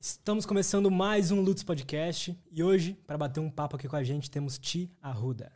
Estamos 0.00 0.46
começando 0.46 0.88
mais 0.92 1.32
um 1.32 1.40
Lutz 1.40 1.64
Podcast 1.64 2.36
e 2.52 2.62
hoje, 2.62 2.96
para 3.04 3.18
bater 3.18 3.40
um 3.40 3.50
papo 3.50 3.74
aqui 3.74 3.88
com 3.88 3.96
a 3.96 4.04
gente, 4.04 4.30
temos 4.30 4.56
Ti 4.56 4.88
Arruda. 5.02 5.50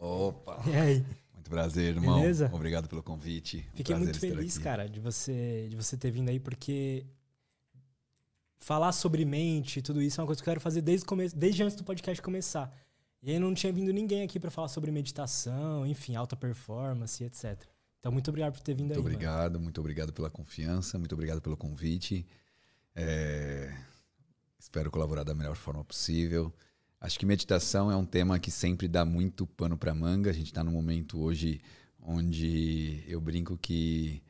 Opa! 0.00 0.62
E 0.68 0.76
aí? 0.76 1.06
Muito 1.34 1.50
prazer, 1.50 1.96
irmão. 1.96 2.20
Beleza? 2.20 2.48
Obrigado 2.52 2.88
pelo 2.88 3.02
convite. 3.02 3.66
Um 3.72 3.76
Fiquei 3.76 3.96
prazer 3.96 4.04
muito 4.04 4.20
feliz, 4.20 4.56
cara, 4.56 4.88
de 4.88 5.00
você, 5.00 5.66
de 5.68 5.74
você 5.74 5.96
ter 5.96 6.12
vindo 6.12 6.28
aí, 6.28 6.38
porque 6.38 7.06
falar 8.56 8.92
sobre 8.92 9.24
mente 9.24 9.80
e 9.80 9.82
tudo 9.82 10.00
isso 10.00 10.20
é 10.20 10.22
uma 10.22 10.28
coisa 10.28 10.40
que 10.40 10.48
eu 10.48 10.52
quero 10.52 10.60
fazer 10.60 10.80
desde, 10.80 11.04
o 11.04 11.08
começo, 11.08 11.36
desde 11.36 11.64
antes 11.64 11.76
do 11.76 11.82
podcast 11.82 12.22
começar. 12.22 12.72
E 13.20 13.32
aí 13.32 13.38
não 13.40 13.52
tinha 13.52 13.72
vindo 13.72 13.92
ninguém 13.92 14.22
aqui 14.22 14.38
para 14.38 14.50
falar 14.50 14.68
sobre 14.68 14.92
meditação, 14.92 15.84
enfim, 15.84 16.14
alta 16.14 16.36
performance, 16.36 17.24
etc. 17.24 17.60
Então, 17.98 18.12
muito 18.12 18.28
obrigado 18.28 18.52
por 18.52 18.60
ter 18.60 18.74
vindo 18.74 18.94
Muito 18.94 18.98
aí. 18.98 19.02
mano. 19.02 19.14
obrigado, 19.16 19.58
muito 19.58 19.80
obrigado 19.80 20.12
pela 20.12 20.30
confiança, 20.30 20.96
muito 21.00 21.14
obrigado 21.16 21.42
pelo 21.42 21.56
convite. 21.56 22.24
É, 22.94 23.72
Espero 24.58 24.90
colaborar 24.90 25.22
da 25.24 25.34
melhor 25.34 25.56
forma 25.56 25.84
possível. 25.84 26.52
Acho 27.00 27.18
que 27.18 27.24
meditação 27.26 27.90
é 27.90 27.96
um 27.96 28.04
tema 28.04 28.38
que 28.38 28.50
sempre 28.50 28.88
dá 28.88 29.04
muito 29.04 29.46
pano 29.46 29.76
para 29.78 29.94
manga. 29.94 30.30
A 30.30 30.32
gente 30.32 30.46
está 30.48 30.64
num 30.64 30.72
momento 30.72 31.18
hoje 31.20 31.60
onde 32.00 33.04
eu 33.06 33.20
brinco 33.20 33.56
que, 33.56 34.20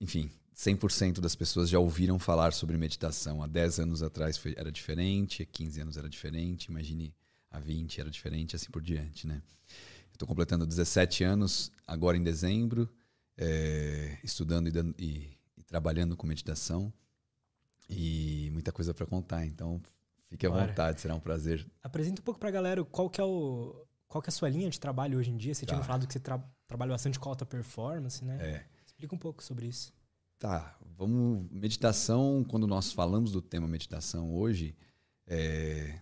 enfim, 0.00 0.30
100% 0.54 1.20
das 1.20 1.34
pessoas 1.34 1.68
já 1.68 1.78
ouviram 1.78 2.18
falar 2.18 2.52
sobre 2.52 2.76
meditação. 2.76 3.42
Há 3.42 3.46
10 3.48 3.80
anos 3.80 4.02
atrás 4.02 4.36
foi, 4.36 4.54
era 4.56 4.70
diferente, 4.70 5.42
há 5.42 5.46
15 5.46 5.80
anos 5.80 5.96
era 5.96 6.08
diferente, 6.08 6.66
imagine 6.66 7.12
há 7.50 7.58
20 7.58 8.00
era 8.00 8.10
diferente, 8.10 8.54
assim 8.54 8.70
por 8.70 8.80
diante, 8.82 9.26
né? 9.26 9.42
Estou 10.12 10.28
completando 10.28 10.64
17 10.66 11.24
anos 11.24 11.72
agora 11.86 12.16
em 12.16 12.22
dezembro, 12.22 12.88
é, 13.36 14.18
estudando 14.22 14.68
e, 14.68 14.70
dando- 14.70 14.94
e- 14.98 15.36
e 15.56 15.62
trabalhando 15.64 16.16
com 16.16 16.26
meditação 16.26 16.92
e 17.94 18.50
muita 18.50 18.72
coisa 18.72 18.92
para 18.94 19.06
contar. 19.06 19.44
Então, 19.46 19.80
fique 20.28 20.46
à 20.46 20.50
Bora. 20.50 20.66
vontade, 20.66 21.00
será 21.00 21.14
um 21.14 21.20
prazer. 21.20 21.66
Apresenta 21.82 22.20
um 22.20 22.24
pouco 22.24 22.40
pra 22.40 22.50
galera 22.50 22.84
qual 22.84 23.08
que 23.10 23.20
é 23.20 23.24
o 23.24 23.84
qual 24.08 24.20
que 24.20 24.28
é 24.28 24.30
a 24.30 24.32
sua 24.32 24.48
linha 24.50 24.68
de 24.68 24.78
trabalho 24.78 25.18
hoje 25.18 25.30
em 25.30 25.36
dia. 25.38 25.54
Você 25.54 25.64
tinha 25.64 25.78
Tá. 25.78 25.84
falado 25.84 26.06
que 26.06 26.12
você 26.12 26.20
tra- 26.20 26.44
trabalha 26.66 26.90
bastante 26.90 27.18
com 27.18 27.28
alta 27.30 27.46
performance, 27.46 28.22
né? 28.22 28.36
É, 28.40 28.64
Explica 28.84 29.14
um 29.14 29.18
pouco 29.18 29.42
sobre 29.42 29.66
isso. 29.66 29.90
Tá, 30.38 30.76
vamos. 30.98 31.48
Meditação, 31.50 32.44
quando 32.46 32.66
nós 32.66 32.92
falamos 32.92 33.32
do 33.32 33.40
tema 33.40 33.66
meditação 33.66 34.34
hoje, 34.34 34.76
é, 35.26 35.98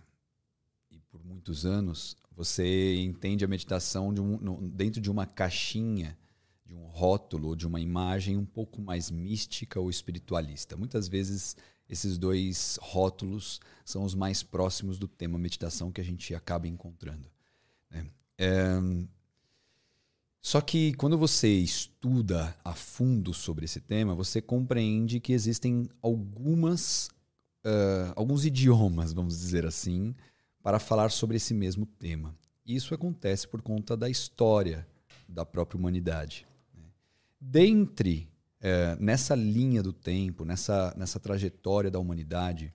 e 0.89 0.99
por 1.09 1.23
muitos 1.23 1.65
anos, 1.65 2.17
você 2.35 2.95
entende 3.01 3.45
a 3.45 3.47
meditação 3.47 4.13
de 4.13 4.19
um- 4.19 4.37
no- 4.39 4.69
dentro 4.69 4.99
de 4.99 5.09
uma 5.09 5.25
caixinha, 5.25 6.17
de 6.65 6.75
um 6.75 6.85
rótulo, 6.87 7.55
de 7.55 7.65
uma 7.65 7.79
imagem 7.79 8.35
um 8.35 8.45
pouco 8.45 8.81
mais 8.81 9.09
mística 9.09 9.79
ou 9.79 9.89
espiritualista. 9.89 10.75
Muitas 10.75 11.07
vezes, 11.07 11.55
esses 11.91 12.17
dois 12.17 12.79
rótulos 12.81 13.59
são 13.83 14.03
os 14.03 14.15
mais 14.15 14.41
próximos 14.41 14.97
do 14.97 15.09
tema 15.09 15.37
meditação 15.37 15.91
que 15.91 15.99
a 15.99 16.03
gente 16.03 16.33
acaba 16.33 16.67
encontrando. 16.67 17.29
né? 17.89 18.07
É, 18.37 18.79
só 20.41 20.59
que 20.61 20.93
quando 20.93 21.17
você 21.17 21.49
estuda 21.49 22.57
a 22.63 22.73
fundo 22.73 23.33
sobre 23.33 23.65
esse 23.65 23.81
tema, 23.81 24.15
você 24.15 24.41
compreende 24.41 25.19
que 25.19 25.33
existem 25.33 25.87
algumas, 26.01 27.09
ah, 27.63 28.13
alguns 28.15 28.45
idiomas, 28.45 29.11
vamos 29.13 29.37
dizer 29.37 29.65
assim, 29.65 30.15
para 30.63 30.79
falar 30.79 31.11
sobre 31.11 31.37
esse 31.37 31.53
mesmo 31.53 31.85
tema. 31.85 32.33
Isso 32.65 32.95
acontece 32.95 33.47
por 33.47 33.61
conta 33.61 33.97
da 33.97 34.09
história 34.09 34.87
da 35.27 35.45
própria 35.45 35.77
humanidade. 35.77 36.47
né? 36.73 36.85
Dentre, 37.39 38.30
eh, 38.61 38.95
nessa 38.99 39.35
linha 39.35 39.81
do 39.81 39.91
tempo, 39.91 40.45
nessa, 40.45 40.93
nessa 40.95 41.19
trajetória 41.19 41.89
da 41.89 41.99
humanidade, 41.99 42.73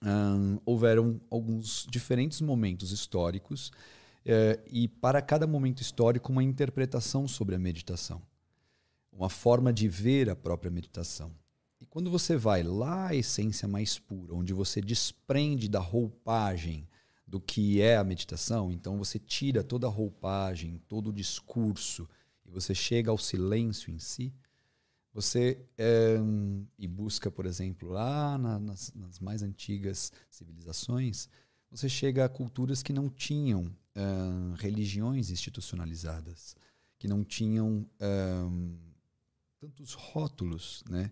ahn, 0.00 0.58
houveram 0.64 1.20
alguns 1.30 1.86
diferentes 1.90 2.40
momentos 2.40 2.92
históricos 2.92 3.72
é, 4.24 4.60
e 4.70 4.86
para 4.86 5.20
cada 5.20 5.46
momento 5.46 5.80
histórico 5.80 6.30
uma 6.30 6.42
interpretação 6.42 7.26
sobre 7.26 7.54
a 7.54 7.58
meditação, 7.58 8.22
uma 9.12 9.28
forma 9.28 9.72
de 9.72 9.88
ver 9.88 10.30
a 10.30 10.36
própria 10.36 10.70
meditação. 10.70 11.32
E 11.80 11.86
quando 11.86 12.10
você 12.10 12.36
vai 12.36 12.62
lá 12.62 13.08
à 13.08 13.14
essência 13.14 13.66
mais 13.66 13.98
pura, 13.98 14.34
onde 14.34 14.52
você 14.52 14.80
desprende 14.80 15.68
da 15.68 15.80
roupagem 15.80 16.88
do 17.26 17.40
que 17.40 17.80
é 17.80 17.96
a 17.96 18.04
meditação, 18.04 18.70
então 18.70 18.96
você 18.96 19.18
tira 19.18 19.64
toda 19.64 19.86
a 19.86 19.90
roupagem, 19.90 20.80
todo 20.88 21.08
o 21.08 21.12
discurso 21.12 22.08
e 22.46 22.50
você 22.50 22.74
chega 22.74 23.10
ao 23.10 23.18
silêncio 23.18 23.92
em 23.92 23.98
si, 23.98 24.32
você 25.12 25.64
é, 25.76 26.16
e 26.78 26.88
busca, 26.88 27.30
por 27.30 27.46
exemplo, 27.46 27.88
lá 27.90 28.38
na- 28.38 28.58
nas, 28.58 28.92
nas 28.94 29.18
mais 29.20 29.42
antigas 29.42 30.12
civilizações, 30.30 31.28
você 31.70 31.88
chega 31.88 32.24
a 32.24 32.28
culturas 32.28 32.82
que 32.82 32.92
não 32.92 33.08
tinham 33.08 33.74
ah, 33.94 34.54
religiões 34.58 35.30
institucionalizadas, 35.30 36.56
que 36.98 37.08
não 37.08 37.24
tinham 37.24 37.86
ah, 38.00 38.48
tantos 39.58 39.94
rótulos, 39.94 40.82
né? 40.88 41.10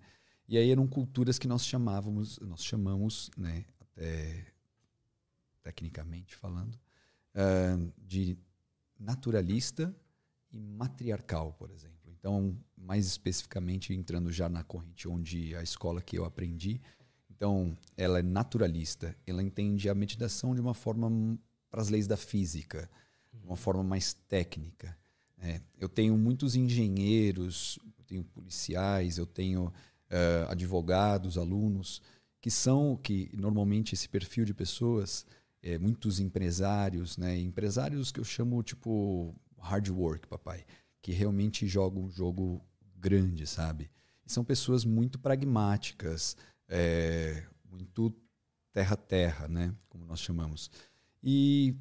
E 0.48 0.58
aí 0.58 0.70
eram 0.70 0.86
culturas 0.86 1.38
que 1.38 1.46
nós 1.46 1.64
chamávamos, 1.64 2.38
nós 2.40 2.64
chamamos, 2.64 3.30
né, 3.36 3.64
até 3.80 4.46
tecnicamente 5.62 6.34
falando, 6.36 6.78
ah, 7.34 7.76
de 7.98 8.36
naturalista 8.98 9.94
e 10.50 10.58
matriarcal, 10.58 11.52
por 11.54 11.70
exemplo. 11.70 11.99
Então, 12.20 12.54
mais 12.76 13.06
especificamente 13.06 13.94
entrando 13.94 14.30
já 14.30 14.48
na 14.48 14.62
corrente 14.62 15.08
onde 15.08 15.56
a 15.56 15.62
escola 15.62 16.02
que 16.02 16.16
eu 16.16 16.24
aprendi, 16.24 16.80
então 17.30 17.76
ela 17.96 18.18
é 18.18 18.22
naturalista, 18.22 19.16
ela 19.26 19.42
entende 19.42 19.88
a 19.88 19.94
meditação 19.94 20.54
de 20.54 20.60
uma 20.60 20.74
forma 20.74 21.10
para 21.70 21.80
as 21.80 21.88
leis 21.88 22.06
da 22.06 22.18
física, 22.18 22.88
de 23.32 23.42
uma 23.46 23.56
forma 23.56 23.82
mais 23.82 24.12
técnica. 24.12 24.96
né? 25.38 25.62
eu 25.78 25.88
tenho 25.88 26.16
muitos 26.18 26.54
engenheiros, 26.54 27.78
eu 27.98 28.04
tenho 28.04 28.24
policiais, 28.24 29.16
eu 29.16 29.24
tenho 29.26 29.72
eh, 30.10 30.46
advogados, 30.48 31.38
alunos 31.38 32.02
que 32.40 32.50
são 32.50 32.96
que 32.96 33.30
normalmente 33.34 33.94
esse 33.94 34.08
perfil 34.08 34.44
de 34.44 34.54
pessoas, 34.54 35.26
eh, 35.62 35.78
muitos 35.78 36.20
empresários, 36.20 37.16
né? 37.18 37.38
Empresários 37.38 38.10
que 38.10 38.18
eu 38.18 38.24
chamo 38.24 38.62
tipo 38.62 39.34
hard 39.58 39.88
work, 39.90 40.26
papai, 40.26 40.64
que 41.02 41.12
realmente 41.12 41.66
jogam 41.66 42.04
um 42.04 42.10
jogo 42.10 42.64
grande, 42.96 43.46
sabe? 43.46 43.90
E 44.26 44.32
são 44.32 44.44
pessoas 44.44 44.84
muito 44.84 45.18
pragmáticas, 45.18 46.36
eh, 46.68 47.44
muito 47.70 48.14
terra-terra, 48.72 49.48
né? 49.48 49.74
Como 49.88 50.04
nós 50.04 50.20
chamamos. 50.20 50.70
E 51.22 51.74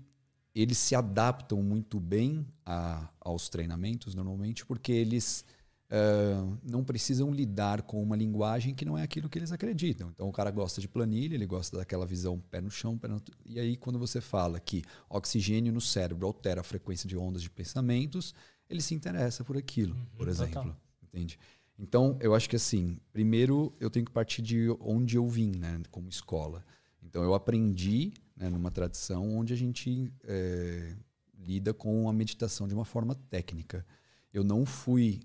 eles 0.55 0.77
se 0.77 0.95
adaptam 0.95 1.61
muito 1.61 1.99
bem 1.99 2.45
a- 2.65 3.09
aos 3.19 3.49
treinamentos, 3.49 4.15
normalmente, 4.15 4.65
porque 4.65 4.91
eles 4.91 5.45
ah, 5.91 6.45
não 6.63 6.83
precisam 6.83 7.31
lidar 7.31 7.81
com 7.81 8.01
uma 8.03 8.15
linguagem 8.15 8.75
que 8.75 8.85
não 8.85 8.95
é 8.97 9.01
aquilo 9.03 9.27
que 9.29 9.39
eles 9.39 9.51
acreditam. 9.51 10.09
Então, 10.09 10.27
o 10.29 10.31
cara 10.31 10.51
gosta 10.51 10.79
de 10.79 10.87
planilha, 10.87 11.33
ele 11.35 11.47
gosta 11.47 11.77
daquela 11.77 12.05
visão 12.05 12.39
pé 12.39 12.61
no 12.61 12.69
chão, 12.69 12.97
pé 12.97 13.07
no... 13.07 13.19
e 13.45 13.59
aí, 13.59 13.75
quando 13.75 13.97
você 13.97 14.21
fala 14.21 14.59
que 14.59 14.83
oxigênio 15.09 15.73
no 15.73 15.81
cérebro 15.81 16.27
altera 16.27 16.61
a 16.61 16.63
frequência 16.63 17.07
de 17.09 17.17
ondas 17.17 17.41
de 17.41 17.49
pensamentos, 17.49 18.35
ele 18.69 18.81
se 18.81 18.93
interessa 18.93 19.43
por 19.43 19.57
aquilo, 19.57 19.95
por 20.15 20.27
exemplo. 20.27 20.53
total. 20.53 20.77
Entende? 21.03 21.39
Então, 21.77 22.17
eu 22.21 22.35
acho 22.35 22.49
que 22.49 22.55
assim, 22.55 22.99
primeiro 23.11 23.73
eu 23.79 23.89
tenho 23.89 24.05
que 24.05 24.11
partir 24.11 24.41
de 24.41 24.69
onde 24.79 25.15
eu 25.15 25.27
vim, 25.27 25.51
né, 25.55 25.81
como 25.89 26.09
escola. 26.09 26.63
Então, 27.01 27.23
eu 27.23 27.33
aprendi 27.33 28.13
né, 28.35 28.49
numa 28.49 28.69
tradição 28.69 29.37
onde 29.37 29.53
a 29.53 29.55
gente 29.55 30.11
eh, 30.25 30.93
lida 31.37 31.73
com 31.73 32.07
a 32.09 32.13
meditação 32.13 32.67
de 32.67 32.73
uma 32.73 32.85
forma 32.85 33.15
técnica. 33.15 33.85
Eu 34.31 34.43
não 34.43 34.65
fui 34.65 35.21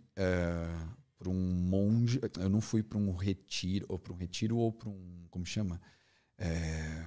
para 1.18 1.28
um 1.28 1.34
monge, 1.34 2.20
eu 2.38 2.48
não 2.48 2.60
fui 2.60 2.82
para 2.82 2.98
um 2.98 3.14
retiro, 3.14 3.84
ou 3.88 3.98
para 3.98 4.12
um 4.12 4.16
retiro 4.16 4.56
ou 4.56 4.72
para 4.72 4.88
um, 4.88 5.26
como 5.30 5.44
chama? 5.44 5.80
Eh, 6.38 7.06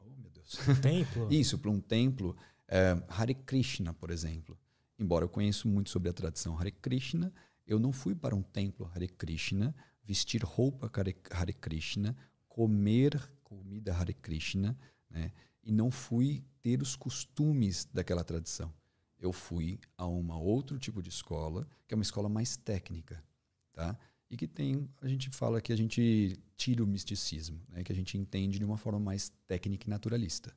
oh, 0.00 0.10
meu 0.20 0.30
Deus. 0.30 0.58
Templo? 0.80 1.28
Isso, 1.32 1.58
para 1.58 1.70
um 1.70 1.80
templo. 1.80 2.34
eh, 2.66 2.96
Hare 3.08 3.34
Krishna, 3.34 3.92
por 3.92 4.10
exemplo. 4.10 4.58
Embora 4.98 5.24
eu 5.24 5.28
conheço 5.28 5.68
muito 5.68 5.90
sobre 5.90 6.08
a 6.08 6.12
tradição 6.12 6.58
Hare 6.58 6.70
Krishna, 6.70 7.32
eu 7.66 7.78
não 7.78 7.92
fui 7.92 8.14
para 8.14 8.34
um 8.34 8.42
templo 8.42 8.90
Hare 8.94 9.08
Krishna, 9.08 9.74
vestir 10.04 10.42
roupa 10.44 10.90
Hare, 11.30 11.52
Krishna, 11.52 12.16
comer 12.48 13.18
comida 13.42 13.94
Hare 13.94 14.14
Krishna, 14.14 14.78
né? 15.10 15.32
e 15.62 15.72
não 15.72 15.90
fui 15.90 16.44
ter 16.62 16.80
os 16.82 16.94
costumes 16.94 17.86
daquela 17.92 18.22
tradição. 18.22 18.72
Eu 19.18 19.32
fui 19.32 19.80
a 19.96 20.06
uma 20.06 20.38
outro 20.38 20.78
tipo 20.78 21.02
de 21.02 21.08
escola, 21.08 21.66
que 21.86 21.94
é 21.94 21.96
uma 21.96 22.02
escola 22.02 22.28
mais 22.28 22.56
técnica, 22.56 23.24
tá? 23.72 23.98
E 24.30 24.36
que 24.36 24.46
tem, 24.46 24.88
a 25.00 25.08
gente 25.08 25.30
fala 25.30 25.60
que 25.60 25.72
a 25.72 25.76
gente 25.76 26.38
tira 26.56 26.82
o 26.82 26.86
misticismo, 26.86 27.60
né? 27.68 27.82
que 27.82 27.92
a 27.92 27.94
gente 27.94 28.18
entende 28.18 28.58
de 28.58 28.64
uma 28.64 28.76
forma 28.76 28.98
mais 28.98 29.30
técnica 29.46 29.86
e 29.86 29.90
naturalista, 29.90 30.54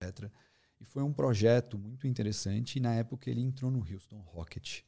etc. 0.00 0.30
E 0.80 0.84
foi 0.84 1.02
um 1.02 1.12
projeto 1.12 1.78
muito 1.78 2.06
interessante 2.06 2.76
e 2.76 2.80
na 2.80 2.94
época 2.94 3.30
ele 3.30 3.40
entrou 3.40 3.70
no 3.70 3.78
Houston 3.78 4.18
Rocket. 4.18 4.82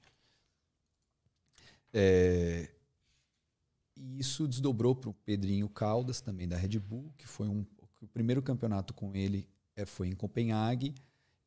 É, 1.93 2.71
e 3.97 4.21
isso 4.21 4.47
desdobrou 4.47 4.95
para 4.95 5.11
o 5.11 5.15
Pedrinho 5.15 5.69
Caldas, 5.69 6.21
também 6.21 6.47
da 6.47 6.57
Red 6.57 6.79
Bull, 6.79 7.13
que 7.17 7.27
foi 7.27 7.49
um, 7.49 7.67
o 8.01 8.07
primeiro 8.07 8.43
campeonato 8.43 8.95
com 8.95 9.15
ele 9.15 9.49
é, 9.75 9.85
foi 9.85 10.09
em 10.09 10.15
Copenhague. 10.15 10.95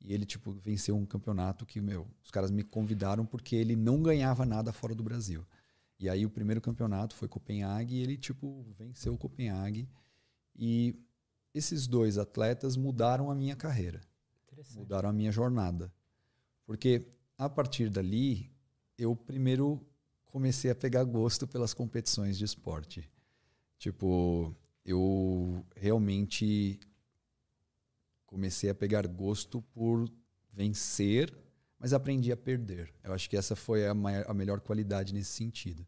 E 0.04 0.14
ele, 0.14 0.26
tipo, 0.26 0.52
venceu 0.52 0.98
um 0.98 1.06
campeonato 1.06 1.66
que, 1.66 1.80
meu, 1.80 2.08
os 2.24 2.32
caras 2.32 2.50
me 2.50 2.64
convidaram 2.64 3.26
porque 3.26 3.56
ele 3.56 3.76
não 3.76 4.02
ganhava 4.02 4.46
nada 4.46 4.74
fora 4.74 4.96
do 4.96 5.04
Brasil. 5.04 5.46
E 6.00 6.10
aí 6.10 6.26
o 6.26 6.30
primeiro 6.30 6.60
campeonato 6.60 7.16
foi 7.16 7.28
Copenhague 7.28 7.96
e 7.96 8.02
ele, 8.02 8.18
tipo, 8.18 8.66
venceu 8.78 9.16
Copenhague. 9.16 9.88
E 10.56 10.96
esses 11.54 11.86
dois 11.86 12.18
atletas 12.18 12.76
mudaram 12.76 13.30
a 13.30 13.36
minha 13.36 13.56
carreira. 13.56 14.02
Mudaram 14.76 15.10
a 15.10 15.14
minha 15.14 15.32
jornada. 15.32 15.92
Porque 16.66 17.08
a 17.38 17.50
partir 17.50 17.90
dali, 17.90 18.52
eu 18.98 19.16
primeiro 19.16 19.86
comecei 20.26 20.72
a 20.72 20.76
pegar 20.76 21.04
gosto 21.04 21.48
pelas 21.48 21.74
competições 21.74 22.38
de 22.38 22.46
esporte. 22.46 23.10
Tipo, 23.78 24.56
eu 24.86 25.66
realmente 25.76 26.80
comecei 28.26 28.70
a 28.70 28.76
pegar 28.76 29.08
gosto 29.08 29.62
por 29.74 30.10
vencer, 30.54 31.36
mas 31.78 31.94
aprendi 31.94 32.32
a 32.32 32.38
perder. 32.38 32.94
Eu 33.04 33.14
acho 33.14 33.30
que 33.30 33.36
essa 33.36 33.56
foi 33.56 33.88
a, 33.88 33.94
maior, 33.94 34.26
a 34.28 34.34
melhor 34.34 34.62
qualidade 34.62 35.14
nesse 35.14 35.32
sentido. 35.32 35.86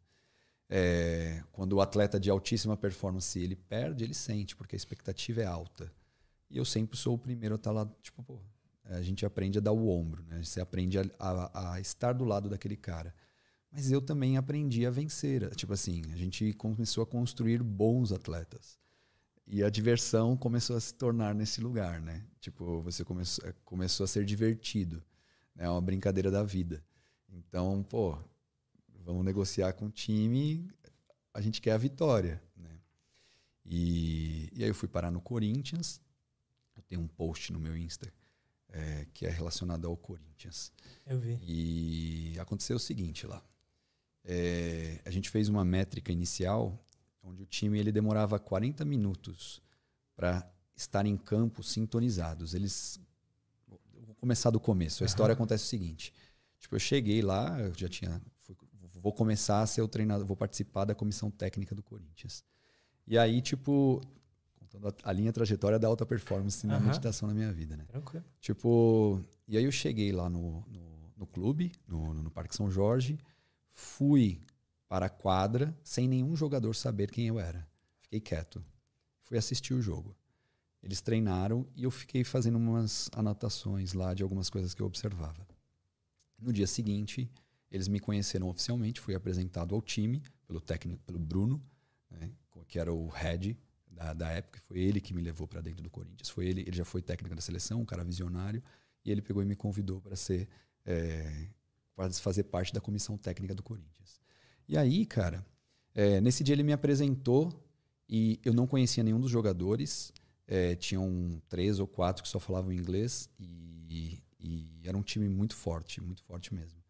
É, 0.69 1.43
quando 1.51 1.73
o 1.73 1.81
atleta 1.81 2.19
de 2.19 2.29
altíssima 2.29 2.75
performance 2.75 3.39
ele 3.39 3.55
perde, 3.55 4.03
ele 4.03 4.13
sente, 4.13 4.55
porque 4.55 4.75
a 4.75 4.77
expectativa 4.77 5.41
é 5.41 5.45
alta. 5.45 5.91
E 6.49 6.57
eu 6.57 6.65
sempre 6.65 6.97
sou 6.97 7.15
o 7.15 7.17
primeiro 7.17 7.55
a 7.55 7.57
estar 7.57 7.71
lá, 7.71 7.89
tipo, 8.01 8.23
pô, 8.23 8.39
a 8.85 9.01
gente 9.01 9.25
aprende 9.25 9.57
a 9.57 9.61
dar 9.61 9.71
o 9.71 9.87
ombro, 9.87 10.23
né? 10.23 10.43
Você 10.43 10.59
aprende 10.59 10.99
a, 10.99 11.03
a, 11.19 11.73
a 11.73 11.79
estar 11.79 12.13
do 12.13 12.25
lado 12.25 12.49
daquele 12.49 12.75
cara. 12.75 13.13
Mas 13.71 13.91
eu 13.91 14.01
também 14.01 14.37
aprendi 14.37 14.85
a 14.85 14.91
vencer. 14.91 15.49
Tipo 15.55 15.73
assim, 15.73 16.03
a 16.11 16.17
gente 16.17 16.53
começou 16.53 17.03
a 17.03 17.07
construir 17.07 17.63
bons 17.63 18.11
atletas. 18.11 18.77
E 19.47 19.63
a 19.63 19.69
diversão 19.69 20.37
começou 20.37 20.75
a 20.75 20.79
se 20.79 20.93
tornar 20.93 21.33
nesse 21.33 21.59
lugar, 21.61 22.01
né? 22.01 22.23
Tipo, 22.39 22.81
você 22.81 23.03
começou, 23.03 23.47
é, 23.47 23.53
começou 23.63 24.03
a 24.03 24.07
ser 24.07 24.25
divertido. 24.25 25.03
É 25.55 25.63
né? 25.63 25.69
uma 25.69 25.81
brincadeira 25.81 26.29
da 26.29 26.43
vida. 26.43 26.83
Então, 27.29 27.83
pô, 27.83 28.17
vamos 29.03 29.25
negociar 29.25 29.73
com 29.73 29.87
o 29.87 29.91
time, 29.91 30.69
a 31.33 31.41
gente 31.41 31.59
quer 31.61 31.71
a 31.71 31.77
vitória, 31.77 32.41
né? 32.55 32.79
E, 33.65 34.49
e 34.53 34.63
aí 34.63 34.69
eu 34.69 34.75
fui 34.75 34.87
parar 34.87 35.09
no 35.09 35.21
Corinthians. 35.21 36.01
Eu 36.75 36.83
tenho 36.83 37.01
um 37.01 37.07
post 37.07 37.51
no 37.51 37.59
meu 37.59 37.75
Insta 37.77 38.11
é, 38.73 39.05
que 39.13 39.25
é 39.25 39.29
relacionado 39.29 39.87
ao 39.87 39.95
Corinthians. 39.95 40.73
Eu 41.05 41.19
vi. 41.19 41.39
E 41.43 42.39
aconteceu 42.39 42.75
o 42.75 42.79
seguinte 42.79 43.27
lá. 43.27 43.41
É, 44.25 44.99
a 45.05 45.11
gente 45.11 45.29
fez 45.29 45.47
uma 45.47 45.63
métrica 45.63 46.11
inicial 46.11 46.83
onde 47.21 47.43
o 47.43 47.45
time 47.45 47.79
ele 47.79 47.91
demorava 47.91 48.39
40 48.39 48.83
minutos 48.83 49.61
para 50.15 50.49
estar 50.75 51.05
em 51.05 51.15
campo 51.15 51.61
sintonizados. 51.61 52.53
Eles 52.53 52.99
vou 53.67 54.15
começar 54.15 54.49
do 54.49 54.59
começo. 54.59 55.03
A 55.03 55.05
história 55.05 55.33
acontece 55.33 55.65
o 55.65 55.67
seguinte: 55.67 56.13
tipo, 56.59 56.75
eu 56.75 56.79
cheguei 56.79 57.21
lá, 57.21 57.59
eu 57.59 57.73
já 57.75 57.87
tinha 57.87 58.21
fui, 58.37 58.55
vou 58.95 59.13
começar 59.13 59.61
a 59.61 59.67
ser 59.67 59.81
o 59.81 59.87
treinador, 59.87 60.25
vou 60.25 60.37
participar 60.37 60.85
da 60.85 60.95
comissão 60.95 61.29
técnica 61.29 61.75
do 61.75 61.83
Corinthians. 61.83 62.43
E 63.05 63.17
aí, 63.17 63.41
tipo, 63.41 64.01
contando 64.73 64.87
a, 64.87 65.09
a 65.09 65.13
linha 65.13 65.31
trajetória 65.31 65.77
da 65.77 65.87
alta 65.87 66.05
performance 66.05 66.65
na 66.65 66.79
meditação 66.79 67.27
na 67.27 67.33
minha 67.33 67.51
vida, 67.51 67.77
né? 67.77 67.85
Tranquilo. 67.85 68.25
Tipo, 68.39 69.23
e 69.47 69.57
aí 69.57 69.63
eu 69.63 69.71
cheguei 69.71 70.11
lá 70.11 70.29
no, 70.29 70.61
no, 70.67 71.13
no 71.15 71.27
clube, 71.27 71.71
no, 71.87 72.13
no 72.13 72.31
Parque 72.31 72.55
São 72.55 72.69
Jorge, 72.69 73.19
fui 73.71 74.41
para 74.87 75.05
a 75.05 75.09
quadra 75.09 75.75
sem 75.83 76.07
nenhum 76.07 76.35
jogador 76.35 76.73
saber 76.73 77.11
quem 77.11 77.27
eu 77.27 77.39
era. 77.39 77.67
Fiquei 78.01 78.19
quieto. 78.19 78.63
Fui 79.23 79.37
assistir 79.37 79.73
o 79.73 79.81
jogo. 79.81 80.15
Eles 80.81 81.01
treinaram 81.01 81.65
e 81.75 81.83
eu 81.83 81.91
fiquei 81.91 82.23
fazendo 82.23 82.57
umas 82.57 83.09
anotações 83.13 83.93
lá 83.93 84.13
de 84.13 84.21
algumas 84.21 84.49
coisas 84.49 84.73
que 84.73 84.81
eu 84.81 84.85
observava. 84.85 85.47
No 86.37 86.51
dia 86.51 86.67
seguinte, 86.67 87.31
eles 87.71 87.87
me 87.87 87.99
conheceram 87.99 88.49
oficialmente, 88.49 88.99
fui 88.99 89.15
apresentado 89.15 89.73
ao 89.73 89.81
time 89.81 90.21
pelo 90.45 90.59
técnico, 90.59 91.01
pelo 91.03 91.17
Bruno, 91.17 91.63
né, 92.11 92.29
que 92.67 92.77
era 92.77 92.91
o 92.93 93.07
head 93.07 93.57
da, 93.93 94.13
da 94.13 94.29
época. 94.29 94.59
Foi 94.67 94.79
ele 94.79 94.99
que 94.99 95.13
me 95.13 95.21
levou 95.21 95.47
para 95.47 95.61
dentro 95.61 95.83
do 95.83 95.89
Corinthians. 95.89 96.29
Foi 96.29 96.45
ele, 96.47 96.61
ele 96.61 96.75
já 96.75 96.85
foi 96.85 97.01
técnico 97.01 97.35
da 97.35 97.41
seleção, 97.41 97.81
um 97.81 97.85
cara 97.85 98.03
visionário, 98.03 98.61
e 99.05 99.11
ele 99.11 99.21
pegou 99.21 99.41
e 99.41 99.45
me 99.45 99.55
convidou 99.55 100.01
para 100.01 100.15
ser 100.15 100.47
é, 100.85 101.47
para 101.95 102.11
fazer 102.11 102.43
parte 102.43 102.73
da 102.73 102.81
comissão 102.81 103.17
técnica 103.17 103.53
do 103.53 103.63
Corinthians. 103.63 104.19
E 104.67 104.77
aí, 104.77 105.05
cara, 105.05 105.45
é, 105.93 106.19
nesse 106.19 106.43
dia 106.43 106.53
ele 106.53 106.63
me 106.63 106.73
apresentou 106.73 107.51
e 108.09 108.39
eu 108.43 108.53
não 108.53 108.65
conhecia 108.65 109.03
nenhum 109.03 109.19
dos 109.19 109.31
jogadores. 109.31 110.11
É, 110.47 110.75
tinham 110.75 111.41
três 111.47 111.79
ou 111.79 111.87
quatro 111.87 112.23
que 112.23 112.29
só 112.29 112.39
falavam 112.39 112.71
inglês 112.71 113.29
e, 113.39 114.21
e 114.39 114.81
era 114.83 114.97
um 114.97 115.01
time 115.01 115.29
muito 115.29 115.55
forte, 115.55 116.01
muito 116.01 116.21
forte 116.23 116.53
mesmo. 116.53 116.83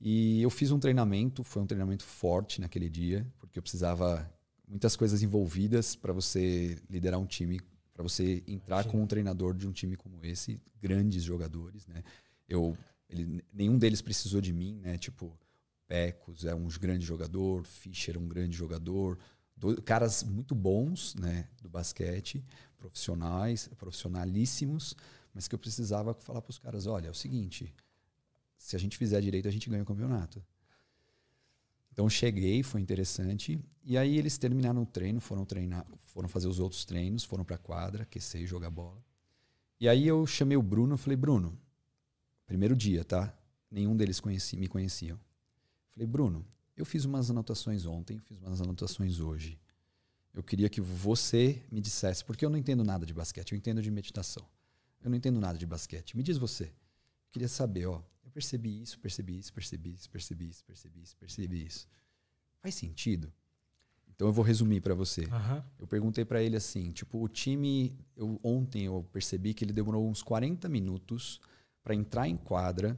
E 0.00 0.40
eu 0.40 0.48
fiz 0.48 0.70
um 0.70 0.78
treinamento, 0.78 1.44
foi 1.44 1.62
um 1.62 1.66
treinamento 1.66 2.04
forte 2.04 2.60
naquele 2.60 2.88
dia, 2.88 3.26
porque 3.38 3.58
eu 3.58 3.62
precisava 3.62 4.32
muitas 4.70 4.94
coisas 4.94 5.22
envolvidas 5.22 5.96
para 5.96 6.12
você 6.12 6.78
liderar 6.88 7.18
um 7.18 7.26
time, 7.26 7.60
para 7.92 8.02
você 8.04 8.42
entrar 8.46 8.84
como 8.84 9.02
um 9.02 9.06
treinador 9.06 9.54
de 9.54 9.66
um 9.66 9.72
time 9.72 9.96
como 9.96 10.24
esse, 10.24 10.62
grandes 10.80 11.24
jogadores, 11.24 11.86
né? 11.88 12.02
Eu, 12.48 12.76
ele, 13.08 13.44
nenhum 13.52 13.76
deles 13.76 14.00
precisou 14.00 14.40
de 14.40 14.52
mim, 14.52 14.80
né? 14.80 14.96
Tipo, 14.96 15.36
Pecos 15.88 16.44
é 16.44 16.54
um 16.54 16.68
grande 16.68 17.04
jogador, 17.04 17.64
Fischer 17.64 18.14
é 18.14 18.18
um 18.18 18.28
grande 18.28 18.56
jogador, 18.56 19.18
caras 19.84 20.22
muito 20.22 20.54
bons 20.54 21.14
né, 21.16 21.48
do 21.60 21.68
basquete, 21.68 22.44
profissionais, 22.78 23.68
profissionalíssimos, 23.76 24.96
mas 25.34 25.46
que 25.46 25.54
eu 25.54 25.58
precisava 25.58 26.14
falar 26.14 26.40
para 26.40 26.50
os 26.50 26.58
caras, 26.58 26.86
olha, 26.86 27.08
é 27.08 27.10
o 27.10 27.14
seguinte, 27.14 27.74
se 28.56 28.76
a 28.76 28.78
gente 28.78 28.96
fizer 28.96 29.20
direito, 29.20 29.48
a 29.48 29.50
gente 29.50 29.68
ganha 29.68 29.82
o 29.82 29.86
campeonato. 29.86 30.42
Então 31.92 32.08
cheguei, 32.08 32.62
foi 32.62 32.80
interessante, 32.80 33.60
e 33.84 33.98
aí 33.98 34.16
eles 34.16 34.38
terminaram 34.38 34.82
o 34.82 34.86
treino, 34.86 35.20
foram 35.20 35.44
treinar, 35.44 35.86
foram 36.04 36.28
fazer 36.28 36.48
os 36.48 36.58
outros 36.58 36.84
treinos, 36.84 37.24
foram 37.24 37.44
para 37.44 37.56
a 37.56 37.58
quadra, 37.58 38.04
aquecer 38.04 38.46
jogar 38.46 38.70
bola. 38.70 39.02
E 39.80 39.88
aí 39.88 40.06
eu 40.06 40.26
chamei 40.26 40.56
o 40.56 40.62
Bruno, 40.62 40.96
falei, 40.96 41.16
Bruno, 41.16 41.58
primeiro 42.46 42.76
dia, 42.76 43.04
tá? 43.04 43.34
Nenhum 43.70 43.96
deles 43.96 44.20
conheci, 44.20 44.56
me 44.56 44.68
conheciam. 44.68 45.18
Falei, 45.92 46.06
Bruno, 46.06 46.44
eu 46.76 46.84
fiz 46.84 47.04
umas 47.04 47.30
anotações 47.30 47.86
ontem, 47.86 48.18
fiz 48.18 48.38
umas 48.38 48.60
anotações 48.60 49.20
hoje. 49.20 49.58
Eu 50.32 50.42
queria 50.42 50.68
que 50.68 50.80
você 50.80 51.62
me 51.70 51.80
dissesse, 51.80 52.24
porque 52.24 52.44
eu 52.44 52.50
não 52.50 52.58
entendo 52.58 52.84
nada 52.84 53.04
de 53.04 53.12
basquete, 53.12 53.52
eu 53.52 53.58
entendo 53.58 53.82
de 53.82 53.90
meditação. 53.90 54.46
Eu 55.02 55.10
não 55.10 55.16
entendo 55.16 55.40
nada 55.40 55.58
de 55.58 55.66
basquete. 55.66 56.16
Me 56.16 56.22
diz 56.22 56.36
você. 56.36 56.64
Eu 56.64 57.32
queria 57.32 57.48
saber, 57.48 57.86
ó, 57.86 58.02
eu 58.30 58.32
percebi 58.32 58.80
isso, 58.80 58.98
percebi 58.98 59.38
isso, 59.38 59.52
percebi 59.52 59.90
isso, 59.90 60.08
percebi 60.08 60.48
isso, 60.48 60.64
percebi 60.64 61.02
isso, 61.02 61.16
percebi 61.16 61.66
isso. 61.66 61.88
Faz 62.62 62.74
sentido? 62.74 63.32
Então 64.08 64.28
eu 64.28 64.32
vou 64.32 64.44
resumir 64.44 64.80
para 64.80 64.94
você. 64.94 65.22
Uhum. 65.22 65.62
Eu 65.80 65.86
perguntei 65.86 66.24
para 66.24 66.42
ele 66.42 66.56
assim, 66.56 66.92
tipo, 66.92 67.22
o 67.22 67.28
time, 67.28 67.96
eu, 68.16 68.38
ontem 68.42 68.84
eu 68.84 69.06
percebi 69.12 69.54
que 69.54 69.64
ele 69.64 69.72
demorou 69.72 70.08
uns 70.08 70.22
40 70.22 70.68
minutos 70.68 71.40
para 71.82 71.94
entrar 71.94 72.28
em 72.28 72.36
quadra 72.36 72.96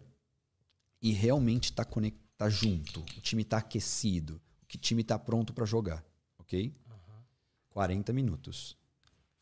e 1.00 1.12
realmente 1.12 1.72
tá 1.72 1.84
conectado 1.84 2.22
tá 2.42 2.48
junto, 2.48 3.00
o 3.00 3.20
time 3.20 3.44
tá 3.44 3.58
aquecido, 3.58 4.40
o 4.62 4.78
time 4.78 5.04
tá 5.04 5.16
pronto 5.16 5.52
para 5.52 5.64
jogar, 5.64 6.04
ok? 6.38 6.74
Uhum. 6.90 7.22
40 7.70 8.12
minutos. 8.12 8.76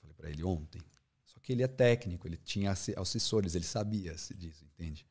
Falei 0.01 0.15
para 0.15 0.29
ele 0.29 0.45
ontem. 0.45 0.83
Só 1.25 1.41
que 1.41 1.51
ele 1.51 1.63
é 1.63 1.69
técnico, 1.69 2.29
ele 2.29 2.37
tinha 2.37 2.71
assessores, 2.71 3.55
ele 3.55 3.65
sabia 3.65 4.15
disso, 4.37 4.67
entende? 4.67 5.07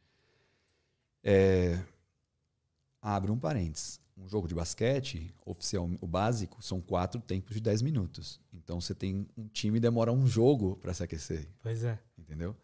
É, 1.23 1.83
abre 3.01 3.31
um 3.31 3.39
parênteses. 3.39 3.99
Um 4.17 4.27
jogo 4.27 4.49
de 4.49 4.55
basquete, 4.55 5.33
oficial, 5.45 5.89
o 6.01 6.07
básico, 6.07 6.61
são 6.61 6.81
quatro 6.81 7.21
tempos 7.21 7.55
de 7.55 7.61
10 7.61 7.81
minutos. 7.81 8.39
Então 8.51 8.81
você 8.81 8.93
tem 8.93 9.25
um 9.37 9.47
time 9.47 9.79
demora 9.79 10.11
um 10.11 10.27
jogo 10.27 10.75
para 10.75 10.93
se 10.93 11.01
aquecer. 11.01 11.47
Pois 11.61 11.85
é. 11.85 11.97
Entendeu? 12.17 12.55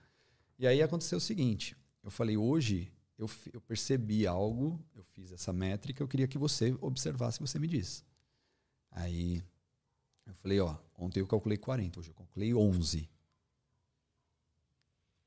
E 0.59 0.67
aí 0.67 0.81
aconteceu 0.81 1.17
o 1.17 1.21
seguinte: 1.21 1.75
eu 2.03 2.11
falei, 2.11 2.35
hoje 2.35 2.91
eu, 3.17 3.29
eu 3.53 3.61
percebi 3.61 4.27
algo, 4.27 4.83
eu 4.93 5.03
fiz 5.03 5.31
essa 5.31 5.53
métrica, 5.53 6.03
eu 6.03 6.07
queria 6.07 6.27
que 6.27 6.37
você 6.37 6.75
observasse, 6.81 7.39
você 7.39 7.57
me 7.57 7.67
disse. 7.67 8.03
Aí 8.91 9.41
eu 10.25 10.33
falei, 10.35 10.59
ó, 10.59 10.77
ontem 10.97 11.21
eu 11.21 11.27
calculei 11.27 11.57
40, 11.57 11.99
hoje 11.99 12.09
eu 12.09 12.15
calculei 12.15 12.53
11. 12.53 13.09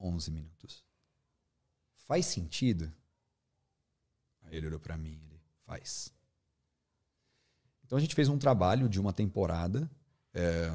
11 0.01 0.31
minutos. 0.31 0.85
Faz 2.07 2.27
sentido? 2.27 2.93
Aí 4.49 4.57
ele 4.57 4.67
olhou 4.67 4.81
para 4.81 4.97
mim, 4.97 5.21
ele 5.25 5.41
faz. 5.65 6.13
Então 7.85 7.97
a 7.97 8.01
gente 8.01 8.15
fez 8.15 8.29
um 8.29 8.39
trabalho 8.39 8.89
de 8.89 9.01
uma 9.01 9.13
temporada, 9.13 9.91
é, 10.35 10.71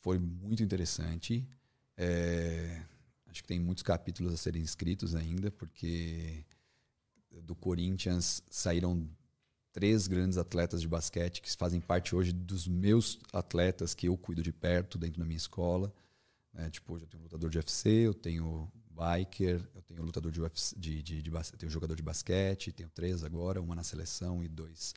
foi 0.00 0.18
muito 0.18 0.62
interessante. 0.62 1.46
É, 1.96 2.82
Acho 3.30 3.42
que 3.42 3.48
tem 3.48 3.60
muitos 3.60 3.82
capítulos 3.82 4.34
a 4.34 4.36
serem 4.36 4.60
escritos 4.60 5.14
ainda, 5.14 5.52
porque 5.52 6.44
do 7.44 7.54
Corinthians 7.54 8.42
saíram 8.50 9.08
três 9.72 10.08
grandes 10.08 10.36
atletas 10.36 10.80
de 10.80 10.88
basquete 10.88 11.40
que 11.40 11.56
fazem 11.56 11.80
parte 11.80 12.14
hoje 12.14 12.32
dos 12.32 12.66
meus 12.66 13.20
atletas 13.32 13.94
que 13.94 14.08
eu 14.08 14.16
cuido 14.16 14.42
de 14.42 14.52
perto 14.52 14.98
dentro 14.98 15.20
da 15.20 15.24
minha 15.24 15.36
escola. 15.36 15.92
Né? 16.52 16.68
Tipo, 16.70 16.94
hoje 16.94 17.04
eu 17.04 17.08
tenho 17.08 17.20
um 17.20 17.24
lutador 17.24 17.48
de 17.48 17.58
UFC, 17.58 17.88
eu 17.88 18.14
tenho 18.14 18.70
biker, 19.00 19.66
eu 19.74 19.82
tenho 19.82 20.02
lutador 20.02 20.30
de 20.30 20.40
UFC, 20.40 20.78
de, 20.78 21.02
de, 21.02 21.22
de, 21.22 21.30
de 21.30 21.52
tenho 21.56 21.70
jogador 21.70 21.94
de 21.94 22.02
basquete, 22.02 22.70
tenho 22.70 22.90
três 22.90 23.24
agora, 23.24 23.62
uma 23.62 23.74
na 23.74 23.82
seleção 23.82 24.44
e 24.44 24.48
dois 24.48 24.94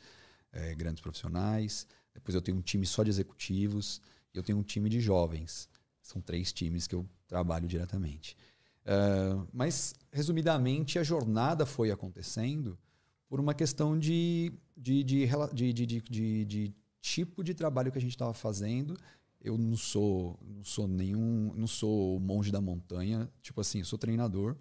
é, 0.52 0.74
grandes 0.74 1.00
profissionais. 1.00 1.86
Depois 2.12 2.34
eu 2.34 2.42
tenho 2.42 2.58
um 2.58 2.62
time 2.62 2.86
só 2.86 3.02
de 3.02 3.10
executivos 3.10 4.00
e 4.34 4.38
eu 4.38 4.42
tenho 4.42 4.58
um 4.58 4.62
time 4.62 4.90
de 4.90 5.00
jovens. 5.00 5.68
São 6.02 6.20
três 6.20 6.52
times 6.52 6.86
que 6.86 6.94
eu 6.94 7.08
trabalho 7.26 7.66
diretamente. 7.66 8.36
Uh, 8.84 9.48
mas, 9.50 9.94
resumidamente, 10.12 10.98
a 10.98 11.02
jornada 11.02 11.64
foi 11.64 11.90
acontecendo 11.90 12.78
por 13.26 13.40
uma 13.40 13.54
questão 13.54 13.98
de, 13.98 14.52
de, 14.76 15.02
de, 15.02 15.26
de, 15.54 15.72
de, 15.72 16.44
de 16.44 16.74
tipo 17.00 17.42
de 17.42 17.54
trabalho 17.54 17.90
que 17.90 17.98
a 17.98 18.00
gente 18.00 18.12
estava 18.12 18.34
fazendo. 18.34 18.96
Eu 19.44 19.58
não 19.58 19.76
sou, 19.76 20.40
não 20.42 20.64
sou 20.64 20.88
nenhum, 20.88 21.52
não 21.54 21.66
sou 21.66 22.18
monge 22.18 22.50
da 22.50 22.62
montanha. 22.62 23.30
Tipo 23.42 23.60
assim, 23.60 23.80
eu 23.80 23.84
sou 23.84 23.98
treinador. 23.98 24.56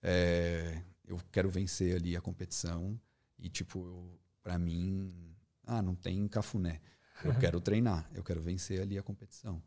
É, 0.00 0.84
eu 1.04 1.18
quero 1.32 1.50
vencer 1.50 1.96
ali 1.96 2.16
a 2.16 2.20
competição 2.20 2.98
e 3.36 3.48
tipo, 3.48 4.16
para 4.40 4.56
mim, 4.56 5.12
ah, 5.66 5.82
não 5.82 5.96
tem 5.96 6.28
cafuné. 6.28 6.80
Eu 7.24 7.34
quero 7.40 7.58
treinar, 7.60 8.08
eu 8.14 8.22
quero 8.22 8.40
vencer 8.40 8.80
ali 8.80 8.96
a 8.96 9.02
competição. 9.02 9.60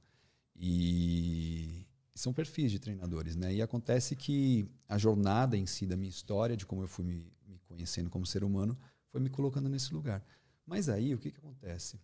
E 0.55 1.86
são 2.15 2.32
perfis 2.34 2.72
de 2.72 2.79
treinadores, 2.79 3.36
né? 3.36 3.53
E 3.53 3.62
acontece 3.62 4.15
que 4.15 4.65
a 4.88 4.98
jornada 4.98 5.58
em 5.58 5.65
si 5.65 5.86
da 5.86 5.98
minha 5.98 6.10
história, 6.10 6.55
de 6.55 6.65
como 6.65 6.84
eu 6.84 6.88
fui 6.88 7.03
me, 7.03 7.34
me 7.46 7.60
conhecendo 7.65 8.10
como 8.10 8.25
ser 8.25 8.46
humano, 8.46 8.79
foi 9.10 9.20
me 9.20 9.29
colocando 9.29 9.67
nesse 9.67 9.93
lugar. 9.93 10.24
Mas 10.65 10.88
aí, 10.88 11.13
o 11.13 11.20
que, 11.20 11.32
que 11.32 11.39
acontece? 11.39 12.00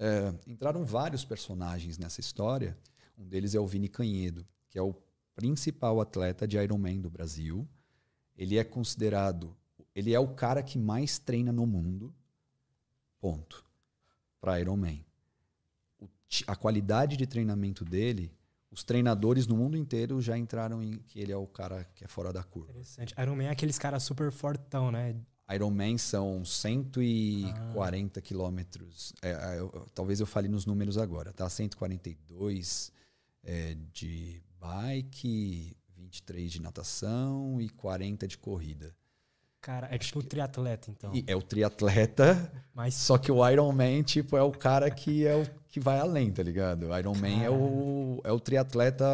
É, 0.00 0.34
entraram 0.50 0.84
vários 0.84 1.24
personagens 1.24 1.98
nessa 1.98 2.20
história. 2.20 2.76
Um 3.18 3.28
deles 3.28 3.54
é 3.54 3.60
o 3.60 3.66
Vini 3.66 3.88
Canhedo, 3.88 4.46
que 4.70 4.78
é 4.78 4.82
o 4.82 4.94
principal 5.34 6.00
atleta 6.00 6.48
de 6.48 6.56
Ironman 6.56 7.00
do 7.00 7.10
Brasil. 7.10 7.68
Ele 8.34 8.56
é 8.56 8.64
considerado, 8.64 9.54
ele 9.94 10.14
é 10.14 10.18
o 10.18 10.28
cara 10.28 10.62
que 10.62 10.78
mais 10.78 11.18
treina 11.18 11.52
no 11.52 11.66
mundo. 11.66 12.14
Ponto. 13.20 13.62
Para 14.40 14.58
Ironman. 14.58 15.04
O, 16.00 16.08
a 16.46 16.56
qualidade 16.56 17.18
de 17.18 17.26
treinamento 17.26 17.84
dele 17.84 18.32
os 18.70 18.84
treinadores 18.84 19.48
no 19.48 19.56
mundo 19.56 19.76
inteiro 19.76 20.20
já 20.20 20.38
entraram 20.38 20.82
em 20.82 20.98
que 20.98 21.18
ele 21.18 21.32
é 21.32 21.36
o 21.36 21.46
cara 21.46 21.84
que 21.92 22.04
é 22.04 22.08
fora 22.08 22.32
da 22.32 22.44
curva. 22.44 22.70
Interessante. 22.70 23.14
Iron 23.18 23.34
Man 23.34 23.44
é 23.44 23.50
aqueles 23.50 23.78
caras 23.78 24.02
super 24.04 24.30
fortão, 24.30 24.92
né? 24.92 25.16
Iron 25.54 25.70
Man 25.70 25.98
são 25.98 26.44
140 26.44 28.18
ah. 28.18 28.22
quilômetros. 28.22 29.12
É, 29.22 29.30
é, 29.30 29.58
eu, 29.58 29.86
talvez 29.94 30.20
eu 30.20 30.26
fale 30.26 30.48
nos 30.48 30.66
números 30.66 30.96
agora, 30.96 31.32
tá? 31.32 31.48
142 31.48 32.92
é, 33.42 33.76
de 33.92 34.42
bike, 34.60 35.76
23 35.96 36.52
de 36.52 36.62
natação 36.62 37.60
e 37.60 37.68
40 37.68 38.28
de 38.28 38.38
corrida. 38.38 38.94
Cara, 39.60 39.88
é 39.90 39.98
tipo 39.98 40.20
o 40.20 40.22
triatleta, 40.22 40.90
então. 40.90 41.14
E 41.14 41.22
é 41.26 41.36
o 41.36 41.42
triatleta, 41.42 42.50
Mas... 42.72 42.94
só 42.94 43.18
que 43.18 43.30
o 43.30 43.46
Iron 43.46 43.70
Man, 43.72 44.02
tipo, 44.02 44.36
é 44.36 44.42
o 44.42 44.50
cara 44.50 44.90
que 44.90 45.26
é 45.26 45.36
o 45.36 45.46
que 45.68 45.78
vai 45.78 45.98
além, 45.98 46.32
tá 46.32 46.42
ligado? 46.42 46.88
O 46.88 46.98
Iron 46.98 47.14
Man 47.14 47.42
é 47.42 47.50
o, 47.50 48.20
é 48.24 48.32
o 48.32 48.40
triatleta 48.40 49.04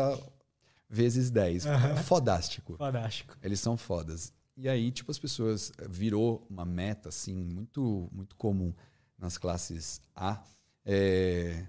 vezes 0.88 1.30
10. 1.30 1.66
Uhum. 1.66 1.72
É 1.72 1.96
fodástico. 1.96 2.76
Fodástico. 2.76 3.36
Eles 3.42 3.58
são 3.58 3.76
fodas. 3.76 4.32
E 4.56 4.68
aí, 4.68 4.90
tipo, 4.90 5.10
as 5.10 5.18
pessoas 5.18 5.70
virou 5.88 6.46
uma 6.48 6.64
meta, 6.64 7.10
assim, 7.10 7.34
muito, 7.34 8.08
muito 8.10 8.34
comum 8.36 8.72
nas 9.18 9.36
classes 9.36 10.00
A. 10.14 10.42
É, 10.84 11.66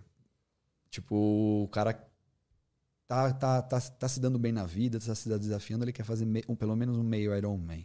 tipo, 0.89 1.15
o 1.63 1.67
cara 1.67 1.93
tá, 3.05 3.33
tá, 3.33 3.61
tá, 3.61 3.81
tá 3.81 4.07
se 4.07 4.19
dando 4.19 4.39
bem 4.39 4.51
na 4.51 4.65
vida, 4.65 4.99
tá 4.99 5.13
se 5.13 5.27
desafiando, 5.37 5.83
ele 5.83 5.91
quer 5.91 6.03
fazer 6.05 6.25
um, 6.47 6.55
pelo 6.55 6.75
menos 6.75 6.97
um 6.97 7.03
meio 7.03 7.35
Iron 7.35 7.57
Man. 7.57 7.83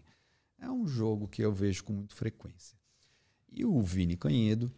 É 0.59 0.71
um 0.71 0.87
jogo 0.87 1.26
que 1.26 1.42
eu 1.42 1.52
vejo 1.52 1.82
com 1.82 1.92
muita 1.92 2.14
frequência. 2.14 2.78
E 3.50 3.64
o 3.64 3.82
Vini 3.82 4.16
Canhedo 4.16 4.73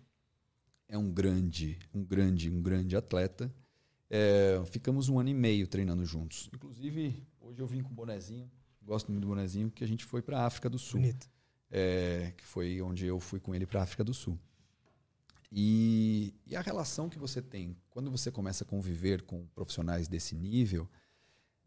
é 0.88 0.97
um 0.97 1.12
grande, 1.12 1.78
um 1.93 2.02
grande, 2.02 2.50
um 2.50 2.62
grande 2.62 2.97
atleta. 2.97 3.54
É, 4.09 4.62
ficamos 4.66 5.09
um 5.09 5.19
ano 5.19 5.28
e 5.28 5.35
meio 5.35 5.66
treinando 5.66 6.04
juntos. 6.07 6.49
Inclusive, 6.54 7.23
hoje 7.40 7.61
eu 7.61 7.66
vim 7.66 7.83
com 7.83 7.90
o 7.90 7.95
bonezinho, 7.95 8.50
gosto 8.85 9.11
muito 9.11 9.23
do 9.23 9.29
bonezinho, 9.29 9.71
que 9.71 9.83
a 9.83 9.88
gente 9.88 10.05
foi 10.05 10.23
para 10.23 10.41
a 10.41 10.47
África 10.47 10.69
do 10.69 10.79
Sul. 10.79 11.00
Bonito. 11.00 11.29
É, 11.71 12.33
que 12.37 12.45
foi 12.45 12.81
onde 12.81 13.07
eu 13.07 13.19
fui 13.19 13.41
com 13.41 13.55
ele 13.55 13.67
para 13.67 13.81
a 13.81 13.83
África 13.83 14.05
do 14.05 14.14
Sul. 14.14 14.38
E, 15.50 16.35
e, 16.47 16.57
a 16.57 16.61
relação 16.61 17.09
que 17.09 17.19
você 17.19 17.41
tem 17.41 17.76
quando 17.88 18.11
você 18.11 18.31
começa 18.31 18.64
a 18.64 18.67
conviver 18.67 19.23
com 19.23 19.47
profissionais 19.55 20.09
desse 20.09 20.35
nível 20.35 20.88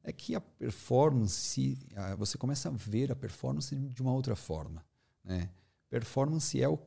é 0.04 0.12
que 0.12 0.36
a 0.36 0.42
performance, 0.42 1.78
você 2.18 2.38
começa 2.38 2.70
a 2.70 2.72
ver 2.72 3.12
a 3.12 3.16
performance 3.16 3.74
de 3.76 4.02
uma 4.02 4.14
outra 4.14 4.36
forma. 4.36 4.86
Né? 5.24 5.50
Performance 5.90 6.62
é 6.62 6.68
o, 6.68 6.80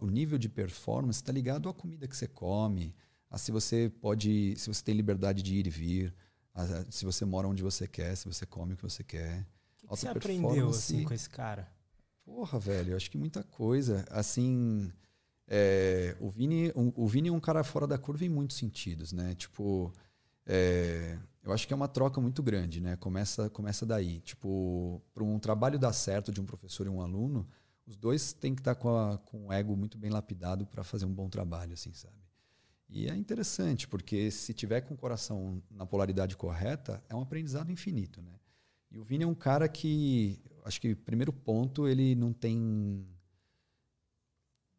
o 0.00 0.06
nível 0.06 0.38
de 0.38 0.48
performance 0.48 1.18
está 1.18 1.32
ligado 1.32 1.68
à 1.68 1.74
comida 1.74 2.08
que 2.08 2.16
você 2.16 2.26
come, 2.26 2.94
a 3.30 3.38
se 3.38 3.52
você 3.52 3.92
pode, 4.00 4.54
se 4.56 4.68
você 4.68 4.82
tem 4.82 4.94
liberdade 4.94 5.42
de 5.42 5.54
ir 5.54 5.66
e 5.66 5.70
vir, 5.70 6.14
a, 6.54 6.90
se 6.90 7.04
você 7.04 7.24
mora 7.24 7.48
onde 7.48 7.62
você 7.62 7.86
quer, 7.86 8.16
se 8.16 8.26
você 8.26 8.46
come 8.46 8.74
o 8.74 8.76
que 8.76 8.82
você 8.82 9.04
quer. 9.04 9.46
O 9.86 9.90
que, 9.90 9.94
que 9.94 10.00
você 10.00 10.08
aprendeu 10.08 10.68
assim 10.68 11.04
com 11.04 11.14
esse 11.14 11.30
cara? 11.30 11.68
Porra, 12.24 12.58
velho, 12.58 12.92
eu 12.92 12.96
acho 12.96 13.10
que 13.10 13.16
muita 13.16 13.42
coisa. 13.42 14.04
Assim, 14.10 14.92
é, 15.46 16.16
o, 16.20 16.28
Vini, 16.28 16.70
o, 16.74 17.04
o 17.04 17.06
Vini 17.06 17.28
é 17.28 17.32
um 17.32 17.40
cara 17.40 17.62
fora 17.62 17.86
da 17.86 17.96
curva 17.96 18.24
em 18.24 18.28
muitos 18.28 18.56
sentidos, 18.56 19.12
né? 19.12 19.34
Tipo, 19.34 19.92
é, 20.44 21.16
eu 21.42 21.52
acho 21.52 21.66
que 21.66 21.72
é 21.72 21.76
uma 21.76 21.86
troca 21.86 22.20
muito 22.20 22.42
grande, 22.42 22.80
né? 22.80 22.96
Começa, 22.96 23.48
começa 23.50 23.86
daí. 23.86 24.20
Tipo, 24.20 25.00
para 25.14 25.22
um 25.22 25.38
trabalho 25.38 25.78
dar 25.78 25.92
certo 25.92 26.32
de 26.32 26.40
um 26.40 26.44
professor 26.44 26.86
e 26.86 26.90
um 26.90 27.00
aluno, 27.00 27.46
os 27.86 27.96
dois 27.96 28.32
têm 28.32 28.54
que 28.54 28.60
estar 28.60 28.74
tá 28.74 28.80
com, 28.80 28.96
a, 28.96 29.18
com 29.18 29.46
o 29.46 29.52
ego 29.52 29.76
muito 29.76 29.96
bem 29.96 30.10
lapidado 30.10 30.66
para 30.66 30.82
fazer 30.82 31.04
um 31.04 31.14
bom 31.14 31.28
trabalho, 31.28 31.74
assim, 31.74 31.92
sabe? 31.94 32.16
E 32.88 33.08
é 33.08 33.16
interessante, 33.16 33.86
porque 33.86 34.30
se 34.30 34.52
tiver 34.52 34.80
com 34.80 34.94
o 34.94 34.96
coração 34.96 35.62
na 35.70 35.86
polaridade 35.86 36.36
correta, 36.36 37.02
é 37.08 37.14
um 37.14 37.20
aprendizado 37.20 37.70
infinito, 37.70 38.22
né? 38.22 38.32
E 38.96 38.98
o 38.98 39.04
Vini 39.04 39.24
é 39.24 39.26
um 39.26 39.34
cara 39.34 39.68
que, 39.68 40.40
acho 40.64 40.80
que 40.80 40.94
primeiro 40.94 41.30
ponto, 41.30 41.86
ele 41.86 42.14
não 42.14 42.32
tem 42.32 43.06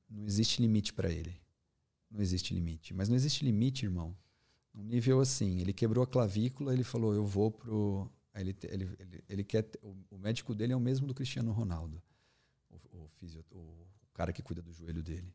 não 0.10 0.26
existe 0.26 0.60
limite 0.60 0.92
para 0.92 1.12
ele. 1.12 1.40
Não 2.10 2.20
existe 2.20 2.52
limite, 2.52 2.96
mas 2.96 3.10
não 3.10 3.16
existe 3.16 3.46
limite, 3.46 3.86
irmão, 3.86 4.18
um 4.74 4.82
nível 4.82 5.20
assim. 5.20 5.60
Ele 5.60 5.72
quebrou 5.72 6.04
a 6.04 6.08
clavícula, 6.08 6.74
ele 6.74 6.84
falou: 6.84 7.14
Eu 7.14 7.28
vou 7.28 7.52
pro. 7.52 8.10
Ele, 8.34 8.56
ele, 8.64 8.90
ele, 8.98 9.24
ele 9.30 9.44
quer. 9.44 9.70
O 10.10 10.18
médico 10.18 10.56
dele 10.56 10.74
é 10.74 10.76
o 10.76 10.80
mesmo 10.80 11.06
do 11.06 11.14
Cristiano 11.14 11.52
Ronaldo, 11.52 12.02
o, 12.72 12.76
o, 12.98 13.08
fisio, 13.20 13.46
o 13.52 13.88
cara 14.16 14.34
que 14.34 14.42
cuida 14.42 14.64
do 14.64 14.74
joelho 14.74 15.04
dele. 15.04 15.32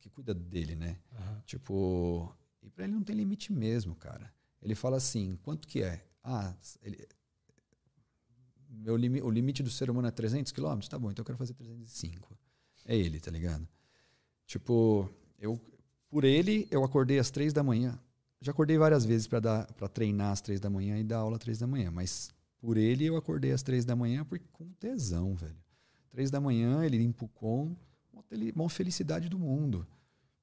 Que 0.00 0.08
cuida 0.08 0.32
dele, 0.32 0.74
né? 0.76 0.98
Uhum. 1.12 1.40
Tipo. 1.44 2.34
E 2.62 2.70
pra 2.70 2.84
ele 2.84 2.94
não 2.94 3.02
tem 3.02 3.14
limite 3.16 3.52
mesmo, 3.52 3.94
cara. 3.94 4.32
Ele 4.62 4.74
fala 4.74 4.96
assim: 4.96 5.36
quanto 5.42 5.68
que 5.68 5.82
é? 5.82 6.06
Ah, 6.22 6.56
ele, 6.80 7.06
meu 8.76 8.96
limi, 8.96 9.22
o 9.22 9.30
limite 9.30 9.62
do 9.62 9.70
ser 9.70 9.90
humano 9.90 10.08
é 10.08 10.10
300 10.10 10.52
km? 10.52 10.78
Tá 10.88 10.98
bom, 10.98 11.10
então 11.10 11.22
eu 11.22 11.26
quero 11.26 11.38
fazer 11.38 11.54
305. 11.54 12.36
É 12.86 12.96
ele, 12.96 13.20
tá 13.20 13.30
ligado? 13.30 13.66
Tipo, 14.46 15.08
eu, 15.38 15.60
por 16.08 16.24
ele, 16.24 16.68
eu 16.70 16.84
acordei 16.84 17.18
às 17.18 17.30
três 17.30 17.52
da 17.52 17.62
manhã. 17.62 17.98
Já 18.40 18.52
acordei 18.52 18.76
várias 18.76 19.04
vezes 19.04 19.26
para 19.26 19.40
dar 19.40 19.72
para 19.72 19.88
treinar 19.88 20.32
às 20.32 20.40
três 20.40 20.60
da 20.60 20.68
manhã 20.68 20.98
e 20.98 21.04
dar 21.04 21.18
aula 21.18 21.36
às 21.36 21.42
três 21.42 21.58
da 21.58 21.66
manhã, 21.66 21.90
mas 21.90 22.30
por 22.60 22.76
ele 22.76 23.06
eu 23.06 23.16
acordei 23.16 23.52
às 23.52 23.62
três 23.62 23.84
da 23.84 23.96
manhã 23.96 24.24
porque 24.24 24.46
com 24.52 24.68
tesão, 24.74 25.34
velho. 25.34 25.56
Três 26.10 26.30
da 26.30 26.40
manhã 26.40 26.84
ele 26.84 26.98
limpa 26.98 27.24
o 27.24 27.28
com, 27.28 27.74
uma 28.54 28.68
felicidade 28.68 29.28
do 29.28 29.38
mundo, 29.38 29.86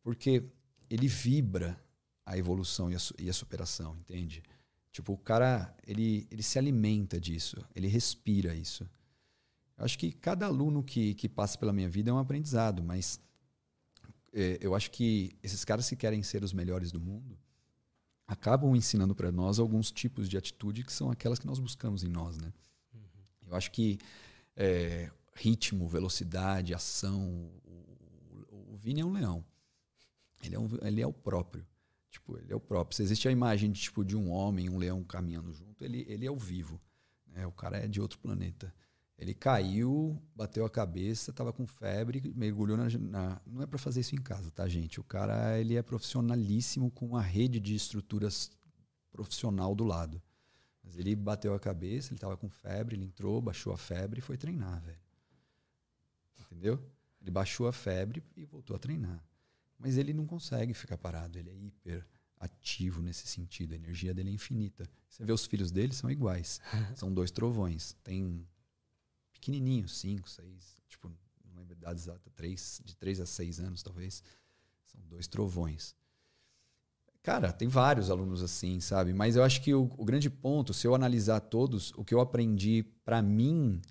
porque 0.03 0.43
ele 0.89 1.07
vibra 1.07 1.79
a 2.25 2.37
evolução 2.37 2.91
e 2.91 2.95
a, 2.95 2.99
e 3.19 3.29
a 3.29 3.33
superação, 3.33 3.95
entende? 3.97 4.43
Tipo, 4.91 5.13
o 5.13 5.17
cara, 5.17 5.73
ele, 5.87 6.27
ele 6.29 6.43
se 6.43 6.59
alimenta 6.59 7.19
disso, 7.19 7.57
ele 7.75 7.87
respira 7.87 8.53
isso. 8.53 8.83
Eu 9.77 9.85
acho 9.85 9.97
que 9.97 10.11
cada 10.11 10.45
aluno 10.45 10.83
que, 10.83 11.13
que 11.15 11.29
passa 11.29 11.57
pela 11.57 11.73
minha 11.73 11.89
vida 11.89 12.09
é 12.09 12.13
um 12.13 12.17
aprendizado, 12.17 12.83
mas 12.83 13.19
é, 14.33 14.57
eu 14.61 14.75
acho 14.75 14.91
que 14.91 15.35
esses 15.41 15.63
caras 15.65 15.89
que 15.89 15.95
querem 15.95 16.21
ser 16.23 16.43
os 16.43 16.53
melhores 16.53 16.91
do 16.91 16.99
mundo, 16.99 17.37
acabam 18.27 18.75
ensinando 18.75 19.13
para 19.13 19.31
nós 19.31 19.59
alguns 19.59 19.91
tipos 19.91 20.29
de 20.29 20.37
atitude 20.37 20.83
que 20.83 20.93
são 20.93 21.11
aquelas 21.11 21.37
que 21.37 21.45
nós 21.45 21.59
buscamos 21.59 22.03
em 22.03 22.07
nós, 22.07 22.37
né? 22.37 22.53
Uhum. 22.93 23.01
Eu 23.47 23.55
acho 23.55 23.71
que 23.71 23.99
é, 24.55 25.11
ritmo, 25.35 25.87
velocidade, 25.87 26.73
ação, 26.73 27.51
o, 27.65 28.71
o, 28.71 28.77
Vini 28.77 29.01
é 29.01 29.05
um 29.05 29.11
leão. 29.11 29.43
Ele 30.43 30.55
é, 30.55 30.59
um, 30.59 30.69
ele 30.81 31.01
é 31.01 31.07
o 31.07 31.11
próprio. 31.11 31.65
Tipo, 32.11 32.37
ele 32.37 32.51
é 32.51 32.55
o 32.55 32.59
próprio. 32.59 32.95
Se 32.95 33.01
existe 33.01 33.27
a 33.27 33.31
imagem 33.31 33.71
de, 33.71 33.81
tipo, 33.81 34.03
de 34.03 34.17
um 34.17 34.29
homem, 34.29 34.69
um 34.69 34.77
leão 34.77 35.01
caminhando 35.01 35.53
junto, 35.53 35.83
ele, 35.83 36.05
ele 36.09 36.25
é 36.25 36.31
o 36.31 36.37
vivo. 36.37 36.79
Né? 37.25 37.47
O 37.47 37.51
cara 37.51 37.77
é 37.77 37.87
de 37.87 38.01
outro 38.01 38.19
planeta. 38.19 38.73
Ele 39.17 39.33
caiu, 39.33 40.21
bateu 40.35 40.65
a 40.65 40.69
cabeça, 40.69 41.31
tava 41.31 41.53
com 41.53 41.65
febre, 41.65 42.33
mergulhou 42.35 42.75
na. 42.75 42.89
na 42.99 43.41
não 43.45 43.61
é 43.61 43.65
para 43.67 43.77
fazer 43.77 44.01
isso 44.01 44.15
em 44.15 44.21
casa, 44.21 44.51
tá, 44.51 44.67
gente? 44.67 44.99
O 44.99 45.03
cara 45.03 45.59
ele 45.59 45.75
é 45.75 45.81
profissionalíssimo 45.81 46.91
com 46.91 47.05
uma 47.05 47.21
rede 47.21 47.59
de 47.59 47.75
estruturas 47.75 48.51
profissional 49.11 49.73
do 49.73 49.83
lado. 49.83 50.21
Mas 50.83 50.97
ele 50.97 51.15
bateu 51.15 51.53
a 51.53 51.59
cabeça, 51.59 52.11
ele 52.11 52.19
tava 52.19 52.35
com 52.35 52.49
febre, 52.49 52.95
ele 52.95 53.05
entrou, 53.05 53.39
baixou 53.41 53.71
a 53.71 53.77
febre 53.77 54.19
e 54.19 54.21
foi 54.21 54.37
treinar, 54.37 54.81
velho. 54.81 54.99
Entendeu? 56.39 56.83
Ele 57.21 57.31
baixou 57.31 57.67
a 57.67 57.71
febre 57.71 58.23
e 58.35 58.43
voltou 58.43 58.75
a 58.75 58.79
treinar. 58.79 59.23
Mas 59.81 59.97
ele 59.97 60.13
não 60.13 60.27
consegue 60.27 60.73
ficar 60.73 60.97
parado, 60.97 61.39
ele 61.39 61.49
é 61.49 61.55
hiper 61.55 62.05
ativo 62.39 63.01
nesse 63.01 63.27
sentido, 63.27 63.73
a 63.73 63.75
energia 63.75 64.13
dele 64.13 64.29
é 64.29 64.33
infinita. 64.33 64.87
Você 65.09 65.25
vê 65.25 65.31
os 65.31 65.45
filhos 65.45 65.71
dele 65.71 65.93
são 65.93 66.09
iguais. 66.09 66.61
São 66.95 67.13
dois 67.13 67.31
trovões. 67.31 67.95
Tem 68.03 68.47
pequenininhos, 69.33 69.97
5, 69.97 70.29
6, 70.29 70.75
tipo, 70.87 71.09
não 71.43 71.55
lembro 71.55 71.73
a 71.75 71.77
idade 71.77 71.99
exata, 71.99 72.29
três, 72.35 72.81
de 72.85 72.95
3 72.95 73.21
a 73.21 73.25
6 73.25 73.59
anos 73.59 73.81
talvez. 73.81 74.23
São 74.85 75.01
dois 75.07 75.27
trovões. 75.27 75.95
Cara, 77.23 77.51
tem 77.51 77.67
vários 77.67 78.09
alunos 78.09 78.41
assim, 78.41 78.79
sabe? 78.79 79.13
Mas 79.13 79.35
eu 79.35 79.43
acho 79.43 79.61
que 79.61 79.73
o, 79.73 79.91
o 79.97 80.05
grande 80.05 80.29
ponto, 80.29 80.73
se 80.73 80.87
eu 80.87 80.95
analisar 80.95 81.39
todos, 81.39 81.91
o 81.95 82.03
que 82.03 82.13
eu 82.13 82.19
aprendi 82.19 82.83
para 83.03 83.21
mim, 83.21 83.81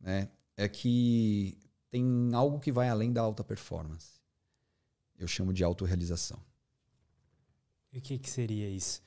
né, 0.00 0.28
é 0.56 0.68
que 0.68 1.58
tem 1.90 2.30
algo 2.32 2.60
que 2.60 2.70
vai 2.70 2.88
além 2.88 3.12
da 3.12 3.22
alta 3.22 3.42
performance. 3.42 4.15
Eu 5.18 5.26
chamo 5.26 5.52
de 5.52 5.64
autorrealização. 5.64 6.40
E 7.92 7.98
o 7.98 8.02
que, 8.02 8.18
que 8.18 8.28
seria 8.28 8.68
isso? 8.68 9.02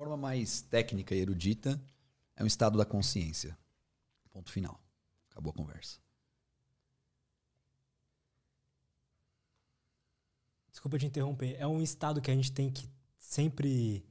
forma 0.00 0.16
mais 0.16 0.62
técnica 0.62 1.14
e 1.14 1.18
erudita, 1.18 1.78
é 2.34 2.42
um 2.42 2.46
estado 2.46 2.78
da 2.78 2.86
consciência. 2.86 3.54
Ponto 4.30 4.50
final. 4.50 4.80
Acabou 5.30 5.50
a 5.50 5.54
conversa. 5.54 6.00
Desculpa 10.70 10.98
te 10.98 11.04
interromper. 11.04 11.54
É 11.58 11.66
um 11.66 11.82
estado 11.82 12.22
que 12.22 12.30
a 12.30 12.34
gente 12.34 12.50
tem 12.50 12.72
que 12.72 12.88
sempre, 13.18 14.02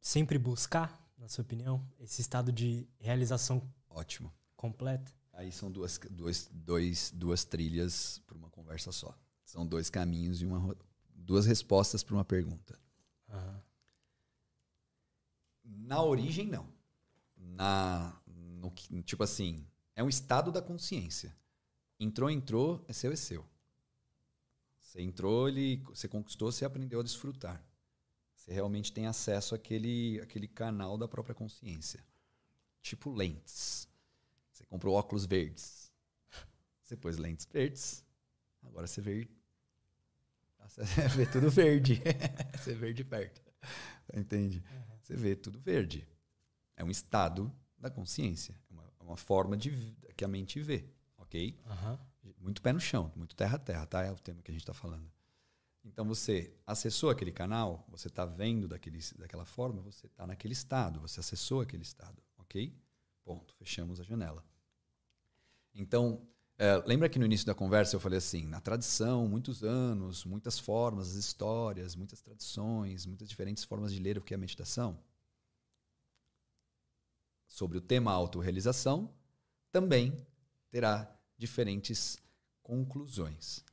sempre 0.00 0.38
buscar, 0.38 1.00
na 1.16 1.28
sua 1.28 1.42
opinião? 1.42 1.86
Esse 1.98 2.20
estado 2.20 2.52
de 2.52 2.86
realização 2.98 3.62
Ótimo. 3.88 4.32
completa? 4.56 5.12
Aí 5.32 5.52
são 5.52 5.70
duas, 5.70 5.98
duas, 6.10 6.48
dois, 6.50 7.10
duas 7.14 7.44
trilhas 7.44 8.18
para 8.26 8.36
uma 8.36 8.48
conversa 8.50 8.90
só. 8.90 9.16
São 9.44 9.66
dois 9.66 9.90
caminhos 9.90 10.40
e 10.40 10.46
uma, 10.46 10.76
duas 11.14 11.46
respostas 11.46 12.02
para 12.02 12.14
uma 12.14 12.24
pergunta. 12.24 12.78
Uhum. 13.28 13.60
Na 15.64 16.02
origem, 16.02 16.46
não. 16.46 16.66
Na, 17.36 18.18
no, 18.26 18.70
tipo 19.02 19.22
assim, 19.22 19.66
é 19.94 20.02
um 20.02 20.08
estado 20.08 20.50
da 20.50 20.62
consciência. 20.62 21.36
Entrou, 21.98 22.30
entrou, 22.30 22.84
é 22.88 22.92
seu, 22.92 23.12
é 23.12 23.16
seu. 23.16 23.44
Você 24.80 25.02
entrou, 25.02 25.48
ele, 25.48 25.76
você 25.86 26.08
conquistou, 26.08 26.50
você 26.50 26.64
aprendeu 26.64 27.00
a 27.00 27.02
desfrutar. 27.02 27.62
Você 28.46 28.54
realmente 28.54 28.92
tem 28.92 29.06
acesso 29.06 29.54
àquele, 29.54 30.20
àquele 30.20 30.46
canal 30.46 30.96
da 30.96 31.08
própria 31.08 31.34
consciência. 31.34 32.02
Tipo 32.80 33.10
lentes. 33.10 33.88
Você 34.52 34.64
comprou 34.64 34.94
óculos 34.94 35.26
verdes. 35.26 35.90
Você 36.82 36.96
pôs 36.96 37.18
lentes 37.18 37.44
verdes. 37.44 38.04
Agora 38.62 38.86
você 38.86 39.00
vê, 39.00 39.28
você 40.68 41.08
vê 41.08 41.26
tudo 41.26 41.50
verde. 41.50 42.00
você 42.56 42.74
vê 42.74 42.92
de 42.92 43.04
perto. 43.04 43.42
Entende? 44.14 44.62
Uhum 44.70 44.96
você 45.06 45.14
vê 45.14 45.36
tudo 45.36 45.60
verde. 45.60 46.06
É 46.76 46.82
um 46.82 46.90
estado 46.90 47.52
da 47.78 47.88
consciência. 47.88 48.54
É 48.68 48.72
uma, 48.72 48.82
é 49.00 49.02
uma 49.04 49.16
forma 49.16 49.56
de 49.56 49.96
que 50.16 50.24
a 50.24 50.28
mente 50.28 50.60
vê, 50.60 50.84
ok? 51.16 51.56
Uhum. 51.64 52.34
Muito 52.38 52.60
pé 52.60 52.72
no 52.72 52.80
chão, 52.80 53.12
muito 53.14 53.36
terra 53.36 53.56
a 53.56 53.58
terra, 53.58 53.86
tá? 53.86 54.02
É 54.02 54.10
o 54.10 54.16
tema 54.16 54.42
que 54.42 54.50
a 54.50 54.54
gente 54.54 54.62
está 54.62 54.74
falando. 54.74 55.08
Então 55.86 56.04
você 56.04 56.52
acessou 56.66 57.10
aquele 57.10 57.30
canal, 57.30 57.86
você 57.88 58.08
está 58.08 58.24
vendo 58.26 58.66
daquele, 58.66 58.98
daquela 59.16 59.44
forma, 59.44 59.80
você 59.80 60.06
está 60.06 60.26
naquele 60.26 60.52
estado, 60.52 61.00
você 61.00 61.20
acessou 61.20 61.60
aquele 61.60 61.84
estado, 61.84 62.20
ok? 62.36 62.76
Ponto. 63.24 63.54
Fechamos 63.54 64.00
a 64.00 64.02
janela. 64.02 64.44
Então, 65.72 66.26
é, 66.58 66.76
lembra 66.86 67.08
que 67.08 67.18
no 67.18 67.24
início 67.24 67.46
da 67.46 67.54
conversa 67.54 67.94
eu 67.94 68.00
falei 68.00 68.18
assim, 68.18 68.46
na 68.46 68.60
tradição, 68.60 69.28
muitos 69.28 69.62
anos, 69.62 70.24
muitas 70.24 70.58
formas, 70.58 71.14
histórias, 71.14 71.94
muitas 71.94 72.20
tradições, 72.20 73.06
muitas 73.06 73.28
diferentes 73.28 73.62
formas 73.62 73.92
de 73.92 74.00
ler 74.00 74.18
o 74.18 74.22
que 74.22 74.34
é 74.34 74.36
meditação? 74.36 74.98
Sobre 77.46 77.78
o 77.78 77.80
tema 77.80 78.10
autorrealização, 78.10 79.14
também 79.70 80.26
terá 80.68 81.08
diferentes 81.38 82.18
conclusões. 82.62 83.65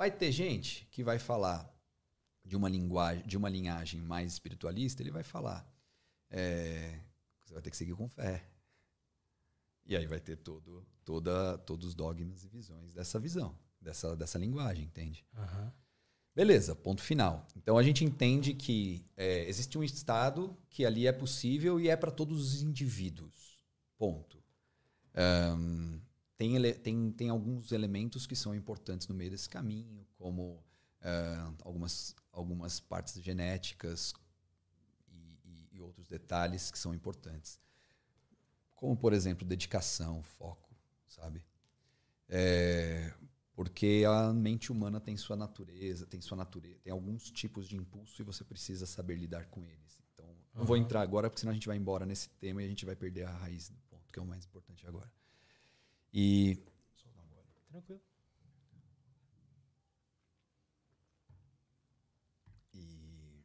Vai 0.00 0.10
ter 0.10 0.32
gente 0.32 0.88
que 0.90 1.04
vai 1.04 1.18
falar 1.18 1.70
de 2.42 2.56
uma 2.56 2.70
linguagem, 2.70 3.22
de 3.26 3.36
uma 3.36 3.50
linhagem 3.50 4.00
mais 4.00 4.32
espiritualista, 4.32 5.02
ele 5.02 5.10
vai 5.10 5.22
falar, 5.22 5.70
é, 6.30 6.98
você 7.44 7.52
vai 7.52 7.62
ter 7.62 7.70
que 7.70 7.76
seguir 7.76 7.94
com 7.94 8.08
fé, 8.08 8.48
e 9.84 9.94
aí 9.94 10.06
vai 10.06 10.18
ter 10.18 10.36
todo, 10.36 10.86
toda, 11.04 11.58
todos 11.58 11.88
os 11.88 11.94
dogmas 11.94 12.44
e 12.44 12.48
visões 12.48 12.94
dessa 12.94 13.18
visão, 13.18 13.54
dessa, 13.78 14.16
dessa 14.16 14.38
linguagem, 14.38 14.86
entende? 14.86 15.22
Uhum. 15.36 15.70
Beleza, 16.34 16.74
ponto 16.74 17.02
final. 17.02 17.46
Então 17.54 17.76
a 17.76 17.82
gente 17.82 18.02
entende 18.02 18.54
que 18.54 19.04
é, 19.18 19.46
existe 19.50 19.76
um 19.76 19.84
estado 19.84 20.56
que 20.70 20.86
ali 20.86 21.06
é 21.06 21.12
possível 21.12 21.78
e 21.78 21.90
é 21.90 21.94
para 21.94 22.10
todos 22.10 22.54
os 22.54 22.62
indivíduos. 22.62 23.62
Ponto. 23.98 24.42
Um, 25.14 26.00
tem, 26.40 26.58
tem, 26.72 27.12
tem 27.12 27.28
alguns 27.28 27.70
elementos 27.70 28.26
que 28.26 28.34
são 28.34 28.54
importantes 28.54 29.06
no 29.06 29.14
meio 29.14 29.30
desse 29.30 29.46
caminho, 29.46 30.06
como 30.16 30.54
uh, 31.02 31.54
algumas, 31.62 32.16
algumas 32.32 32.80
partes 32.80 33.22
genéticas 33.22 34.14
e, 35.06 35.38
e, 35.44 35.68
e 35.72 35.80
outros 35.82 36.08
detalhes 36.08 36.70
que 36.70 36.78
são 36.78 36.94
importantes. 36.94 37.60
Como, 38.74 38.96
por 38.96 39.12
exemplo, 39.12 39.46
dedicação, 39.46 40.22
foco, 40.22 40.74
sabe? 41.06 41.44
É, 42.26 43.12
porque 43.54 44.04
a 44.08 44.32
mente 44.32 44.72
humana 44.72 44.98
tem 44.98 45.18
sua 45.18 45.36
natureza, 45.36 46.06
tem 46.06 46.22
sua 46.22 46.38
natureza, 46.38 46.80
tem 46.82 46.90
alguns 46.90 47.30
tipos 47.30 47.68
de 47.68 47.76
impulso 47.76 48.22
e 48.22 48.24
você 48.24 48.42
precisa 48.44 48.86
saber 48.86 49.16
lidar 49.16 49.44
com 49.50 49.62
eles. 49.66 49.98
Então, 50.14 50.24
uhum. 50.24 50.36
não 50.54 50.64
vou 50.64 50.78
entrar 50.78 51.02
agora, 51.02 51.28
porque 51.28 51.40
senão 51.40 51.50
a 51.50 51.54
gente 51.54 51.66
vai 51.66 51.76
embora 51.76 52.06
nesse 52.06 52.30
tema 52.30 52.62
e 52.62 52.64
a 52.64 52.68
gente 52.68 52.86
vai 52.86 52.96
perder 52.96 53.24
a 53.24 53.30
raiz 53.30 53.68
do 53.68 53.78
ponto, 53.90 54.10
que 54.10 54.18
é 54.18 54.22
o 54.22 54.26
mais 54.26 54.46
importante 54.46 54.86
agora. 54.86 55.12
E. 56.12 56.58
Tranquilo. 57.70 58.00
E, 62.74 63.44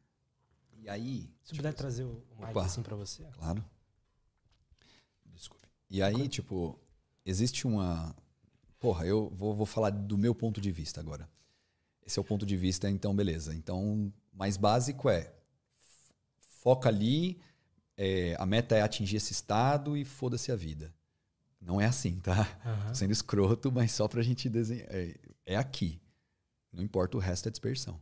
e 0.74 0.88
aí. 0.88 1.30
Se 1.42 1.54
puder 1.54 1.74
trazer 1.74 2.04
o 2.04 2.22
mic 2.38 2.58
assim 2.58 2.82
para 2.82 2.96
você. 2.96 3.24
Claro. 3.32 3.64
E 5.88 6.02
aí, 6.02 6.28
tipo, 6.28 6.78
existe 7.24 7.66
uma. 7.66 8.14
Porra, 8.78 9.06
eu 9.06 9.30
vou, 9.30 9.54
vou 9.54 9.66
falar 9.66 9.90
do 9.90 10.18
meu 10.18 10.34
ponto 10.34 10.60
de 10.60 10.70
vista 10.70 11.00
agora. 11.00 11.28
Esse 12.04 12.18
é 12.18 12.22
o 12.22 12.24
ponto 12.24 12.44
de 12.44 12.56
vista, 12.56 12.90
então, 12.90 13.14
beleza. 13.14 13.54
Então, 13.54 14.12
mais 14.32 14.56
básico 14.56 15.08
é 15.08 15.32
foca 16.38 16.88
ali, 16.88 17.40
é, 17.96 18.36
a 18.38 18.46
meta 18.46 18.76
é 18.76 18.82
atingir 18.82 19.16
esse 19.16 19.32
estado 19.32 19.96
e 19.96 20.04
foda-se 20.04 20.50
a 20.52 20.56
vida. 20.56 20.92
Não 21.66 21.80
é 21.80 21.86
assim, 21.86 22.20
tá? 22.20 22.46
Uhum. 22.64 22.94
Sendo 22.94 23.10
escroto, 23.10 23.72
mas 23.72 23.90
só 23.90 24.06
pra 24.06 24.22
gente 24.22 24.48
desenhar. 24.48 24.86
É, 24.88 25.16
é 25.44 25.56
aqui. 25.56 26.00
Não 26.72 26.80
importa 26.80 27.16
o 27.16 27.20
resto, 27.20 27.48
é 27.48 27.50
dispersão. 27.50 28.00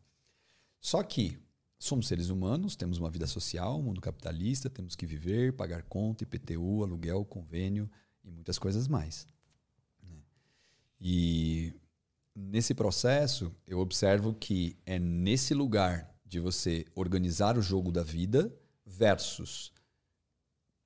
Só 0.79 1.03
que 1.03 1.39
somos 1.79 2.07
seres 2.07 2.29
humanos, 2.29 2.77
temos 2.77 2.99
uma 2.99 3.09
vida 3.09 3.27
social, 3.27 3.79
um 3.79 3.83
mundo 3.83 4.03
capitalista, 4.03 4.69
temos 4.69 4.95
que 4.95 5.07
viver, 5.07 5.55
pagar 5.55 5.83
conta, 5.85 6.25
IPTU, 6.25 6.83
aluguel, 6.83 7.25
convênio 7.25 7.91
e 8.23 8.31
muitas 8.31 8.59
coisas 8.59 8.87
mais. 8.87 9.27
Né? 10.03 10.19
E 11.01 11.73
nesse 12.35 12.75
processo, 12.75 13.51
eu 13.67 13.79
observo 13.79 14.35
que 14.35 14.77
é 14.85 14.99
nesse 14.99 15.55
lugar 15.55 16.15
de 16.23 16.39
você 16.39 16.85
organizar 16.95 17.57
o 17.57 17.63
jogo 17.63 17.91
da 17.91 18.03
vida 18.03 18.55
versus 18.85 19.73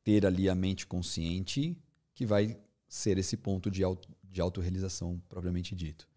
ter 0.05 0.25
ali 0.25 0.49
a 0.49 0.55
mente 0.55 0.87
consciente 0.87 1.77
que 2.15 2.25
vai 2.25 2.57
ser 2.89 3.19
esse 3.19 3.37
ponto 3.37 3.71
de, 3.71 3.85
auto, 3.85 4.09
de 4.25 4.41
autorrealização 4.41 5.21
propriamente 5.29 5.75
dito. 5.75 6.09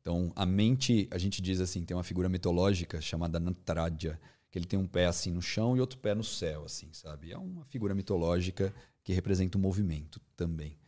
Então, 0.00 0.32
a 0.34 0.46
mente, 0.46 1.06
a 1.10 1.18
gente 1.18 1.42
diz 1.42 1.60
assim, 1.60 1.84
tem 1.84 1.96
uma 1.96 2.02
figura 2.02 2.28
mitológica 2.28 3.00
chamada 3.00 3.38
Nataraja, 3.38 4.18
que 4.50 4.58
ele 4.58 4.66
tem 4.66 4.78
um 4.78 4.86
pé 4.86 5.06
assim 5.06 5.30
no 5.30 5.42
chão 5.42 5.76
e 5.76 5.80
outro 5.80 5.98
pé 5.98 6.14
no 6.14 6.24
céu, 6.24 6.64
assim, 6.64 6.88
sabe? 6.92 7.30
É 7.30 7.36
uma 7.36 7.64
figura 7.66 7.94
mitológica 7.94 8.74
que 9.02 9.12
representa 9.12 9.58
o 9.58 9.60
movimento 9.60 10.20
também. 10.34 10.78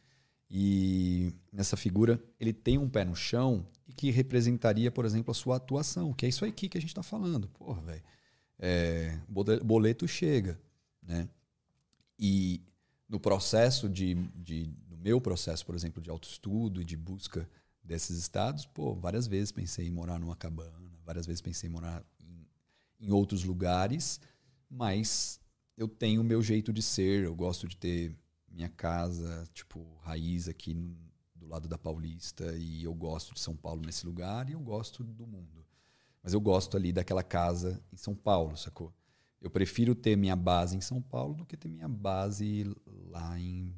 E 0.50 1.34
nessa 1.52 1.76
figura, 1.76 2.22
ele 2.38 2.52
tem 2.52 2.78
um 2.78 2.88
pé 2.88 3.04
no 3.04 3.14
chão 3.14 3.66
e 3.86 3.92
que 3.92 4.10
representaria, 4.10 4.90
por 4.90 5.04
exemplo, 5.04 5.30
a 5.30 5.34
sua 5.34 5.56
atuação, 5.56 6.12
que 6.12 6.24
é 6.24 6.28
isso 6.28 6.44
aqui 6.44 6.68
que 6.68 6.78
a 6.78 6.80
gente 6.80 6.90
está 6.90 7.02
falando. 7.02 7.48
Porra, 7.48 7.82
velho. 7.82 8.02
É, 8.58 9.18
boleto 9.62 10.08
chega, 10.08 10.58
né? 11.02 11.28
E 12.18 12.60
no 13.08 13.18
processo 13.18 13.88
de, 13.88 14.14
de, 14.34 14.66
meu 15.00 15.20
processo, 15.20 15.64
por 15.64 15.74
exemplo, 15.74 16.02
de 16.02 16.10
autoestudo 16.10 16.80
e 16.80 16.84
de 16.84 16.96
busca 16.96 17.48
desses 17.82 18.18
estados, 18.18 18.66
pô, 18.66 18.94
várias 18.94 19.26
vezes 19.26 19.50
pensei 19.50 19.86
em 19.86 19.90
morar 19.90 20.18
numa 20.18 20.36
cabana, 20.36 20.90
várias 21.04 21.26
vezes 21.26 21.40
pensei 21.40 21.68
em 21.68 21.72
morar 21.72 22.04
em, 22.20 22.46
em 23.00 23.10
outros 23.10 23.42
lugares, 23.42 24.20
mas 24.68 25.40
eu 25.76 25.88
tenho 25.88 26.20
o 26.20 26.24
meu 26.24 26.42
jeito 26.42 26.72
de 26.72 26.82
ser, 26.82 27.24
eu 27.24 27.34
gosto 27.34 27.66
de 27.66 27.76
ter 27.76 28.14
minha 28.48 28.68
casa, 28.68 29.48
tipo, 29.54 29.96
raiz 30.02 30.48
aqui 30.48 30.74
do 31.34 31.46
lado 31.46 31.66
da 31.66 31.78
Paulista 31.78 32.54
e 32.56 32.84
eu 32.84 32.94
gosto 32.94 33.32
de 33.32 33.40
São 33.40 33.56
Paulo 33.56 33.80
nesse 33.84 34.04
lugar 34.04 34.48
e 34.48 34.52
eu 34.52 34.60
gosto 34.60 35.02
do 35.02 35.26
mundo. 35.26 35.64
Mas 36.22 36.34
eu 36.34 36.40
gosto 36.40 36.76
ali 36.76 36.92
daquela 36.92 37.22
casa 37.22 37.82
em 37.90 37.96
São 37.96 38.14
Paulo, 38.14 38.56
sacou? 38.56 38.92
Eu 39.40 39.50
prefiro 39.50 39.94
ter 39.94 40.16
minha 40.16 40.36
base 40.36 40.76
em 40.76 40.80
São 40.82 41.00
Paulo 41.00 41.34
do 41.34 41.46
que 41.46 41.56
ter 41.56 41.70
minha 41.70 41.88
base 41.88 42.70
lá 43.08 43.40
em 43.40 43.74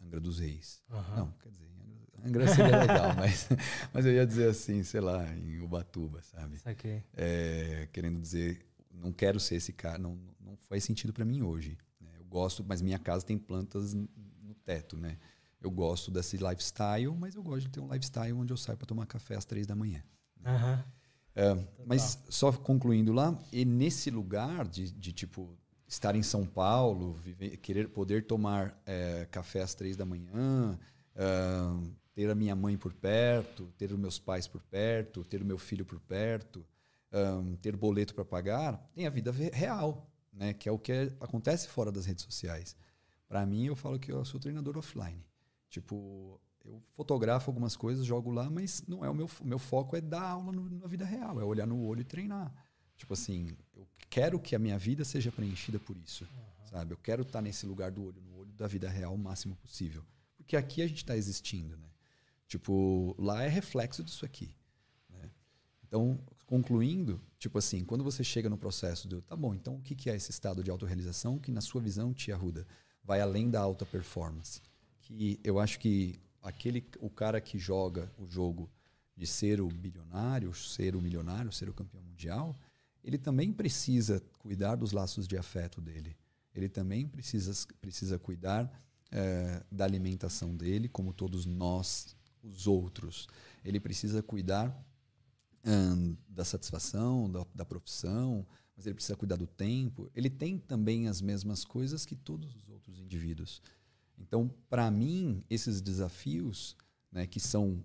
Angra 0.00 0.20
dos 0.20 0.38
Reis. 0.38 0.82
Uhum. 0.90 1.16
Não, 1.16 1.32
quer 1.32 1.48
dizer, 1.50 1.70
Angra 2.24 2.48
seria 2.48 2.78
legal, 2.78 3.14
mas, 3.16 3.48
mas 3.92 4.06
eu 4.06 4.12
ia 4.12 4.26
dizer 4.26 4.48
assim, 4.48 4.82
sei 4.82 5.00
lá, 5.00 5.26
em 5.34 5.60
Ubatuba, 5.60 6.22
sabe? 6.22 6.58
Okay. 6.66 7.02
É, 7.14 7.88
querendo 7.92 8.20
dizer, 8.20 8.66
não 8.92 9.12
quero 9.12 9.40
ser 9.40 9.56
esse 9.56 9.72
cara, 9.72 9.98
não, 9.98 10.18
não 10.40 10.56
faz 10.56 10.84
sentido 10.84 11.12
para 11.12 11.24
mim 11.24 11.42
hoje. 11.42 11.78
Né? 12.00 12.10
Eu 12.18 12.24
gosto, 12.24 12.64
mas 12.64 12.82
minha 12.82 12.98
casa 12.98 13.24
tem 13.24 13.38
plantas 13.38 13.94
no 13.94 14.54
teto, 14.64 14.96
né? 14.96 15.18
Eu 15.60 15.70
gosto 15.70 16.10
desse 16.10 16.36
lifestyle, 16.36 17.14
mas 17.18 17.34
eu 17.34 17.42
gosto 17.42 17.62
de 17.62 17.68
ter 17.68 17.80
um 17.80 17.92
lifestyle 17.92 18.32
onde 18.32 18.52
eu 18.52 18.56
saio 18.56 18.78
para 18.78 18.86
tomar 18.86 19.06
café 19.06 19.36
às 19.36 19.44
três 19.44 19.66
da 19.66 19.74
manhã. 19.74 20.02
Uhum. 20.44 20.82
É, 21.34 21.66
mas 21.86 22.18
só 22.28 22.50
concluindo 22.50 23.12
lá, 23.12 23.38
e 23.52 23.64
nesse 23.64 24.10
lugar 24.10 24.66
de, 24.66 24.90
de 24.90 25.12
tipo 25.12 25.56
estar 25.90 26.14
em 26.14 26.22
São 26.22 26.46
Paulo, 26.46 27.14
viver, 27.14 27.56
querer 27.56 27.88
poder 27.88 28.24
tomar 28.24 28.80
é, 28.86 29.26
café 29.28 29.60
às 29.60 29.74
três 29.74 29.96
da 29.96 30.04
manhã, 30.04 30.78
uh, 31.16 31.92
ter 32.14 32.30
a 32.30 32.34
minha 32.34 32.54
mãe 32.54 32.76
por 32.78 32.94
perto, 32.94 33.66
ter 33.76 33.90
os 33.90 33.98
meus 33.98 34.16
pais 34.16 34.46
por 34.46 34.62
perto, 34.62 35.24
ter 35.24 35.42
o 35.42 35.44
meu 35.44 35.58
filho 35.58 35.84
por 35.84 35.98
perto, 35.98 36.64
um, 37.12 37.56
ter 37.56 37.74
boleto 37.74 38.14
para 38.14 38.24
pagar, 38.24 38.76
tem 38.94 39.04
a 39.04 39.10
vida 39.10 39.32
real, 39.32 40.08
né? 40.32 40.54
Que 40.54 40.68
é 40.68 40.72
o 40.72 40.78
que 40.78 41.12
acontece 41.20 41.66
fora 41.66 41.90
das 41.90 42.06
redes 42.06 42.24
sociais. 42.24 42.76
Para 43.28 43.44
mim, 43.44 43.66
eu 43.66 43.74
falo 43.74 43.98
que 43.98 44.12
eu 44.12 44.24
sou 44.24 44.38
treinador 44.38 44.78
offline. 44.78 45.26
Tipo, 45.68 46.40
eu 46.64 46.80
fotografo 46.92 47.50
algumas 47.50 47.76
coisas, 47.76 48.06
jogo 48.06 48.30
lá, 48.30 48.48
mas 48.48 48.84
não 48.86 49.04
é 49.04 49.10
o 49.10 49.14
meu, 49.14 49.28
meu 49.42 49.58
foco 49.58 49.96
é 49.96 50.00
dar 50.00 50.22
aula 50.22 50.52
no, 50.52 50.70
na 50.70 50.86
vida 50.86 51.04
real, 51.04 51.40
é 51.40 51.44
olhar 51.44 51.66
no 51.66 51.84
olho 51.84 52.02
e 52.02 52.04
treinar. 52.04 52.54
Tipo 52.96 53.14
assim, 53.14 53.56
eu 53.74 53.88
quero 54.10 54.38
que 54.40 54.56
a 54.56 54.58
minha 54.58 54.76
vida 54.76 55.04
seja 55.04 55.30
preenchida 55.30 55.78
por 55.78 55.96
isso, 55.96 56.24
uhum. 56.24 56.66
sabe? 56.68 56.92
Eu 56.92 56.98
quero 56.98 57.22
estar 57.22 57.40
nesse 57.40 57.64
lugar 57.64 57.90
do 57.90 58.04
olho 58.04 58.20
no 58.20 58.38
olho 58.40 58.52
da 58.52 58.66
vida 58.66 58.90
real 58.90 59.14
o 59.14 59.18
máximo 59.18 59.54
possível, 59.56 60.04
porque 60.36 60.56
aqui 60.56 60.82
a 60.82 60.86
gente 60.86 60.98
está 60.98 61.16
existindo, 61.16 61.76
né? 61.76 61.88
Tipo, 62.48 63.14
lá 63.16 63.44
é 63.44 63.48
reflexo 63.48 64.02
disso 64.02 64.24
aqui. 64.24 64.52
Né? 65.08 65.30
Então, 65.86 66.18
concluindo, 66.46 67.20
tipo 67.38 67.56
assim, 67.58 67.84
quando 67.84 68.02
você 68.02 68.24
chega 68.24 68.50
no 68.50 68.58
processo 68.58 69.06
do, 69.06 69.22
tá 69.22 69.36
bom, 69.36 69.54
então 69.54 69.76
o 69.76 69.80
que 69.80 70.10
é 70.10 70.16
esse 70.16 70.32
estado 70.32 70.64
de 70.64 70.68
autorrealização 70.68 71.38
que, 71.38 71.52
na 71.52 71.60
sua 71.60 71.80
visão, 71.80 72.12
te 72.12 72.32
arruda? 72.32 72.66
Vai 73.04 73.20
além 73.20 73.48
da 73.48 73.60
alta 73.60 73.86
performance. 73.86 74.60
Que 74.98 75.38
eu 75.44 75.60
acho 75.60 75.78
que 75.78 76.18
aquele, 76.42 76.84
o 76.98 77.08
cara 77.08 77.40
que 77.40 77.56
joga 77.56 78.10
o 78.18 78.26
jogo 78.26 78.68
de 79.16 79.28
ser 79.28 79.60
o 79.60 79.68
bilionário, 79.68 80.52
ser 80.52 80.96
o 80.96 81.00
milionário, 81.00 81.52
ser 81.52 81.68
o 81.68 81.74
campeão 81.74 82.02
mundial, 82.02 82.56
ele 83.02 83.18
também 83.18 83.52
precisa 83.52 84.22
cuidar 84.38 84.76
dos 84.76 84.92
laços 84.92 85.26
de 85.26 85.36
afeto 85.36 85.80
dele. 85.80 86.16
Ele 86.54 86.68
também 86.68 87.06
precisa, 87.06 87.52
precisa 87.80 88.18
cuidar 88.18 88.70
é, 89.10 89.62
da 89.70 89.84
alimentação 89.84 90.54
dele, 90.56 90.88
como 90.88 91.12
todos 91.12 91.46
nós 91.46 92.16
os 92.42 92.66
outros. 92.66 93.28
Ele 93.64 93.78
precisa 93.78 94.22
cuidar 94.22 94.74
da 96.28 96.44
satisfação, 96.44 97.30
da, 97.30 97.46
da 97.54 97.64
profissão, 97.64 98.46
mas 98.76 98.86
ele 98.86 98.94
precisa 98.94 99.16
cuidar 99.16 99.36
do 99.36 99.46
tempo. 99.46 100.10
Ele 100.14 100.30
tem 100.30 100.58
também 100.58 101.08
as 101.08 101.20
mesmas 101.20 101.64
coisas 101.64 102.06
que 102.06 102.16
todos 102.16 102.56
os 102.56 102.68
outros 102.68 102.98
indivíduos. 102.98 103.60
Então, 104.18 104.50
para 104.68 104.90
mim, 104.90 105.44
esses 105.50 105.80
desafios, 105.80 106.76
né, 107.12 107.26
que 107.26 107.40
são 107.40 107.84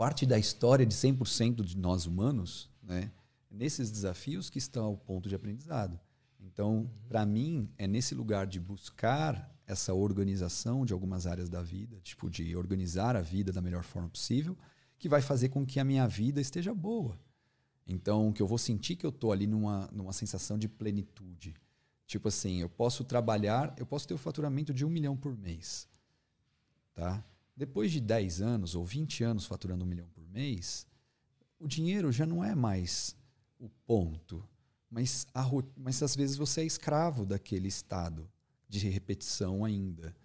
parte 0.00 0.24
da 0.24 0.38
história 0.38 0.86
de 0.86 0.94
100% 0.94 1.62
de 1.62 1.76
nós 1.76 2.06
humanos, 2.06 2.70
né, 2.82 3.12
nesses 3.50 3.90
desafios 3.90 4.48
que 4.48 4.56
estão 4.56 4.94
o 4.94 4.96
ponto 4.96 5.28
de 5.28 5.34
aprendizado. 5.34 6.00
Então, 6.40 6.90
para 7.06 7.26
mim, 7.26 7.68
é 7.76 7.86
nesse 7.86 8.14
lugar 8.14 8.46
de 8.46 8.58
buscar 8.58 9.54
essa 9.66 9.92
organização 9.92 10.86
de 10.86 10.94
algumas 10.94 11.26
áreas 11.26 11.50
da 11.50 11.60
vida, 11.60 12.00
tipo 12.00 12.30
de 12.30 12.56
organizar 12.56 13.14
a 13.14 13.20
vida 13.20 13.52
da 13.52 13.60
melhor 13.60 13.84
forma 13.84 14.08
possível, 14.08 14.56
que 14.98 15.06
vai 15.06 15.20
fazer 15.20 15.50
com 15.50 15.66
que 15.66 15.78
a 15.78 15.84
minha 15.84 16.08
vida 16.08 16.40
esteja 16.40 16.72
boa. 16.72 17.20
Então, 17.86 18.32
que 18.32 18.40
eu 18.40 18.46
vou 18.46 18.56
sentir 18.56 18.96
que 18.96 19.04
eu 19.04 19.10
estou 19.10 19.32
ali 19.32 19.46
numa, 19.46 19.86
numa 19.92 20.14
sensação 20.14 20.56
de 20.56 20.66
plenitude. 20.66 21.54
Tipo 22.06 22.28
assim, 22.28 22.62
eu 22.62 22.70
posso 22.70 23.04
trabalhar, 23.04 23.74
eu 23.76 23.84
posso 23.84 24.08
ter 24.08 24.14
o 24.14 24.18
faturamento 24.18 24.72
de 24.72 24.82
um 24.82 24.88
milhão 24.88 25.14
por 25.14 25.36
mês. 25.36 25.86
Tá? 26.94 27.22
Depois 27.60 27.92
de 27.92 28.00
10 28.00 28.40
anos 28.40 28.74
ou 28.74 28.82
20 28.82 29.22
anos 29.22 29.44
faturando 29.44 29.84
um 29.84 29.86
milhão 29.86 30.08
por 30.08 30.26
mês, 30.26 30.86
o 31.58 31.68
dinheiro 31.68 32.10
já 32.10 32.24
não 32.24 32.42
é 32.42 32.54
mais 32.54 33.14
o 33.58 33.68
ponto. 33.86 34.42
Mas, 34.88 35.26
a, 35.34 35.46
mas 35.76 36.02
às 36.02 36.16
vezes 36.16 36.38
você 36.38 36.62
é 36.62 36.64
escravo 36.64 37.26
daquele 37.26 37.68
estado 37.68 38.26
de 38.66 38.88
repetição 38.88 39.62
ainda. 39.62 40.16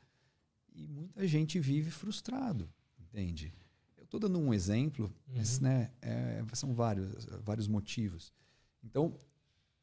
E 0.74 0.88
muita 0.88 1.28
gente 1.28 1.60
vive 1.60 1.92
frustrado, 1.92 2.70
entende? 2.98 3.54
Eu 3.98 4.06
estou 4.06 4.18
dando 4.18 4.40
um 4.40 4.54
exemplo, 4.54 5.14
uhum. 5.28 5.36
mas 5.36 5.60
né, 5.60 5.92
é, 6.02 6.42
são 6.54 6.74
vários, 6.74 7.26
vários 7.44 7.68
motivos. 7.68 8.32
Então, 8.82 9.14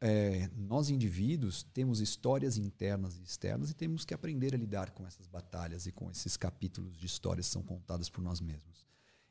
é, 0.05 0.51
nós 0.57 0.91
indivíduos 0.91 1.63
temos 1.63 2.01
histórias 2.01 2.59
internas 2.59 3.17
e 3.19 3.23
externas 3.23 3.71
e 3.71 3.75
temos 3.75 4.05
que 4.05 4.13
aprender 4.13 4.53
a 4.53 4.59
lidar 4.59 4.91
com 4.91 5.07
essas 5.07 5.29
batalhas 5.29 5.87
e 5.87 5.93
com 5.93 6.11
esses 6.11 6.37
capítulos 6.37 6.99
de 6.99 7.07
histórias 7.07 7.47
que 7.47 7.53
são 7.53 7.63
contadas 7.63 8.11
por 8.11 8.21
nós 8.21 8.41
mesmos. 8.41 8.85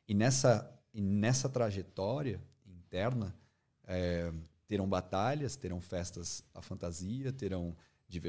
E 0.08 0.14
nessa, 0.14 0.74
e 0.94 1.02
nessa 1.02 1.50
trajetória 1.50 2.42
interna, 2.66 3.36
é, 3.84 4.32
terão 4.66 4.88
batalhas, 4.88 5.58
terão 5.58 5.82
festas 5.82 6.42
à 6.54 6.62
fantasia, 6.62 7.34
terão 7.34 7.76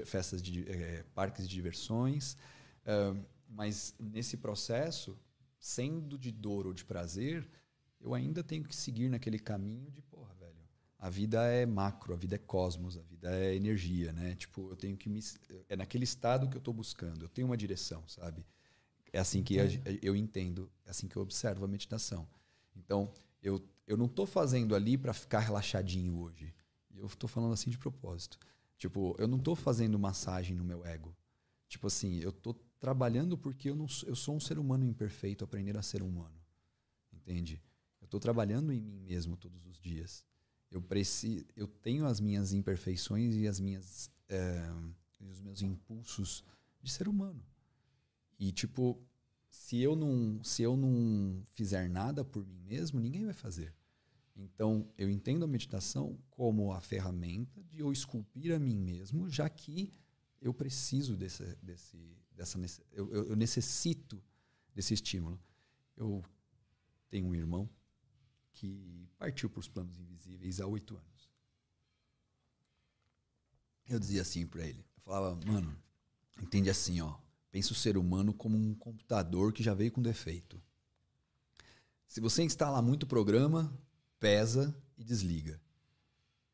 festas 0.05 0.43
de 0.43 0.69
é, 0.69 1.05
parques 1.15 1.49
de 1.49 1.55
diversões, 1.55 2.37
uh, 2.85 3.25
mas 3.49 3.95
nesse 3.99 4.37
processo, 4.37 5.17
sendo 5.61 6.19
de 6.19 6.33
dor 6.33 6.67
ou 6.67 6.73
de 6.73 6.85
prazer, 6.85 7.49
eu 8.01 8.15
ainda 8.15 8.43
tenho 8.43 8.65
que 8.65 8.75
seguir 8.75 9.09
naquele 9.09 9.39
caminho 9.39 9.91
de. 9.93 10.03
A 11.03 11.11
vida 11.11 11.43
é 11.45 11.67
macro, 11.67 12.15
a 12.15 12.17
vida 12.17 12.37
é 12.37 12.39
cosmos, 12.39 12.97
a 12.97 13.03
vida 13.03 13.29
é 13.37 13.57
energia, 13.57 14.13
né? 14.13 14.37
Tipo, 14.37 14.71
eu 14.71 14.77
tenho 14.77 14.97
que 14.97 15.09
me 15.09 15.19
é 15.69 15.75
naquele 15.75 16.05
estado 16.05 16.49
que 16.49 16.57
eu 16.57 16.61
estou 16.61 16.73
buscando. 16.73 17.25
Eu 17.25 17.29
tenho 17.29 17.49
uma 17.49 17.57
direção, 17.57 18.07
sabe? 18.07 18.47
É 19.13 19.19
assim 19.19 19.43
que 19.43 19.57
eu 20.01 20.15
entendo, 20.15 20.71
é 20.87 20.91
assim 20.91 21.09
que 21.09 21.17
eu 21.17 21.23
observo 21.23 21.65
a 21.65 21.69
meditação. 21.69 22.25
Então, 22.77 23.13
eu 23.43 23.61
eu 23.85 23.97
não 23.97 24.07
estou 24.07 24.27
fazendo 24.27 24.77
ali 24.77 24.97
para 24.97 25.13
ficar 25.13 25.41
relaxadinho 25.41 26.17
hoje. 26.21 26.55
Eu 26.95 27.07
estou 27.07 27.29
falando 27.29 27.53
assim 27.53 27.69
de 27.69 27.77
propósito. 27.77 28.39
Tipo, 28.79 29.17
eu 29.19 29.27
não 29.27 29.39
estou 29.39 29.57
fazendo 29.57 29.99
massagem 29.99 30.55
no 30.55 30.63
meu 30.63 30.87
ego. 30.87 31.17
Tipo 31.69 31.89
assim, 31.89 32.21
eu 32.21 32.31
estou 32.31 32.55
trabalhando 32.79 33.37
porque 33.37 33.71
eu, 33.71 33.75
não, 33.75 33.87
eu 34.07 34.15
sou 34.15 34.37
um 34.37 34.41
ser 34.41 34.57
humano 34.57 34.85
imperfeito, 34.85 35.43
aprender 35.43 35.77
a 35.77 35.83
ser 35.83 36.01
humano. 36.01 36.41
Entende? 37.13 37.61
Eu 38.01 38.05
estou 38.05 38.21
trabalhando 38.21 38.73
em 38.73 38.81
mim 38.81 39.01
mesmo 39.01 39.37
todos 39.37 39.67
os 39.67 39.81
dias. 39.81 40.25
Eu 40.73 40.81
preciso, 40.81 41.45
eu 41.55 41.69
tenho 41.69 42.07
as 42.07 42.19
minhas 42.19 42.53
imperfeições 42.53 43.37
e 43.37 43.47
as 43.47 43.61
minhas 43.61 44.11
é, 44.29 44.67
os 45.21 45.41
meus 45.41 45.63
impulsos 45.63 46.43
de 46.83 46.91
ser 46.91 47.07
humano. 47.07 47.45
E 48.39 48.51
tipo, 48.51 48.99
se 49.51 49.79
eu 49.79 49.95
não 49.95 50.43
se 50.43 50.63
eu 50.63 50.77
não 50.77 51.45
fizer 51.51 51.89
nada 51.89 52.25
por 52.25 52.45
mim 52.47 52.63
mesmo, 52.63 52.99
ninguém 52.99 53.25
vai 53.25 53.35
fazer. 53.35 53.73
Então, 54.35 54.89
eu 54.97 55.11
entendo 55.11 55.45
a 55.45 55.49
meditação 55.49 56.19
como 56.31 56.73
a 56.73 56.81
ferramenta 56.81 57.63
de 57.65 57.81
eu 57.81 57.93
esculpir 57.93 58.55
a 58.55 58.59
mim 58.59 58.79
mesmo, 58.79 59.29
já 59.29 59.49
que 59.49 59.93
eu 60.41 60.55
preciso 60.55 61.17
desse, 61.17 61.45
desse, 61.63 61.99
dessa 62.35 62.59
eu, 62.91 63.13
eu, 63.13 63.37
necessito 63.37 64.23
desse 64.75 64.95
estímulo. 64.95 65.41
Eu 65.97 66.25
tenho 67.11 67.27
um 67.27 67.35
irmão 67.35 67.69
que 68.53 69.09
partiu 69.19 69.49
para 69.51 69.61
os 69.61 69.69
planos 69.69 69.99
invisíveis 69.99 70.61
há 70.61 70.67
oito 70.67 70.97
anos. 70.97 71.31
Eu 73.89 73.99
dizia 73.99 74.23
assim 74.23 74.47
para 74.47 74.67
ele, 74.67 74.81
eu 74.97 75.03
falava, 75.03 75.39
mano, 75.45 75.77
entende 76.41 76.71
assim, 76.71 77.01
ó, 77.01 77.17
Pensa 77.53 77.73
o 77.73 77.77
ser 77.77 77.99
humano 77.99 78.33
como 78.33 78.57
um 78.57 78.75
computador 78.75 79.53
que 79.53 79.63
já 79.63 79.75
veio 79.75 79.93
com 79.93 80.01
defeito. 80.01 80.59
Se 82.09 82.19
você 82.19 82.43
instalar 82.43 82.83
muito 82.83 83.07
programa, 83.07 83.71
pesa 84.19 84.75
e 84.97 85.05
desliga. 85.05 85.61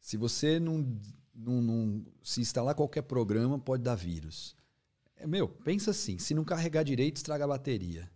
Se 0.01 0.17
você 0.17 0.59
não, 0.59 1.01
não, 1.33 1.63
não 1.63 2.07
se 2.25 2.41
instalar 2.41 2.75
qualquer 2.75 3.03
programa, 3.03 3.61
pode 3.61 3.85
dar 3.85 3.95
vírus. 3.95 4.57
É, 5.15 5.25
meu, 5.25 5.49
pensa 5.49 5.93
assim, 5.93 6.19
se 6.19 6.35
não 6.35 6.45
carregar 6.45 6.83
direito, 6.83 7.19
estraga 7.19 7.45
a 7.45 7.49
bateria. 7.49 8.11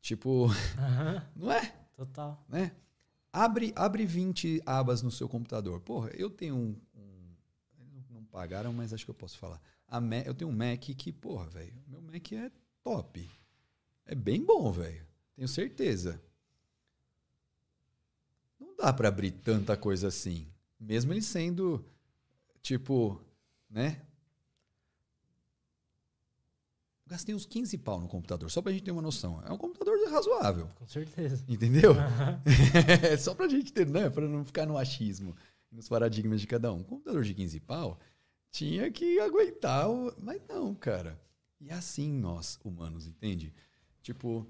Tipo, 0.00 0.46
Aham, 0.76 1.30
não 1.36 1.52
é? 1.52 1.76
total. 1.94 2.44
né? 2.48 2.74
Abre, 3.38 3.70
abre 3.76 4.06
20 4.06 4.62
abas 4.64 5.02
no 5.02 5.10
seu 5.10 5.28
computador. 5.28 5.80
Porra, 5.80 6.08
eu 6.14 6.30
tenho 6.30 6.54
um. 6.56 6.74
um- 6.94 7.34
não- 8.10 8.24
pagaram, 8.24 8.72
mas 8.72 8.94
acho 8.94 9.04
que 9.04 9.10
eu 9.10 9.14
posso 9.14 9.36
falar. 9.36 9.60
A 9.86 10.00
Ma- 10.00 10.16
eu 10.24 10.32
tenho 10.32 10.50
um 10.50 10.54
Mac 10.54 10.80
que, 10.80 11.12
porra, 11.12 11.44
velho. 11.46 11.74
Meu 11.86 12.00
Mac 12.00 12.32
é 12.32 12.50
top. 12.82 13.30
É 14.06 14.14
bem 14.14 14.42
bom, 14.42 14.72
velho. 14.72 15.06
Tenho 15.34 15.48
certeza. 15.48 16.18
Não 18.58 18.74
dá 18.74 18.90
pra 18.90 19.08
abrir 19.08 19.32
tanta 19.32 19.76
coisa 19.76 20.08
assim. 20.08 20.46
Mesmo 20.80 21.12
ele 21.12 21.20
sendo, 21.20 21.84
tipo, 22.62 23.20
né? 23.68 24.00
Gastei 27.06 27.34
uns 27.34 27.46
15 27.46 27.78
pau 27.78 28.00
no 28.00 28.08
computador, 28.08 28.50
só 28.50 28.60
pra 28.60 28.72
gente 28.72 28.82
ter 28.82 28.90
uma 28.90 29.00
noção. 29.00 29.40
É 29.46 29.52
um 29.52 29.56
computador 29.56 29.96
razoável. 30.10 30.68
Com 30.74 30.86
certeza. 30.88 31.44
Entendeu? 31.48 31.94
É 33.08 33.16
Só 33.16 33.34
pra 33.34 33.48
gente 33.48 33.72
ter, 33.72 33.86
né? 33.86 34.10
Pra 34.10 34.26
não 34.26 34.44
ficar 34.44 34.66
no 34.66 34.76
achismo, 34.76 35.36
nos 35.70 35.88
paradigmas 35.88 36.40
de 36.40 36.46
cada 36.48 36.72
um. 36.72 36.78
Um 36.78 36.82
computador 36.82 37.22
de 37.22 37.32
15 37.32 37.60
pau 37.60 37.98
tinha 38.50 38.90
que 38.90 39.20
aguentar, 39.20 39.88
o... 39.88 40.12
mas 40.18 40.42
não, 40.48 40.74
cara. 40.74 41.20
E 41.60 41.70
assim 41.70 42.12
nós, 42.12 42.58
humanos, 42.64 43.06
entende? 43.06 43.54
Tipo, 44.02 44.46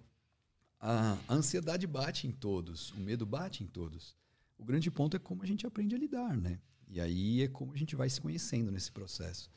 a 0.80 1.18
ansiedade 1.28 1.86
bate 1.86 2.26
em 2.26 2.32
todos, 2.32 2.90
o 2.92 3.00
medo 3.00 3.26
bate 3.26 3.62
em 3.64 3.66
todos. 3.66 4.16
O 4.58 4.64
grande 4.64 4.90
ponto 4.90 5.16
é 5.16 5.20
como 5.20 5.42
a 5.42 5.46
gente 5.46 5.66
aprende 5.66 5.94
a 5.94 5.98
lidar, 5.98 6.36
né? 6.36 6.58
E 6.88 7.00
aí 7.00 7.42
é 7.42 7.48
como 7.48 7.72
a 7.72 7.76
gente 7.76 7.96
vai 7.96 8.08
se 8.08 8.20
conhecendo 8.20 8.70
nesse 8.70 8.90
processo. 8.90 9.50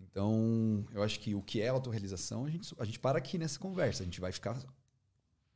Então, 0.00 0.84
eu 0.92 1.02
acho 1.02 1.20
que 1.20 1.34
o 1.34 1.42
que 1.42 1.60
é 1.60 1.68
autorrealização, 1.68 2.44
a 2.44 2.50
gente, 2.50 2.74
a 2.78 2.84
gente 2.84 2.98
para 2.98 3.18
aqui 3.18 3.38
nessa 3.38 3.58
conversa, 3.58 4.02
a 4.02 4.06
gente 4.06 4.20
vai 4.20 4.32
ficar 4.32 4.62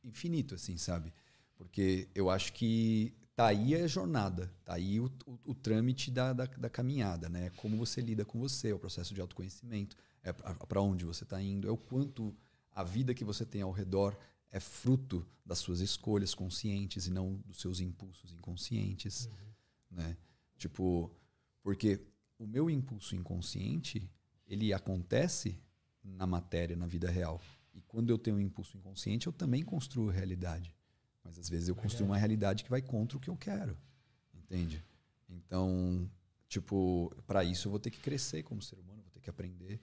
infinito, 0.03 0.55
assim, 0.55 0.77
sabe? 0.77 1.13
Porque 1.55 2.07
eu 2.15 2.29
acho 2.29 2.53
que 2.53 3.13
tá 3.35 3.47
aí 3.47 3.75
a 3.75 3.87
jornada, 3.87 4.51
tá 4.63 4.73
aí 4.73 4.99
o, 4.99 5.11
o, 5.25 5.39
o 5.45 5.55
trâmite 5.55 6.11
da, 6.11 6.33
da, 6.33 6.45
da 6.45 6.69
caminhada, 6.69 7.29
né? 7.29 7.51
Como 7.57 7.77
você 7.77 8.01
lida 8.01 8.25
com 8.25 8.39
você, 8.39 8.69
é 8.69 8.73
o 8.73 8.79
processo 8.79 9.13
de 9.13 9.21
autoconhecimento, 9.21 9.95
é 10.23 10.31
para 10.33 10.81
onde 10.81 11.05
você 11.05 11.23
está 11.23 11.41
indo, 11.41 11.67
é 11.67 11.71
o 11.71 11.77
quanto 11.77 12.35
a 12.71 12.83
vida 12.83 13.13
que 13.13 13.23
você 13.23 13.45
tem 13.45 13.61
ao 13.61 13.71
redor 13.71 14.17
é 14.51 14.59
fruto 14.59 15.25
das 15.45 15.59
suas 15.59 15.79
escolhas 15.79 16.35
conscientes 16.35 17.07
e 17.07 17.11
não 17.11 17.35
dos 17.45 17.61
seus 17.61 17.79
impulsos 17.79 18.33
inconscientes, 18.33 19.29
né? 19.89 20.17
Tipo, 20.57 21.11
porque 21.63 21.99
o 22.37 22.45
meu 22.45 22.69
impulso 22.69 23.15
inconsciente, 23.15 24.09
ele 24.51 24.73
acontece 24.73 25.57
na 26.03 26.27
matéria, 26.27 26.75
na 26.75 26.85
vida 26.85 27.09
real. 27.09 27.41
E 27.73 27.81
quando 27.81 28.09
eu 28.09 28.17
tenho 28.17 28.35
um 28.35 28.41
impulso 28.41 28.77
inconsciente, 28.77 29.27
eu 29.27 29.31
também 29.31 29.63
construo 29.63 30.09
realidade. 30.09 30.75
Mas 31.23 31.39
às 31.39 31.47
vezes 31.47 31.69
eu 31.69 31.75
construo 31.75 32.05
uma 32.05 32.17
realidade 32.17 32.65
que 32.65 32.69
vai 32.69 32.81
contra 32.81 33.17
o 33.17 33.21
que 33.21 33.29
eu 33.29 33.37
quero. 33.37 33.77
Entende? 34.33 34.83
Então, 35.29 36.11
tipo, 36.49 37.15
para 37.25 37.45
isso 37.45 37.69
eu 37.69 37.71
vou 37.71 37.79
ter 37.79 37.91
que 37.91 37.99
crescer 37.99 38.43
como 38.43 38.61
ser 38.61 38.77
humano, 38.77 39.01
vou 39.01 39.11
ter 39.11 39.21
que 39.21 39.29
aprender. 39.29 39.79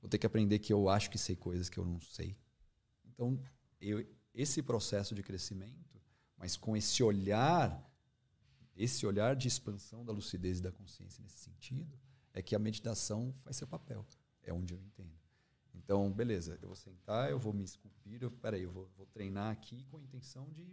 Vou 0.00 0.08
ter 0.08 0.18
que 0.18 0.26
aprender 0.26 0.60
que 0.60 0.72
eu 0.72 0.88
acho 0.88 1.10
que 1.10 1.18
sei 1.18 1.34
coisas 1.34 1.68
que 1.68 1.78
eu 1.78 1.84
não 1.84 2.00
sei. 2.00 2.36
Então, 3.04 3.40
eu, 3.80 4.06
esse 4.32 4.62
processo 4.62 5.16
de 5.16 5.22
crescimento, 5.22 6.00
mas 6.38 6.56
com 6.56 6.76
esse 6.76 7.02
olhar, 7.02 7.90
esse 8.76 9.04
olhar 9.04 9.34
de 9.34 9.48
expansão 9.48 10.04
da 10.04 10.12
lucidez 10.12 10.60
e 10.60 10.62
da 10.62 10.70
consciência 10.70 11.20
nesse 11.24 11.38
sentido, 11.38 11.98
é 12.34 12.42
que 12.42 12.54
a 12.54 12.58
meditação 12.58 13.32
faz 13.42 13.56
seu 13.56 13.66
papel. 13.66 14.06
É 14.42 14.52
onde 14.52 14.74
eu 14.74 14.80
entendo. 14.80 15.12
Então, 15.74 16.12
beleza, 16.12 16.58
eu 16.60 16.68
vou 16.68 16.76
sentar, 16.76 17.30
eu 17.30 17.38
vou 17.38 17.52
me 17.52 17.64
esculpir, 17.64 18.22
eu, 18.22 18.30
peraí, 18.30 18.62
eu 18.62 18.70
vou, 18.70 18.88
vou 18.96 19.06
treinar 19.06 19.50
aqui 19.50 19.84
com 19.84 19.96
a 19.96 20.00
intenção 20.00 20.48
de, 20.52 20.66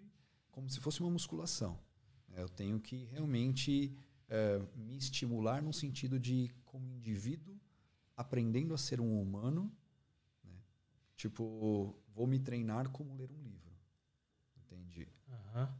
como 0.52 0.70
se 0.70 0.80
fosse 0.80 1.00
uma 1.02 1.10
musculação. 1.10 1.80
né? 2.28 2.42
Eu 2.42 2.50
tenho 2.50 2.80
que 2.80 3.06
realmente 3.06 3.96
eh, 4.28 4.62
me 4.76 4.98
estimular 4.98 5.62
no 5.62 5.74
sentido 5.74 6.20
de, 6.20 6.54
como 6.66 6.92
indivíduo, 6.94 7.58
aprendendo 8.16 8.74
a 8.74 8.78
ser 8.78 9.00
um 9.00 9.20
humano, 9.22 9.72
né? 10.44 10.54
tipo, 11.16 11.96
vou 12.14 12.28
me 12.28 12.40
treinar 12.40 12.90
como 12.92 13.16
ler 13.16 13.32
um 13.32 13.42
livro. 13.42 13.72
Entende? 14.58 15.08
Aham. 15.30 15.74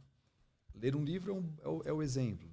Ler 0.74 0.96
um 0.96 1.04
livro 1.04 1.30
é, 1.32 1.34
um- 1.34 1.54
é 1.62 1.68
o, 1.68 1.82
é 1.90 1.92
o 1.92 2.02
exemplo, 2.02 2.49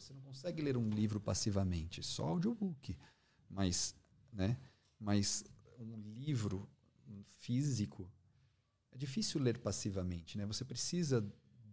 você 0.00 0.12
não 0.12 0.20
consegue 0.22 0.62
ler 0.62 0.76
um 0.76 0.88
livro 0.90 1.20
passivamente, 1.20 2.02
só 2.02 2.26
audiobook. 2.28 2.96
Mas, 3.48 3.94
né? 4.32 4.58
Mas 4.98 5.44
um 5.78 5.96
livro 6.12 6.68
físico 7.40 8.10
é 8.92 8.96
difícil 8.96 9.40
ler 9.40 9.58
passivamente, 9.58 10.36
né? 10.36 10.44
Você 10.46 10.64
precisa 10.64 11.20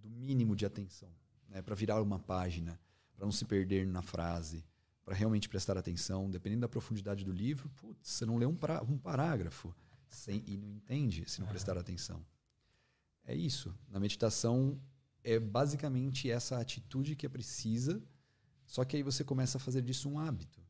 do 0.02 0.10
mínimo 0.10 0.56
de 0.56 0.66
atenção, 0.66 1.12
né? 1.50 1.62
Para 1.62 1.76
virar 1.76 2.02
uma 2.02 2.20
página, 2.20 2.80
para 3.16 3.26
não 3.26 3.32
se 3.32 3.46
perder 3.46 3.86
na 3.88 4.02
frase, 4.02 4.64
para 5.04 5.16
realmente 5.16 5.48
prestar 5.50 5.78
atenção, 5.78 6.30
dependendo 6.30 6.62
da 6.62 6.70
profundidade 6.70 7.24
do 7.24 7.32
livro, 7.32 7.70
putz, 7.76 8.10
você 8.10 8.26
não 8.26 8.38
lê 8.38 8.46
um, 8.46 8.56
pra- 8.56 8.82
um 8.84 8.98
parágrafo 8.98 9.74
sem, 10.10 10.44
e 10.48 10.58
não 10.58 10.72
entende 10.72 11.30
se 11.30 11.40
não 11.42 11.48
prestar 11.48 11.78
atenção. 11.78 12.26
É 13.24 13.36
isso. 13.36 13.76
Na 13.90 14.00
meditação 14.00 14.80
é 15.24 15.40
basicamente 15.40 16.30
essa 16.30 16.60
atitude 16.60 17.16
que 17.16 17.26
é 17.26 17.30
precisa, 17.30 18.02
só 18.66 18.84
que 18.84 18.98
aí 18.98 19.04
você 19.04 19.24
começa 19.24 19.58
a 19.58 19.62
fazer 19.62 19.82
disso 19.82 20.10
um 20.10 20.20
hábito. 20.20 20.62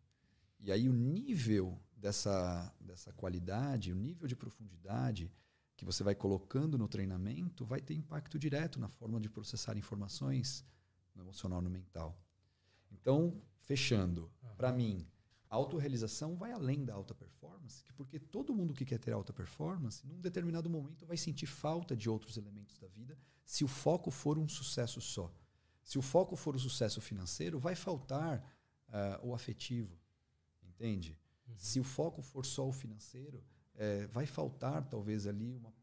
E 0.59 0.71
aí 0.71 0.89
o 0.89 0.93
nível 0.93 1.79
dessa, 1.95 2.73
dessa 2.79 3.11
qualidade, 3.13 3.91
o 3.91 3.95
nível 3.95 4.27
de 4.27 4.35
profundidade 4.35 5.31
que 5.75 5.85
você 5.85 6.03
vai 6.03 6.15
colocando 6.15 6.77
no 6.77 6.87
treinamento 6.87 7.65
vai 7.65 7.81
ter 7.81 7.93
impacto 7.93 8.39
direto 8.39 8.79
na 8.79 8.87
forma 8.87 9.19
de 9.19 9.29
processar 9.29 9.77
informações 9.77 10.65
no 11.13 11.23
emocional, 11.23 11.61
no 11.61 11.69
mental. 11.69 12.17
Então, 12.91 13.41
fechando, 13.59 14.31
para 14.57 14.71
mim, 14.71 15.05
a 15.49 15.55
autorrealização 15.55 16.35
vai 16.35 16.51
além 16.51 16.83
da 16.83 16.93
alta 16.93 17.13
performance, 17.13 17.83
que 17.83 17.93
porque 17.93 18.19
todo 18.19 18.53
mundo 18.53 18.73
que 18.73 18.85
quer 18.85 18.99
ter 18.99 19.11
alta 19.11 19.33
performance, 19.33 20.05
num 20.05 20.19
determinado 20.19 20.69
momento 20.69 21.05
vai 21.05 21.17
sentir 21.17 21.45
falta 21.45 21.95
de 21.95 22.09
outros 22.09 22.37
elementos 22.37 22.77
da 22.77 22.87
vida 22.87 23.17
se 23.45 23.63
o 23.63 23.67
foco 23.67 24.09
for 24.09 24.37
um 24.37 24.47
sucesso 24.47 24.99
só. 25.01 25.31
Se 25.85 25.99
o 25.99 26.01
foco 26.01 26.35
for 26.35 26.55
o 26.55 26.59
sucesso 26.59 26.99
financeiro, 26.99 27.59
vai 27.59 27.75
faltar 27.75 28.43
ah, 28.89 29.19
o 29.21 29.35
afetivo, 29.35 29.95
entende? 30.63 31.17
Se 31.57 31.79
o 31.79 31.83
foco 31.83 32.21
for 32.23 32.43
só 32.43 32.67
o 32.67 32.71
financeiro, 32.73 33.43
eh, 33.75 34.07
vai 34.07 34.25
faltar 34.25 34.83
talvez 34.89 35.27
ali 35.27 35.53
uma- 35.53 35.73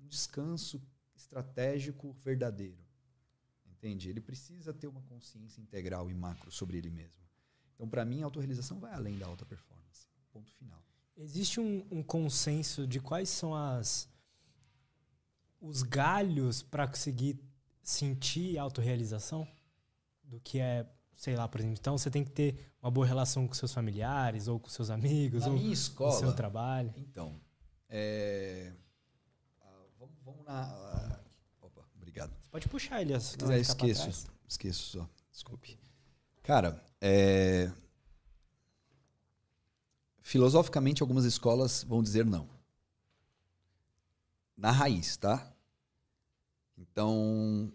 um 0.00 0.06
descanso 0.08 0.80
estratégico 1.14 2.12
verdadeiro, 2.22 2.84
entende? 3.66 4.10
Ele 4.10 4.20
precisa 4.20 4.74
ter 4.74 4.88
uma 4.88 5.00
consciência 5.02 5.60
integral 5.62 6.10
e 6.10 6.14
macro 6.14 6.50
sobre 6.50 6.76
ele 6.76 6.90
mesmo. 6.90 7.22
Então, 7.74 7.88
para 7.88 8.04
mim, 8.04 8.20
a 8.20 8.26
autorrealização 8.26 8.78
vai 8.78 8.92
além 8.92 9.16
da 9.18 9.26
alta 9.26 9.46
performance. 9.46 10.06
Ponto 10.30 10.50
final. 10.52 10.84
Existe 11.16 11.60
um, 11.60 11.86
um 11.90 12.02
consenso 12.02 12.86
de 12.86 13.00
quais 13.00 13.30
são 13.30 13.54
as 13.54 14.06
os 15.60 15.82
galhos 15.82 16.62
para 16.62 16.86
conseguir 16.88 17.38
sentir 17.82 18.58
autorrealização? 18.58 19.46
Do 20.24 20.40
que 20.40 20.58
é, 20.58 20.86
sei 21.14 21.36
lá, 21.36 21.46
por 21.46 21.60
exemplo, 21.60 21.76
então 21.78 21.98
você 21.98 22.10
tem 22.10 22.24
que 22.24 22.30
ter 22.30 22.72
uma 22.80 22.90
boa 22.90 23.06
relação 23.06 23.46
com 23.46 23.54
seus 23.54 23.72
familiares, 23.72 24.48
ou 24.48 24.58
com 24.58 24.68
seus 24.68 24.88
amigos, 24.88 25.42
Na 25.42 25.48
ou 25.48 25.52
minha 25.52 25.64
com 25.64 25.70
o 25.70 25.72
escola, 25.72 26.18
seu 26.18 26.32
trabalho. 26.32 26.92
Então, 26.96 27.38
é, 27.88 28.72
ah, 29.60 29.84
vamos, 29.98 30.14
vamos 30.24 30.44
na. 30.44 30.62
ah, 30.62 31.20
opa, 31.60 31.82
obrigado. 31.94 32.34
Você 32.40 32.50
pode 32.50 32.68
puxar 32.68 33.02
ele, 33.02 33.18
se 33.20 33.36
quiser 33.36 33.58
é, 33.58 33.60
esqueço. 33.60 34.26
Esqueço 34.48 34.98
só. 34.98 35.08
Desculpe. 35.30 35.78
Cara, 36.42 36.82
é, 37.00 37.70
filosoficamente, 40.22 41.02
algumas 41.02 41.24
escolas 41.24 41.84
vão 41.84 42.02
dizer 42.02 42.24
não. 42.24 42.48
Na 44.56 44.70
raiz, 44.70 45.16
tá? 45.16 45.52
Então, 46.82 47.72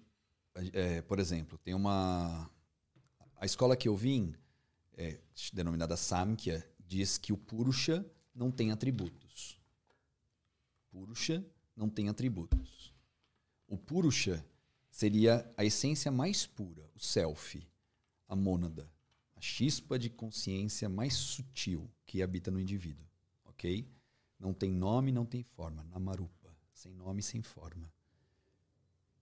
é, 0.74 1.02
por 1.02 1.20
exemplo, 1.20 1.58
tem 1.58 1.74
uma. 1.74 2.50
A 3.38 3.46
escola 3.46 3.78
que 3.78 3.88
eu 3.88 3.96
vim, 3.96 4.36
é, 4.94 5.20
denominada 5.54 5.96
Samkhya, 5.96 6.68
diz 6.80 7.18
que 7.18 7.32
o 7.32 7.38
Purusha 7.38 8.06
não 8.36 8.52
tem 8.52 8.72
atributos. 8.72 9.58
Purusha 10.90 11.46
não 11.76 11.90
tem 11.90 12.10
atributos. 12.10 12.94
O 13.68 13.78
Purusha 13.78 14.46
seria 14.90 15.50
a 15.56 15.64
essência 15.64 16.12
mais 16.12 16.46
pura, 16.46 16.90
o 16.96 17.00
self, 17.00 17.66
a 18.28 18.36
mônada, 18.36 18.92
a 19.36 19.42
chispa 19.42 19.98
de 20.00 20.10
consciência 20.10 20.90
mais 20.90 21.14
sutil 21.14 21.90
que 22.06 22.22
habita 22.22 22.50
no 22.50 22.60
indivíduo, 22.60 23.06
ok? 23.46 23.88
Não 24.40 24.54
tem 24.54 24.72
nome, 24.72 25.12
não 25.12 25.26
tem 25.26 25.44
forma. 25.44 25.84
Namarupa. 25.84 26.56
Sem 26.74 26.94
nome, 26.94 27.24
sem 27.24 27.42
forma. 27.42 27.92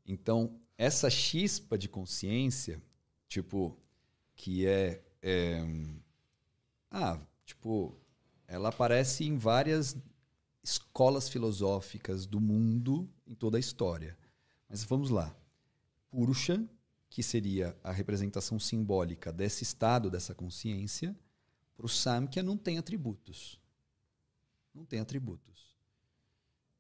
Então, 0.06 0.60
essa 0.78 1.10
chispa 1.10 1.78
de 1.78 1.90
consciência, 1.90 2.82
tipo, 3.28 3.78
que 4.36 4.68
é, 4.68 5.04
é. 5.22 5.64
ah, 6.92 7.20
tipo, 7.46 7.98
ela 8.48 8.70
aparece 8.70 9.24
em 9.24 9.38
várias 9.38 9.98
escolas 10.64 11.30
filosóficas 11.30 12.26
do 12.26 12.40
mundo 12.40 13.10
em 13.26 13.34
toda 13.34 13.58
a 13.58 13.60
história. 13.60 14.18
Mas 14.70 14.84
vamos 14.84 15.10
lá. 15.10 15.36
Purusha, 16.10 16.64
que 17.10 17.24
seria 17.24 17.78
a 17.84 17.92
representação 17.92 18.60
simbólica 18.60 19.32
desse 19.32 19.64
estado, 19.64 20.10
dessa 20.10 20.34
consciência, 20.36 21.16
para 21.76 21.86
o 21.86 21.90
Samkhya 21.90 22.44
não 22.44 22.58
tem 22.58 22.78
atributos. 22.78 23.60
Não 24.74 24.86
tem 24.86 25.00
atributos. 25.00 25.76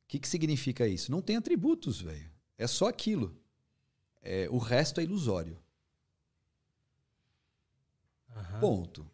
O 0.04 0.08
que, 0.08 0.20
que 0.20 0.28
significa 0.28 0.88
isso? 0.88 1.12
Não 1.12 1.22
tem 1.22 1.36
atributos, 1.38 2.02
velho. 2.02 2.35
É 2.58 2.68
só 2.68 2.88
aquilo. 2.88 3.36
É, 4.22 4.48
o 4.50 4.58
resto 4.58 5.00
é 5.00 5.04
ilusório. 5.04 5.58
Uhum. 8.36 8.60
Ponto. 8.60 9.12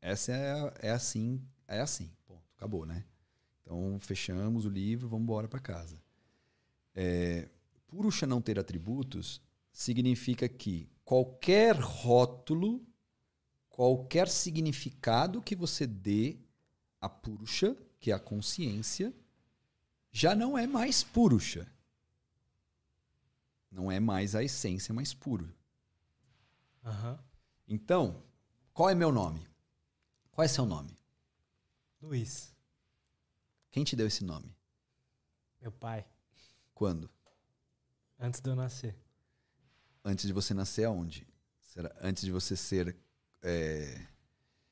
Essa 0.00 0.32
é, 0.32 0.88
é 0.88 0.90
assim, 0.90 1.42
é 1.66 1.80
assim. 1.80 2.10
Ponto. 2.26 2.42
Acabou, 2.56 2.84
né? 2.84 3.04
Então 3.62 3.98
fechamos 4.00 4.66
o 4.66 4.70
livro, 4.70 5.08
vamos 5.08 5.24
embora 5.24 5.48
para 5.48 5.60
casa. 5.60 6.02
É, 6.94 7.48
Purusha 7.86 8.26
não 8.26 8.40
ter 8.40 8.58
atributos 8.58 9.40
significa 9.72 10.48
que 10.48 10.88
qualquer 11.04 11.76
rótulo, 11.76 12.84
qualquer 13.68 14.28
significado 14.28 15.42
que 15.42 15.56
você 15.56 15.86
dê 15.86 16.36
a 17.00 17.08
Purusha, 17.08 17.76
que 17.98 18.10
é 18.10 18.14
a 18.14 18.20
consciência, 18.20 19.12
já 20.12 20.34
não 20.34 20.56
é 20.56 20.66
mais 20.66 21.02
Purusha. 21.02 21.66
Não 23.74 23.90
é 23.90 23.98
mais 23.98 24.36
a 24.36 24.42
essência 24.44 24.94
mais 24.94 25.12
pura. 25.12 25.44
Uhum. 26.84 27.18
Então, 27.66 28.22
qual 28.72 28.88
é 28.88 28.94
meu 28.94 29.10
nome? 29.10 29.44
Qual 30.30 30.44
é 30.44 30.48
seu 30.48 30.64
nome? 30.64 30.96
Luiz. 32.00 32.54
Quem 33.72 33.82
te 33.82 33.96
deu 33.96 34.06
esse 34.06 34.22
nome? 34.22 34.56
Meu 35.60 35.72
pai. 35.72 36.06
Quando? 36.72 37.10
Antes 38.16 38.40
de 38.40 38.48
eu 38.48 38.54
nascer. 38.54 38.96
Antes 40.04 40.24
de 40.24 40.32
você 40.32 40.54
nascer 40.54 40.84
aonde? 40.84 41.26
Será 41.58 41.92
antes 42.00 42.22
de 42.22 42.30
você 42.30 42.56
ser. 42.56 42.96
É... 43.42 44.06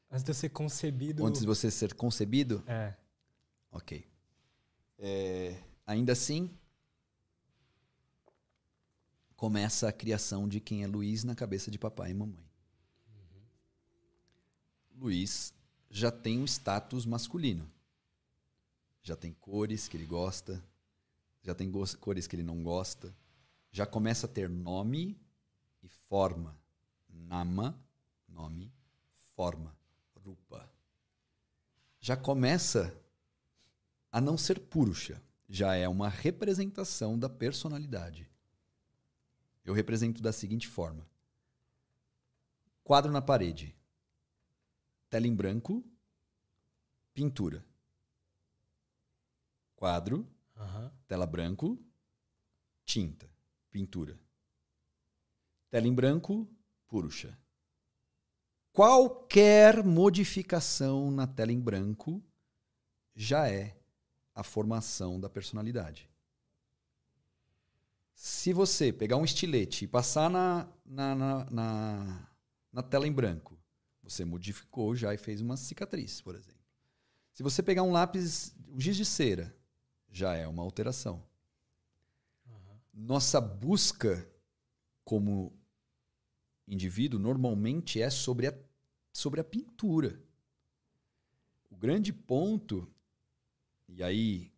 Antes 0.08 0.22
de 0.22 0.30
eu 0.30 0.34
ser 0.34 0.50
concebido. 0.50 1.26
Antes 1.26 1.40
de 1.40 1.46
você 1.48 1.72
ser 1.72 1.94
concebido? 1.94 2.62
É. 2.68 2.94
Ok. 3.72 4.08
É... 4.96 5.60
Ainda 5.84 6.12
assim, 6.12 6.56
começa 9.42 9.88
a 9.88 9.92
criação 9.92 10.46
de 10.46 10.60
quem 10.60 10.84
é 10.84 10.86
Luiz 10.86 11.24
na 11.24 11.34
cabeça 11.34 11.68
de 11.68 11.76
papai 11.76 12.12
e 12.12 12.14
mamãe. 12.14 12.48
Uhum. 13.08 13.42
Luiz 15.00 15.52
já 15.90 16.12
tem 16.12 16.38
um 16.38 16.44
status 16.44 17.04
masculino. 17.04 17.68
Já 19.02 19.16
tem 19.16 19.32
cores 19.32 19.88
que 19.88 19.96
ele 19.96 20.06
gosta, 20.06 20.64
já 21.42 21.56
tem 21.56 21.72
cores 21.98 22.28
que 22.28 22.36
ele 22.36 22.44
não 22.44 22.62
gosta, 22.62 23.12
já 23.72 23.84
começa 23.84 24.26
a 24.26 24.28
ter 24.28 24.48
nome 24.48 25.20
e 25.82 25.88
forma. 25.88 26.56
Nama, 27.08 27.76
nome, 28.28 28.72
forma, 29.34 29.76
rupa. 30.24 30.70
Já 31.98 32.16
começa 32.16 32.96
a 34.12 34.20
não 34.20 34.38
ser 34.38 34.60
purusha, 34.60 35.20
já 35.48 35.74
é 35.74 35.88
uma 35.88 36.08
representação 36.08 37.18
da 37.18 37.28
personalidade. 37.28 38.30
Eu 39.64 39.74
represento 39.74 40.22
da 40.22 40.32
seguinte 40.32 40.66
forma: 40.68 41.08
quadro 42.82 43.12
na 43.12 43.22
parede, 43.22 43.76
tela 45.08 45.26
em 45.26 45.34
branco, 45.34 45.84
pintura. 47.14 47.64
Quadro, 49.76 50.28
uhum. 50.56 50.90
tela 51.08 51.26
branco, 51.26 51.78
tinta, 52.84 53.28
pintura. 53.70 54.18
Tela 55.70 55.86
em 55.88 55.94
branco, 55.94 56.48
purusha. 56.86 57.36
Qualquer 58.72 59.84
modificação 59.84 61.10
na 61.10 61.26
tela 61.26 61.52
em 61.52 61.60
branco 61.60 62.22
já 63.14 63.48
é 63.48 63.76
a 64.34 64.42
formação 64.42 65.20
da 65.20 65.28
personalidade. 65.28 66.11
Se 68.14 68.52
você 68.52 68.92
pegar 68.92 69.16
um 69.16 69.24
estilete 69.24 69.84
e 69.84 69.88
passar 69.88 70.30
na, 70.30 70.68
na, 70.84 71.14
na, 71.14 71.50
na, 71.50 72.28
na 72.72 72.82
tela 72.82 73.06
em 73.06 73.12
branco, 73.12 73.58
você 74.02 74.24
modificou 74.24 74.94
já 74.94 75.14
e 75.14 75.18
fez 75.18 75.40
uma 75.40 75.56
cicatriz, 75.56 76.20
por 76.20 76.34
exemplo. 76.34 76.62
Se 77.32 77.42
você 77.42 77.62
pegar 77.62 77.82
um 77.82 77.92
lápis, 77.92 78.54
um 78.68 78.78
giz 78.78 78.96
de 78.96 79.04
cera, 79.04 79.56
já 80.10 80.34
é 80.34 80.46
uma 80.46 80.62
alteração. 80.62 81.24
Uhum. 82.46 82.78
Nossa 82.92 83.40
busca 83.40 84.28
como 85.04 85.58
indivíduo 86.68 87.18
normalmente 87.18 88.00
é 88.00 88.10
sobre 88.10 88.48
a, 88.48 88.54
sobre 89.12 89.40
a 89.40 89.44
pintura. 89.44 90.22
O 91.70 91.76
grande 91.76 92.12
ponto, 92.12 92.86
e 93.88 94.02
aí 94.02 94.51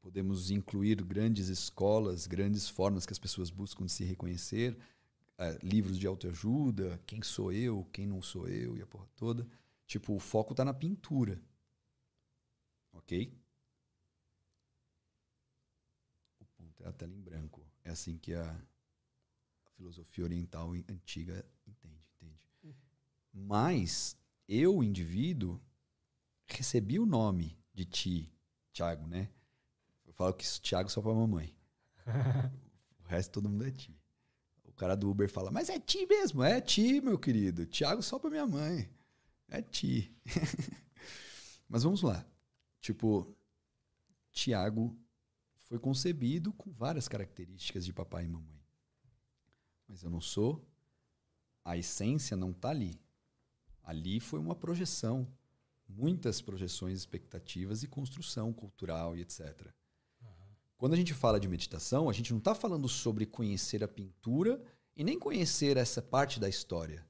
podemos 0.00 0.50
incluir 0.50 1.02
grandes 1.02 1.48
escolas, 1.48 2.26
grandes 2.26 2.68
formas 2.68 3.04
que 3.06 3.12
as 3.12 3.18
pessoas 3.18 3.50
buscam 3.50 3.84
de 3.84 3.92
se 3.92 4.04
reconhecer, 4.04 4.76
uh, 5.38 5.66
livros 5.66 5.98
de 5.98 6.06
autoajuda, 6.06 7.00
quem 7.06 7.22
sou 7.22 7.52
eu, 7.52 7.86
quem 7.92 8.06
não 8.06 8.22
sou 8.22 8.48
eu 8.48 8.76
e 8.76 8.82
a 8.82 8.86
porra 8.86 9.08
toda. 9.16 9.46
Tipo, 9.86 10.14
o 10.14 10.20
foco 10.20 10.52
está 10.52 10.64
na 10.64 10.74
pintura. 10.74 11.40
Ok? 12.92 13.36
O 16.40 16.44
ponto 16.44 16.84
é 16.84 16.88
a 16.88 16.92
tela 16.92 17.14
em 17.14 17.20
branco. 17.20 17.66
É 17.84 17.90
assim 17.90 18.16
que 18.16 18.32
a, 18.34 18.50
a 19.66 19.70
filosofia 19.70 20.24
oriental 20.24 20.72
antiga 20.88 21.44
entende, 21.66 22.06
entende? 22.16 22.48
Uhum. 22.62 22.74
Mas 23.32 24.16
eu, 24.48 24.82
indivíduo, 24.82 25.60
recebi 26.46 26.98
o 26.98 27.06
nome 27.06 27.58
de 27.72 27.84
ti, 27.84 28.32
Tiago, 28.72 29.06
né? 29.06 29.28
Falo 30.20 30.34
que 30.34 30.44
Thiago 30.60 30.90
só 30.90 31.00
pra 31.00 31.14
mamãe. 31.14 31.56
o 33.02 33.08
resto 33.08 33.32
todo 33.32 33.48
mundo 33.48 33.66
é 33.66 33.70
ti. 33.70 33.98
O 34.64 34.72
cara 34.74 34.94
do 34.94 35.10
Uber 35.10 35.30
fala, 35.30 35.50
mas 35.50 35.70
é 35.70 35.80
ti 35.80 36.06
mesmo, 36.06 36.42
é 36.42 36.60
ti, 36.60 37.00
meu 37.00 37.18
querido. 37.18 37.64
Thiago 37.64 38.02
só 38.02 38.18
pra 38.18 38.28
minha 38.28 38.46
mãe. 38.46 38.90
É 39.48 39.62
ti. 39.62 40.14
mas 41.66 41.84
vamos 41.84 42.02
lá. 42.02 42.22
Tipo, 42.82 43.34
Tiago 44.30 44.94
foi 45.60 45.78
concebido 45.78 46.52
com 46.52 46.70
várias 46.70 47.08
características 47.08 47.86
de 47.86 47.92
papai 47.92 48.26
e 48.26 48.28
mamãe. 48.28 48.62
Mas 49.88 50.02
eu 50.02 50.10
não 50.10 50.20
sou. 50.20 50.68
A 51.64 51.78
essência 51.78 52.36
não 52.36 52.50
está 52.50 52.68
ali. 52.68 53.00
Ali 53.82 54.20
foi 54.20 54.38
uma 54.38 54.54
projeção. 54.54 55.26
Muitas 55.88 56.42
projeções, 56.42 56.98
expectativas 56.98 57.82
e 57.82 57.88
construção 57.88 58.52
cultural 58.52 59.16
e 59.16 59.22
etc. 59.22 59.72
Quando 60.80 60.94
a 60.94 60.96
gente 60.96 61.12
fala 61.12 61.38
de 61.38 61.46
meditação, 61.46 62.08
a 62.08 62.12
gente 62.14 62.32
não 62.32 62.38
está 62.38 62.54
falando 62.54 62.88
sobre 62.88 63.26
conhecer 63.26 63.84
a 63.84 63.86
pintura 63.86 64.64
e 64.96 65.04
nem 65.04 65.18
conhecer 65.18 65.76
essa 65.76 66.00
parte 66.00 66.40
da 66.40 66.48
história, 66.48 67.06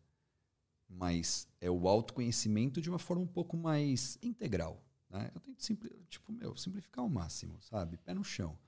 mas 0.89 1.47
é 1.61 1.71
o 1.71 1.87
autoconhecimento 1.87 2.81
de 2.81 2.91
uma 2.91 2.99
forma 2.99 3.23
um 3.23 3.29
pouco 3.29 3.57
mais 3.57 4.19
integral. 4.25 4.85
Né? 5.09 5.31
Eu 5.33 5.41
tento 5.41 5.63
simpli 5.63 5.89
tipo, 6.09 6.33
meu, 6.33 6.57
simplificar 6.57 7.05
ao 7.05 7.09
máximo, 7.09 7.63
sabe? 7.63 7.97
Pé 7.99 8.13
no 8.13 8.25
chão. 8.25 8.59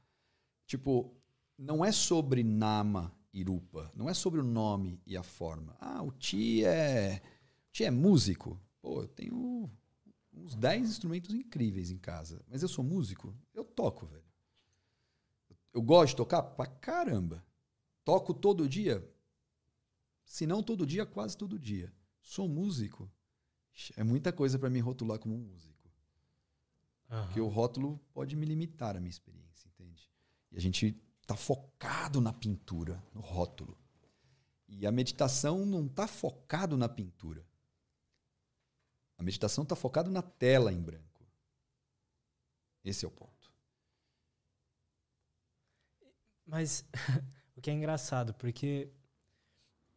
Tipo, 0.68 1.12
não 1.58 1.84
é 1.84 1.90
sobre 1.90 2.44
nama 2.44 3.12
e 3.34 3.42
rupa, 3.42 3.90
não 3.96 4.08
é 4.08 4.14
sobre 4.14 4.38
o 4.38 4.44
nome 4.44 5.02
e 5.04 5.16
a 5.16 5.24
forma. 5.24 5.76
Ah, 5.80 6.00
o 6.00 6.12
Ti 6.12 6.64
é, 6.64 7.20
o 7.66 7.72
ti 7.72 7.82
é 7.82 7.90
músico. 7.90 8.56
Pô, 8.80 9.02
eu 9.02 9.08
tenho 9.08 9.68
uns 10.32 10.54
10 10.54 10.90
instrumentos 10.90 11.34
incríveis 11.34 11.90
em 11.90 11.98
casa, 11.98 12.40
mas 12.48 12.62
eu 12.62 12.68
sou 12.68 12.84
músico? 12.84 13.36
Eu 13.52 13.64
toco, 13.64 14.06
velho. 14.06 14.31
Eu 15.72 15.82
gosto 15.82 16.10
de 16.10 16.16
tocar 16.16 16.42
pra 16.42 16.66
caramba. 16.66 17.44
Toco 18.04 18.34
todo 18.34 18.68
dia. 18.68 19.06
Se 20.24 20.46
não 20.46 20.62
todo 20.62 20.86
dia, 20.86 21.06
quase 21.06 21.36
todo 21.36 21.58
dia. 21.58 21.92
Sou 22.20 22.48
músico. 22.48 23.10
É 23.96 24.04
muita 24.04 24.32
coisa 24.32 24.58
para 24.58 24.70
me 24.70 24.80
rotular 24.80 25.18
como 25.18 25.36
músico. 25.36 25.90
Uhum. 27.10 27.24
Porque 27.24 27.40
o 27.40 27.48
rótulo 27.48 27.98
pode 28.12 28.36
me 28.36 28.46
limitar 28.46 28.96
a 28.96 29.00
minha 29.00 29.10
experiência, 29.10 29.68
entende? 29.68 30.10
E 30.50 30.56
a 30.56 30.60
gente 30.60 30.92
tá 31.26 31.36
focado 31.36 32.20
na 32.20 32.32
pintura, 32.32 33.02
no 33.14 33.20
rótulo. 33.20 33.78
E 34.68 34.86
a 34.86 34.92
meditação 34.92 35.66
não 35.66 35.86
tá 35.86 36.06
focado 36.06 36.76
na 36.76 36.88
pintura. 36.88 37.46
A 39.18 39.22
meditação 39.22 39.62
está 39.62 39.76
focado 39.76 40.10
na 40.10 40.22
tela 40.22 40.72
em 40.72 40.80
branco. 40.80 41.26
Esse 42.84 43.04
é 43.04 43.08
o 43.08 43.10
ponto. 43.10 43.41
Mas 46.52 46.84
o 47.56 47.62
que 47.62 47.70
é 47.70 47.72
engraçado, 47.72 48.34
porque 48.34 48.90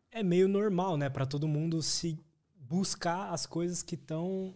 é 0.09 0.23
meio 0.23 0.47
normal, 0.47 0.95
né, 0.95 1.09
para 1.09 1.25
todo 1.25 1.49
mundo 1.49 1.83
se 1.83 2.17
buscar 2.55 3.33
as 3.33 3.45
coisas 3.45 3.83
que 3.83 3.95
estão 3.95 4.55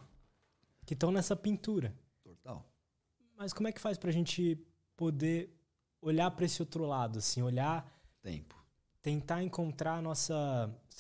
que 0.86 0.94
estão 0.94 1.12
nessa 1.12 1.36
pintura. 1.36 1.94
Total. 2.24 2.66
Mas 3.38 3.52
como 3.52 3.68
é 3.68 3.74
que 3.74 3.82
faz 3.82 3.98
pra 3.98 4.12
gente 4.12 4.58
poder 4.96 5.54
olhar 6.02 6.32
para 6.32 6.46
esse 6.46 6.62
outro 6.62 6.86
lado, 6.86 7.20
assim, 7.20 7.42
olhar 7.42 7.86
Tempo. 8.22 8.56
tentar 9.02 9.44
encontrar 9.44 9.96
a 9.98 10.02
nossa, 10.02 10.34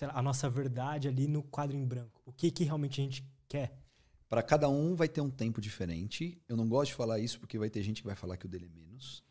lá, 0.02 0.12
a 0.14 0.22
nossa 0.22 0.50
verdade 0.50 1.08
ali 1.08 1.30
no 1.30 1.41
quadro 1.41 1.78
em 1.78 1.86
branco. 1.86 2.22
O 2.26 2.34
que 2.34 2.52
que 2.52 2.66
realmente 2.66 3.00
a 3.00 3.04
gente 3.06 3.24
quer? 3.47 3.74
Para 4.28 4.43
cada 4.43 4.68
um 4.68 4.95
vai 4.95 5.08
ter 5.08 5.22
um 5.22 5.32
tempo 5.32 5.62
diferente. 5.62 6.43
Eu 6.47 6.58
não 6.58 6.68
gosto 6.68 6.91
de 6.91 6.95
falar 6.95 7.20
isso 7.20 7.39
porque 7.39 7.58
vai 7.58 7.70
ter 7.70 7.82
gente 7.84 8.02
que 8.02 8.08
vai 8.08 8.18
falar 8.18 8.36
que 8.36 8.45
o 8.45 8.50
dele 8.50 8.66
é 8.66 8.70
menos. 8.70 9.24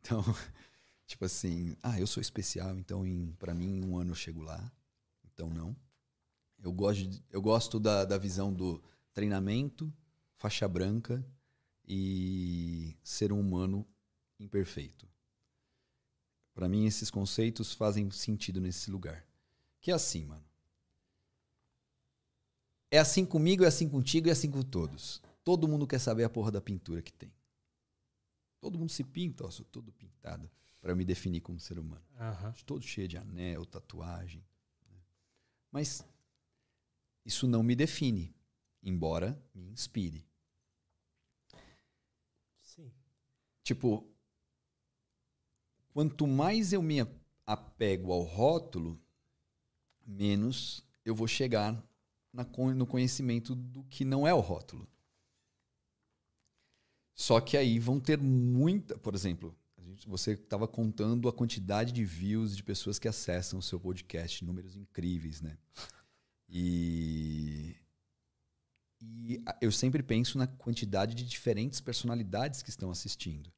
Então, 0.00 0.22
tipo 1.08 1.24
assim, 1.24 1.74
ah, 1.82 1.98
eu 1.98 2.06
sou 2.06 2.20
especial, 2.20 2.78
então 2.78 3.04
em 3.04 3.32
para 3.38 3.54
mim 3.54 3.82
um 3.82 3.96
ano 3.96 4.10
eu 4.10 4.14
chego 4.14 4.42
lá. 4.42 4.70
Então 5.24 5.48
não. 5.48 5.74
Eu 6.62 6.70
gosto, 6.70 7.24
eu 7.30 7.40
gosto 7.40 7.80
da, 7.80 8.04
da 8.04 8.18
visão 8.18 8.52
do 8.52 8.82
treinamento, 9.14 9.92
faixa 10.36 10.68
branca 10.68 11.24
e 11.86 12.94
ser 13.02 13.32
um 13.32 13.40
humano 13.40 13.86
imperfeito. 14.38 15.08
Para 16.52 16.68
mim 16.68 16.84
esses 16.84 17.10
conceitos 17.10 17.72
fazem 17.72 18.10
sentido 18.10 18.60
nesse 18.60 18.90
lugar. 18.90 19.26
Que 19.80 19.90
é 19.90 19.94
assim, 19.94 20.26
mano. 20.26 20.44
É 22.90 22.98
assim 22.98 23.24
comigo, 23.24 23.64
é 23.64 23.68
assim 23.68 23.88
contigo, 23.88 24.28
é 24.28 24.32
assim 24.32 24.50
com 24.50 24.62
todos. 24.62 25.22
Todo 25.42 25.68
mundo 25.68 25.86
quer 25.86 26.00
saber 26.00 26.24
a 26.24 26.28
porra 26.28 26.50
da 26.50 26.60
pintura 26.60 27.00
que 27.00 27.12
tem. 27.12 27.32
Todo 28.60 28.78
mundo 28.78 28.90
se 28.90 29.04
pinta, 29.04 29.46
ó, 29.46 29.50
sou 29.50 29.64
todo 29.64 29.90
pintado 29.92 30.50
para 30.80 30.94
me 30.94 31.04
definir 31.04 31.40
como 31.40 31.58
ser 31.58 31.78
humano. 31.78 32.04
Aham. 32.18 32.52
Todo 32.64 32.82
cheio 32.82 33.08
de 33.08 33.16
anel, 33.16 33.64
tatuagem. 33.66 34.44
né? 34.88 34.96
Mas 35.70 36.04
isso 37.24 37.46
não 37.46 37.62
me 37.62 37.74
define, 37.74 38.34
embora 38.82 39.40
me 39.54 39.68
inspire. 39.70 40.26
Sim. 42.62 42.92
Tipo, 43.62 44.08
quanto 45.92 46.26
mais 46.26 46.72
eu 46.72 46.82
me 46.82 47.00
apego 47.46 48.12
ao 48.12 48.22
rótulo, 48.22 49.00
menos 50.06 50.84
eu 51.04 51.14
vou 51.14 51.26
chegar 51.26 51.72
na 52.32 52.44
no 52.74 52.86
conhecimento 52.86 53.54
do 53.54 53.82
que 53.84 54.04
não 54.04 54.26
é 54.26 54.32
o 54.32 54.40
rótulo. 54.40 54.88
Só 57.14 57.40
que 57.40 57.56
aí 57.56 57.78
vão 57.78 57.98
ter 57.98 58.16
muita. 58.16 58.96
Por 58.96 59.14
exemplo, 59.14 59.56
você 60.06 60.32
estava 60.32 60.66
contando 60.66 61.28
a 61.28 61.32
quantidade 61.32 61.92
de 61.92 62.04
views 62.04 62.56
de 62.56 62.62
pessoas 62.62 62.98
que 62.98 63.08
acessam 63.08 63.58
o 63.58 63.62
seu 63.62 63.78
podcast, 63.78 64.44
números 64.44 64.76
incríveis, 64.76 65.40
né? 65.40 65.56
E, 66.48 67.76
e 69.00 69.42
eu 69.60 69.70
sempre 69.70 70.02
penso 70.02 70.38
na 70.38 70.46
quantidade 70.46 71.14
de 71.14 71.24
diferentes 71.24 71.80
personalidades 71.80 72.62
que 72.62 72.70
estão 72.70 72.90
assistindo. 72.90 73.52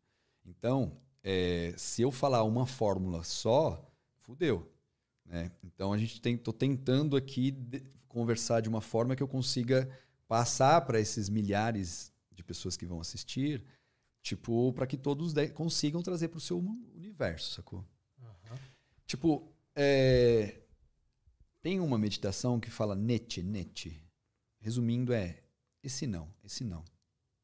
Então, 0.45 0.97
é, 1.23 1.75
se 1.77 2.03
eu 2.03 2.11
falar 2.11 2.43
uma 2.45 2.67
fórmula 2.67 3.23
só, 3.23 3.89
fudeu. 4.19 4.71
Né? 5.25 5.51
Então, 5.63 5.93
a 5.93 5.99
gente 5.99 6.21
tem, 6.21 6.37
tô 6.37 6.53
tentando 6.53 7.17
aqui 7.17 7.51
de- 7.51 7.83
conversar 8.09 8.61
de 8.61 8.69
uma 8.69 8.81
forma 8.81 9.15
que 9.15 9.23
eu 9.23 9.29
consiga 9.29 9.89
passar 10.27 10.81
para 10.81 10.99
esses 10.99 11.29
milhares 11.29 12.13
de 12.33 12.43
pessoas 12.43 12.77
que 12.77 12.87
vão 12.87 13.01
assistir, 13.01 13.65
tipo, 14.23 14.73
para 14.73 14.87
que 14.87 14.97
todos 14.97 15.35
consigam 15.55 16.03
trazer 16.03 16.29
para 16.29 16.39
o 16.39 16.41
seu 16.41 16.59
universo, 16.59 17.55
sacou? 17.55 17.85
Aham. 18.21 18.59
Tipo, 19.07 19.53
é, 19.75 20.61
tem 21.63 21.81
uma 21.81 21.99
meditação 21.99 22.59
que 22.59 22.71
fala 22.71 22.95
nete, 22.95 23.43
nete. 23.43 24.03
Resumindo, 24.61 25.13
é 25.13 25.43
esse 25.83 26.07
não, 26.07 26.33
esse 26.45 26.65
não. 26.65 26.85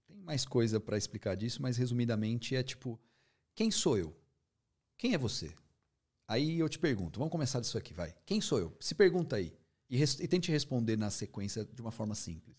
Tem 0.07 0.18
mais 0.18 0.45
coisa 0.45 0.79
para 0.79 0.99
explicar 0.99 1.35
disso, 1.35 1.61
mas 1.62 1.77
resumidamente 1.77 2.55
é 2.55 2.62
tipo: 2.62 3.01
quem 3.55 3.70
sou 3.70 3.99
eu? 3.99 4.16
Quem 4.99 5.14
é 5.14 5.18
você? 5.18 5.53
Aí 6.29 6.59
eu 6.59 6.68
te 6.68 6.79
pergunto, 6.79 7.18
vamos 7.18 7.33
começar 7.33 7.61
disso 7.61 7.79
aqui, 7.79 7.95
vai. 7.95 8.14
Quem 8.24 8.41
sou 8.41 8.59
eu? 8.59 8.77
Se 8.81 8.95
pergunta 8.95 9.37
aí. 9.37 9.57
E, 9.89 10.03
e 10.03 10.29
tente 10.29 10.51
responder 10.51 10.97
na 10.97 11.11
sequência 11.11 11.64
de 11.64 11.81
uma 11.81 11.93
forma 11.93 12.14
simples. 12.14 12.57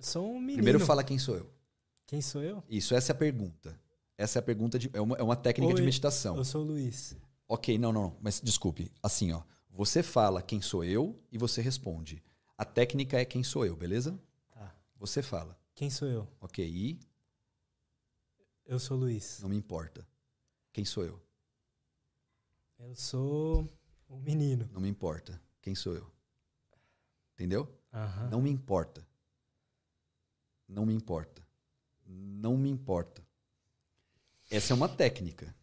Eu 0.00 0.04
sou 0.04 0.30
um 0.30 0.38
menino. 0.40 0.54
Primeiro 0.54 0.80
fala 0.80 1.04
quem 1.04 1.18
sou 1.18 1.36
eu. 1.36 1.50
Quem 2.06 2.22
sou 2.22 2.42
eu? 2.42 2.64
Isso, 2.68 2.94
essa 2.94 3.12
é 3.12 3.14
a 3.14 3.18
pergunta. 3.18 3.78
Essa 4.16 4.38
é 4.38 4.40
a 4.40 4.42
pergunta 4.42 4.78
de. 4.78 4.88
É 4.94 5.00
uma, 5.00 5.14
é 5.16 5.22
uma 5.22 5.36
técnica 5.36 5.74
de 5.74 5.80
Oi, 5.82 5.84
meditação. 5.84 6.36
Eu 6.38 6.44
sou 6.44 6.62
o 6.62 6.64
Luiz. 6.64 7.14
Ok, 7.46 7.76
não, 7.76 7.92
não, 7.92 8.04
não. 8.04 8.16
Mas 8.22 8.40
desculpe. 8.40 8.90
Assim, 9.02 9.30
ó. 9.32 9.42
Você 9.70 10.02
fala 10.02 10.40
quem 10.42 10.62
sou 10.62 10.82
eu 10.82 11.22
e 11.30 11.36
você 11.36 11.60
responde. 11.60 12.22
A 12.56 12.64
técnica 12.64 13.20
é 13.20 13.24
quem 13.26 13.44
sou 13.44 13.64
eu, 13.66 13.76
beleza? 13.76 14.18
Tá. 14.50 14.74
Você 14.96 15.22
fala. 15.22 15.58
Quem 15.74 15.90
sou 15.90 16.08
eu? 16.08 16.26
Ok, 16.40 16.66
e 16.66 16.98
Eu 18.64 18.78
sou 18.78 18.96
o 18.96 19.00
Luiz. 19.00 19.38
não 19.42 19.50
me 19.50 19.56
importa. 19.56 20.06
Quem 20.72 20.84
sou 20.84 21.04
eu? 21.04 21.20
Eu 22.78 22.94
sou 22.94 23.68
o 24.08 24.16
menino. 24.18 24.68
Não 24.72 24.80
me 24.80 24.88
importa. 24.88 25.40
Quem 25.60 25.74
sou 25.74 25.94
eu? 25.94 26.10
Entendeu? 27.34 27.68
Aham. 27.92 28.28
Não 28.30 28.40
me 28.40 28.50
importa. 28.50 29.06
Não 30.70 30.86
me 30.86 30.94
importa. 30.94 31.44
Não 32.06 32.56
me 32.56 32.70
importa. 32.70 33.26
Essa 34.48 34.72
é 34.72 34.76
uma 34.76 34.88
técnica. 34.88 35.54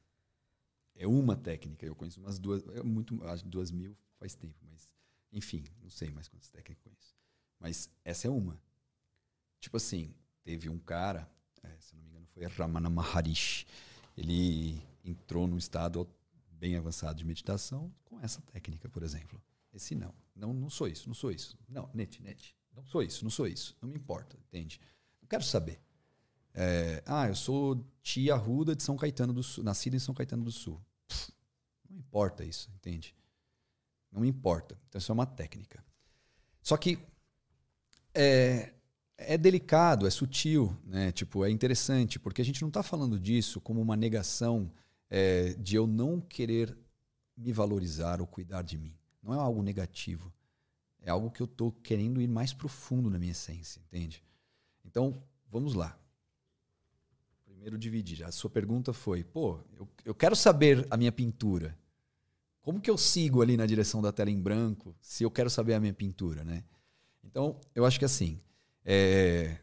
É 0.96 1.08
uma 1.08 1.36
técnica. 1.36 1.86
Eu 1.86 1.96
conheço 1.96 2.20
umas 2.20 2.38
duas. 2.38 2.62
É 2.76 2.84
muito, 2.84 3.24
acho 3.26 3.46
duas 3.46 3.72
mil 3.72 3.98
faz 4.20 4.36
tempo, 4.36 4.58
mas. 4.70 4.90
Enfim, 5.32 5.64
não 5.82 5.90
sei 5.90 6.10
mais 6.10 6.28
quantas 6.28 6.50
técnicas 6.50 6.78
eu 6.78 6.92
conheço. 6.92 7.16
Mas 7.60 7.90
essa 8.04 8.28
é 8.28 8.30
uma. 8.30 8.62
Tipo 9.60 9.78
assim, 9.78 10.14
teve 10.44 10.70
um 10.70 10.78
cara, 10.78 11.30
é, 11.64 11.76
se 11.80 11.96
não 11.96 12.04
me 12.04 12.10
engano, 12.10 12.28
foi 12.28 12.46
Ramana 12.46 12.90
Maharishi. 12.90 13.66
Ele 14.16 14.82
entrou 15.04 15.48
num 15.48 15.58
estado 15.58 16.08
bem 16.52 16.76
avançado 16.76 17.18
de 17.18 17.26
meditação 17.26 17.94
com 18.06 18.20
essa 18.20 18.42
técnica, 18.42 18.90
por 18.90 19.04
exemplo. 19.04 19.42
Esse 19.74 19.96
não. 19.96 20.14
Não, 20.36 20.54
não 20.54 20.70
sou 20.70 20.88
isso, 20.88 21.08
não 21.08 21.16
sou 21.16 21.32
isso. 21.32 21.58
Não, 21.68 21.90
net, 21.94 22.22
net. 22.22 22.56
Não 22.74 22.86
sou 22.86 23.02
isso, 23.02 23.24
não 23.24 23.32
sou 23.32 23.48
isso. 23.48 23.76
Não 23.82 23.90
me 23.90 23.96
importa, 23.96 24.38
entende? 24.38 24.80
Não 25.28 25.30
quero 25.30 25.44
saber. 25.44 25.78
É, 26.54 27.04
ah, 27.06 27.28
eu 27.28 27.36
sou 27.36 27.86
tia 28.02 28.34
Ruda 28.34 28.74
de 28.74 28.82
São 28.82 28.96
Caetano 28.96 29.34
do 29.34 29.44
Sul, 29.44 29.62
nascida 29.62 29.98
em 29.98 30.00
São 30.00 30.16
Caetano 30.16 30.46
do 30.46 30.52
Sul. 30.52 30.82
Pff, 31.06 31.34
não 31.90 32.00
importa 32.00 32.46
isso, 32.46 32.72
entende? 32.74 33.14
Não 34.10 34.24
importa. 34.24 34.80
Então, 34.88 34.98
isso 34.98 35.12
é 35.12 35.14
uma 35.14 35.26
técnica. 35.26 35.84
Só 36.64 36.78
que 36.78 36.98
é, 38.16 38.72
é 39.18 39.38
delicado, 39.38 40.08
é 40.08 40.10
sutil, 40.10 40.74
né? 40.86 41.12
Tipo, 41.12 41.44
é 41.44 41.52
interessante, 41.52 42.18
porque 42.18 42.42
a 42.42 42.46
gente 42.46 42.62
não 42.62 42.70
está 42.70 42.82
falando 42.82 43.20
disso 43.20 43.60
como 43.60 43.82
uma 43.82 43.98
negação 43.98 44.72
é, 45.10 45.56
de 45.56 45.76
eu 45.76 45.86
não 45.86 46.22
querer 46.22 46.76
me 47.36 47.52
valorizar 47.52 48.22
ou 48.22 48.28
cuidar 48.28 48.62
de 48.62 48.78
mim. 48.78 48.96
Não 49.22 49.34
é 49.34 49.38
algo 49.38 49.62
negativo. 49.62 50.34
É 51.02 51.10
algo 51.10 51.30
que 51.30 51.42
eu 51.42 51.46
estou 51.46 51.74
querendo 51.74 52.22
ir 52.22 52.30
mais 52.30 52.54
profundo 52.54 53.10
na 53.10 53.20
minha 53.20 53.34
essência, 53.34 53.82
entende? 53.82 54.24
Então, 54.88 55.22
vamos 55.52 55.74
lá. 55.74 55.98
Primeiro 57.46 57.78
dividir. 57.78 58.24
A 58.24 58.32
sua 58.32 58.50
pergunta 58.50 58.94
foi, 58.94 59.24
pô, 59.24 59.60
eu, 59.78 59.88
eu 60.06 60.16
quero 60.16 60.36
saber 60.36 60.88
a 60.90 60.98
minha 60.98 61.12
pintura. 61.12 61.78
Como 62.62 62.82
que 62.82 62.90
eu 62.90 62.98
sigo 62.98 63.42
ali 63.42 63.56
na 63.58 63.66
direção 63.66 64.02
da 64.02 64.12
tela 64.12 64.30
em 64.30 64.42
branco 64.42 64.96
se 65.02 65.24
eu 65.24 65.32
quero 65.32 65.50
saber 65.50 65.74
a 65.74 65.80
minha 65.80 65.94
pintura, 65.94 66.44
né? 66.44 66.64
Então, 67.24 67.60
eu 67.76 67.86
acho 67.86 68.00
que 68.00 68.06
assim, 68.06 68.40
é... 68.86 69.58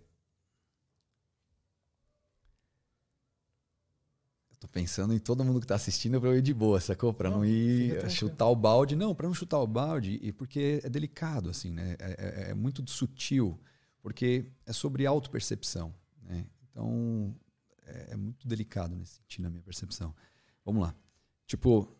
Eu 4.50 4.56
tô 4.58 4.68
pensando 4.68 5.12
em 5.12 5.18
todo 5.18 5.44
mundo 5.44 5.60
que 5.60 5.66
tá 5.66 5.74
assistindo 5.74 6.18
para 6.20 6.30
eu 6.30 6.38
ir 6.38 6.42
de 6.42 6.54
boa, 6.54 6.80
sacou? 6.80 7.12
Para 7.12 7.28
não, 7.28 7.38
Não, 7.38 7.44
ir 7.44 8.10
chutar 8.10 8.48
o 8.48 8.56
balde. 8.56 8.96
Não, 8.96 9.14
para 9.14 9.26
não 9.26 9.34
chutar 9.34 9.58
o 9.60 9.66
balde, 9.66 10.18
e 10.22 10.32
porque 10.32 10.80
é 10.82 10.88
delicado, 10.88 11.50
assim, 11.50 11.70
né? 11.70 11.96
É, 11.98 12.46
é- 12.48 12.50
é 12.50 12.54
muito 12.54 12.82
sutil, 12.90 13.60
porque 14.04 14.44
é 14.66 14.72
sobre 14.74 15.06
autopercepção, 15.06 15.94
né? 16.20 16.46
Então, 16.70 17.34
é, 17.86 18.10
é 18.10 18.16
muito 18.16 18.46
delicado 18.46 18.94
nesse 18.94 19.14
sentido, 19.14 19.44
na 19.44 19.48
minha 19.48 19.62
percepção. 19.62 20.14
Vamos 20.62 20.82
lá. 20.82 20.94
Tipo, 21.46 21.90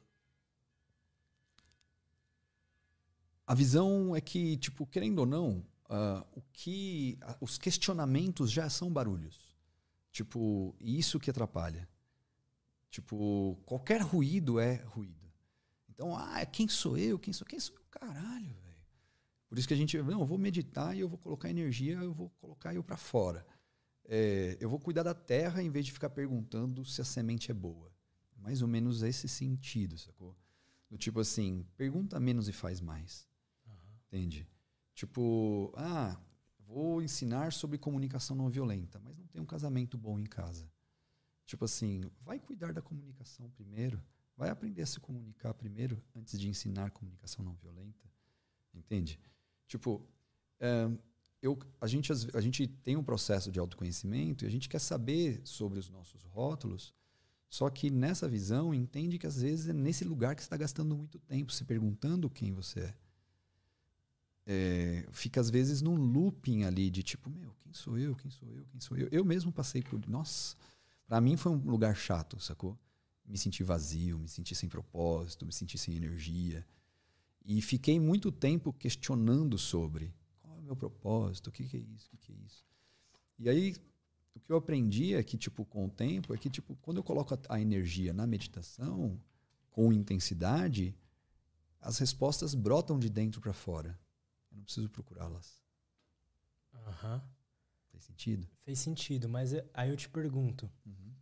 a 3.46 3.54
visão 3.54 4.14
é 4.14 4.20
que, 4.20 4.58
tipo, 4.58 4.86
querendo 4.86 5.20
ou 5.20 5.24
não, 5.24 5.64
ah, 5.88 6.26
o 6.32 6.42
que 6.52 7.16
ah, 7.22 7.38
os 7.40 7.56
questionamentos 7.56 8.50
já 8.50 8.68
são 8.68 8.92
barulhos. 8.92 9.56
Tipo, 10.12 10.76
isso 10.78 11.18
que 11.18 11.30
atrapalha. 11.30 11.88
Tipo, 12.90 13.58
qualquer 13.64 14.02
ruído 14.02 14.60
é 14.60 14.74
ruído. 14.88 15.32
Então, 15.88 16.14
ah, 16.14 16.44
quem 16.44 16.68
sou 16.68 16.98
eu? 16.98 17.18
Quem 17.18 17.32
sou? 17.32 17.46
Quem 17.46 17.58
sou 17.58 17.74
eu? 17.74 17.82
Caralho. 17.90 18.63
Por 19.48 19.58
isso 19.58 19.68
que 19.68 19.74
a 19.74 19.76
gente, 19.76 19.96
não, 20.02 20.20
eu 20.20 20.26
vou 20.26 20.38
meditar 20.38 20.96
e 20.96 21.00
eu 21.00 21.08
vou 21.08 21.18
colocar 21.18 21.48
energia, 21.50 21.94
eu 21.98 22.12
vou 22.12 22.30
colocar 22.40 22.74
eu 22.74 22.82
para 22.82 22.96
fora. 22.96 23.46
é, 24.06 24.56
eu 24.60 24.68
vou 24.68 24.78
cuidar 24.78 25.02
da 25.02 25.14
terra 25.14 25.62
em 25.62 25.70
vez 25.70 25.86
de 25.86 25.92
ficar 25.92 26.10
perguntando 26.10 26.84
se 26.84 27.00
a 27.00 27.04
semente 27.04 27.50
é 27.50 27.54
boa. 27.54 27.92
Mais 28.36 28.60
ou 28.60 28.68
menos 28.68 29.02
esse 29.02 29.28
sentido, 29.28 29.96
sacou? 29.96 30.36
Do 30.90 30.98
tipo 30.98 31.20
assim, 31.20 31.66
pergunta 31.76 32.20
menos 32.20 32.48
e 32.48 32.52
faz 32.52 32.80
mais. 32.80 33.26
Uhum. 33.66 33.74
Entende? 34.06 34.46
Tipo, 34.94 35.72
ah, 35.76 36.20
vou 36.58 37.02
ensinar 37.02 37.52
sobre 37.52 37.78
comunicação 37.78 38.36
não 38.36 38.50
violenta, 38.50 39.00
mas 39.00 39.16
não 39.16 39.26
tem 39.26 39.40
um 39.40 39.46
casamento 39.46 39.96
bom 39.96 40.18
em 40.18 40.26
casa. 40.26 40.70
Tipo 41.46 41.64
assim, 41.64 42.02
vai 42.20 42.38
cuidar 42.38 42.72
da 42.72 42.82
comunicação 42.82 43.50
primeiro, 43.50 44.02
vai 44.36 44.50
aprender 44.50 44.82
a 44.82 44.86
se 44.86 45.00
comunicar 45.00 45.54
primeiro 45.54 46.02
antes 46.14 46.38
de 46.38 46.48
ensinar 46.48 46.90
comunicação 46.90 47.44
não 47.44 47.54
violenta. 47.54 48.10
Entende? 48.74 49.18
Tipo, 49.66 50.02
é, 50.60 50.88
eu, 51.42 51.58
a, 51.80 51.86
gente, 51.86 52.10
a 52.12 52.40
gente 52.40 52.66
tem 52.66 52.96
um 52.96 53.04
processo 53.04 53.52
de 53.52 53.58
autoconhecimento 53.58 54.44
e 54.44 54.48
a 54.48 54.50
gente 54.50 54.68
quer 54.68 54.78
saber 54.78 55.40
sobre 55.44 55.78
os 55.78 55.90
nossos 55.90 56.22
rótulos, 56.24 56.94
só 57.50 57.68
que 57.68 57.90
nessa 57.90 58.26
visão 58.26 58.74
entende 58.74 59.18
que 59.18 59.26
às 59.26 59.40
vezes 59.42 59.68
é 59.68 59.72
nesse 59.72 60.04
lugar 60.04 60.34
que 60.34 60.42
você 60.42 60.46
está 60.46 60.56
gastando 60.56 60.96
muito 60.96 61.18
tempo 61.18 61.52
se 61.52 61.64
perguntando 61.64 62.30
quem 62.30 62.50
você 62.50 62.80
é. 62.80 62.94
é. 64.46 65.06
Fica 65.12 65.40
às 65.40 65.50
vezes 65.50 65.82
num 65.82 65.94
looping 65.94 66.64
ali 66.64 66.90
de 66.90 67.02
tipo, 67.02 67.30
meu, 67.30 67.54
quem 67.60 67.72
sou 67.72 67.98
eu? 67.98 68.16
Quem 68.16 68.30
sou 68.30 68.48
eu? 68.48 68.64
Quem 68.66 68.80
sou 68.80 68.96
eu? 68.96 69.08
Eu 69.12 69.24
mesmo 69.24 69.52
passei 69.52 69.82
por. 69.82 70.00
Nossa, 70.08 70.56
para 71.06 71.20
mim 71.20 71.36
foi 71.36 71.52
um 71.52 71.58
lugar 71.58 71.94
chato, 71.94 72.40
sacou? 72.40 72.76
Me 73.24 73.38
senti 73.38 73.62
vazio, 73.62 74.18
me 74.18 74.28
senti 74.28 74.54
sem 74.54 74.68
propósito, 74.68 75.46
me 75.46 75.52
senti 75.52 75.78
sem 75.78 75.94
energia. 75.94 76.66
E 77.44 77.60
fiquei 77.60 78.00
muito 78.00 78.32
tempo 78.32 78.72
questionando 78.72 79.58
sobre 79.58 80.14
qual 80.40 80.56
é 80.56 80.58
o 80.60 80.62
meu 80.62 80.76
propósito, 80.76 81.48
o 81.48 81.52
que, 81.52 81.68
que 81.68 81.76
é 81.76 81.80
isso, 81.80 82.06
o 82.06 82.10
que, 82.10 82.16
que 82.16 82.32
é 82.32 82.36
isso. 82.36 82.64
E 83.38 83.48
aí, 83.48 83.76
o 84.34 84.40
que 84.40 84.50
eu 84.50 84.56
aprendi 84.56 85.14
é 85.14 85.22
que, 85.22 85.36
tipo, 85.36 85.64
com 85.64 85.84
o 85.84 85.90
tempo, 85.90 86.32
é 86.32 86.38
que, 86.38 86.48
tipo, 86.48 86.74
quando 86.76 86.96
eu 86.98 87.04
coloco 87.04 87.34
a, 87.34 87.38
a 87.50 87.60
energia 87.60 88.12
na 88.12 88.26
meditação, 88.26 89.20
com 89.70 89.92
intensidade, 89.92 90.96
as 91.80 91.98
respostas 91.98 92.54
brotam 92.54 92.98
de 92.98 93.10
dentro 93.10 93.40
para 93.40 93.52
fora. 93.52 93.98
Eu 94.50 94.56
não 94.56 94.64
preciso 94.64 94.88
procurá-las. 94.88 95.62
Aham. 96.86 97.16
Uhum. 97.16 97.20
Fez 97.90 98.04
sentido? 98.04 98.48
Fez 98.64 98.78
sentido, 98.78 99.28
mas 99.28 99.52
é, 99.52 99.68
aí 99.74 99.90
eu 99.90 99.96
te 99.96 100.08
pergunto. 100.08 100.70
Uhum. 100.86 101.12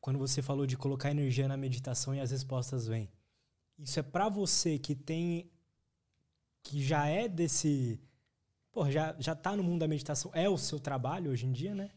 Quando 0.00 0.18
você 0.18 0.40
falou 0.40 0.66
de 0.66 0.76
colocar 0.76 1.10
energia 1.10 1.48
na 1.48 1.56
meditação 1.56 2.14
e 2.14 2.20
as 2.20 2.30
respostas 2.30 2.86
vêm, 2.86 3.10
isso 3.78 3.98
é 3.98 4.02
para 4.02 4.28
você 4.28 4.78
que 4.78 4.94
tem 4.94 5.50
que 6.62 6.82
já 6.82 7.06
é 7.06 7.28
desse, 7.28 8.00
pô, 8.72 8.90
já 8.90 9.14
já 9.18 9.34
tá 9.34 9.54
no 9.54 9.62
mundo 9.62 9.80
da 9.80 9.88
meditação, 9.88 10.30
é 10.34 10.48
o 10.48 10.56
seu 10.56 10.80
trabalho 10.80 11.30
hoje 11.30 11.46
em 11.46 11.52
dia, 11.52 11.74
né? 11.74 11.90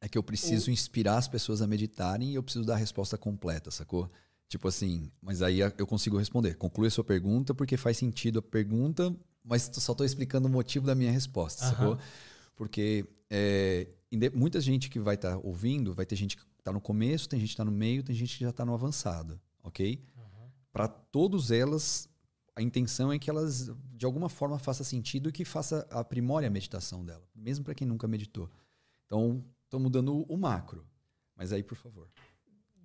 É 0.00 0.08
que 0.08 0.18
eu 0.18 0.22
preciso 0.22 0.70
Ou... 0.70 0.72
inspirar 0.72 1.18
as 1.18 1.28
pessoas 1.28 1.62
a 1.62 1.66
meditarem 1.66 2.30
e 2.30 2.34
eu 2.34 2.42
preciso 2.42 2.64
dar 2.64 2.74
a 2.74 2.78
resposta 2.78 3.16
completa, 3.18 3.70
sacou? 3.70 4.10
Tipo 4.48 4.66
assim, 4.66 5.12
mas 5.22 5.42
aí 5.42 5.60
eu 5.60 5.86
consigo 5.86 6.18
responder. 6.18 6.56
Conclui 6.56 6.88
a 6.88 6.90
sua 6.90 7.04
pergunta 7.04 7.54
porque 7.54 7.76
faz 7.76 7.96
sentido 7.98 8.40
a 8.40 8.42
pergunta, 8.42 9.14
mas 9.44 9.70
só 9.72 9.92
estou 9.92 10.04
explicando 10.04 10.48
o 10.48 10.50
motivo 10.50 10.86
da 10.86 10.94
minha 10.94 11.12
resposta, 11.12 11.64
uhum. 11.64 11.70
sacou? 11.70 11.98
Porque 12.56 13.06
é, 13.30 13.86
muita 14.34 14.60
gente 14.60 14.90
que 14.90 14.98
vai 14.98 15.14
estar 15.14 15.36
tá 15.36 15.40
ouvindo, 15.44 15.94
vai 15.94 16.04
ter 16.04 16.16
gente 16.16 16.36
que 16.36 16.42
está 16.58 16.72
no 16.72 16.80
começo, 16.80 17.28
tem 17.28 17.38
gente 17.38 17.50
que 17.50 17.54
está 17.54 17.64
no 17.64 17.70
meio, 17.70 18.02
tem 18.02 18.14
gente 18.14 18.36
que 18.36 18.42
já 18.42 18.50
está 18.50 18.64
no 18.64 18.74
avançado, 18.74 19.40
ok? 19.62 20.02
Para 20.72 20.88
todas 20.88 21.50
elas, 21.50 22.08
a 22.54 22.62
intenção 22.62 23.12
é 23.12 23.18
que 23.18 23.28
elas, 23.28 23.70
de 23.92 24.06
alguma 24.06 24.28
forma, 24.28 24.58
faça 24.58 24.84
sentido 24.84 25.28
e 25.28 25.32
que 25.32 25.44
faça 25.44 25.86
aprimore 25.90 26.46
a 26.46 26.50
meditação 26.50 27.04
dela, 27.04 27.26
mesmo 27.34 27.64
para 27.64 27.74
quem 27.74 27.86
nunca 27.86 28.06
meditou. 28.06 28.50
Então, 29.06 29.44
estou 29.64 29.80
mudando 29.80 30.24
o 30.28 30.36
macro. 30.36 30.86
Mas 31.34 31.52
aí, 31.52 31.62
por 31.62 31.76
favor. 31.76 32.08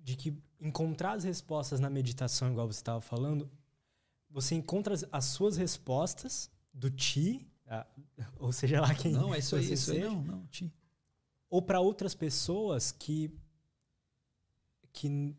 De 0.02 0.16
que 0.16 0.36
encontrar 0.60 1.12
as 1.12 1.24
respostas 1.24 1.78
na 1.78 1.90
meditação, 1.90 2.50
igual 2.50 2.66
você 2.66 2.80
estava 2.80 3.00
falando, 3.00 3.50
você 4.30 4.54
encontra 4.54 4.94
as 5.12 5.24
suas 5.26 5.56
respostas 5.56 6.50
do 6.72 6.90
ti, 6.90 7.46
ou 8.38 8.52
seja 8.52 8.80
lá 8.80 8.94
quem 8.94 9.12
Não, 9.12 9.34
é 9.34 9.38
isso 9.38 9.56
aí, 9.56 9.72
isso 9.72 9.92
aí, 9.92 10.00
não, 10.00 10.22
não, 10.22 10.46
ti. 10.46 10.72
Ou 11.48 11.62
para 11.62 11.80
outras 11.80 12.14
pessoas 12.14 12.92
que 12.92 13.30
que 14.92 15.36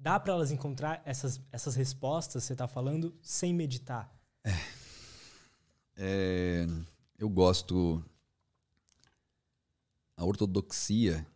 dá 0.00 0.18
para 0.18 0.32
elas 0.32 0.50
encontrar 0.50 1.02
essas, 1.04 1.40
essas 1.52 1.74
respostas, 1.76 2.42
você 2.42 2.54
está 2.54 2.66
falando, 2.66 3.14
sem 3.22 3.54
meditar. 3.54 4.12
É. 4.42 4.50
é. 5.96 6.66
Eu 7.18 7.28
gosto 7.28 8.02
a 10.16 10.24
ortodoxia, 10.24 11.26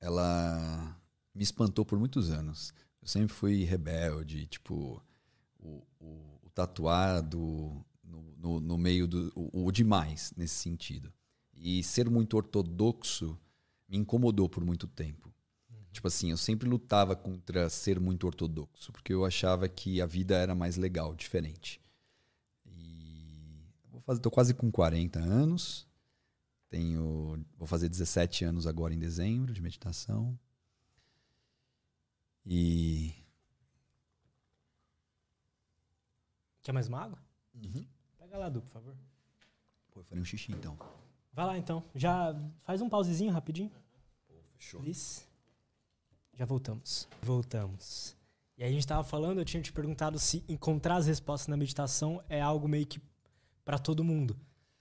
ela 0.00 0.98
me 1.34 1.42
espantou 1.42 1.84
por 1.84 1.98
muitos 1.98 2.30
anos. 2.30 2.72
Eu 3.00 3.08
sempre 3.08 3.34
fui 3.34 3.64
rebelde, 3.64 4.46
tipo, 4.46 5.02
o, 5.58 5.82
o, 5.98 6.40
o 6.42 6.50
tatuado 6.54 7.84
no, 8.02 8.34
no, 8.36 8.60
no, 8.60 8.78
meio 8.78 9.06
do. 9.06 9.30
O, 9.34 9.66
o 9.66 9.72
demais, 9.72 10.32
nesse 10.36 10.54
sentido. 10.54 11.12
E 11.54 11.82
ser 11.82 12.08
muito 12.08 12.36
ortodoxo 12.36 13.38
me 13.86 13.98
incomodou 13.98 14.48
por 14.48 14.64
muito 14.64 14.86
tempo. 14.86 15.30
Tipo 15.92 16.06
assim, 16.06 16.30
eu 16.30 16.36
sempre 16.36 16.68
lutava 16.68 17.16
contra 17.16 17.68
ser 17.68 17.98
muito 17.98 18.26
ortodoxo, 18.26 18.92
porque 18.92 19.12
eu 19.12 19.24
achava 19.24 19.68
que 19.68 20.00
a 20.00 20.06
vida 20.06 20.36
era 20.36 20.54
mais 20.54 20.76
legal, 20.76 21.14
diferente. 21.14 21.80
E 22.64 23.66
vou 23.90 24.00
fazer, 24.00 24.20
tô 24.20 24.30
quase 24.30 24.54
com 24.54 24.70
40 24.70 25.18
anos. 25.18 25.88
Tenho, 26.68 27.44
vou 27.58 27.66
fazer 27.66 27.88
17 27.88 28.44
anos 28.44 28.66
agora 28.66 28.94
em 28.94 28.98
dezembro 28.98 29.52
de 29.52 29.60
meditação. 29.60 30.38
E. 32.46 33.12
Quer 36.62 36.72
mais 36.72 36.86
uma 36.86 37.00
água? 37.00 37.18
Uhum. 37.54 37.84
Pega 38.16 38.38
lá, 38.38 38.48
Du, 38.48 38.62
por 38.62 38.70
favor. 38.70 38.96
Pô, 39.90 40.00
eu 40.00 40.04
falei 40.04 40.22
um 40.22 40.24
xixi 40.24 40.52
então. 40.52 40.78
Vai 41.32 41.46
lá 41.46 41.58
então. 41.58 41.84
Já 41.94 42.34
faz 42.62 42.80
um 42.80 42.88
pausezinho 42.88 43.32
rapidinho. 43.32 43.70
Pô, 44.28 44.34
fechou. 44.56 44.84
Isso. 44.84 45.29
Já 46.40 46.46
voltamos. 46.46 47.06
Voltamos. 47.22 48.16
E 48.56 48.64
aí 48.64 48.70
a 48.70 48.72
gente 48.72 48.86
tava 48.86 49.04
falando, 49.04 49.40
eu 49.40 49.44
tinha 49.44 49.62
te 49.62 49.70
perguntado 49.70 50.18
se 50.18 50.42
encontrar 50.48 50.96
as 50.96 51.06
respostas 51.06 51.48
na 51.48 51.56
meditação 51.56 52.24
é 52.30 52.40
algo 52.40 52.66
meio 52.66 52.86
que 52.86 52.98
para 53.62 53.78
todo 53.78 54.02
mundo. 54.02 54.34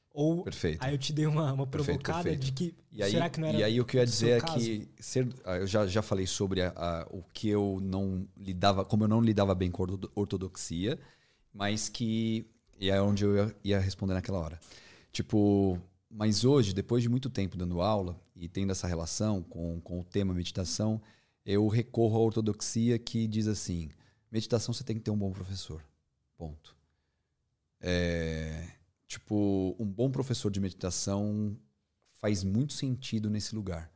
Ou 0.09 0.43
perfeito. 0.45 0.81
aí 0.81 0.93
eu 0.93 0.97
te 0.97 1.11
dei 1.11 1.25
uma, 1.25 1.51
uma 1.51 1.67
provocada 1.67 2.23
perfeito, 2.23 2.39
perfeito. 2.39 2.45
de 2.45 2.51
que 2.53 2.75
e 2.93 3.03
aí, 3.03 3.11
será 3.11 3.29
que 3.29 3.41
não 3.41 3.47
era 3.49 3.57
E 3.57 3.63
aí 3.65 3.81
o 3.81 3.83
que 3.83 3.97
eu 3.97 3.99
ia 3.99 4.05
dizer 4.05 4.37
é 4.37 4.41
que 4.41 4.87
ser, 5.01 5.27
ah, 5.43 5.57
eu 5.57 5.67
já, 5.67 5.85
já 5.85 6.01
falei 6.01 6.25
sobre 6.25 6.61
a, 6.61 6.69
a, 6.69 7.07
o 7.11 7.23
que 7.33 7.49
eu 7.49 7.77
não 7.81 8.25
lidava, 8.37 8.85
como 8.85 9.03
eu 9.03 9.09
não 9.09 9.19
lidava 9.19 9.53
bem 9.53 9.69
com 9.69 9.83
a 9.83 9.87
ortodoxia, 10.15 10.97
mas 11.53 11.89
que 11.89 12.49
e 12.79 12.89
é 12.89 13.01
onde 13.01 13.25
eu 13.25 13.35
ia, 13.35 13.55
ia 13.65 13.79
responder 13.81 14.13
naquela 14.13 14.39
hora. 14.39 14.57
Tipo, 15.11 15.77
mas 16.09 16.45
hoje, 16.45 16.73
depois 16.73 17.03
de 17.03 17.09
muito 17.09 17.29
tempo 17.29 17.57
dando 17.57 17.81
aula 17.81 18.17
e 18.33 18.47
tendo 18.47 18.71
essa 18.71 18.87
relação 18.87 19.43
com, 19.43 19.81
com 19.81 19.99
o 19.99 20.05
tema 20.05 20.33
meditação, 20.33 21.01
eu 21.51 21.67
recorro 21.67 22.17
à 22.17 22.19
ortodoxia 22.19 22.97
que 22.99 23.27
diz 23.27 23.47
assim: 23.47 23.89
meditação 24.31 24.73
você 24.73 24.83
tem 24.83 24.95
que 24.95 25.01
ter 25.03 25.11
um 25.11 25.17
bom 25.17 25.31
professor. 25.31 25.83
Ponto. 26.37 26.75
É, 27.81 28.69
Tipo, 29.09 29.75
um 29.79 29.85
bom 29.87 30.11
professor 30.11 30.51
de 30.51 30.59
meditação 30.59 31.57
faz 32.11 32.43
muito 32.43 32.73
sentido 32.73 33.27
nesse 33.27 33.55
lugar. 33.55 33.91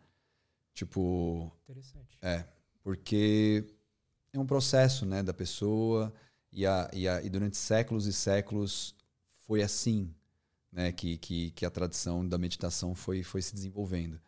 Tipo. 0.74 1.56
Interessante. 1.70 2.18
É. 2.20 2.48
Porque 2.82 3.64
é 4.34 4.40
um 4.40 4.46
processo, 4.46 5.06
né, 5.06 5.22
da 5.22 5.32
pessoa. 5.32 6.12
E, 6.52 6.66
a, 6.66 6.90
e, 6.92 7.08
a, 7.08 7.22
e 7.22 7.30
durante 7.30 7.58
séculos 7.58 8.08
e 8.08 8.14
séculos 8.14 8.96
foi 9.46 9.62
assim, 9.62 10.12
né, 10.72 10.92
que, 10.92 11.20
que, 11.20 11.52
que 11.52 11.64
a 11.64 11.70
tradição 11.70 12.28
da 12.28 12.40
meditação 12.40 12.96
foi, 12.96 13.22
foi 13.22 13.44
se 13.44 13.54
desenvolvendo. 13.54 14.20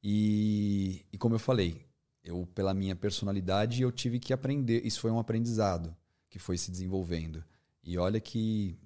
E, 0.00 1.04
e 1.12 1.18
como 1.18 1.34
eu 1.34 1.40
falei, 1.40 1.84
eu 2.24 2.46
pela 2.54 2.72
minha 2.72 2.94
personalidade 2.94 3.82
eu 3.82 3.90
tive 3.90 4.18
que 4.18 4.32
aprender. 4.32 4.84
Isso 4.86 5.00
foi 5.00 5.10
um 5.10 5.18
aprendizado 5.18 5.94
que 6.28 6.38
foi 6.38 6.56
se 6.56 6.70
desenvolvendo. 6.70 7.44
E 7.82 7.98
olha 7.98 8.20
que 8.20 8.78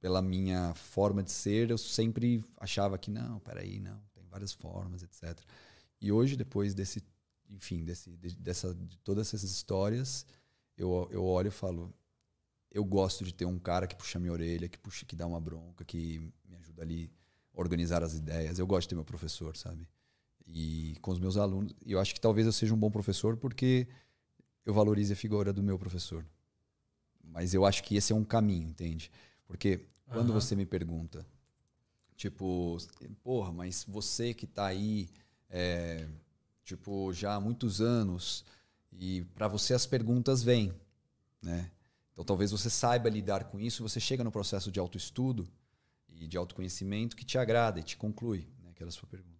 pela 0.00 0.22
minha 0.22 0.72
forma 0.74 1.22
de 1.22 1.32
ser, 1.32 1.70
eu 1.70 1.78
sempre 1.78 2.44
achava 2.58 2.96
que 2.96 3.10
não, 3.10 3.40
peraí, 3.40 3.80
não, 3.80 4.00
tem 4.14 4.24
várias 4.28 4.52
formas, 4.52 5.02
etc. 5.02 5.38
E 6.00 6.12
hoje, 6.12 6.36
depois 6.36 6.74
desse, 6.74 7.02
enfim, 7.50 7.84
desse, 7.84 8.10
de, 8.16 8.36
dessa, 8.36 8.74
de 8.74 8.98
todas 8.98 9.28
essas 9.28 9.42
histórias, 9.50 10.24
eu, 10.76 11.08
eu 11.10 11.24
olho 11.24 11.48
e 11.48 11.50
falo, 11.50 11.92
eu 12.70 12.84
gosto 12.84 13.24
de 13.24 13.32
ter 13.32 13.46
um 13.46 13.58
cara 13.58 13.86
que 13.86 13.96
puxa 13.96 14.18
minha 14.18 14.32
orelha, 14.32 14.68
que 14.68 14.78
puxa, 14.78 15.04
que 15.04 15.16
dá 15.16 15.26
uma 15.26 15.40
bronca, 15.40 15.84
que 15.84 16.20
me 16.44 16.56
ajuda 16.56 16.82
ali 16.82 17.10
a 17.54 17.60
organizar 17.60 18.02
as 18.02 18.14
ideias. 18.14 18.58
Eu 18.58 18.66
gosto 18.66 18.82
de 18.82 18.88
ter 18.90 18.94
meu 18.94 19.04
professor, 19.04 19.56
sabe? 19.56 19.88
E 20.46 20.96
com 21.00 21.10
os 21.10 21.18
meus 21.18 21.36
alunos, 21.36 21.74
e 21.84 21.92
eu 21.92 22.00
acho 22.00 22.14
que 22.14 22.20
talvez 22.20 22.46
eu 22.46 22.52
seja 22.52 22.72
um 22.72 22.78
bom 22.78 22.90
professor 22.90 23.36
porque 23.36 23.88
eu 24.64 24.72
valorize 24.72 25.12
a 25.12 25.16
figura 25.16 25.52
do 25.52 25.62
meu 25.62 25.78
professor. 25.78 26.24
Mas 27.22 27.52
eu 27.52 27.66
acho 27.66 27.82
que 27.82 27.96
esse 27.96 28.12
é 28.12 28.16
um 28.16 28.24
caminho, 28.24 28.68
entende? 28.68 29.10
Porque 29.46 29.86
quando 30.08 30.28
uhum. 30.28 30.34
você 30.34 30.54
me 30.54 30.64
pergunta 30.64 31.26
Tipo, 32.16 32.78
porra, 33.22 33.52
mas 33.52 33.84
você 33.86 34.32
que 34.32 34.46
está 34.46 34.66
aí, 34.66 35.10
é, 35.50 36.08
tipo, 36.64 37.12
já 37.12 37.34
há 37.34 37.40
muitos 37.40 37.82
anos, 37.82 38.42
e 38.90 39.22
para 39.34 39.46
você 39.46 39.74
as 39.74 39.84
perguntas 39.84 40.42
vêm, 40.42 40.72
né? 41.42 41.70
Então 42.12 42.24
talvez 42.24 42.50
você 42.50 42.70
saiba 42.70 43.10
lidar 43.10 43.44
com 43.44 43.60
isso, 43.60 43.82
você 43.82 44.00
chega 44.00 44.24
no 44.24 44.32
processo 44.32 44.72
de 44.72 44.80
autoestudo 44.80 45.46
e 46.08 46.26
de 46.26 46.38
autoconhecimento 46.38 47.14
que 47.14 47.24
te 47.24 47.36
agrada 47.36 47.80
e 47.80 47.82
te 47.82 47.98
conclui, 47.98 48.48
né? 48.62 48.70
aquela 48.70 48.90
sua 48.90 49.06
pergunta. 49.06 49.35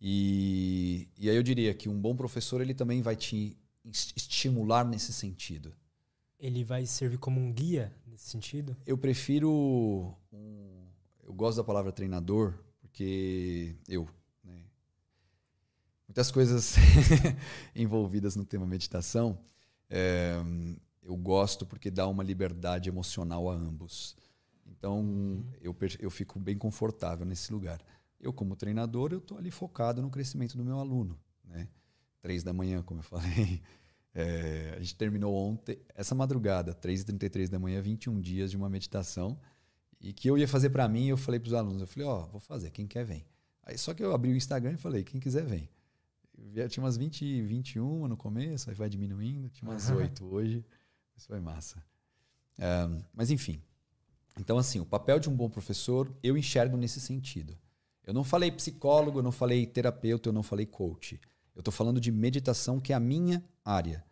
E, 0.00 1.08
e 1.16 1.28
aí 1.28 1.36
eu 1.36 1.42
diria 1.42 1.74
que 1.74 1.88
um 1.88 2.00
bom 2.00 2.14
professor 2.14 2.60
ele 2.60 2.74
também 2.74 3.02
vai 3.02 3.16
te 3.16 3.56
estimular 3.84 4.84
nesse 4.84 5.12
sentido. 5.12 5.74
Ele 6.38 6.62
vai 6.62 6.86
servir 6.86 7.18
como 7.18 7.40
um 7.40 7.52
guia 7.52 7.92
nesse 8.06 8.28
sentido? 8.28 8.76
Eu 8.86 8.96
prefiro 8.96 10.14
um, 10.32 10.86
eu 11.24 11.32
gosto 11.32 11.56
da 11.56 11.64
palavra 11.64 11.90
treinador 11.90 12.54
porque 12.80 13.74
eu 13.88 14.08
né? 14.44 14.62
muitas 16.06 16.30
coisas 16.30 16.76
envolvidas 17.74 18.36
no 18.36 18.44
tema 18.44 18.66
meditação 18.66 19.38
é, 19.90 20.34
eu 21.02 21.16
gosto 21.16 21.64
porque 21.64 21.90
dá 21.90 22.06
uma 22.06 22.22
liberdade 22.22 22.88
emocional 22.88 23.50
a 23.50 23.54
ambos. 23.54 24.14
Então, 24.66 25.00
uhum. 25.00 25.44
eu, 25.60 25.74
eu 25.98 26.10
fico 26.10 26.38
bem 26.38 26.58
confortável 26.58 27.24
nesse 27.24 27.52
lugar. 27.52 27.80
Eu, 28.20 28.32
como 28.32 28.56
treinador, 28.56 29.12
eu 29.12 29.18
estou 29.18 29.38
ali 29.38 29.50
focado 29.50 30.02
no 30.02 30.10
crescimento 30.10 30.56
do 30.56 30.64
meu 30.64 30.78
aluno. 30.78 31.18
Né? 31.44 31.68
Três 32.20 32.42
da 32.42 32.52
manhã, 32.52 32.82
como 32.82 33.00
eu 33.00 33.04
falei. 33.04 33.62
É, 34.14 34.74
a 34.74 34.80
gente 34.80 34.96
terminou 34.96 35.32
ontem, 35.32 35.78
essa 35.94 36.12
madrugada, 36.12 36.74
3h33 36.74 37.48
da 37.48 37.58
manhã, 37.58 37.80
21 37.80 38.20
dias 38.20 38.50
de 38.50 38.56
uma 38.56 38.68
meditação. 38.68 39.38
E 40.00 40.12
que 40.12 40.28
eu 40.28 40.36
ia 40.36 40.48
fazer 40.48 40.70
para 40.70 40.88
mim, 40.88 41.06
eu 41.06 41.16
falei 41.16 41.38
para 41.38 41.46
os 41.46 41.54
alunos, 41.54 41.82
eu 41.82 41.86
falei, 41.86 42.08
ó, 42.08 42.24
oh, 42.24 42.26
vou 42.26 42.40
fazer, 42.40 42.70
quem 42.70 42.84
quer 42.84 43.04
vem. 43.04 43.24
Aí 43.62 43.78
só 43.78 43.94
que 43.94 44.02
eu 44.02 44.12
abri 44.12 44.32
o 44.32 44.36
Instagram 44.36 44.72
e 44.72 44.76
falei, 44.76 45.04
quem 45.04 45.20
quiser 45.20 45.44
vem. 45.44 45.68
Eu 46.54 46.68
tinha 46.68 46.82
umas 46.82 46.96
20, 46.96 47.42
21 47.42 48.08
no 48.08 48.16
começo, 48.16 48.70
aí 48.70 48.74
vai 48.74 48.88
diminuindo, 48.88 49.48
tinha 49.50 49.70
umas 49.70 49.88
uhum. 49.90 49.98
8 49.98 50.24
hoje. 50.24 50.64
Isso 51.16 51.28
foi 51.28 51.40
massa. 51.40 51.84
Um, 52.58 53.02
mas 53.12 53.30
enfim. 53.30 53.62
Então, 54.38 54.56
assim, 54.56 54.80
o 54.80 54.86
papel 54.86 55.18
de 55.18 55.28
um 55.28 55.36
bom 55.36 55.50
professor 55.50 56.12
eu 56.22 56.36
enxergo 56.36 56.76
nesse 56.76 57.00
sentido. 57.00 57.56
Eu 58.08 58.14
não 58.14 58.24
falei 58.24 58.50
psicólogo, 58.50 59.18
eu 59.18 59.22
não 59.22 59.30
falei 59.30 59.66
terapeuta, 59.66 60.30
eu 60.30 60.32
não 60.32 60.42
falei 60.42 60.64
coach. 60.64 61.20
Eu 61.54 61.60
estou 61.60 61.70
falando 61.70 62.00
de 62.00 62.10
meditação, 62.10 62.80
que 62.80 62.94
é 62.94 62.96
a 62.96 63.00
minha 63.00 63.44
área. 63.62 64.02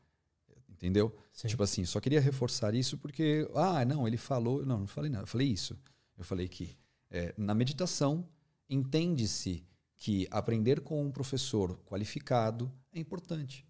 Entendeu? 0.68 1.16
Sim. 1.32 1.49
Tipo 1.49 1.62
assim, 1.62 1.82
só 1.86 1.99
queria 1.99 2.20
reforçar 2.20 2.74
isso 2.74 2.99
porque, 2.99 3.51
ah, 3.55 3.86
não, 3.86 4.07
ele 4.07 4.18
falou. 4.18 4.66
Não, 4.66 4.80
não 4.80 4.86
falei 4.86 5.11
nada. 5.11 5.22
Eu 5.22 5.26
falei 5.26 5.49
isso. 5.49 5.74
Eu 6.18 6.24
falei 6.24 6.47
que 6.47 6.76
é, 7.11 7.34
na 7.38 7.55
meditação 7.55 8.28
entende-se 8.68 9.64
que 9.97 10.28
aprender 10.30 10.82
com 10.82 11.03
um 11.03 11.11
professor 11.11 11.78
qualificado 11.86 12.70
é 12.92 13.01
importante. 13.01 13.66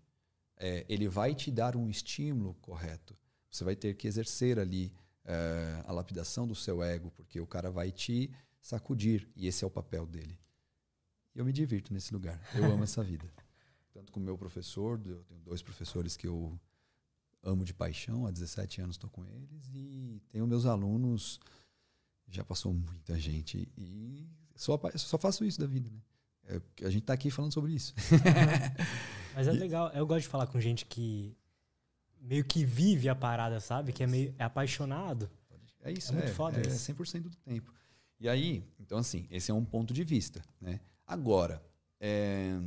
É, 0.56 0.84
ele 0.88 1.08
vai 1.08 1.36
te 1.36 1.52
dar 1.52 1.76
um 1.76 1.88
estímulo 1.88 2.54
correto. 2.54 3.16
Você 3.48 3.62
vai 3.62 3.76
ter 3.76 3.94
que 3.94 4.08
exercer 4.08 4.58
ali 4.58 4.92
é, 5.24 5.84
a 5.86 5.92
lapidação 5.92 6.48
do 6.48 6.54
seu 6.56 6.82
ego, 6.82 7.12
porque 7.12 7.40
o 7.40 7.46
cara 7.46 7.70
vai 7.70 7.92
te 7.92 8.28
sacudir, 8.66 9.28
e 9.36 9.46
esse 9.46 9.62
é 9.62 9.66
o 9.66 9.70
papel 9.70 10.04
dele. 10.04 10.36
E 11.32 11.38
eu 11.38 11.44
me 11.44 11.52
divirto 11.52 11.94
nesse 11.94 12.12
lugar. 12.12 12.40
Eu 12.52 12.64
amo 12.64 12.82
essa 12.82 13.02
vida. 13.02 13.24
Tanto 13.94 14.10
com 14.10 14.18
o 14.18 14.22
meu 14.22 14.36
professor, 14.36 15.00
eu 15.06 15.22
tenho 15.22 15.40
dois 15.40 15.62
professores 15.62 16.16
que 16.16 16.26
eu 16.26 16.58
amo 17.44 17.64
de 17.64 17.72
paixão, 17.72 18.26
há 18.26 18.30
17 18.32 18.80
anos 18.80 18.96
estou 18.96 19.08
com 19.08 19.24
eles, 19.24 19.70
e 19.72 20.20
tenho 20.32 20.46
meus 20.48 20.66
alunos, 20.66 21.38
já 22.28 22.42
passou 22.42 22.74
muita 22.74 23.16
gente, 23.20 23.68
e 23.78 24.28
só, 24.56 24.78
só 24.96 25.16
faço 25.16 25.44
isso 25.44 25.60
da 25.60 25.66
vida, 25.66 25.88
né? 25.88 26.00
É, 26.48 26.86
a 26.86 26.90
gente 26.90 27.02
está 27.02 27.12
aqui 27.12 27.30
falando 27.30 27.54
sobre 27.54 27.72
isso. 27.72 27.94
Mas 29.32 29.46
é 29.46 29.52
legal, 29.52 29.90
eu 29.94 30.04
gosto 30.04 30.22
de 30.22 30.28
falar 30.28 30.48
com 30.48 30.60
gente 30.60 30.84
que 30.86 31.36
meio 32.20 32.44
que 32.44 32.64
vive 32.64 33.08
a 33.08 33.14
parada, 33.14 33.60
sabe? 33.60 33.92
Que 33.92 34.02
é 34.02 34.06
meio 34.08 34.34
é 34.36 34.44
apaixonado. 34.44 35.30
É 35.82 35.92
isso, 35.92 36.10
é, 36.10 36.14
muito 36.16 36.28
é, 36.28 36.32
foda 36.32 36.58
é 36.58 36.62
isso. 36.62 36.92
100% 36.92 37.22
do 37.22 37.36
tempo. 37.36 37.72
E 38.18 38.28
aí, 38.28 38.64
então 38.80 38.98
assim, 38.98 39.26
esse 39.30 39.50
é 39.50 39.54
um 39.54 39.64
ponto 39.64 39.92
de 39.92 40.04
vista, 40.04 40.42
né? 40.60 40.80
Agora, 41.06 41.62
é, 42.00 42.58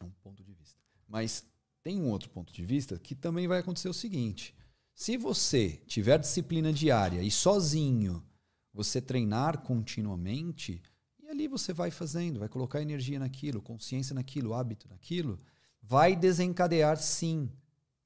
é 0.00 0.04
um 0.04 0.10
ponto 0.22 0.42
de 0.42 0.52
vista. 0.52 0.80
Mas 1.06 1.44
tem 1.82 2.00
um 2.00 2.10
outro 2.10 2.30
ponto 2.30 2.52
de 2.52 2.64
vista 2.64 2.98
que 2.98 3.14
também 3.14 3.46
vai 3.46 3.60
acontecer 3.60 3.88
o 3.88 3.94
seguinte: 3.94 4.54
se 4.94 5.16
você 5.16 5.82
tiver 5.86 6.18
disciplina 6.18 6.72
diária 6.72 7.22
e 7.22 7.30
sozinho 7.30 8.24
você 8.72 9.00
treinar 9.00 9.58
continuamente, 9.58 10.82
e 11.22 11.28
ali 11.28 11.46
você 11.46 11.72
vai 11.72 11.90
fazendo, 11.90 12.40
vai 12.40 12.48
colocar 12.48 12.82
energia 12.82 13.18
naquilo, 13.18 13.62
consciência 13.62 14.14
naquilo, 14.14 14.54
hábito 14.54 14.88
naquilo, 14.88 15.38
vai 15.80 16.16
desencadear 16.16 16.96
sim 16.96 17.50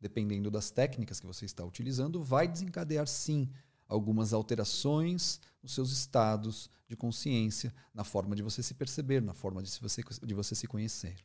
dependendo 0.01 0.51
das 0.51 0.71
técnicas 0.71 1.19
que 1.19 1.27
você 1.27 1.45
está 1.45 1.65
utilizando, 1.65 2.23
vai 2.23 2.47
desencadear 2.47 3.07
sim 3.07 3.49
algumas 3.89 4.33
alterações 4.33 5.41
nos 5.63 5.75
seus 5.75 5.91
estados 5.91 6.71
de 6.87 6.97
consciência, 6.97 7.75
na 7.93 8.05
forma 8.05 8.35
de 8.35 8.43
você 8.43 8.63
se 8.63 8.75
perceber, 8.75 9.21
na 9.21 9.35
forma 9.35 9.63
de 9.63 9.71
você, 9.81 10.03
de 10.23 10.35
você 10.35 10.55
se 10.55 10.67
conhecer. 10.67 11.17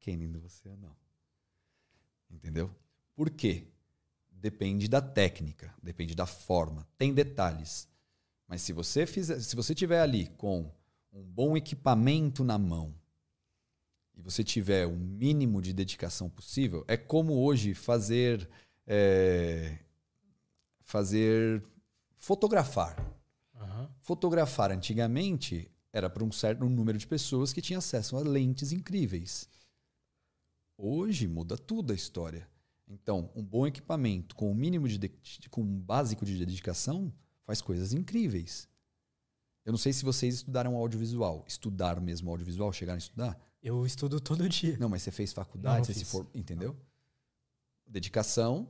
Quem 0.00 0.16
lindo 0.16 0.40
você 0.40 0.68
ou 0.68 0.76
não. 0.76 0.96
Entendeu? 2.30 2.74
Por 3.14 3.30
quê? 3.30 3.66
Depende 4.30 4.88
da 4.88 5.00
técnica, 5.00 5.72
depende 5.82 6.14
da 6.14 6.26
forma, 6.26 6.88
tem 6.98 7.14
detalhes. 7.14 7.88
Mas 8.48 8.62
se 8.62 8.72
você 8.72 9.06
fizer, 9.06 9.38
se 9.40 9.54
você 9.54 9.74
tiver 9.74 10.00
ali 10.00 10.26
com 10.36 10.72
um 11.12 11.22
bom 11.22 11.56
equipamento 11.56 12.42
na 12.42 12.58
mão, 12.58 12.94
e 14.14 14.20
você 14.20 14.44
tiver 14.44 14.86
o 14.86 14.96
mínimo 14.96 15.62
de 15.62 15.72
dedicação 15.72 16.28
possível, 16.28 16.84
é 16.86 16.96
como 16.96 17.34
hoje 17.34 17.74
fazer 17.74 18.48
é, 18.86 19.78
fazer 20.80 21.64
fotografar. 22.18 22.96
Uhum. 23.62 23.88
Fotografar 24.00 24.70
antigamente 24.70 25.70
era 25.92 26.08
para 26.08 26.24
um 26.24 26.32
certo 26.32 26.68
número 26.68 26.98
de 26.98 27.06
pessoas 27.06 27.52
que 27.52 27.60
tinham 27.60 27.78
acesso 27.78 28.16
a 28.16 28.20
lentes 28.20 28.72
incríveis. 28.72 29.48
Hoje 30.76 31.28
muda 31.28 31.56
tudo 31.56 31.92
a 31.92 31.96
história. 31.96 32.48
Então, 32.88 33.30
um 33.34 33.42
bom 33.42 33.66
equipamento 33.66 34.34
com 34.34 34.50
o 34.50 34.54
mínimo 34.54 34.88
de, 34.88 34.98
de 34.98 35.48
com 35.50 35.62
um 35.62 35.80
básico 35.80 36.24
de 36.24 36.36
dedicação 36.36 37.12
faz 37.44 37.60
coisas 37.60 37.92
incríveis. 37.92 38.68
Eu 39.64 39.72
não 39.72 39.78
sei 39.78 39.92
se 39.92 40.04
vocês 40.04 40.36
estudaram 40.36 40.76
audiovisual, 40.76 41.44
estudaram 41.46 42.02
mesmo 42.02 42.30
audiovisual, 42.30 42.72
chegaram 42.72 42.96
a 42.96 42.98
estudar. 42.98 43.40
Eu 43.62 43.86
estudo 43.86 44.20
todo 44.20 44.48
dia. 44.48 44.76
Não, 44.78 44.88
mas 44.88 45.02
você 45.02 45.12
fez 45.12 45.32
faculdade, 45.32 45.78
não, 45.78 45.84
você 45.84 45.94
se 45.94 46.04
for, 46.04 46.26
entendeu? 46.34 46.76
Dedicação, 47.86 48.68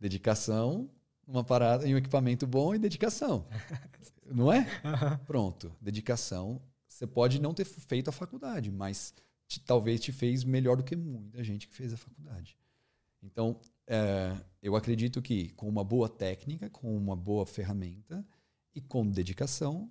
dedicação, 0.00 0.90
uma 1.26 1.44
parada 1.44 1.86
e 1.86 1.94
um 1.94 1.98
equipamento 1.98 2.46
bom 2.46 2.74
e 2.74 2.78
dedicação. 2.78 3.46
não 4.30 4.52
é? 4.52 4.66
Pronto, 5.26 5.74
dedicação. 5.80 6.60
Você 6.88 7.06
pode 7.06 7.40
não 7.40 7.52
ter 7.52 7.64
feito 7.64 8.08
a 8.08 8.12
faculdade, 8.12 8.70
mas 8.70 9.14
te, 9.46 9.60
talvez 9.60 10.00
te 10.00 10.12
fez 10.12 10.44
melhor 10.44 10.76
do 10.76 10.84
que 10.84 10.96
muita 10.96 11.42
gente 11.44 11.68
que 11.68 11.74
fez 11.74 11.92
a 11.92 11.96
faculdade. 11.96 12.56
Então, 13.22 13.60
é, 13.86 14.36
eu 14.62 14.76
acredito 14.76 15.20
que 15.20 15.50
com 15.50 15.68
uma 15.68 15.84
boa 15.84 16.08
técnica, 16.08 16.70
com 16.70 16.96
uma 16.96 17.16
boa 17.16 17.44
ferramenta 17.46 18.26
e 18.74 18.80
com 18.80 19.06
dedicação, 19.06 19.90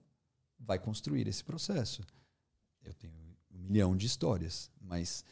vai 0.59 0.79
construir 0.79 1.27
esse 1.27 1.43
processo. 1.43 2.03
Eu 2.83 2.93
tenho 2.93 3.13
milhão 3.49 3.95
de 3.95 4.05
histórias, 4.05 4.71
mas 4.79 5.25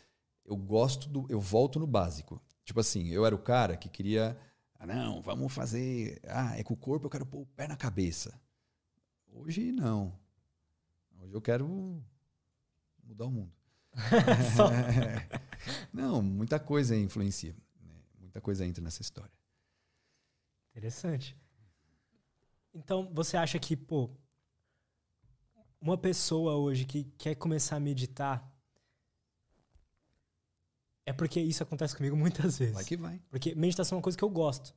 eu 0.45 0.55
gosto 0.55 1.07
do. 1.07 1.25
Eu 1.29 1.39
volto 1.39 1.79
no 1.79 1.87
básico. 1.87 2.41
Tipo 2.65 2.79
assim, 2.79 3.09
eu 3.09 3.25
era 3.25 3.35
o 3.35 3.39
cara 3.39 3.77
que 3.77 3.89
queria. 3.89 4.37
Ah, 4.79 4.85
não, 4.85 5.21
vamos 5.21 5.53
fazer. 5.53 6.19
Ah, 6.27 6.57
é 6.57 6.63
com 6.63 6.73
o 6.73 6.77
corpo, 6.77 7.05
eu 7.05 7.09
quero 7.09 7.25
pôr 7.25 7.41
o 7.41 7.45
pé 7.45 7.67
na 7.67 7.75
cabeça. 7.75 8.39
Hoje 9.33 9.71
não. 9.71 10.17
Hoje 11.19 11.33
eu 11.33 11.41
quero 11.41 11.67
mudar 13.03 13.25
o 13.25 13.31
mundo. 13.31 13.51
não, 15.91 16.21
muita 16.21 16.59
coisa 16.59 16.95
influencia. 16.95 17.55
Né? 17.81 17.93
Muita 18.19 18.39
coisa 18.39 18.65
entra 18.65 18.83
nessa 18.83 19.01
história. 19.01 19.33
Interessante. 20.71 21.37
Então, 22.73 23.09
você 23.13 23.37
acha 23.37 23.59
que, 23.59 23.75
pô, 23.75 24.09
uma 25.79 25.97
pessoa 25.97 26.55
hoje 26.55 26.85
que 26.85 27.03
quer 27.17 27.35
começar 27.35 27.75
a 27.75 27.79
meditar, 27.79 28.51
é 31.05 31.13
porque 31.13 31.39
isso 31.39 31.61
acontece 31.61 31.95
comigo 31.95 32.15
muitas 32.17 32.57
vezes. 32.57 32.73
Vai 32.73 32.83
que 32.83 32.97
vai. 32.97 33.21
Porque 33.29 33.53
meditação 33.55 33.95
é 33.95 33.97
uma 33.97 34.03
coisa 34.03 34.17
que 34.17 34.23
eu 34.23 34.29
gosto. 34.29 34.75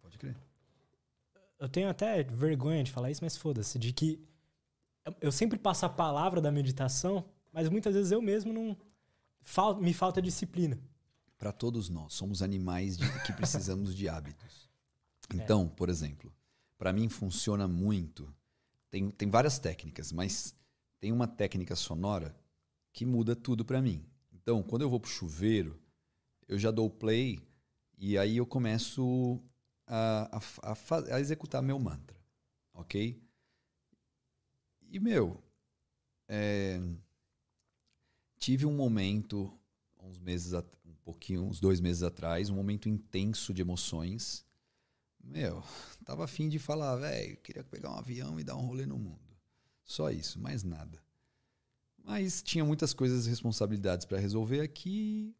Pode 0.00 0.18
crer. 0.18 0.36
Eu 1.60 1.68
tenho 1.68 1.88
até 1.88 2.22
vergonha 2.24 2.82
de 2.82 2.90
falar 2.90 3.10
isso, 3.10 3.22
mas 3.22 3.36
foda-se, 3.36 3.78
de 3.78 3.92
que 3.92 4.20
eu 5.20 5.30
sempre 5.30 5.58
passo 5.58 5.86
a 5.86 5.88
palavra 5.88 6.40
da 6.40 6.50
meditação, 6.50 7.24
mas 7.52 7.68
muitas 7.68 7.94
vezes 7.94 8.10
eu 8.10 8.20
mesmo 8.20 8.52
não 8.52 8.76
me 9.80 9.92
falta 9.92 10.20
disciplina. 10.20 10.78
Para 11.38 11.52
todos 11.52 11.88
nós, 11.88 12.14
somos 12.14 12.42
animais 12.42 12.96
de, 12.96 13.06
que 13.22 13.32
precisamos 13.32 13.94
de 13.94 14.08
hábitos. 14.08 14.68
É. 15.32 15.36
Então, 15.36 15.70
é. 15.72 15.76
por 15.76 15.88
exemplo, 15.88 16.34
para 16.76 16.92
mim 16.92 17.08
funciona 17.08 17.68
muito 17.68 18.28
tem, 18.90 19.08
tem 19.08 19.30
várias 19.30 19.58
técnicas, 19.58 20.10
mas 20.10 20.54
tem 20.98 21.12
uma 21.12 21.28
técnica 21.28 21.76
sonora 21.76 22.34
que 22.92 23.06
muda 23.06 23.36
tudo 23.36 23.64
para 23.64 23.80
mim. 23.80 24.04
Então, 24.32 24.62
quando 24.62 24.82
eu 24.82 24.90
vou 24.90 24.98
pro 24.98 25.08
chuveiro, 25.08 25.80
eu 26.48 26.58
já 26.58 26.72
dou 26.72 26.90
play 26.90 27.40
e 27.96 28.18
aí 28.18 28.38
eu 28.38 28.44
começo 28.44 29.40
a, 29.92 30.38
a, 30.62 30.72
a, 30.72 31.16
a 31.16 31.20
executar 31.20 31.60
meu 31.60 31.76
mantra, 31.76 32.16
ok? 32.72 33.20
E, 34.88 35.00
meu, 35.00 35.42
é, 36.28 36.80
tive 38.38 38.66
um 38.66 38.76
momento, 38.76 39.52
uns 40.00 40.20
meses, 40.20 40.52
um 40.86 40.94
pouquinho, 41.02 41.42
uns 41.42 41.58
dois 41.58 41.80
meses 41.80 42.04
atrás, 42.04 42.48
um 42.50 42.54
momento 42.54 42.88
intenso 42.88 43.52
de 43.52 43.62
emoções. 43.62 44.46
Meu, 45.20 45.60
tava 46.06 46.24
afim 46.24 46.48
de 46.48 46.60
falar, 46.60 46.94
velho, 46.96 47.36
queria 47.38 47.64
pegar 47.64 47.90
um 47.90 47.98
avião 47.98 48.38
e 48.38 48.44
dar 48.44 48.56
um 48.56 48.66
rolê 48.66 48.86
no 48.86 48.96
mundo. 48.96 49.36
Só 49.84 50.08
isso, 50.08 50.38
mais 50.38 50.62
nada. 50.62 51.02
Mas 51.98 52.42
tinha 52.42 52.64
muitas 52.64 52.94
coisas, 52.94 53.26
responsabilidades 53.26 54.06
para 54.06 54.20
resolver 54.20 54.60
aqui. 54.60 55.34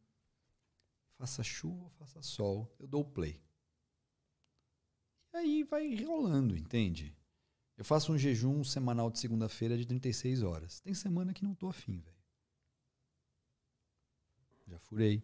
Faça 1.17 1.45
chuva, 1.45 1.89
faça 1.91 2.21
sol, 2.21 2.75
eu 2.81 2.89
dou 2.89 3.05
play. 3.05 3.41
Aí 5.33 5.63
vai 5.65 6.03
rolando, 6.03 6.57
entende? 6.57 7.15
Eu 7.77 7.85
faço 7.85 8.13
um 8.13 8.19
jejum 8.19 8.63
semanal 8.63 9.11
de 9.11 9.19
segunda-feira 9.19 9.77
de 9.77 9.87
36 9.87 10.43
horas. 10.43 10.81
Tem 10.81 10.93
semana 10.93 11.33
que 11.33 11.45
não 11.45 11.55
tô 11.55 11.69
afim, 11.69 11.99
velho. 11.99 12.17
Já 14.67 14.79
furei. 14.79 15.23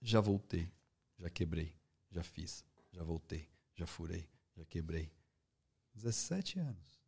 Já 0.00 0.20
voltei. 0.20 0.70
Já 1.18 1.30
quebrei. 1.30 1.74
Já 2.10 2.22
fiz. 2.22 2.64
Já 2.92 3.02
voltei. 3.02 3.48
Já 3.74 3.86
furei. 3.86 4.28
Já 4.56 4.64
quebrei. 4.64 5.10
17 5.94 6.58
anos. 6.58 7.02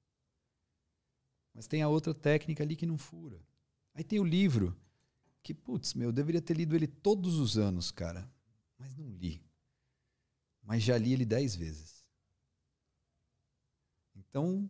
Mas 1.53 1.67
tem 1.67 1.83
a 1.83 1.89
outra 1.89 2.15
técnica 2.15 2.63
ali 2.63 2.77
que 2.77 2.87
não 2.87 2.99
fura. 2.99 3.41
Aí 3.95 4.05
tem 4.05 4.21
o 4.21 4.25
livro, 4.25 4.77
que, 5.43 5.55
putz, 5.55 5.95
meu, 5.95 6.09
eu 6.09 6.13
deveria 6.13 6.43
ter 6.43 6.55
lido 6.55 6.75
ele 6.75 6.87
todos 6.87 7.37
os 7.37 7.57
anos, 7.57 7.91
cara. 7.91 8.31
Mas 8.79 8.95
não 8.97 9.09
li. 9.11 9.46
Mas 10.67 10.83
já 10.83 10.99
li 10.99 11.13
ele 11.13 11.25
dez 11.25 11.55
vezes. 11.55 12.05
Então, 14.17 14.69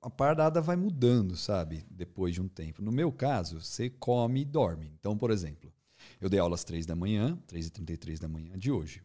a 0.00 0.08
parada 0.08 0.60
vai 0.60 0.76
mudando, 0.76 1.36
sabe? 1.36 1.84
Depois 1.90 2.34
de 2.34 2.40
um 2.40 2.48
tempo. 2.48 2.80
No 2.80 2.92
meu 2.92 3.12
caso, 3.12 3.60
você 3.60 3.90
come 3.90 4.42
e 4.42 4.44
dorme. 4.44 4.90
Então, 4.98 5.18
por 5.18 5.30
exemplo, 5.30 5.72
eu 6.20 6.30
dei 6.30 6.38
aula 6.38 6.54
às 6.54 6.64
três 6.64 6.86
da 6.86 6.94
manhã, 6.94 7.38
3h33 7.48 8.18
da 8.18 8.28
manhã 8.28 8.56
de 8.56 8.70
hoje. 8.70 9.02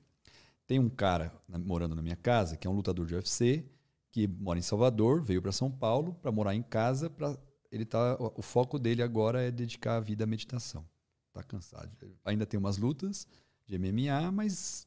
Tem 0.66 0.80
um 0.80 0.90
cara 0.90 1.34
morando 1.66 1.96
na 1.96 2.02
minha 2.02 2.16
casa 2.16 2.56
que 2.56 2.68
é 2.68 2.70
um 2.70 2.74
lutador 2.74 3.06
de 3.06 3.16
UFC 3.16 3.66
que 4.12 4.28
mora 4.28 4.58
em 4.58 4.64
Salvador, 4.64 5.22
veio 5.22 5.42
para 5.42 5.52
São 5.52 5.72
Paulo 5.72 6.14
para 6.14 6.32
morar 6.32 6.56
em 6.56 6.64
casa, 6.64 7.10
para 7.10 7.38
ele 7.72 7.86
tá 7.86 8.18
o 8.20 8.42
foco 8.42 8.80
dele 8.80 9.04
agora 9.04 9.42
é 9.42 9.52
dedicar 9.52 9.98
a 9.98 10.00
vida 10.00 10.24
à 10.24 10.28
meditação. 10.28 10.88
Tá 11.34 11.44
cansado. 11.44 11.92
Ainda 12.26 12.46
tem 12.46 12.58
umas 12.58 12.78
lutas 12.78 13.28
de 13.66 13.78
MMA, 13.78 14.32
mas 14.32 14.87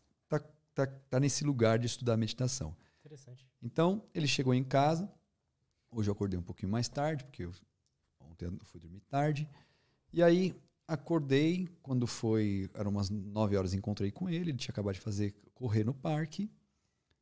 tá, 0.74 0.86
tá, 0.86 1.20
nesse 1.20 1.44
lugar 1.44 1.78
de 1.78 1.86
estudar 1.86 2.16
meditação. 2.16 2.76
Interessante. 3.00 3.46
Então, 3.62 4.04
ele 4.14 4.26
chegou 4.26 4.54
em 4.54 4.64
casa. 4.64 5.10
Hoje 5.90 6.08
eu 6.08 6.12
acordei 6.12 6.38
um 6.38 6.42
pouquinho 6.42 6.70
mais 6.70 6.88
tarde, 6.88 7.24
porque 7.24 7.44
eu, 7.44 7.52
ontem 8.20 8.46
eu 8.46 8.58
fui 8.64 8.80
dormir 8.80 9.00
tarde. 9.00 9.48
E 10.12 10.22
aí, 10.22 10.54
acordei, 10.86 11.68
quando 11.82 12.06
foi, 12.06 12.68
eram 12.74 12.90
umas 12.90 13.10
9 13.10 13.56
horas, 13.56 13.74
encontrei 13.74 14.10
com 14.10 14.28
ele, 14.28 14.50
ele 14.50 14.58
tinha 14.58 14.72
acabado 14.72 14.94
de 14.94 15.00
fazer 15.00 15.34
correr 15.54 15.84
no 15.84 15.94
parque. 15.94 16.50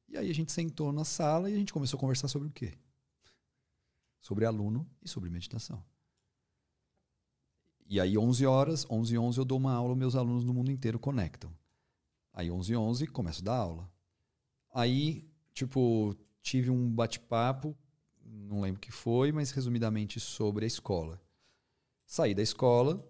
E 0.09 0.17
aí 0.17 0.31
a 0.31 0.35
gente 0.35 0.53
sentou 0.53 0.91
na 0.91 1.05
sala 1.05 1.51
e 1.51 1.55
a 1.55 1.59
gente 1.59 1.73
começou 1.73 1.99
a 1.99 2.01
conversar 2.01 2.29
sobre 2.29 2.49
o 2.49 2.51
quê? 2.51 2.79
Sobre 4.21 4.47
aluno 4.47 4.89
e 5.03 5.09
sobre 5.09 5.29
meditação. 5.29 5.85
E 7.87 8.01
aí 8.01 8.17
11 8.17 8.47
horas, 8.47 8.87
11 8.91 9.15
e 9.15 9.19
11 9.19 9.39
eu 9.39 9.45
dou 9.45 9.59
uma 9.59 9.73
aula, 9.73 9.95
meus 9.95 10.15
alunos 10.15 10.45
do 10.45 10.55
mundo 10.55 10.71
inteiro 10.71 10.99
conectam. 10.99 11.51
Aí 12.33 12.51
11 12.51 12.73
e 12.73 12.77
11 12.77 13.07
começo 13.09 13.41
a 13.43 13.45
dar 13.45 13.57
aula. 13.57 13.91
Aí, 14.73 15.29
tipo, 15.53 16.17
tive 16.43 16.71
um 16.71 16.91
bate-papo, 16.91 17.77
não 18.25 18.61
lembro 18.61 18.79
o 18.79 18.81
que 18.81 18.93
foi, 18.93 19.33
mas 19.33 19.51
resumidamente 19.51 20.21
sobre 20.21 20.65
a 20.65 20.69
escola. 20.69 21.21
Saí 22.07 22.35
da 22.35 22.43
escola, 22.43 23.07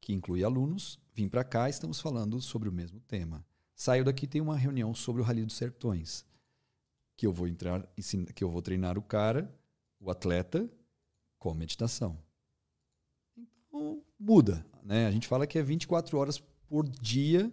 que 0.00 0.12
inclui 0.12 0.44
alunos, 0.44 0.98
vim 1.14 1.28
para 1.28 1.44
cá, 1.44 1.68
estamos 1.68 2.00
falando 2.00 2.40
sobre 2.40 2.68
o 2.68 2.72
mesmo 2.72 3.00
tema. 3.00 3.44
Saio 3.74 4.04
daqui, 4.04 4.26
tem 4.26 4.40
uma 4.40 4.56
reunião 4.56 4.94
sobre 4.94 5.20
o 5.20 5.24
Rally 5.24 5.44
dos 5.44 5.56
Sertões 5.56 6.24
que 7.16 7.26
eu 7.26 7.32
vou 7.32 7.48
entrar, 7.48 7.82
que 8.34 8.44
eu 8.44 8.50
vou 8.50 8.60
treinar 8.60 8.98
o 8.98 9.02
cara, 9.02 9.50
o 9.98 10.10
atleta, 10.10 10.70
com 11.38 11.54
meditação. 11.54 12.18
Então, 13.36 14.02
muda. 14.18 14.64
Né? 14.82 15.06
A 15.06 15.10
gente 15.10 15.26
fala 15.26 15.46
que 15.46 15.58
é 15.58 15.62
24 15.62 16.18
horas 16.18 16.38
por 16.68 16.86
dia 16.86 17.50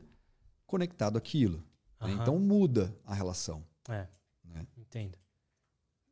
conectado 0.74 1.18
àquilo. 1.18 1.64
Uhum. 2.02 2.08
Né? 2.08 2.14
Então, 2.22 2.40
muda 2.40 2.96
a 3.06 3.14
relação. 3.14 3.66
É. 3.90 4.08
Né? 4.44 4.68
Entendo. 4.78 5.18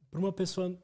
Para 0.10 0.20
uma 0.20 0.32
pessoa. 0.32 0.78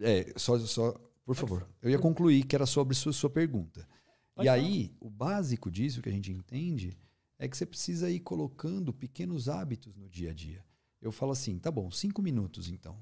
É, 0.00 0.32
só, 0.36 0.58
só 0.58 0.92
por 1.24 1.34
favor. 1.34 1.68
Eu 1.82 1.90
ia 1.90 1.98
concluir 1.98 2.44
que 2.44 2.56
era 2.56 2.66
sobre 2.66 2.94
sua, 2.94 3.12
sua 3.12 3.30
pergunta. 3.30 3.86
Pode 4.34 4.46
e 4.46 4.50
falar. 4.50 4.52
aí, 4.52 4.94
o 5.00 5.10
básico 5.10 5.70
disso 5.70 6.00
que 6.02 6.08
a 6.08 6.12
gente 6.12 6.32
entende 6.32 6.96
é 7.38 7.48
que 7.48 7.56
você 7.56 7.66
precisa 7.66 8.10
ir 8.10 8.20
colocando 8.20 8.92
pequenos 8.92 9.48
hábitos 9.48 9.96
no 9.96 10.08
dia 10.08 10.30
a 10.30 10.34
dia 10.34 10.64
eu 11.00 11.12
falo 11.12 11.32
assim, 11.32 11.58
tá 11.58 11.70
bom, 11.70 11.90
cinco 11.90 12.20
minutos 12.20 12.68
então. 12.68 12.98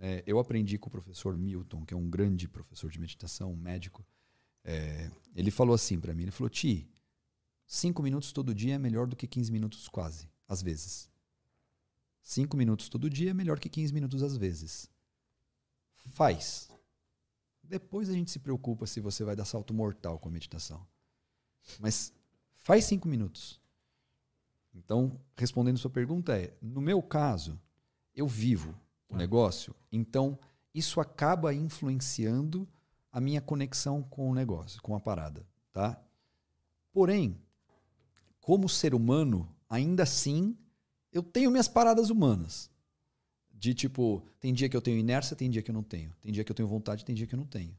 É, 0.00 0.22
eu 0.26 0.38
aprendi 0.38 0.78
com 0.78 0.88
o 0.88 0.92
professor 0.92 1.36
Milton, 1.36 1.84
que 1.84 1.92
é 1.92 1.96
um 1.96 2.08
grande 2.08 2.46
professor 2.46 2.90
de 2.90 3.00
meditação, 3.00 3.52
um 3.52 3.56
médico. 3.56 4.06
É, 4.62 5.10
ele 5.34 5.50
falou 5.50 5.74
assim 5.74 5.98
para 5.98 6.14
mim, 6.14 6.22
ele 6.22 6.30
falou, 6.30 6.48
Ti, 6.48 6.88
cinco 7.68 8.02
minutos 8.02 8.32
todo 8.32 8.54
dia 8.54 8.74
é 8.74 8.78
melhor 8.78 9.06
do 9.06 9.14
que 9.14 9.26
15 9.26 9.52
minutos 9.52 9.86
quase, 9.88 10.28
às 10.48 10.62
vezes. 10.62 11.08
Cinco 12.22 12.56
minutos 12.56 12.88
todo 12.88 13.08
dia 13.08 13.30
é 13.30 13.34
melhor 13.34 13.60
que 13.60 13.68
15 13.68 13.92
minutos 13.92 14.22
às 14.22 14.36
vezes. 14.36 14.90
Faz. 16.06 16.68
Depois 17.62 18.08
a 18.08 18.14
gente 18.14 18.30
se 18.30 18.38
preocupa 18.38 18.86
se 18.86 18.98
você 18.98 19.22
vai 19.22 19.36
dar 19.36 19.44
salto 19.44 19.74
mortal 19.74 20.18
com 20.18 20.28
a 20.28 20.32
meditação. 20.32 20.84
Mas 21.78 22.12
faz 22.56 22.86
cinco 22.86 23.06
minutos. 23.06 23.60
Então, 24.74 25.20
respondendo 25.36 25.78
sua 25.78 25.90
pergunta 25.90 26.36
é, 26.38 26.56
no 26.62 26.80
meu 26.80 27.02
caso, 27.02 27.60
eu 28.14 28.26
vivo 28.26 28.74
o 29.08 29.16
negócio, 29.16 29.74
então 29.90 30.38
isso 30.74 31.00
acaba 31.00 31.52
influenciando 31.52 32.66
a 33.10 33.20
minha 33.20 33.40
conexão 33.40 34.02
com 34.02 34.30
o 34.30 34.34
negócio, 34.34 34.80
com 34.82 34.94
a 34.94 35.00
parada, 35.00 35.46
tá? 35.72 36.00
Porém, 36.92 37.40
como 38.48 38.66
ser 38.66 38.94
humano, 38.94 39.54
ainda 39.68 40.04
assim, 40.04 40.56
eu 41.12 41.22
tenho 41.22 41.50
minhas 41.50 41.68
paradas 41.68 42.08
humanas. 42.08 42.70
De 43.52 43.74
tipo, 43.74 44.26
tem 44.40 44.54
dia 44.54 44.70
que 44.70 44.76
eu 44.76 44.80
tenho 44.80 44.96
inércia, 44.96 45.36
tem 45.36 45.50
dia 45.50 45.60
que 45.60 45.70
eu 45.70 45.74
não 45.74 45.82
tenho. 45.82 46.14
Tem 46.18 46.32
dia 46.32 46.42
que 46.42 46.50
eu 46.50 46.56
tenho 46.56 46.66
vontade, 46.66 47.04
tem 47.04 47.14
dia 47.14 47.26
que 47.26 47.34
eu 47.34 47.38
não 47.38 47.44
tenho. 47.44 47.76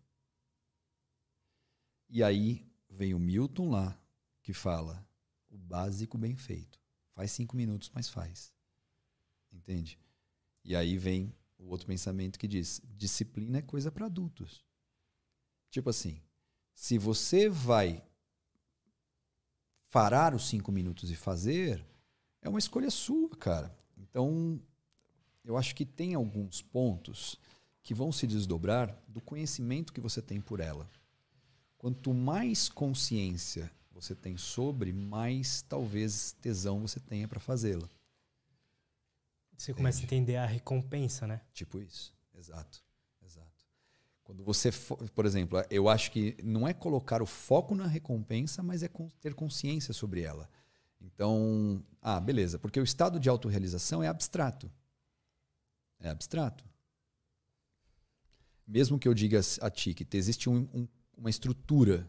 E 2.08 2.22
aí 2.22 2.64
vem 2.88 3.16
o 3.16 3.20
Milton 3.20 3.72
lá, 3.72 4.00
que 4.44 4.54
fala 4.54 5.04
o 5.50 5.58
básico 5.58 6.20
bem 6.20 6.36
feito. 6.36 6.80
Faz 7.16 7.32
cinco 7.32 7.58
minutos, 7.58 7.90
mas 7.92 8.08
faz. 8.08 8.54
Entende? 9.52 9.98
E 10.64 10.76
aí 10.76 11.00
vem 11.00 11.34
o 11.58 11.70
outro 11.70 11.88
pensamento 11.88 12.38
que 12.38 12.48
diz: 12.48 12.80
disciplina 12.96 13.58
é 13.58 13.64
coisa 13.64 13.92
para 13.92 14.06
adultos. 14.06 14.64
Tipo 15.72 15.90
assim, 15.90 16.22
se 16.76 17.00
você 17.00 17.50
vai 17.50 18.04
parar 19.90 20.34
os 20.34 20.48
cinco 20.48 20.72
minutos 20.72 21.12
e 21.12 21.16
fazer, 21.16 21.86
é 22.42 22.50
uma 22.50 22.60
escolha 22.60 22.90
sua, 22.90 23.30
cara. 23.30 23.76
Então, 23.98 24.62
eu 25.44 25.58
acho 25.58 25.76
que 25.76 25.86
tem 25.86 26.14
alguns 26.14 26.62
pontos 26.62 27.38
que 27.82 27.94
vão 27.94 28.12
se 28.12 28.28
desdobrar 28.28 28.96
do 29.08 29.22
conhecimento 29.22 29.94
que 29.94 30.02
você 30.02 30.22
tem 30.22 30.40
por 30.40 30.60
ela. 30.60 30.90
Quanto 31.78 32.14
mais 32.14 32.70
consciência 32.70 33.72
você 33.92 34.16
tem 34.16 34.38
sobre, 34.38 34.94
mais 34.94 35.62
talvez 35.64 36.34
tesão 36.42 36.82
você 36.82 37.00
tenha 37.00 37.28
para 37.28 37.40
fazê-la. 37.40 37.90
Você 39.58 39.74
começa 39.74 40.00
Entende? 40.00 40.14
a 40.14 40.18
entender 40.18 40.36
a 40.38 40.46
recompensa, 40.46 41.28
né? 41.28 41.42
Tipo 41.54 41.80
isso. 41.80 42.14
Exato. 42.34 42.82
Quando 44.30 44.44
você, 44.44 44.70
por 45.16 45.26
exemplo, 45.26 45.58
eu 45.72 45.90
acho 45.90 46.12
que 46.12 46.38
não 46.44 46.68
é 46.68 46.72
colocar 46.72 47.20
o 47.20 47.26
foco 47.26 47.74
na 47.74 47.88
recompensa, 47.88 48.62
mas 48.62 48.84
é 48.84 48.90
ter 49.20 49.34
consciência 49.34 49.92
sobre 49.92 50.22
ela. 50.22 50.48
Então, 51.02 51.84
ah, 52.00 52.20
beleza, 52.20 52.60
porque 52.60 52.80
o 52.80 52.84
estado 52.84 53.20
de 53.20 53.28
autorrealização 53.28 54.04
é 54.04 54.08
abstrato. 54.08 54.72
É 56.00 56.10
abstrato. 56.10 56.64
Mesmo 58.68 59.00
que 59.00 59.08
eu 59.08 59.16
diga 59.16 59.42
a 59.62 59.70
ti 59.72 59.96
que 59.96 60.06
existe 60.16 60.48
um, 60.48 60.70
um, 60.76 60.88
uma 61.18 61.32
estrutura 61.32 62.08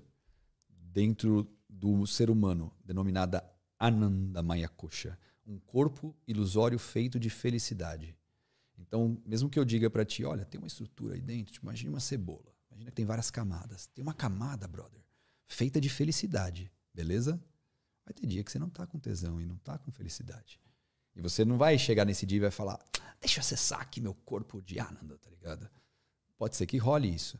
dentro 0.68 1.50
do 1.66 2.06
ser 2.06 2.28
humano, 2.28 2.70
denominada 2.84 3.42
Ananda 3.78 4.42
Maya 4.42 4.68
Kosha, 4.68 5.18
um 5.46 5.58
corpo 5.58 6.14
ilusório 6.28 6.78
feito 6.78 7.18
de 7.18 7.30
felicidade. 7.30 8.14
Então, 8.80 9.20
mesmo 9.24 9.48
que 9.48 9.58
eu 9.58 9.64
diga 9.64 9.88
para 9.90 10.04
ti, 10.04 10.24
olha, 10.24 10.44
tem 10.44 10.58
uma 10.58 10.66
estrutura 10.66 11.14
aí 11.14 11.20
dentro, 11.20 11.52
tipo, 11.52 11.66
imagine 11.66 11.90
uma 11.90 12.00
cebola. 12.00 12.54
Imagina 12.70 12.90
que 12.90 12.96
tem 12.96 13.04
várias 13.04 13.30
camadas. 13.30 13.86
Tem 13.88 14.02
uma 14.02 14.14
camada, 14.14 14.66
brother, 14.66 15.00
feita 15.46 15.80
de 15.80 15.88
felicidade, 15.88 16.72
beleza? 16.94 17.42
Vai 18.04 18.14
ter 18.14 18.26
dia 18.26 18.42
que 18.42 18.50
você 18.50 18.58
não 18.58 18.70
tá 18.70 18.86
com 18.86 18.98
tesão 18.98 19.40
e 19.40 19.46
não 19.46 19.56
tá 19.58 19.78
com 19.78 19.90
felicidade. 19.90 20.60
E 21.14 21.20
você 21.20 21.44
não 21.44 21.58
vai 21.58 21.78
chegar 21.78 22.04
nesse 22.04 22.24
dia 22.24 22.38
e 22.38 22.40
vai 22.40 22.50
falar, 22.50 22.82
deixa 23.20 23.38
eu 23.38 23.40
acessar 23.40 23.80
aqui 23.80 24.00
meu 24.00 24.14
corpo 24.14 24.62
de 24.62 24.78
Ananda, 24.78 25.18
tá 25.18 25.30
ligado? 25.30 25.68
Pode 26.38 26.56
ser 26.56 26.66
que 26.66 26.78
role 26.78 27.12
isso. 27.12 27.38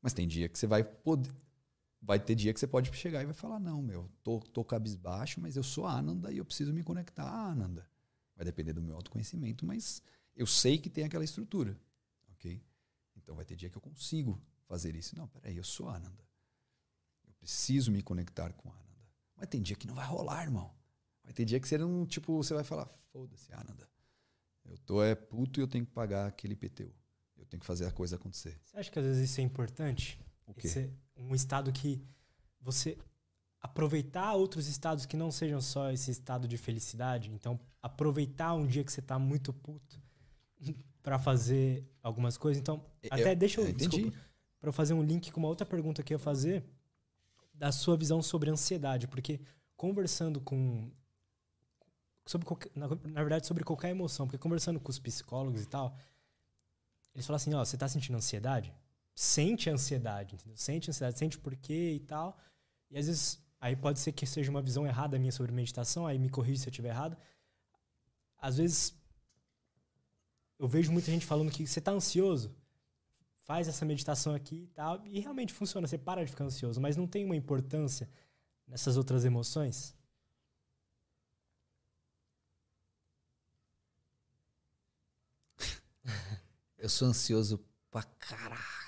Mas 0.00 0.12
tem 0.12 0.28
dia 0.28 0.48
que 0.48 0.58
você 0.58 0.66
vai 0.66 0.84
poder. 0.84 1.34
Vai 2.00 2.20
ter 2.20 2.36
dia 2.36 2.54
que 2.54 2.60
você 2.60 2.66
pode 2.66 2.94
chegar 2.96 3.22
e 3.22 3.24
vai 3.24 3.34
falar: 3.34 3.58
não, 3.58 3.82
meu, 3.82 4.08
tô, 4.22 4.38
tô 4.38 4.64
cabisbaixo, 4.64 5.40
mas 5.40 5.56
eu 5.56 5.64
sou 5.64 5.84
Ananda 5.84 6.30
e 6.30 6.38
eu 6.38 6.44
preciso 6.44 6.72
me 6.72 6.84
conectar 6.84 7.24
a 7.24 7.50
Ananda. 7.50 7.84
Vai 8.36 8.44
depender 8.44 8.72
do 8.72 8.80
meu 8.80 8.94
autoconhecimento, 8.94 9.66
mas 9.66 10.00
eu 10.38 10.46
sei 10.46 10.78
que 10.78 10.88
tem 10.88 11.04
aquela 11.04 11.24
estrutura. 11.24 11.76
Ok? 12.30 12.62
Então 13.16 13.34
vai 13.34 13.44
ter 13.44 13.56
dia 13.56 13.68
que 13.68 13.76
eu 13.76 13.82
consigo 13.82 14.40
fazer 14.68 14.94
isso. 14.94 15.16
Não, 15.16 15.26
peraí, 15.26 15.56
eu 15.56 15.64
sou 15.64 15.88
Ananda. 15.88 16.24
Eu 17.26 17.32
preciso 17.34 17.90
me 17.90 18.00
conectar 18.02 18.52
com 18.52 18.70
Ananda. 18.70 18.86
Mas 19.34 19.48
tem 19.48 19.60
dia 19.60 19.76
que 19.76 19.86
não 19.86 19.96
vai 19.96 20.06
rolar, 20.06 20.44
irmão. 20.44 20.72
Vai 21.24 21.32
ter 21.32 21.44
dia 21.44 21.58
que 21.58 21.66
você 21.66 21.76
não, 21.76 22.06
tipo, 22.06 22.36
você 22.36 22.54
vai 22.54 22.62
falar, 22.62 22.86
foda-se, 23.12 23.52
Ananda. 23.52 23.88
Eu 24.64 24.78
tô 24.78 25.02
é 25.02 25.14
puto 25.14 25.58
e 25.58 25.62
eu 25.62 25.68
tenho 25.68 25.84
que 25.84 25.92
pagar 25.92 26.28
aquele 26.28 26.54
IPTU. 26.54 26.94
Eu 27.36 27.44
tenho 27.46 27.60
que 27.60 27.66
fazer 27.66 27.86
a 27.86 27.92
coisa 27.92 28.14
acontecer. 28.14 28.60
Você 28.64 28.78
acha 28.78 28.90
que 28.90 28.98
às 28.98 29.04
vezes 29.04 29.30
isso 29.30 29.40
é 29.40 29.44
importante? 29.44 30.20
O 30.46 30.54
quê? 30.54 30.68
Esse, 30.68 30.92
um 31.16 31.34
estado 31.34 31.72
que 31.72 32.00
você 32.60 32.96
aproveitar 33.60 34.34
outros 34.34 34.68
estados 34.68 35.04
que 35.04 35.16
não 35.16 35.32
sejam 35.32 35.60
só 35.60 35.90
esse 35.90 36.12
estado 36.12 36.46
de 36.46 36.56
felicidade. 36.56 37.30
Então, 37.32 37.58
aproveitar 37.82 38.54
um 38.54 38.66
dia 38.66 38.84
que 38.84 38.92
você 38.92 39.02
tá 39.02 39.18
muito 39.18 39.52
puto 39.52 40.00
para 41.02 41.18
fazer 41.18 41.84
algumas 42.02 42.36
coisas. 42.36 42.60
Então, 42.60 42.84
Eu- 43.02 43.08
até 43.12 43.34
deixa 43.34 43.60
eu, 43.60 43.64
eu 43.64 43.70
entendi. 43.70 43.88
desculpa, 44.02 44.18
para 44.60 44.72
fazer 44.72 44.94
um 44.94 45.02
link 45.02 45.30
com 45.30 45.40
uma 45.40 45.48
outra 45.48 45.64
pergunta 45.66 46.02
que 46.02 46.12
eu 46.12 46.16
ia 46.18 46.22
fazer 46.22 46.64
da 47.54 47.72
sua 47.72 47.96
visão 47.96 48.20
sobre 48.22 48.50
ansiedade, 48.50 49.06
porque 49.08 49.40
conversando 49.76 50.40
com 50.40 50.90
sobre 52.26 52.46
qualquer- 52.46 52.70
na, 52.74 52.88
na 52.88 53.20
verdade 53.22 53.46
sobre 53.46 53.64
qualquer 53.64 53.90
emoção, 53.90 54.26
porque 54.26 54.36
conversando 54.38 54.78
com 54.78 54.90
os 54.90 54.98
psicólogos 54.98 55.62
e 55.62 55.66
tal, 55.66 55.96
eles 57.14 57.26
falam 57.26 57.36
assim, 57.36 57.54
ó, 57.54 57.64
você 57.64 57.76
tá 57.76 57.88
sentindo 57.88 58.16
ansiedade? 58.16 58.72
Sente 59.14 59.70
a 59.70 59.72
ansiedade, 59.72 60.34
entendeu? 60.34 60.56
Sente 60.56 60.88
a 60.88 60.92
ansiedade, 60.92 61.18
sente 61.18 61.36
o 61.38 61.40
porquê 61.40 61.92
e 61.94 62.00
tal. 62.00 62.38
E 62.90 62.98
às 62.98 63.06
vezes, 63.06 63.42
aí 63.60 63.74
pode 63.74 63.98
ser 63.98 64.12
que 64.12 64.26
seja 64.26 64.50
uma 64.50 64.62
visão 64.62 64.86
errada 64.86 65.18
minha 65.18 65.32
sobre 65.32 65.50
meditação, 65.52 66.06
aí 66.06 66.18
me 66.18 66.28
corrija 66.28 66.60
se 66.62 66.68
eu 66.68 66.70
estiver 66.70 66.90
errado. 66.90 67.16
Às 68.38 68.58
vezes, 68.58 68.94
eu 70.58 70.66
vejo 70.68 70.92
muita 70.92 71.10
gente 71.10 71.24
falando 71.26 71.50
que 71.50 71.66
você 71.66 71.80
tá 71.80 71.92
ansioso, 71.92 72.54
faz 73.36 73.68
essa 73.68 73.84
meditação 73.84 74.34
aqui 74.34 74.64
e 74.64 74.66
tal, 74.68 75.04
e 75.06 75.20
realmente 75.20 75.52
funciona, 75.52 75.86
você 75.86 75.96
para 75.98 76.24
de 76.24 76.30
ficar 76.30 76.44
ansioso, 76.44 76.80
mas 76.80 76.96
não 76.96 77.06
tem 77.06 77.24
uma 77.24 77.36
importância 77.36 78.08
nessas 78.66 78.96
outras 78.96 79.24
emoções? 79.24 79.96
Eu 86.76 86.88
sou 86.88 87.08
ansioso 87.08 87.64
pra 87.90 88.02
caraca. 88.02 88.78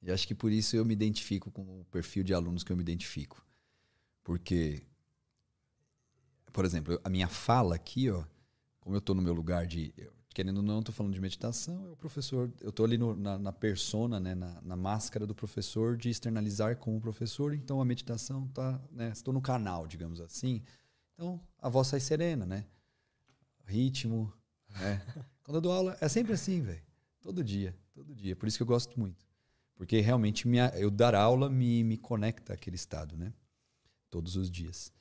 E 0.00 0.12
acho 0.12 0.26
que 0.28 0.34
por 0.34 0.52
isso 0.52 0.76
eu 0.76 0.84
me 0.84 0.92
identifico 0.92 1.50
com 1.50 1.80
o 1.80 1.84
perfil 1.86 2.22
de 2.22 2.34
alunos 2.34 2.62
que 2.62 2.70
eu 2.70 2.76
me 2.76 2.82
identifico. 2.82 3.42
Porque, 4.22 4.82
por 6.52 6.64
exemplo, 6.66 7.00
a 7.02 7.08
minha 7.08 7.26
fala 7.26 7.74
aqui, 7.74 8.10
ó, 8.10 8.22
como 8.84 8.94
eu 8.94 9.00
tô 9.00 9.14
no 9.14 9.22
meu 9.22 9.32
lugar 9.32 9.66
de. 9.66 9.94
eu, 9.96 10.12
querendo 10.34 10.58
ou 10.58 10.62
não, 10.62 10.82
tô 10.82 10.92
falando 10.92 11.14
de 11.14 11.20
meditação, 11.20 11.92
o 11.92 11.96
professor. 11.96 12.52
Eu 12.60 12.70
tô 12.70 12.84
ali 12.84 12.98
no- 12.98 13.16
na, 13.16 13.38
na 13.38 13.52
persona, 13.52 14.20
né, 14.20 14.34
na, 14.34 14.60
na 14.60 14.76
máscara 14.76 15.26
do 15.26 15.34
professor, 15.34 15.96
de 15.96 16.10
externalizar 16.10 16.76
com 16.76 16.94
o 16.96 17.00
professor, 17.00 17.54
então 17.54 17.80
a 17.80 17.84
meditação 17.84 18.46
tá. 18.48 18.78
Né, 18.92 19.08
estou 19.10 19.32
no 19.32 19.40
canal, 19.40 19.86
digamos 19.86 20.20
assim. 20.20 20.62
Então 21.14 21.40
a 21.58 21.68
voz 21.70 21.88
sai 21.88 21.98
serena, 22.00 22.44
né? 22.44 22.66
Ritmo, 23.64 24.30
né? 24.68 25.00
Quando 25.42 25.56
eu 25.56 25.60
dou 25.62 25.72
aula, 25.72 25.96
é 26.00 26.08
sempre 26.08 26.34
assim, 26.34 26.60
velho. 26.60 26.82
Todo 27.22 27.42
dia, 27.42 27.74
todo 27.94 28.14
dia. 28.14 28.36
Por 28.36 28.46
isso 28.46 28.58
que 28.58 28.62
eu 28.62 28.66
gosto 28.66 29.00
muito. 29.00 29.24
Porque 29.76 29.98
realmente 30.00 30.46
minha, 30.46 30.68
eu 30.76 30.90
dar 30.90 31.14
aula 31.14 31.48
me, 31.48 31.82
me 31.82 31.96
conecta 31.96 32.52
àquele 32.52 32.76
estado, 32.76 33.16
né? 33.16 33.32
Todos 34.10 34.36
os 34.36 34.50
dias. 34.50 34.92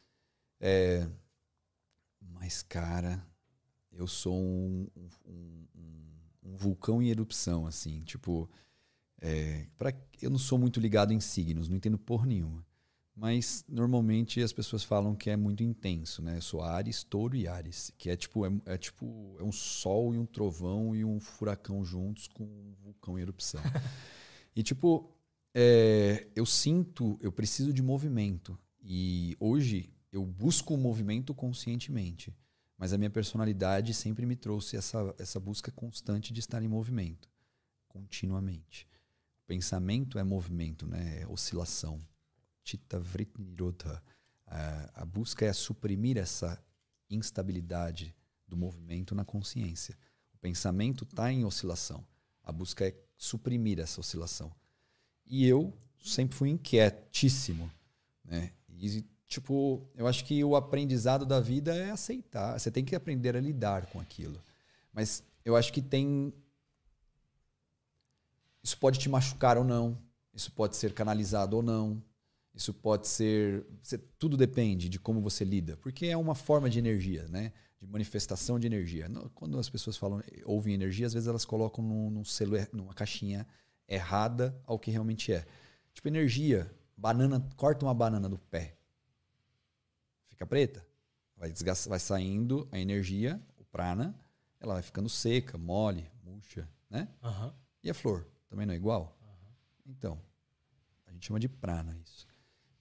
É, 0.60 1.06
mas, 2.22 2.62
cara, 2.64 3.26
eu 3.94 4.08
sou 4.08 4.36
um, 4.36 4.88
um, 4.96 5.08
um- 5.26 5.68
um- 6.46 6.56
vulcão 6.58 7.02
em 7.02 7.10
erupção, 7.10 7.66
assim. 7.66 8.02
Tipo, 8.04 8.50
é, 9.22 9.68
pra, 9.78 9.94
eu 10.22 10.30
não 10.30 10.38
sou 10.38 10.58
muito 10.60 10.80
ligado 10.80 11.14
em 11.14 11.20
signos, 11.20 11.70
não 11.70 11.78
entendo 11.78 11.98
porra 11.98 12.26
nenhuma. 12.26 12.66
Mas 13.16 13.64
normalmente 13.70 14.42
as 14.42 14.52
pessoas 14.52 14.84
falam 14.84 15.16
que 15.16 15.30
é 15.30 15.38
muito 15.38 15.62
intenso, 15.64 16.22
né? 16.24 16.38
Eu 16.38 16.42
sou 16.42 16.62
Ares, 16.64 17.04
Touro 17.04 17.36
e 17.36 17.48
Ares, 17.48 17.92
que 17.98 18.10
é 18.10 18.16
tipo 18.16 18.44
é, 18.46 18.52
é 18.66 18.78
tipo 18.78 19.38
é 19.40 19.44
um 19.44 19.52
sol 19.52 20.16
e 20.16 20.18
um 20.18 20.26
trovão 20.26 20.96
e 20.96 21.06
um 21.06 21.20
furacão 21.20 21.86
juntos 21.86 22.28
com 22.28 22.44
um 22.44 22.74
vulcão 22.82 23.18
em 23.18 23.22
erupção. 23.22 23.62
e 24.56 24.64
tipo, 24.64 25.12
é, 25.54 26.28
eu 26.36 26.46
sinto, 26.46 27.18
eu 27.22 27.32
preciso 27.32 27.72
de 27.72 27.84
movimento 27.84 28.58
e 28.82 29.36
hoje 29.40 29.94
eu 30.12 30.26
busco 30.26 30.74
o 30.74 30.78
movimento 30.78 31.34
conscientemente, 31.36 32.34
mas 32.78 32.94
a 32.94 32.98
minha 32.98 33.10
personalidade 33.10 33.94
sempre 33.94 34.26
me 34.26 34.36
trouxe 34.36 34.76
essa 34.76 35.14
essa 35.18 35.40
busca 35.40 35.72
constante 35.72 36.34
de 36.34 36.40
estar 36.40 36.62
em 36.62 36.68
movimento, 36.68 37.30
continuamente. 37.88 38.88
Pensamento 39.46 40.18
é 40.18 40.24
movimento, 40.24 40.88
né? 40.88 41.22
É 41.22 41.28
oscilação. 41.28 42.00
Chitta 42.64 43.00
Vritti 43.00 43.42
Nirodha. 43.42 44.02
A, 44.48 45.02
a 45.02 45.06
busca 45.06 45.46
é 45.46 45.54
suprimir 45.54 46.18
essa 46.18 46.62
instabilidade 47.10 48.16
do 48.48 48.56
movimento 48.56 49.14
na 49.14 49.26
consciência. 49.26 49.98
O 50.34 50.38
pensamento 50.38 51.04
está 51.04 51.32
em 51.32 51.46
oscilação. 51.46 52.06
A 52.44 52.52
busca 52.52 52.88
é 52.88 52.96
suprimir 53.18 53.80
essa 53.80 54.00
oscilação. 54.00 54.54
E 55.26 55.46
eu 55.46 55.74
sempre 56.04 56.36
fui 56.36 56.50
inquietíssimo, 56.50 57.72
né? 58.24 58.52
E 58.70 59.06
tipo, 59.34 59.82
eu 59.96 60.08
acho 60.08 60.24
que 60.26 60.44
o 60.44 60.56
aprendizado 60.56 61.26
da 61.26 61.40
vida 61.40 61.76
é 61.76 61.92
aceitar. 61.92 62.58
Você 62.60 62.72
tem 62.72 62.84
que 62.86 62.96
aprender 62.96 63.36
a 63.36 63.42
lidar 63.42 63.86
com 63.88 64.00
aquilo. 64.00 64.40
Mas 64.94 65.24
eu 65.44 65.56
acho 65.56 65.72
que 65.74 65.82
tem 65.82 66.34
isso 68.64 68.78
pode 68.78 68.98
te 68.98 69.10
machucar 69.10 69.58
ou 69.58 69.64
não. 69.64 69.98
Isso 70.34 70.52
pode 70.52 70.76
ser 70.78 70.94
canalizado 70.94 71.58
ou 71.58 71.62
não. 71.64 72.02
Isso 72.56 72.74
pode 72.74 73.08
ser. 73.08 73.66
você- 73.82 73.98
tudo 74.18 74.38
depende 74.38 74.88
de 74.88 75.00
como 75.00 75.22
você 75.22 75.44
lida. 75.44 75.76
Porque 75.78 76.06
é 76.08 76.18
uma 76.18 76.36
forma 76.36 76.70
de 76.70 76.80
energia, 76.80 77.28
né? 77.28 77.52
De 77.82 77.88
manifestação 77.88 78.58
de 78.60 78.68
energia. 78.68 79.10
Quando 79.36 79.60
as 79.60 79.70
pessoas 79.70 79.98
falam, 79.98 80.24
ouvem 80.46 80.74
energia, 80.74 81.06
às 81.08 81.14
vezes 81.14 81.28
elas 81.28 81.44
colocam 81.44 81.84
num, 81.84 82.10
num 82.10 82.24
selo, 82.24 82.56
numa 82.72 82.94
caixinha 82.94 83.46
errada 83.88 84.58
ao 84.66 84.80
que 84.80 84.92
realmente 84.92 85.34
é. 85.34 85.46
Tipo, 85.94 86.08
energia. 86.08 86.72
Banana, 86.96 87.46
corta 87.58 87.86
uma 87.86 87.94
banana 87.94 88.30
do 88.30 88.38
pé. 88.38 88.78
Fica 90.34 90.48
preta. 90.48 90.84
Vai, 91.38 91.52
desgastar, 91.52 91.90
vai 91.90 92.00
saindo 92.00 92.68
a 92.72 92.80
energia, 92.80 93.40
o 93.56 93.64
prana, 93.66 94.20
ela 94.60 94.74
vai 94.74 94.82
ficando 94.82 95.08
seca, 95.08 95.58
mole, 95.60 96.10
murcha, 96.24 96.68
né? 96.90 97.08
Aham. 97.22 97.54
E 97.84 97.90
a 97.90 97.94
flor? 97.94 98.28
Também 98.50 98.66
não 98.66 98.74
é 98.74 98.78
igual? 98.78 99.16
Então, 99.86 100.20
a 101.06 101.12
gente 101.12 101.28
chama 101.28 101.40
de 101.40 101.48
prana 101.48 101.96
isso. 102.04 102.28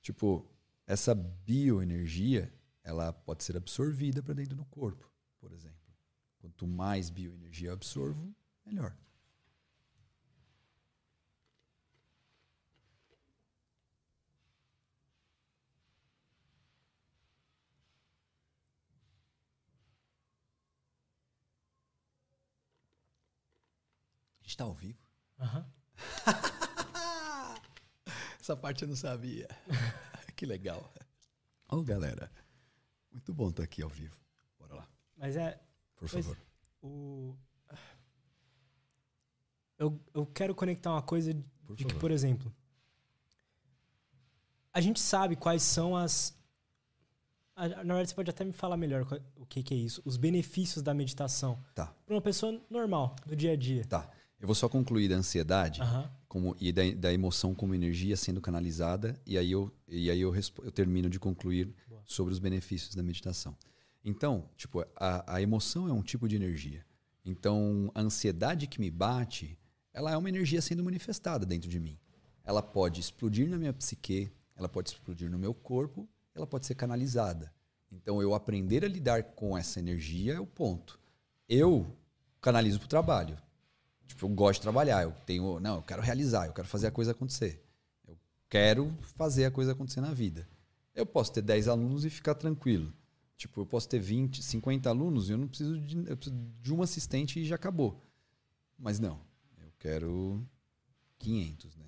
Tipo, 0.00 0.48
essa 0.86 1.14
bioenergia, 1.14 2.52
ela 2.82 3.12
pode 3.12 3.44
ser 3.44 3.56
absorvida 3.56 4.22
para 4.22 4.34
dentro 4.34 4.56
do 4.56 4.64
corpo, 4.64 5.10
por 5.38 5.52
exemplo. 5.52 5.76
Quanto 6.38 6.66
mais 6.66 7.10
bioenergia 7.10 7.68
eu 7.68 7.74
absorvo, 7.74 8.34
melhor. 8.64 8.96
A 24.52 24.52
gente 24.52 24.58
tá 24.58 24.64
ao 24.64 24.74
vivo? 24.74 24.98
Aham. 25.40 25.66
Essa 28.38 28.54
parte 28.54 28.82
eu 28.82 28.88
não 28.88 28.94
sabia. 28.94 29.48
que 30.36 30.44
legal. 30.44 30.92
Ô, 31.70 31.82
galera. 31.82 32.30
Muito 33.10 33.32
bom 33.32 33.48
estar 33.48 33.62
aqui 33.62 33.80
ao 33.80 33.88
vivo. 33.88 34.14
Bora 34.58 34.74
lá, 34.74 34.86
Mas 35.16 35.38
é. 35.38 35.58
por 35.96 36.06
favor. 36.06 36.36
O... 36.82 37.34
Eu, 39.78 39.98
eu 40.12 40.26
quero 40.26 40.54
conectar 40.54 40.90
uma 40.90 41.02
coisa 41.02 41.34
Por 41.64 41.74
de 41.74 41.86
que, 41.86 41.94
por 41.94 42.10
exemplo, 42.10 42.54
a 44.70 44.82
gente 44.82 45.00
sabe 45.00 45.34
quais 45.34 45.62
são 45.62 45.96
as 45.96 46.38
Na 47.56 47.68
verdade, 47.68 48.10
você 48.10 48.14
pode 48.14 48.28
até 48.28 48.44
me 48.44 48.52
falar 48.52 48.76
melhor 48.76 49.06
o 49.34 49.46
que, 49.46 49.62
que 49.62 49.72
é 49.72 49.78
isso. 49.78 50.02
Os 50.04 50.18
benefícios 50.18 50.82
da 50.82 50.92
meditação. 50.92 51.58
Tá. 51.74 51.86
Para 52.04 52.14
uma 52.14 52.20
pessoa 52.20 52.62
normal, 52.68 53.16
do 53.24 53.34
dia 53.34 53.52
a 53.52 53.56
dia. 53.56 53.86
Tá. 53.86 54.12
Eu 54.42 54.46
vou 54.48 54.56
só 54.56 54.68
concluir 54.68 55.08
da 55.08 55.14
ansiedade 55.14 55.80
Aham. 55.80 56.10
como, 56.26 56.56
e 56.58 56.72
da, 56.72 56.82
da 56.96 57.12
emoção 57.12 57.54
como 57.54 57.76
energia 57.76 58.16
sendo 58.16 58.40
canalizada, 58.40 59.16
e 59.24 59.38
aí 59.38 59.52
eu, 59.52 59.72
e 59.86 60.10
aí 60.10 60.20
eu, 60.20 60.34
eu 60.34 60.72
termino 60.72 61.08
de 61.08 61.20
concluir 61.20 61.72
Boa. 61.88 62.02
sobre 62.04 62.32
os 62.32 62.40
benefícios 62.40 62.92
da 62.92 63.04
meditação. 63.04 63.56
Então, 64.04 64.50
tipo, 64.56 64.84
a, 64.96 65.36
a 65.36 65.40
emoção 65.40 65.86
é 65.86 65.92
um 65.92 66.02
tipo 66.02 66.26
de 66.26 66.34
energia. 66.34 66.84
Então, 67.24 67.88
a 67.94 68.00
ansiedade 68.00 68.66
que 68.66 68.80
me 68.80 68.90
bate, 68.90 69.56
ela 69.94 70.10
é 70.10 70.16
uma 70.16 70.28
energia 70.28 70.60
sendo 70.60 70.82
manifestada 70.82 71.46
dentro 71.46 71.70
de 71.70 71.78
mim. 71.78 71.96
Ela 72.42 72.60
pode 72.60 73.00
explodir 73.00 73.48
na 73.48 73.56
minha 73.56 73.72
psique, 73.72 74.28
ela 74.56 74.68
pode 74.68 74.90
explodir 74.90 75.30
no 75.30 75.38
meu 75.38 75.54
corpo, 75.54 76.08
ela 76.34 76.48
pode 76.48 76.66
ser 76.66 76.74
canalizada. 76.74 77.54
Então, 77.92 78.20
eu 78.20 78.34
aprender 78.34 78.84
a 78.84 78.88
lidar 78.88 79.22
com 79.22 79.56
essa 79.56 79.78
energia 79.78 80.34
é 80.34 80.40
o 80.40 80.46
ponto. 80.46 80.98
Eu 81.48 81.96
canalizo 82.40 82.80
para 82.80 82.86
o 82.86 82.88
trabalho. 82.88 83.38
Tipo, 84.12 84.26
eu 84.26 84.30
gosto 84.30 84.60
de 84.60 84.62
trabalhar, 84.62 85.02
eu 85.02 85.12
tenho, 85.24 85.58
não, 85.58 85.76
eu 85.76 85.82
quero 85.82 86.02
realizar, 86.02 86.46
eu 86.46 86.52
quero 86.52 86.68
fazer 86.68 86.86
a 86.86 86.90
coisa 86.90 87.12
acontecer. 87.12 87.64
Eu 88.06 88.18
quero 88.48 88.94
fazer 89.16 89.46
a 89.46 89.50
coisa 89.50 89.72
acontecer 89.72 90.02
na 90.02 90.12
vida. 90.12 90.46
Eu 90.94 91.06
posso 91.06 91.32
ter 91.32 91.40
10 91.40 91.66
alunos 91.66 92.04
e 92.04 92.10
ficar 92.10 92.34
tranquilo. 92.34 92.92
Tipo, 93.38 93.62
eu 93.62 93.66
posso 93.66 93.88
ter 93.88 93.98
20, 93.98 94.42
50 94.42 94.88
alunos 94.90 95.30
e 95.30 95.32
eu 95.32 95.38
não 95.38 95.48
preciso 95.48 95.80
de, 95.80 95.96
eu 96.10 96.16
preciso 96.16 96.36
de 96.60 96.74
um 96.74 96.82
assistente 96.82 97.40
e 97.40 97.44
já 97.46 97.54
acabou. 97.54 98.00
Mas 98.78 99.00
não, 99.00 99.18
eu 99.58 99.72
quero 99.78 100.46
500, 101.18 101.74
né? 101.76 101.86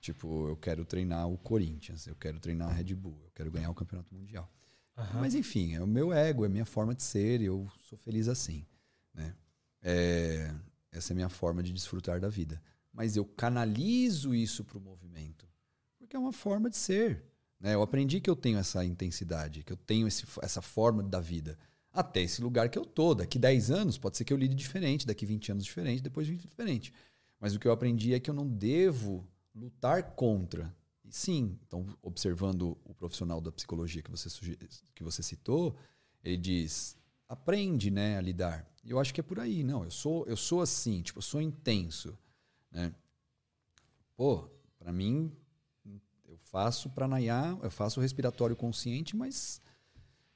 Tipo, 0.00 0.48
eu 0.48 0.56
quero 0.56 0.84
treinar 0.86 1.28
o 1.28 1.36
Corinthians, 1.36 2.06
eu 2.06 2.16
quero 2.16 2.40
treinar 2.40 2.70
a 2.70 2.72
Red 2.72 2.94
Bull, 2.94 3.20
eu 3.22 3.30
quero 3.34 3.50
ganhar 3.50 3.68
o 3.70 3.74
campeonato 3.74 4.14
mundial. 4.14 4.50
Aham. 4.96 5.20
Mas 5.20 5.34
enfim, 5.34 5.74
é 5.74 5.82
o 5.82 5.86
meu 5.86 6.10
ego, 6.10 6.44
é 6.44 6.46
a 6.46 6.50
minha 6.50 6.64
forma 6.64 6.94
de 6.94 7.02
ser, 7.02 7.42
e 7.42 7.44
eu 7.44 7.70
sou 7.80 7.98
feliz 7.98 8.28
assim. 8.28 8.64
Né? 9.12 9.34
É, 9.82 10.54
essa 10.96 11.12
é 11.12 11.14
a 11.14 11.16
minha 11.16 11.28
forma 11.28 11.62
de 11.62 11.72
desfrutar 11.72 12.20
da 12.20 12.28
vida. 12.28 12.60
Mas 12.92 13.16
eu 13.16 13.24
canalizo 13.24 14.34
isso 14.34 14.64
para 14.64 14.78
o 14.78 14.80
movimento, 14.80 15.46
porque 15.98 16.16
é 16.16 16.18
uma 16.18 16.32
forma 16.32 16.70
de 16.70 16.76
ser. 16.76 17.22
Né? 17.60 17.74
Eu 17.74 17.82
aprendi 17.82 18.20
que 18.20 18.30
eu 18.30 18.36
tenho 18.36 18.58
essa 18.58 18.84
intensidade, 18.84 19.62
que 19.62 19.72
eu 19.72 19.76
tenho 19.76 20.06
esse, 20.06 20.24
essa 20.42 20.62
forma 20.62 21.02
da 21.02 21.20
vida. 21.20 21.58
Até 21.92 22.22
esse 22.22 22.42
lugar 22.42 22.68
que 22.68 22.78
eu 22.78 22.84
tô. 22.84 23.14
Daqui 23.14 23.38
10 23.38 23.70
anos, 23.70 23.98
pode 23.98 24.16
ser 24.16 24.24
que 24.24 24.32
eu 24.32 24.36
lide 24.36 24.54
diferente, 24.54 25.06
daqui 25.06 25.24
20 25.24 25.52
anos 25.52 25.64
diferente, 25.64 26.02
depois 26.02 26.26
20 26.26 26.42
diferente. 26.42 26.92
Mas 27.40 27.54
o 27.54 27.58
que 27.58 27.66
eu 27.66 27.72
aprendi 27.72 28.14
é 28.14 28.20
que 28.20 28.30
eu 28.30 28.34
não 28.34 28.46
devo 28.46 29.26
lutar 29.54 30.14
contra. 30.14 30.74
E 31.04 31.12
sim, 31.12 31.58
então, 31.66 31.86
observando 32.02 32.76
o 32.84 32.94
profissional 32.94 33.40
da 33.40 33.52
psicologia 33.52 34.02
que 34.02 34.10
você, 34.10 34.28
que 34.94 35.02
você 35.02 35.22
citou, 35.22 35.76
ele 36.22 36.36
diz: 36.36 36.96
aprende 37.28 37.90
né, 37.90 38.18
a 38.18 38.20
lidar. 38.20 38.66
Eu 38.86 38.98
acho 38.98 39.12
que 39.12 39.20
é 39.20 39.22
por 39.22 39.40
aí. 39.40 39.62
Não, 39.64 39.84
eu 39.84 39.90
sou, 39.90 40.26
eu 40.26 40.36
sou 40.36 40.60
assim, 40.60 41.02
tipo, 41.02 41.18
eu 41.18 41.22
sou 41.22 41.40
intenso. 41.40 42.16
Né? 42.70 42.94
Pô, 44.16 44.48
para 44.78 44.92
mim, 44.92 45.32
eu 46.26 46.36
faço 46.38 46.88
pranayama, 46.90 47.64
eu 47.64 47.70
faço 47.70 48.00
respiratório 48.00 48.54
consciente, 48.54 49.16
mas 49.16 49.60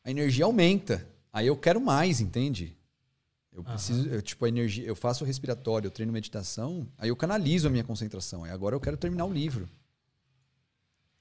a 0.03 0.11
energia 0.11 0.45
aumenta. 0.45 1.07
Aí 1.33 1.47
eu 1.47 1.57
quero 1.57 1.81
mais, 1.81 2.21
entende? 2.21 2.77
Eu 3.53 3.65
preciso, 3.65 4.09
eu, 4.09 4.23
tipo, 4.23 4.45
a 4.45 4.49
energia, 4.49 4.87
eu 4.87 4.95
faço 4.95 5.25
respiratório, 5.25 5.87
eu 5.87 5.91
treino 5.91 6.13
meditação, 6.13 6.89
aí 6.97 7.09
eu 7.09 7.17
canalizo 7.17 7.67
a 7.67 7.71
minha 7.71 7.85
concentração. 7.85 8.45
Aí 8.45 8.51
agora 8.51 8.77
eu 8.77 8.81
quero 8.81 8.97
terminar 8.97 9.25
o 9.25 9.33
livro. 9.33 9.69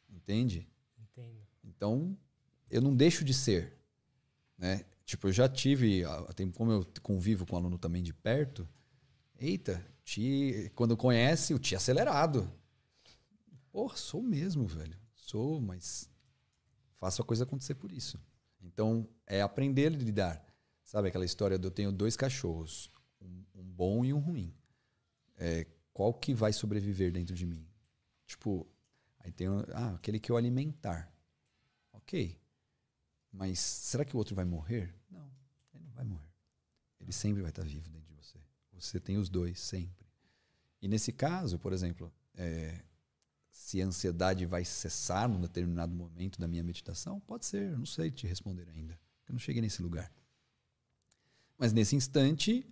Entende? 0.10 0.68
Entendo. 0.98 1.42
Então, 1.64 2.18
eu 2.70 2.82
não 2.82 2.96
deixo 2.96 3.24
de 3.24 3.34
ser, 3.34 3.74
né? 4.58 4.86
Tipo, 5.10 5.28
eu 5.28 5.32
já 5.32 5.50
tive, 5.50 6.04
tem 6.36 6.52
como 6.52 6.72
eu 6.72 6.88
convivo 7.02 7.44
com 7.44 7.56
o 7.56 7.58
aluno 7.58 7.80
também 7.80 8.04
de 8.04 8.14
perto. 8.14 8.70
Eita, 9.40 9.84
ti, 10.04 10.72
quando 10.76 10.96
conhece, 10.96 11.52
o 11.52 11.58
ti 11.58 11.76
acelerado. 11.76 12.48
Porra, 13.72 13.98
sou 13.98 14.22
mesmo, 14.22 14.68
velho. 14.68 14.96
Sou, 15.16 15.60
mas 15.60 16.08
faço 17.00 17.24
a 17.24 17.26
coisa 17.26 17.44
acontecer 17.44 17.74
por 17.74 17.92
isso. 17.92 18.20
Então, 18.62 19.10
é 19.26 19.42
aprender 19.42 19.88
a 19.88 19.98
lidar. 19.98 20.46
Sabe 20.84 21.08
aquela 21.08 21.26
história 21.26 21.58
de 21.58 21.66
eu 21.66 21.72
tenho 21.72 21.92
dois 21.92 22.16
cachorros, 22.16 22.92
um, 23.20 23.44
um 23.56 23.64
bom 23.64 24.06
e 24.06 24.14
um 24.14 24.20
ruim. 24.20 24.54
É, 25.38 25.66
qual 25.92 26.14
que 26.14 26.36
vai 26.36 26.54
sobreviver 26.54 27.12
dentro 27.12 27.34
de 27.34 27.48
mim? 27.48 27.68
Tipo, 28.28 28.72
aí 29.18 29.32
tem 29.32 29.48
ah, 29.74 29.96
aquele 29.96 30.20
que 30.20 30.32
eu 30.32 30.38
alimentar. 30.38 31.12
Ok. 31.94 32.40
Mas 33.32 33.58
será 33.58 34.06
que 34.06 34.16
o 34.16 34.20
outro 34.20 34.36
vai 34.36 34.46
morrer? 34.46 34.99
Vai 36.00 36.06
morrer. 36.06 36.32
Ele 37.02 37.12
sempre 37.12 37.42
vai 37.42 37.52
estar 37.52 37.64
vivo 37.64 37.90
dentro 37.90 38.08
de 38.08 38.14
você. 38.14 38.38
Você 38.72 39.02
tem 39.02 39.18
os 39.18 39.28
dois, 39.28 39.60
sempre. 39.60 40.08
E 40.82 40.88
nesse 40.88 41.12
caso, 41.12 41.60
por 41.60 41.74
exemplo, 41.74 42.10
é, 42.36 42.80
se 43.50 43.82
a 43.82 43.86
ansiedade 43.86 44.46
vai 44.46 44.64
cessar 44.64 45.28
num 45.28 45.42
determinado 45.42 45.94
momento 45.94 46.40
da 46.40 46.48
minha 46.48 46.64
meditação, 46.64 47.20
pode 47.20 47.46
ser, 47.46 47.78
não 47.78 47.86
sei 47.86 48.10
te 48.10 48.26
responder 48.26 48.70
ainda. 48.70 48.98
Eu 49.28 49.34
não 49.34 49.40
cheguei 49.40 49.62
nesse 49.62 49.82
lugar. 49.82 50.10
Mas 51.58 51.74
nesse 51.74 51.98
instante, 51.98 52.66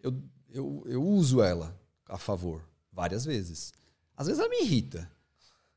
eu, 0.00 0.22
eu, 0.48 0.84
eu 0.86 1.02
uso 1.02 1.42
ela 1.42 1.76
a 2.08 2.18
favor, 2.18 2.64
várias 2.92 3.24
vezes. 3.24 3.72
Às 4.16 4.28
vezes 4.28 4.38
ela 4.38 4.48
me 4.48 4.62
irrita. 4.62 5.10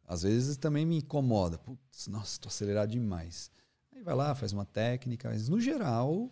Às 0.05 0.21
vezes 0.21 0.57
também 0.57 0.85
me 0.85 0.97
incomoda. 0.97 1.57
Putz, 1.57 2.05
nossa, 2.05 2.33
estou 2.33 2.49
acelerado 2.49 2.91
demais. 2.91 3.49
Aí 3.91 4.03
vai 4.03 4.13
lá, 4.13 4.35
faz 4.35 4.53
uma 4.53 4.65
técnica, 4.65 5.31
mas 5.31 5.49
no 5.49 5.59
geral, 5.59 6.31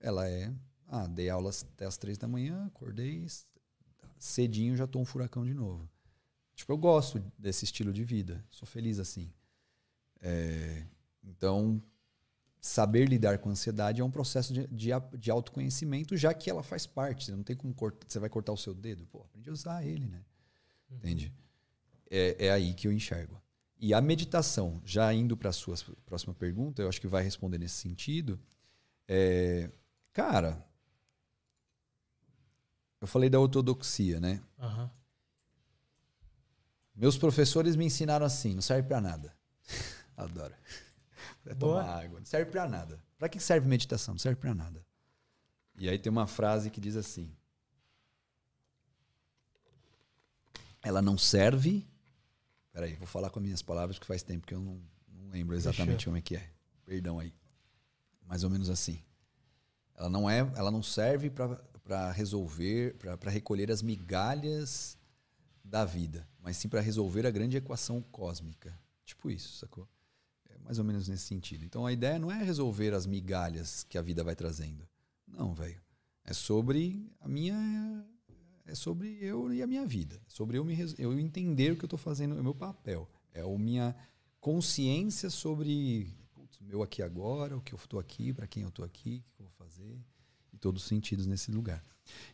ela 0.00 0.28
é. 0.28 0.52
Ah, 0.88 1.06
dei 1.06 1.30
aulas 1.30 1.64
até 1.74 1.86
as 1.86 1.96
três 1.96 2.18
da 2.18 2.26
manhã, 2.26 2.66
acordei, 2.66 3.24
cedinho 4.18 4.76
já 4.76 4.84
estou 4.84 5.00
um 5.00 5.04
furacão 5.04 5.44
de 5.44 5.54
novo. 5.54 5.88
Tipo, 6.54 6.72
eu 6.72 6.78
gosto 6.78 7.22
desse 7.38 7.64
estilo 7.64 7.92
de 7.92 8.04
vida, 8.04 8.44
sou 8.50 8.66
feliz 8.66 8.98
assim. 8.98 9.32
É, 10.20 10.84
então, 11.22 11.82
saber 12.60 13.08
lidar 13.08 13.38
com 13.38 13.48
a 13.48 13.52
ansiedade 13.52 14.00
é 14.00 14.04
um 14.04 14.10
processo 14.10 14.52
de, 14.52 14.66
de, 14.66 14.90
de 15.18 15.30
autoconhecimento, 15.30 16.16
já 16.16 16.34
que 16.34 16.50
ela 16.50 16.62
faz 16.62 16.86
parte. 16.86 17.26
Você 17.26 17.32
não 17.32 17.42
tem 17.42 17.56
como 17.56 17.72
cortar, 17.72 18.06
você 18.06 18.18
vai 18.18 18.28
cortar 18.28 18.52
o 18.52 18.56
seu 18.56 18.74
dedo, 18.74 19.06
pô, 19.06 19.22
aprende 19.22 19.48
a 19.48 19.52
usar 19.52 19.86
ele, 19.86 20.06
né? 20.06 20.22
Entende? 20.90 21.32
É, 22.10 22.46
é 22.46 22.50
aí 22.50 22.74
que 22.74 22.88
eu 22.88 22.92
enxergo. 22.92 23.40
E 23.78 23.94
a 23.94 24.00
meditação, 24.00 24.82
já 24.84 25.12
indo 25.14 25.36
para 25.36 25.48
a 25.48 25.52
sua 25.52 25.74
próxima 26.04 26.34
pergunta, 26.34 26.82
eu 26.82 26.88
acho 26.88 27.00
que 27.00 27.06
vai 27.06 27.22
responder 27.22 27.56
nesse 27.56 27.76
sentido. 27.76 28.38
É, 29.08 29.70
cara, 30.20 30.62
eu 33.00 33.06
falei 33.06 33.30
da 33.30 33.40
ortodoxia, 33.40 34.20
né? 34.20 34.42
Aham. 34.58 34.90
Meus 36.94 37.16
professores 37.16 37.74
me 37.74 37.86
ensinaram 37.86 38.26
assim, 38.26 38.54
não 38.54 38.60
serve 38.60 38.86
pra 38.86 39.00
nada. 39.00 39.34
Adoro. 40.16 40.54
É 41.46 41.54
Boa. 41.54 41.80
tomar 41.82 42.04
água, 42.04 42.18
não 42.18 42.26
serve 42.26 42.50
pra 42.50 42.68
nada. 42.68 43.02
Pra 43.16 43.30
que 43.30 43.40
serve 43.40 43.66
meditação? 43.66 44.12
Não 44.14 44.18
serve 44.18 44.38
pra 44.38 44.54
nada. 44.54 44.84
E 45.78 45.88
aí 45.88 45.98
tem 45.98 46.10
uma 46.10 46.26
frase 46.26 46.68
que 46.70 46.80
diz 46.80 46.96
assim: 46.96 47.34
Ela 50.82 51.00
não 51.00 51.16
serve. 51.16 51.88
Peraí, 52.72 52.94
vou 52.96 53.06
falar 53.06 53.30
com 53.30 53.38
as 53.38 53.44
minhas 53.44 53.62
palavras 53.62 53.98
que 53.98 54.06
faz 54.06 54.22
tempo 54.22 54.46
que 54.46 54.54
eu 54.54 54.60
não, 54.60 54.82
não 55.08 55.30
lembro 55.30 55.56
exatamente 55.56 55.96
Fechou. 56.04 56.10
como 56.10 56.18
é 56.18 56.20
que 56.20 56.36
é. 56.36 56.50
Perdão 56.84 57.18
aí. 57.18 57.32
Mais 58.26 58.44
ou 58.44 58.50
menos 58.50 58.68
assim. 58.68 59.02
Ela 60.00 60.08
não 60.08 60.30
é, 60.30 60.38
ela 60.56 60.70
não 60.70 60.82
serve 60.82 61.28
para 61.28 62.10
resolver, 62.10 62.96
para 63.18 63.30
recolher 63.30 63.70
as 63.70 63.82
migalhas 63.82 64.96
da 65.62 65.84
vida, 65.84 66.26
mas 66.40 66.56
sim 66.56 66.70
para 66.70 66.80
resolver 66.80 67.26
a 67.26 67.30
grande 67.30 67.58
equação 67.58 68.00
cósmica. 68.10 68.74
Tipo 69.04 69.30
isso, 69.30 69.58
sacou? 69.58 69.86
É 70.48 70.56
mais 70.60 70.78
ou 70.78 70.86
menos 70.86 71.06
nesse 71.06 71.24
sentido. 71.24 71.66
Então 71.66 71.84
a 71.84 71.92
ideia 71.92 72.18
não 72.18 72.32
é 72.32 72.42
resolver 72.42 72.94
as 72.94 73.04
migalhas 73.04 73.84
que 73.84 73.98
a 73.98 74.02
vida 74.02 74.24
vai 74.24 74.34
trazendo. 74.34 74.88
Não, 75.28 75.52
velho. 75.52 75.82
É 76.24 76.32
sobre 76.32 77.06
a 77.20 77.28
minha. 77.28 78.02
É 78.64 78.74
sobre 78.74 79.18
eu 79.20 79.52
e 79.52 79.62
a 79.62 79.66
minha 79.66 79.84
vida. 79.84 80.16
É 80.16 80.30
sobre 80.30 80.56
eu, 80.56 80.64
me, 80.64 80.78
eu 80.96 81.18
entender 81.20 81.72
o 81.72 81.76
que 81.76 81.84
eu 81.84 81.88
estou 81.88 81.98
fazendo, 81.98 82.40
o 82.40 82.42
meu 82.42 82.54
papel. 82.54 83.06
É 83.34 83.42
a 83.42 83.58
minha 83.58 83.94
consciência 84.40 85.28
sobre 85.28 86.16
meu 86.60 86.82
aqui 86.82 87.02
agora, 87.02 87.56
o 87.56 87.60
que 87.60 87.72
eu 87.72 87.78
estou 87.78 87.98
aqui, 87.98 88.32
para 88.32 88.46
quem 88.46 88.62
eu 88.62 88.68
estou 88.68 88.84
aqui, 88.84 89.24
o 89.26 89.36
que 89.36 89.42
eu 89.42 89.46
vou 89.46 89.54
fazer, 89.54 89.98
e 90.52 90.58
todos 90.58 90.82
os 90.82 90.88
sentidos 90.88 91.26
nesse 91.26 91.50
lugar. 91.50 91.82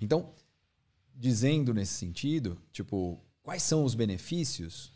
Então, 0.01 0.35
dizendo 1.15 1.73
nesse 1.73 1.95
sentido, 1.95 2.61
tipo, 2.73 3.25
quais 3.43 3.63
são 3.63 3.85
os 3.85 3.95
benefícios? 3.95 4.93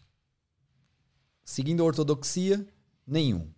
Seguindo 1.45 1.83
a 1.83 1.87
ortodoxia, 1.87 2.67
nenhum. 3.07 3.53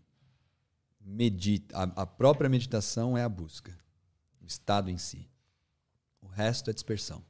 Medita, 1.01 1.77
a, 1.77 1.83
a 2.03 2.07
própria 2.07 2.49
meditação 2.49 3.19
é 3.19 3.25
a 3.25 3.29
busca, 3.29 3.77
o 4.41 4.47
estado 4.47 4.89
em 4.89 4.99
si. 4.99 5.29
O 6.21 6.27
resto 6.29 6.71
é 6.71 6.73
dispersão. 6.73 7.25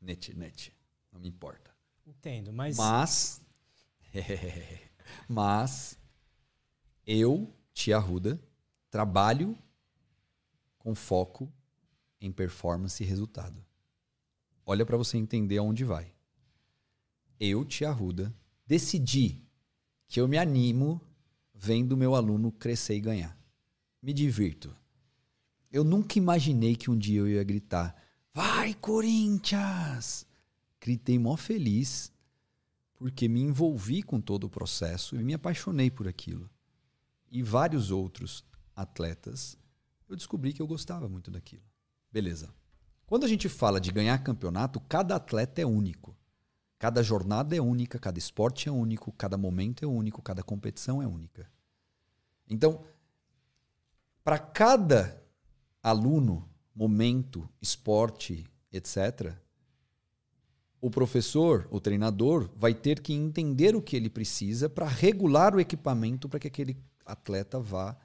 Net, 0.00 0.36
net. 0.36 0.72
Não 1.10 1.18
me 1.18 1.28
importa. 1.28 1.74
Entendo, 2.06 2.52
mas. 2.52 2.76
Mas. 2.76 3.40
mas. 5.26 5.98
Eu, 7.06 7.52
Tia 7.76 7.98
Ruda, 7.98 8.40
trabalho 8.90 9.54
com 10.78 10.94
foco 10.94 11.52
em 12.18 12.32
performance 12.32 13.04
e 13.04 13.06
resultado. 13.06 13.62
Olha 14.64 14.86
para 14.86 14.96
você 14.96 15.18
entender 15.18 15.58
aonde 15.58 15.84
vai. 15.84 16.10
Eu, 17.38 17.66
Tia 17.66 17.90
Arruda, 17.90 18.34
decidi 18.66 19.42
que 20.08 20.18
eu 20.18 20.26
me 20.26 20.38
animo 20.38 20.98
vendo 21.54 21.98
meu 21.98 22.14
aluno 22.14 22.50
crescer 22.50 22.96
e 22.96 23.00
ganhar. 23.00 23.38
Me 24.02 24.14
divirto. 24.14 24.74
Eu 25.70 25.84
nunca 25.84 26.18
imaginei 26.18 26.76
que 26.76 26.90
um 26.90 26.96
dia 26.96 27.20
eu 27.20 27.28
ia 27.28 27.44
gritar: 27.44 27.94
Vai, 28.32 28.72
Corinthians! 28.72 30.26
Gritei 30.80 31.18
mó 31.18 31.36
feliz, 31.36 32.10
porque 32.94 33.28
me 33.28 33.42
envolvi 33.42 34.02
com 34.02 34.18
todo 34.18 34.44
o 34.44 34.50
processo 34.50 35.14
e 35.14 35.22
me 35.22 35.34
apaixonei 35.34 35.90
por 35.90 36.08
aquilo. 36.08 36.50
E 37.36 37.42
vários 37.42 37.90
outros 37.90 38.42
atletas, 38.74 39.58
eu 40.08 40.16
descobri 40.16 40.54
que 40.54 40.62
eu 40.62 40.66
gostava 40.66 41.06
muito 41.06 41.30
daquilo. 41.30 41.62
Beleza. 42.10 42.48
Quando 43.04 43.24
a 43.24 43.28
gente 43.28 43.46
fala 43.46 43.78
de 43.78 43.92
ganhar 43.92 44.16
campeonato, 44.24 44.80
cada 44.80 45.16
atleta 45.16 45.60
é 45.60 45.66
único. 45.66 46.16
Cada 46.78 47.02
jornada 47.02 47.54
é 47.54 47.60
única, 47.60 47.98
cada 47.98 48.18
esporte 48.18 48.70
é 48.70 48.72
único, 48.72 49.12
cada 49.12 49.36
momento 49.36 49.84
é 49.84 49.86
único, 49.86 50.22
cada 50.22 50.42
competição 50.42 51.02
é 51.02 51.06
única. 51.06 51.46
Então, 52.48 52.80
para 54.24 54.38
cada 54.38 55.22
aluno, 55.82 56.48
momento, 56.74 57.46
esporte, 57.60 58.46
etc., 58.72 59.34
o 60.80 60.90
professor, 60.90 61.68
o 61.70 61.80
treinador, 61.80 62.48
vai 62.56 62.72
ter 62.72 63.00
que 63.00 63.12
entender 63.12 63.76
o 63.76 63.82
que 63.82 63.94
ele 63.94 64.08
precisa 64.08 64.70
para 64.70 64.88
regular 64.88 65.54
o 65.54 65.60
equipamento 65.60 66.30
para 66.30 66.40
que 66.40 66.48
aquele 66.48 66.82
atleta 67.06 67.58
vá 67.60 67.96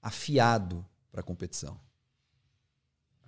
afiado 0.00 0.84
para 1.12 1.20
a 1.20 1.24
competição. 1.24 1.80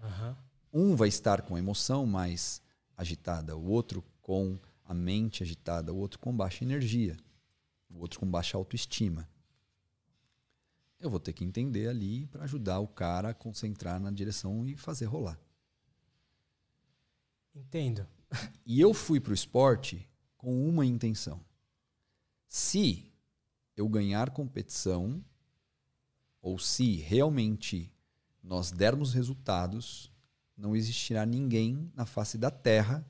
Aham. 0.03 0.37
Um 0.73 0.97
vai 0.97 1.09
estar 1.09 1.43
com 1.43 1.57
a 1.57 1.59
emoção 1.59 2.07
mais 2.07 2.63
agitada, 2.97 3.57
o 3.57 3.65
outro 3.65 4.03
com 4.21 4.59
a 4.85 4.93
mente 4.95 5.43
agitada, 5.43 5.93
o 5.93 5.97
outro 5.97 6.19
com 6.19 6.37
baixa 6.37 6.65
energia, 6.65 7.17
o 7.91 7.99
outro 7.99 8.21
com 8.21 8.31
baixa 8.31 8.57
autoestima. 8.57 9.29
Eu 11.01 11.11
vou 11.11 11.21
ter 11.21 11.33
que 11.33 11.45
entender 11.45 11.89
ali 11.89 12.27
para 12.27 12.45
ajudar 12.45 12.81
o 12.81 12.89
cara 12.89 13.31
a 13.31 13.35
concentrar 13.35 14.01
na 14.01 14.11
direção 14.11 14.67
e 14.67 14.77
fazer 14.77 15.05
rolar. 15.07 15.39
Entendo. 17.55 18.07
E 18.67 18.81
eu 18.81 18.93
fui 18.93 19.21
para 19.21 19.31
o 19.31 19.35
esporte 19.35 20.09
com 20.37 20.69
uma 20.69 20.85
intenção. 20.85 21.41
Se 22.47 23.13
eu 23.81 23.89
ganhar 23.89 24.31
competição, 24.31 25.25
ou 26.43 26.59
se 26.59 26.97
realmente 26.97 27.93
nós 28.43 28.71
dermos 28.71 29.13
resultados, 29.13 30.13
não 30.57 30.75
existirá 30.75 31.25
ninguém 31.25 31.91
na 31.95 32.05
face 32.05 32.37
da 32.37 32.51
terra 32.51 33.09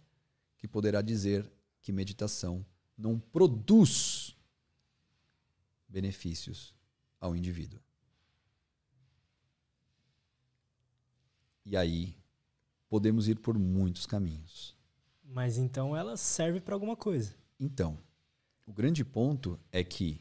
que 0.58 0.68
poderá 0.68 1.00
dizer 1.00 1.50
que 1.80 1.92
meditação 1.92 2.64
não 2.96 3.18
produz 3.18 4.36
benefícios 5.88 6.74
ao 7.18 7.34
indivíduo. 7.34 7.80
E 11.64 11.76
aí 11.76 12.14
podemos 12.88 13.28
ir 13.28 13.38
por 13.38 13.58
muitos 13.58 14.04
caminhos. 14.04 14.76
Mas 15.22 15.56
então 15.56 15.96
ela 15.96 16.16
serve 16.16 16.60
para 16.60 16.74
alguma 16.74 16.96
coisa. 16.96 17.34
Então, 17.60 17.98
o 18.66 18.72
grande 18.72 19.04
ponto 19.04 19.58
é 19.70 19.82
que, 19.84 20.20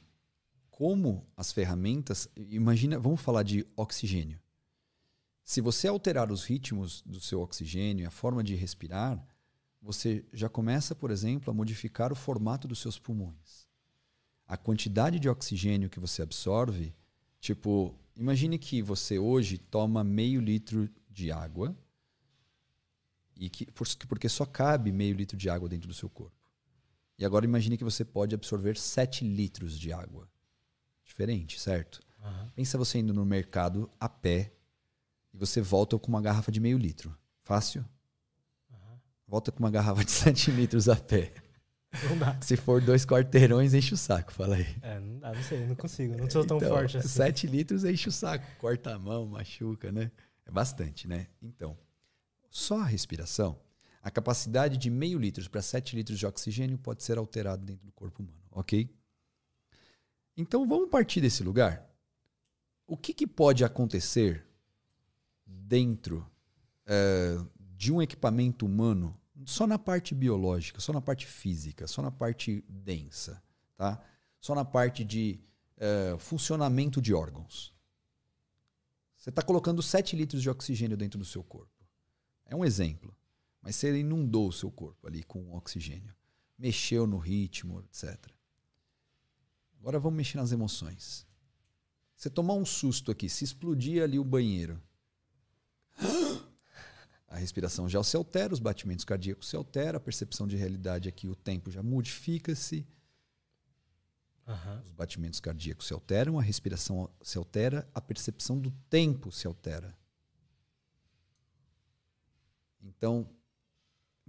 como 0.78 1.28
as 1.36 1.51
ferramentas. 1.51 2.30
Imagina, 2.36 2.99
vamos 2.99 3.19
falar 3.19 3.41
de 3.41 3.65
oxigênio. 3.75 4.39
Se 5.43 5.59
você 5.59 5.88
alterar 5.88 6.32
os 6.32 6.43
ritmos 6.43 7.01
do 7.03 7.19
seu 7.19 7.41
oxigênio, 7.41 8.07
a 8.07 8.11
forma 8.11 8.43
de 8.43 8.53
respirar, 8.53 9.19
você 9.82 10.23
já 10.32 10.47
começa, 10.47 10.93
por 10.93 11.09
exemplo, 11.09 11.49
a 11.49 11.53
modificar 11.53 12.11
o 12.13 12.15
formato 12.15 12.67
dos 12.67 12.78
seus 12.78 12.99
pulmões. 12.99 13.67
A 14.45 14.55
quantidade 14.55 15.19
de 15.19 15.28
oxigênio 15.28 15.89
que 15.89 15.99
você 15.99 16.21
absorve, 16.21 16.93
tipo, 17.39 17.95
imagine 18.15 18.59
que 18.59 18.80
você 18.84 19.17
hoje 19.17 19.57
toma 19.57 20.03
meio 20.03 20.39
litro 20.39 20.88
de 21.09 21.32
água 21.32 21.75
e 23.36 23.49
que 23.49 23.65
porque 24.07 24.30
só 24.30 24.45
cabe 24.45 24.91
meio 24.91 25.15
litro 25.15 25.36
de 25.36 25.49
água 25.49 25.67
dentro 25.67 25.88
do 25.88 25.93
seu 25.95 26.07
corpo. 26.07 26.47
E 27.17 27.25
agora 27.25 27.45
imagine 27.45 27.80
que 27.80 27.84
você 27.84 28.05
pode 28.05 28.36
absorver 28.36 28.78
7 28.78 29.25
litros 29.25 29.80
de 29.80 29.91
água. 29.91 30.30
Diferente, 31.18 31.59
certo? 31.59 31.99
Aham. 32.24 32.51
Pensa 32.55 32.78
você 32.78 32.99
indo 32.99 33.11
no 33.11 33.26
mercado 33.26 33.89
a 33.99 34.07
pé 34.07 34.51
e 35.34 35.38
você 35.38 35.59
volta 35.61 35.97
com 35.97 36.07
uma 36.09 36.22
garrafa 36.22 36.51
de 36.51 36.59
meio 36.59 36.78
litro. 36.78 37.18
Fácil? 37.41 37.84
Aham. 38.72 38.99
Volta 39.28 39.51
com 39.51 39.57
uma 39.57 39.72
garrafa 39.72 40.05
de 40.05 40.11
7 40.13 40.51
litros 40.51 40.88
a 40.88 40.95
pé. 40.95 41.34
Não 42.07 42.20
dá. 42.20 42.39
Se 42.39 42.55
for 42.55 42.80
dois 42.80 43.03
quarteirões, 43.03 43.74
enche 43.74 43.95
o 43.95 43.97
saco, 43.97 44.32
fala 44.32 44.57
aí. 44.57 44.68
É, 44.84 44.99
não 44.99 45.18
dá, 45.18 45.34
não 45.34 45.41
sei, 45.41 45.65
não 45.65 45.76
consigo. 45.76 46.15
Não 46.15 46.30
sou 46.30 46.45
tão 46.45 46.57
Então, 46.57 46.70
forte 46.70 46.97
assim. 46.97 47.07
7 47.07 47.47
litros 47.47 47.84
enche 47.84 48.09
o 48.09 48.11
saco, 48.11 48.45
corta 48.59 48.93
a 48.93 48.99
mão, 48.99 49.26
machuca, 49.26 49.91
né? 49.91 50.11
É 50.45 50.51
bastante, 50.51 51.07
né? 51.07 51.26
Então, 51.41 51.76
só 52.51 52.82
a 52.82 52.86
respiração, 52.86 53.59
a 54.03 54.11
capacidade 54.11 54.78
de 54.78 54.91
meio 54.91 55.18
litro 55.18 55.49
para 55.49 55.63
7 55.63 55.95
litros 55.95 56.20
de 56.20 56.28
oxigênio 56.28 56.78
pode 56.78 57.01
ser 57.01 57.18
alterada 57.18 57.65
dentro 57.65 57.88
do 57.88 57.91
corpo 57.91 58.22
humano, 58.22 58.38
ok? 58.51 58.88
Então, 60.38 60.68
vamos 60.68 60.90
partir 60.90 61.20
desse 61.20 61.44
lugar. 61.44 61.84
O 62.86 62.96
que, 62.96 63.14
que 63.14 63.26
pode 63.26 63.66
acontecer 63.66 64.46
dentro 65.46 66.26
eh, 66.86 67.38
de 67.76 67.92
um 67.92 68.02
equipamento 68.02 68.66
humano 68.66 69.20
só 69.46 69.68
na 69.68 69.78
parte 69.78 70.16
biológica, 70.16 70.80
só 70.80 70.94
na 70.94 71.02
parte 71.02 71.26
física, 71.26 71.88
só 71.88 72.02
na 72.02 72.12
parte 72.12 72.64
densa, 72.70 73.42
tá? 73.76 74.02
Só 74.40 74.56
na 74.56 74.64
parte 74.64 75.04
de 75.04 75.40
eh, 75.78 76.16
funcionamento 76.20 77.02
de 77.02 77.14
órgãos. 77.14 77.74
Você 79.16 79.30
está 79.30 79.42
colocando 79.42 79.82
7 79.82 80.16
litros 80.16 80.42
de 80.42 80.50
oxigênio 80.50 80.96
dentro 80.96 81.20
do 81.20 81.26
seu 81.26 81.44
corpo. 81.44 81.86
É 82.46 82.56
um 82.56 82.64
exemplo. 82.64 83.16
Mas 83.62 83.76
você 83.76 84.00
inundou 84.00 84.48
o 84.48 84.54
seu 84.54 84.72
corpo 84.72 85.08
ali 85.08 85.24
com 85.24 85.54
oxigênio. 85.56 86.16
Mexeu 86.58 87.06
no 87.06 87.18
ritmo, 87.18 87.82
etc. 87.82 88.18
Agora 89.88 90.02
vamos 90.02 90.18
mexer 90.18 90.36
nas 90.36 90.52
emoções. 90.52 91.26
Você 92.14 92.30
tomar 92.30 92.56
um 92.56 92.66
susto 92.66 93.10
aqui, 93.10 93.30
se 93.30 93.46
explodir 93.46 94.04
ali 94.04 94.20
o 94.20 94.24
banheiro. 94.26 94.84
A 97.30 97.38
respiração 97.38 97.88
já 97.88 98.04
se 98.04 98.18
altera, 98.18 98.54
os 98.54 98.60
batimentos 98.60 99.06
cardíacos 99.06 99.48
se 99.48 99.56
alteram, 99.56 99.96
a 99.96 100.02
percepção 100.02 100.46
de 100.46 100.58
realidade 100.58 101.08
aqui, 101.08 101.30
o 101.30 101.36
tempo 101.36 101.72
já 101.72 101.82
modifica-se, 101.82 102.86
Aham. 104.46 104.82
os 104.86 104.92
batimentos 104.92 105.40
cardíacos 105.40 105.88
se 105.88 105.93
alteram, 105.93 106.38
a 106.38 106.42
respiração 106.42 107.09
se 107.22 107.38
altera, 107.38 107.89
a 107.93 108.01
percepção 108.01 108.59
do 108.59 108.72
tempo 108.89 109.32
se 109.32 109.47
altera. 109.47 109.97
Então, 112.82 113.30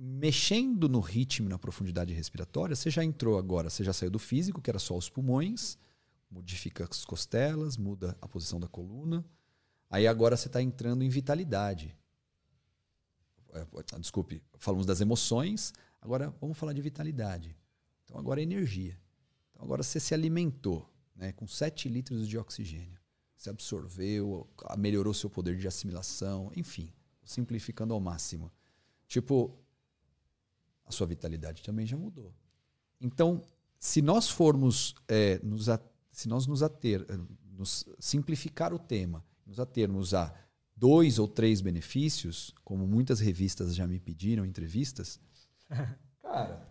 mexendo 0.00 0.88
no 0.88 1.00
ritmo 1.00 1.48
na 1.48 1.58
profundidade 1.58 2.14
respiratória, 2.14 2.76
você 2.76 2.88
já 2.88 3.02
entrou 3.02 3.36
agora, 3.36 3.68
você 3.68 3.82
já 3.82 3.92
saiu 3.92 4.12
do 4.12 4.18
físico, 4.18 4.62
que 4.62 4.70
era 4.70 4.78
só 4.78 4.96
os 4.96 5.10
pulmões, 5.10 5.76
modifica 6.30 6.86
as 6.88 7.04
costelas, 7.04 7.76
muda 7.76 8.16
a 8.20 8.28
posição 8.28 8.60
da 8.60 8.68
coluna. 8.68 9.24
Aí 9.90 10.06
agora 10.06 10.36
você 10.36 10.46
está 10.46 10.62
entrando 10.62 11.02
em 11.02 11.08
vitalidade. 11.08 11.96
É, 13.52 13.98
Desculpe, 13.98 14.40
falamos 14.58 14.86
das 14.86 15.00
emoções, 15.00 15.72
agora 16.00 16.32
vamos 16.40 16.56
falar 16.56 16.74
de 16.74 16.80
vitalidade. 16.80 17.56
Então 18.04 18.16
agora 18.16 18.40
é 18.40 18.44
energia. 18.44 18.96
Então 19.50 19.64
agora 19.64 19.82
você 19.82 19.98
se 19.98 20.14
alimentou 20.14 20.88
né, 21.16 21.32
com 21.32 21.46
7 21.48 21.88
litros 21.88 22.28
de 22.28 22.38
oxigênio. 22.38 23.00
Você 23.36 23.50
absorveu, 23.50 24.48
melhorou 24.76 25.12
seu 25.12 25.28
poder 25.28 25.56
de 25.56 25.66
assimilação, 25.66 26.52
enfim, 26.54 26.92
simplificando 27.24 27.94
ao 27.94 28.00
máximo. 28.00 28.52
Tipo, 29.08 29.58
a 30.89 30.93
sua 30.93 31.06
vitalidade 31.06 31.62
também 31.62 31.86
já 31.86 31.97
mudou. 31.97 32.32
Então, 33.01 33.43
se 33.78 34.01
nós 34.02 34.28
formos 34.28 34.94
é, 35.06 35.39
nos, 35.43 35.69
a- 35.69 35.81
se 36.10 36.28
nós 36.28 36.47
nos 36.47 36.62
ater, 36.62 37.05
eh, 37.09 37.19
nos 37.52 37.85
simplificar 37.98 38.73
o 38.74 38.78
tema, 38.78 39.24
nos 39.47 39.60
atermos 39.60 40.15
a 40.15 40.35
dois 40.77 41.19
ou 41.19 41.28
três 41.28 41.60
benefícios, 41.60 42.55
como 42.65 42.86
muitas 42.86 43.20
revistas 43.20 43.74
já 43.74 43.86
me 43.86 43.98
pediram, 44.01 44.44
entrevistas, 44.44 45.20
cara, 46.23 46.69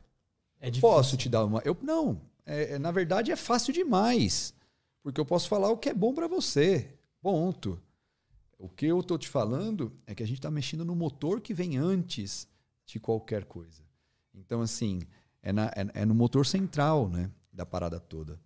É 0.59 0.69
difícil. 0.69 0.81
posso 0.89 1.15
te 1.17 1.29
dar 1.29 1.45
uma. 1.45 1.61
Eu, 1.63 1.77
não, 1.81 2.21
é, 2.45 2.73
é, 2.73 2.79
na 2.79 2.91
verdade 2.91 3.31
é 3.31 3.35
fácil 3.35 3.73
demais. 3.73 4.53
Porque 5.03 5.21
eu 5.21 5.25
posso 5.25 5.47
falar 5.47 5.69
o 5.69 5.77
que 5.77 5.87
é 5.89 5.93
bom 5.93 6.13
para 6.13 6.27
você. 6.27 6.93
Ponto. 7.21 7.81
O 8.59 8.67
que 8.67 8.85
eu 8.85 8.99
estou 8.99 9.17
te 9.17 9.29
falando 9.29 9.93
é 10.05 10.13
que 10.13 10.21
a 10.23 10.27
gente 10.27 10.39
está 10.39 10.51
mexendo 10.51 10.83
no 10.83 10.95
motor 10.95 11.39
que 11.39 11.53
vem 11.53 11.77
antes 11.77 12.45
de 12.85 12.99
qualquer 12.99 13.45
coisa. 13.45 13.83
Então, 14.37 14.61
assim, 14.61 15.01
é, 15.41 15.51
na- 15.51 15.67
é- 15.75 16.01
é 16.01 16.05
no 16.05 16.15
motor 16.15 16.45
central 16.45 17.09
né, 17.09 17.29
da 17.51 17.65
parada 17.65 17.99
toda. 17.99 18.39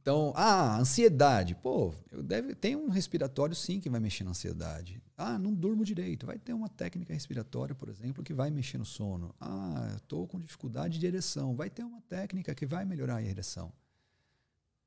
Então, 0.00 0.32
ah, 0.34 0.78
ansiedade. 0.78 1.54
Pô, 1.54 1.92
eu 2.10 2.22
deve, 2.22 2.54
tem 2.54 2.74
um 2.74 2.88
respiratório 2.88 3.54
sim 3.54 3.78
que 3.80 3.90
vai 3.90 4.00
mexer 4.00 4.24
na 4.24 4.30
ansiedade. 4.30 5.02
Ah, 5.16 5.38
não 5.38 5.52
durmo 5.54 5.84
direito. 5.84 6.24
Vai 6.24 6.38
ter 6.38 6.54
uma 6.54 6.70
técnica 6.70 7.12
respiratória, 7.12 7.74
por 7.74 7.88
exemplo, 7.90 8.24
que 8.24 8.32
vai 8.32 8.50
mexer 8.50 8.78
no 8.78 8.84
sono. 8.84 9.34
Ah, 9.38 9.92
estou 9.96 10.26
com 10.26 10.40
dificuldade 10.40 10.98
de 10.98 11.06
ereção. 11.06 11.54
Vai 11.54 11.68
ter 11.68 11.84
uma 11.84 12.00
técnica 12.02 12.54
que 12.54 12.64
vai 12.64 12.86
melhorar 12.86 13.16
a 13.16 13.22
ereção. 13.22 13.70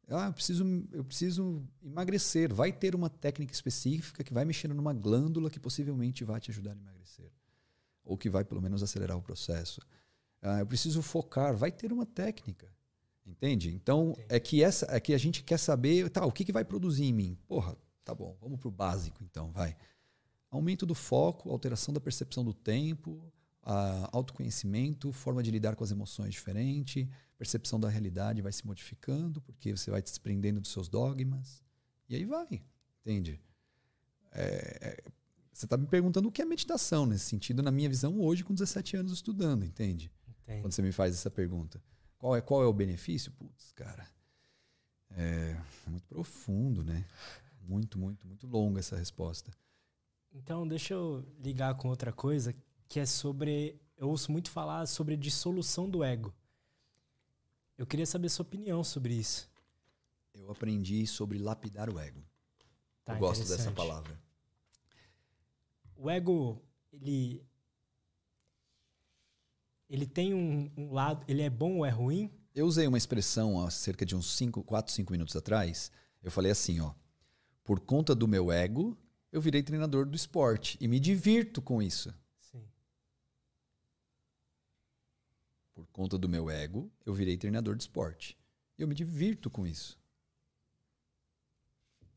Ah, 0.10 0.26
eu 0.28 0.34
preciso, 0.34 0.66
eu 0.92 1.04
preciso 1.04 1.64
emagrecer. 1.84 2.52
Vai 2.52 2.72
ter 2.72 2.96
uma 2.96 3.10
técnica 3.10 3.54
específica 3.54 4.24
que 4.24 4.34
vai 4.34 4.44
mexer 4.46 4.68
numa 4.68 4.94
glândula 4.94 5.50
que 5.50 5.60
possivelmente 5.60 6.24
vai 6.24 6.42
te 6.42 6.50
ajudar 6.50 6.72
a 6.72 6.76
emagrecer. 6.76 7.32
Ou 8.04 8.18
que 8.18 8.30
vai, 8.30 8.44
pelo 8.44 8.62
menos, 8.62 8.84
acelerar 8.84 9.18
o 9.18 9.22
processo. 9.22 9.82
Ah, 10.42 10.60
eu 10.60 10.68
preciso 10.68 11.02
focar. 11.02 11.56
Vai 11.56 11.72
ter 11.72 11.92
uma 11.92 12.06
técnica. 12.06 12.68
Entende? 13.26 13.74
Então, 13.74 14.12
Entendi. 14.12 14.28
é 14.30 14.40
que 14.40 14.64
essa 14.64 14.86
é 14.90 15.00
que 15.00 15.14
a 15.14 15.18
gente 15.18 15.44
quer 15.44 15.58
saber, 15.58 16.10
tá, 16.10 16.26
o 16.26 16.32
que, 16.32 16.44
que 16.44 16.52
vai 16.52 16.66
produzir 16.66 17.06
em 17.06 17.14
mim? 17.14 17.38
Porra, 17.48 17.78
tá 18.04 18.14
bom, 18.14 18.38
vamos 18.42 18.60
pro 18.60 18.70
básico 18.70 19.24
então, 19.24 19.52
vai. 19.52 19.78
Aumento 20.50 20.86
do 20.86 20.94
foco, 20.94 21.50
alteração 21.50 21.94
da 21.94 22.02
percepção 22.02 22.44
do 22.44 22.54
tempo, 22.54 23.32
autoconhecimento, 24.12 25.12
forma 25.12 25.42
de 25.42 25.50
lidar 25.50 25.76
com 25.76 25.84
as 25.84 25.92
emoções 25.92 26.34
diferente, 26.34 27.10
percepção 27.38 27.80
da 27.80 27.90
realidade 27.90 28.42
vai 28.42 28.52
se 28.52 28.66
modificando, 28.66 29.42
porque 29.42 29.76
você 29.76 29.90
vai 29.90 30.02
se 30.02 30.08
desprendendo 30.08 30.60
dos 30.60 30.72
seus 30.72 30.90
dogmas. 30.90 31.64
E 32.10 32.16
aí 32.16 32.26
vai, 32.26 32.62
entende? 33.02 33.40
É, 34.34 34.44
é, 34.82 35.04
você 35.54 35.66
está 35.66 35.78
me 35.78 35.86
perguntando 35.86 36.28
o 36.28 36.32
que 36.32 36.42
é 36.42 36.46
meditação 36.46 37.06
nesse 37.06 37.26
sentido, 37.26 37.62
na 37.62 37.72
minha 37.72 37.88
visão, 37.88 38.20
hoje, 38.20 38.44
com 38.44 38.54
17 38.54 38.98
anos 38.98 39.14
estudando, 39.14 39.64
entende? 39.64 40.12
Entendi. 40.44 40.62
Quando 40.62 40.74
você 40.74 40.82
me 40.82 40.92
faz 40.92 41.14
essa 41.14 41.30
pergunta. 41.30 41.82
Qual 42.18 42.36
é, 42.36 42.42
qual 42.42 42.64
é 42.64 42.66
o 42.66 42.74
benefício? 42.74 43.32
Putz, 43.34 43.72
cara, 43.74 44.08
é 45.12 45.56
muito 45.88 46.08
profundo, 46.08 46.84
né? 46.84 47.06
Muito, 47.62 48.00
muito, 48.00 48.28
muito 48.28 48.48
longa 48.48 48.80
essa 48.80 48.98
resposta. 48.98 49.52
Então, 50.34 50.68
deixa 50.68 50.94
eu 50.94 51.24
ligar 51.40 51.76
com 51.76 51.88
outra 51.88 52.12
coisa, 52.12 52.56
que 52.90 53.00
é 53.00 53.06
sobre. 53.06 53.80
Eu 53.96 54.10
ouço 54.10 54.32
muito 54.32 54.50
falar 54.50 54.86
sobre 54.88 55.16
dissolução 55.16 55.90
do 55.90 56.04
ego. 56.04 56.34
Eu 57.78 57.86
queria 57.86 58.06
saber 58.06 58.30
sua 58.30 58.44
opinião 58.44 58.84
sobre 58.84 59.14
isso. 59.14 59.50
Eu 60.34 60.52
aprendi 60.52 61.06
sobre 61.06 61.38
lapidar 61.38 61.90
o 61.90 62.00
ego. 62.00 62.24
Tá, 63.06 63.14
eu 63.14 63.20
gosto 63.20 63.48
dessa 63.48 63.72
palavra. 63.72 64.20
O 66.04 66.10
ego, 66.10 66.62
ele 66.92 67.48
ele 69.90 70.06
tem 70.06 70.34
um, 70.34 70.70
um, 70.76 70.92
lado, 70.92 71.24
ele 71.30 71.42
é 71.42 71.50
bom 71.50 71.78
ou 71.78 71.86
é 71.86 71.90
ruim? 71.90 72.30
Eu 72.54 72.66
usei 72.66 72.86
uma 72.86 72.98
expressão 72.98 73.66
há 73.66 73.72
cerca 73.72 74.06
de 74.06 74.14
uns 74.14 74.36
5, 74.36 74.64
4, 74.64 74.92
5 74.92 75.14
minutos 75.14 75.34
atrás. 75.34 75.94
Eu 76.22 76.30
falei 76.30 76.52
assim, 76.52 76.82
ó. 76.82 76.94
Por 77.64 77.80
conta 77.80 78.14
do 78.14 78.28
meu 78.28 78.52
ego, 78.52 78.98
eu 79.32 79.40
virei 79.40 79.64
treinador 79.64 80.06
do 80.06 80.14
esporte 80.14 80.78
e 80.82 80.90
me 80.90 81.00
divirto 81.00 81.62
com 81.62 81.82
isso. 81.82 82.14
Sim. 82.42 82.68
Por 85.74 85.88
conta 85.88 86.18
do 86.18 86.28
meu 86.28 86.50
ego, 86.50 86.92
eu 87.06 87.14
virei 87.14 87.38
treinador 87.38 87.78
de 87.78 87.84
esporte. 87.84 88.38
E 88.78 88.82
eu 88.82 88.90
me 88.90 88.94
divirto 88.94 89.50
com 89.50 89.66
isso. 89.66 89.98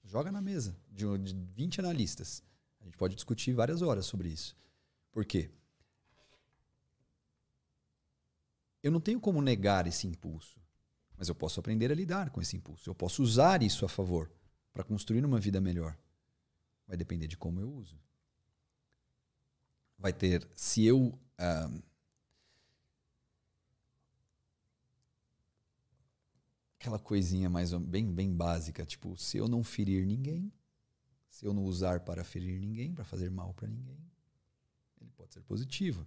Joga 0.02 0.32
na 0.32 0.42
mesa 0.42 0.76
de 0.90 1.06
20 1.54 1.78
analistas. 1.78 2.42
A 2.86 2.88
gente 2.88 2.98
pode 2.98 3.16
discutir 3.16 3.52
várias 3.52 3.82
horas 3.82 4.06
sobre 4.06 4.28
isso. 4.28 4.56
Por 5.10 5.24
quê? 5.24 5.50
Eu 8.80 8.92
não 8.92 9.00
tenho 9.00 9.20
como 9.20 9.42
negar 9.42 9.88
esse 9.88 10.06
impulso, 10.06 10.60
mas 11.18 11.28
eu 11.28 11.34
posso 11.34 11.58
aprender 11.58 11.90
a 11.90 11.94
lidar 11.96 12.30
com 12.30 12.40
esse 12.40 12.56
impulso. 12.56 12.88
Eu 12.88 12.94
posso 12.94 13.24
usar 13.24 13.60
isso 13.60 13.84
a 13.84 13.88
favor 13.88 14.30
para 14.72 14.84
construir 14.84 15.24
uma 15.24 15.40
vida 15.40 15.60
melhor. 15.60 15.98
Vai 16.86 16.96
depender 16.96 17.26
de 17.26 17.36
como 17.36 17.58
eu 17.60 17.68
uso. 17.68 17.98
Vai 19.98 20.12
ter, 20.12 20.48
se 20.54 20.84
eu 20.84 21.18
ah, 21.36 21.68
aquela 26.78 27.00
coisinha 27.00 27.50
mais 27.50 27.72
bem 27.72 28.12
bem 28.12 28.32
básica, 28.32 28.86
tipo, 28.86 29.16
se 29.16 29.36
eu 29.36 29.48
não 29.48 29.64
ferir 29.64 30.06
ninguém, 30.06 30.52
se 31.36 31.44
eu 31.44 31.52
não 31.52 31.64
usar 31.64 32.00
para 32.00 32.24
ferir 32.24 32.58
ninguém, 32.58 32.94
para 32.94 33.04
fazer 33.04 33.30
mal 33.30 33.52
para 33.52 33.68
ninguém, 33.68 34.00
ele 34.98 35.10
pode 35.10 35.34
ser 35.34 35.42
positivo. 35.42 36.06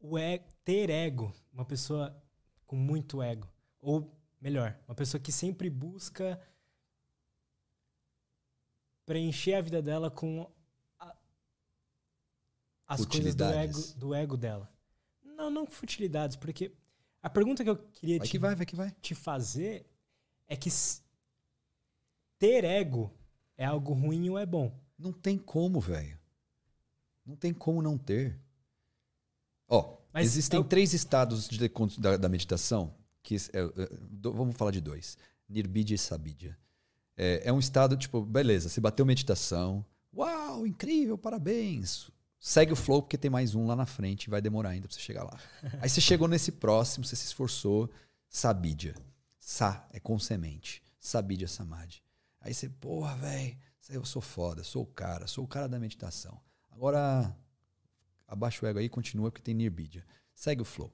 o 0.00 0.18
e 0.18 0.38
ter 0.64 0.88
ego, 0.88 1.32
uma 1.52 1.64
pessoa 1.64 2.20
com 2.66 2.74
muito 2.74 3.22
ego, 3.22 3.46
ou 3.80 4.10
melhor, 4.40 4.76
uma 4.88 4.94
pessoa 4.94 5.20
que 5.20 5.30
sempre 5.30 5.68
busca 5.68 6.40
preencher 9.04 9.54
a 9.54 9.60
vida 9.60 9.82
dela 9.82 10.10
com 10.10 10.50
a, 10.98 11.14
as 12.86 13.04
coisas 13.04 13.34
do 13.34 13.44
ego, 13.44 13.78
do 13.94 14.14
ego 14.14 14.36
dela. 14.38 14.72
Não, 15.22 15.50
não 15.50 15.66
futilidades, 15.66 16.34
porque 16.34 16.72
a 17.22 17.30
pergunta 17.30 17.62
que 17.62 17.70
eu 17.70 17.76
queria 17.76 18.18
vai 18.18 18.26
te, 18.26 18.30
que 18.30 18.38
vai, 18.38 18.54
vai 18.56 18.66
que 18.66 18.76
vai. 18.76 18.90
te 19.00 19.14
fazer 19.14 19.86
é 20.48 20.56
que 20.56 20.68
ter 22.38 22.64
ego 22.64 23.12
é 23.56 23.64
algo 23.64 23.92
ruim 23.92 24.28
ou 24.28 24.38
é 24.38 24.44
bom? 24.44 24.76
Não 24.98 25.12
tem 25.12 25.38
como, 25.38 25.80
velho. 25.80 26.18
Não 27.24 27.36
tem 27.36 27.54
como 27.54 27.80
não 27.80 27.96
ter. 27.96 28.38
Ó, 29.68 29.96
Mas 30.12 30.26
existem 30.26 30.58
eu... 30.58 30.64
três 30.64 30.92
estados 30.92 31.48
de, 31.48 31.68
da, 31.98 32.16
da, 32.16 32.28
meditação, 32.28 32.94
que 33.22 33.36
é, 33.36 33.60
é, 33.60 33.88
vamos 34.20 34.56
falar 34.56 34.72
de 34.72 34.80
dois: 34.80 35.16
Nirbidya 35.48 35.94
e 35.94 35.98
Sabidya. 35.98 36.58
É, 37.16 37.42
é 37.44 37.52
um 37.52 37.58
estado 37.58 37.96
tipo, 37.96 38.22
beleza, 38.22 38.68
você 38.68 38.80
bateu 38.80 39.06
meditação, 39.06 39.84
uau, 40.14 40.66
incrível, 40.66 41.16
parabéns. 41.16 42.10
Segue 42.44 42.72
o 42.72 42.76
flow 42.76 43.00
porque 43.00 43.16
tem 43.16 43.30
mais 43.30 43.54
um 43.54 43.68
lá 43.68 43.76
na 43.76 43.86
frente 43.86 44.24
e 44.24 44.30
vai 44.30 44.42
demorar 44.42 44.70
ainda 44.70 44.88
pra 44.88 44.96
você 44.96 45.00
chegar 45.00 45.22
lá. 45.22 45.38
Aí 45.80 45.88
você 45.88 46.00
chegou 46.00 46.26
nesse 46.26 46.50
próximo, 46.50 47.04
você 47.04 47.14
se 47.14 47.26
esforçou, 47.26 47.88
Sabidya. 48.28 48.96
Sa 49.38 49.86
é 49.92 50.00
com 50.00 50.18
semente. 50.18 50.82
Sabidya 50.98 51.46
Samadhi. 51.46 52.02
Aí 52.40 52.52
você, 52.52 52.68
porra, 52.68 53.14
velho, 53.14 53.56
eu 53.90 54.04
sou 54.04 54.20
foda, 54.20 54.64
sou 54.64 54.82
o 54.82 54.86
cara, 54.86 55.28
sou 55.28 55.44
o 55.44 55.46
cara 55.46 55.68
da 55.68 55.78
meditação. 55.78 56.36
Agora 56.72 57.32
abaixa 58.26 58.66
o 58.66 58.68
ego 58.68 58.80
aí, 58.80 58.88
continua 58.88 59.30
porque 59.30 59.40
tem 59.40 59.54
Nirbidya. 59.54 60.04
Segue 60.34 60.62
o 60.62 60.64
flow. 60.64 60.92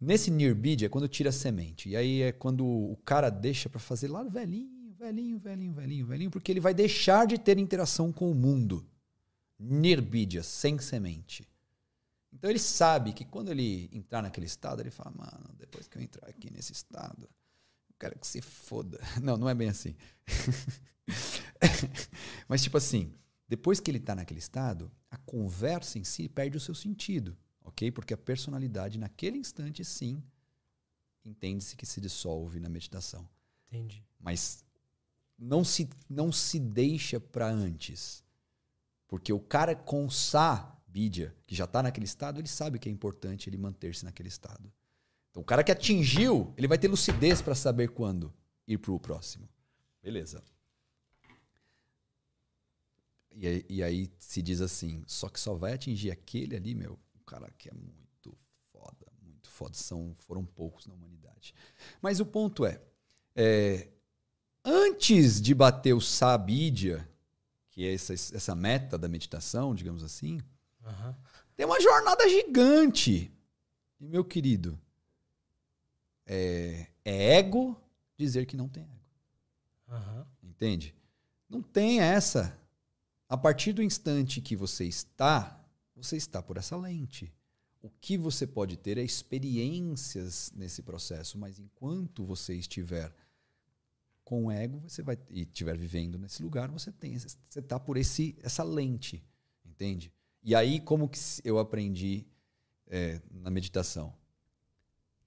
Nesse 0.00 0.32
Nirbidya 0.32 0.86
é 0.86 0.88
quando 0.88 1.06
tira 1.06 1.28
a 1.28 1.32
semente. 1.32 1.90
E 1.90 1.96
aí 1.96 2.22
é 2.22 2.32
quando 2.32 2.66
o 2.66 2.96
cara 3.04 3.30
deixa 3.30 3.68
para 3.68 3.78
fazer 3.78 4.08
lá 4.08 4.24
velhinho, 4.24 4.92
velhinho, 4.98 5.38
velhinho, 5.38 5.72
velhinho, 5.74 6.06
velhinho, 6.06 6.30
porque 6.32 6.50
ele 6.50 6.58
vai 6.58 6.74
deixar 6.74 7.24
de 7.24 7.38
ter 7.38 7.56
interação 7.56 8.10
com 8.10 8.28
o 8.28 8.34
mundo. 8.34 8.84
Nirbidya, 9.62 10.42
sem 10.42 10.78
semente. 10.78 11.48
Então 12.32 12.50
ele 12.50 12.58
sabe 12.58 13.12
que 13.12 13.24
quando 13.24 13.50
ele 13.50 13.88
entrar 13.92 14.22
naquele 14.22 14.46
estado, 14.46 14.80
ele 14.80 14.90
fala, 14.90 15.12
mano, 15.14 15.54
depois 15.56 15.86
que 15.86 15.98
eu 15.98 16.02
entrar 16.02 16.28
aqui 16.28 16.50
nesse 16.50 16.72
estado, 16.72 17.28
eu 17.88 17.94
quero 17.98 18.18
que 18.18 18.26
se 18.26 18.40
foda. 18.40 18.98
Não, 19.22 19.36
não 19.36 19.48
é 19.48 19.54
bem 19.54 19.68
assim. 19.68 19.94
Mas 22.48 22.62
tipo 22.62 22.76
assim, 22.76 23.14
depois 23.46 23.78
que 23.78 23.90
ele 23.90 23.98
está 23.98 24.14
naquele 24.14 24.40
estado, 24.40 24.90
a 25.10 25.16
conversa 25.18 25.98
em 25.98 26.04
si 26.04 26.28
perde 26.28 26.56
o 26.56 26.60
seu 26.60 26.74
sentido, 26.74 27.36
ok? 27.62 27.92
Porque 27.92 28.14
a 28.14 28.18
personalidade 28.18 28.98
naquele 28.98 29.38
instante, 29.38 29.84
sim, 29.84 30.22
entende-se 31.24 31.76
que 31.76 31.86
se 31.86 32.00
dissolve 32.00 32.58
na 32.58 32.68
meditação. 32.68 33.28
Entendi. 33.68 34.04
Mas 34.18 34.64
não 35.38 35.62
se, 35.62 35.88
não 36.08 36.32
se 36.32 36.58
deixa 36.58 37.20
para 37.20 37.46
antes. 37.46 38.21
Porque 39.12 39.30
o 39.30 39.38
cara 39.38 39.76
com 39.76 40.08
sa, 40.08 40.74
bidya, 40.86 41.36
que 41.46 41.54
já 41.54 41.64
está 41.64 41.82
naquele 41.82 42.06
estado, 42.06 42.40
ele 42.40 42.48
sabe 42.48 42.78
que 42.78 42.88
é 42.88 42.92
importante 42.92 43.46
ele 43.46 43.58
manter-se 43.58 44.06
naquele 44.06 44.30
estado. 44.30 44.72
Então, 45.30 45.42
o 45.42 45.44
cara 45.44 45.62
que 45.62 45.70
atingiu, 45.70 46.54
ele 46.56 46.66
vai 46.66 46.78
ter 46.78 46.88
lucidez 46.88 47.42
para 47.42 47.54
saber 47.54 47.88
quando 47.88 48.32
ir 48.66 48.78
para 48.78 48.90
o 48.90 48.98
próximo. 48.98 49.46
Beleza. 50.02 50.42
E 53.32 53.46
aí, 53.46 53.66
e 53.68 53.82
aí, 53.82 54.10
se 54.18 54.40
diz 54.40 54.62
assim, 54.62 55.04
só 55.06 55.28
que 55.28 55.38
só 55.38 55.52
vai 55.52 55.74
atingir 55.74 56.10
aquele 56.10 56.56
ali, 56.56 56.74
meu, 56.74 56.98
o 57.14 57.20
cara 57.26 57.50
que 57.58 57.68
é 57.68 57.74
muito 57.74 58.34
foda, 58.72 59.12
muito 59.20 59.50
foda. 59.50 59.74
São, 59.74 60.14
foram 60.20 60.42
poucos 60.42 60.86
na 60.86 60.94
humanidade. 60.94 61.54
Mas 62.00 62.18
o 62.18 62.24
ponto 62.24 62.64
é, 62.64 62.80
é 63.36 63.90
antes 64.64 65.38
de 65.38 65.54
bater 65.54 65.92
o 65.92 66.00
Sabidia, 66.00 67.06
que 67.72 67.86
é 67.86 67.94
essa, 67.94 68.12
essa 68.12 68.54
meta 68.54 68.96
da 68.98 69.08
meditação, 69.08 69.74
digamos 69.74 70.04
assim, 70.04 70.40
uhum. 70.84 71.14
tem 71.56 71.66
uma 71.66 71.80
jornada 71.80 72.28
gigante. 72.28 73.32
E, 73.98 74.06
meu 74.06 74.22
querido, 74.24 74.78
é, 76.26 76.86
é 77.04 77.38
ego 77.38 77.80
dizer 78.16 78.46
que 78.46 78.56
não 78.56 78.68
tem 78.68 78.84
ego. 78.84 78.92
Uhum. 79.88 80.24
Entende? 80.42 80.94
Não 81.48 81.62
tem 81.62 82.00
essa. 82.00 82.56
A 83.28 83.36
partir 83.36 83.72
do 83.72 83.82
instante 83.82 84.40
que 84.42 84.54
você 84.54 84.84
está, 84.84 85.58
você 85.96 86.16
está 86.16 86.42
por 86.42 86.58
essa 86.58 86.76
lente. 86.76 87.32
O 87.80 87.88
que 87.88 88.18
você 88.18 88.46
pode 88.46 88.76
ter 88.76 88.98
é 88.98 89.02
experiências 89.02 90.52
nesse 90.54 90.82
processo, 90.82 91.38
mas 91.38 91.58
enquanto 91.58 92.24
você 92.24 92.54
estiver 92.54 93.12
com 94.24 94.46
o 94.46 94.50
ego, 94.50 94.80
você 94.80 95.02
vai 95.02 95.18
e 95.30 95.42
estiver 95.42 95.76
vivendo 95.76 96.18
nesse 96.18 96.42
lugar, 96.42 96.70
você 96.70 96.90
tem, 96.92 97.18
você 97.18 97.36
está 97.56 97.78
por 97.78 97.96
esse 97.96 98.36
essa 98.42 98.62
lente, 98.62 99.24
entende? 99.64 100.12
E 100.42 100.54
aí 100.54 100.80
como 100.80 101.08
que 101.08 101.18
eu 101.44 101.58
aprendi 101.58 102.26
é, 102.86 103.20
na 103.30 103.50
meditação? 103.50 104.14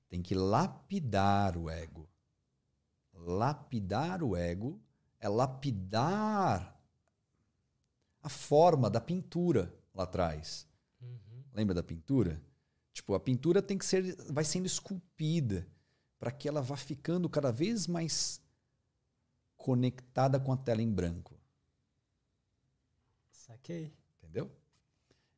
Tem 0.09 0.21
que 0.21 0.35
lapidar 0.35 1.57
o 1.57 1.69
ego. 1.69 2.09
Lapidar 3.13 4.23
o 4.23 4.35
ego 4.35 4.79
é 5.19 5.27
lapidar 5.27 6.75
a 8.21 8.29
forma 8.29 8.89
da 8.89 8.99
pintura 8.99 9.73
lá 9.93 10.03
atrás. 10.03 10.67
Uhum. 11.01 11.43
Lembra 11.53 11.75
da 11.75 11.83
pintura? 11.83 12.41
Tipo, 12.91 13.13
a 13.13 13.19
pintura 13.19 13.61
tem 13.61 13.77
que 13.77 13.85
ser, 13.85 14.15
vai 14.31 14.43
sendo 14.43 14.65
esculpida 14.65 15.67
para 16.17 16.31
que 16.31 16.47
ela 16.47 16.61
vá 16.61 16.77
ficando 16.77 17.29
cada 17.29 17.51
vez 17.51 17.87
mais 17.87 18.41
conectada 19.57 20.39
com 20.39 20.51
a 20.51 20.57
tela 20.57 20.81
em 20.81 20.91
branco. 20.91 21.39
Saquei. 23.31 23.93
Entendeu? 24.17 24.51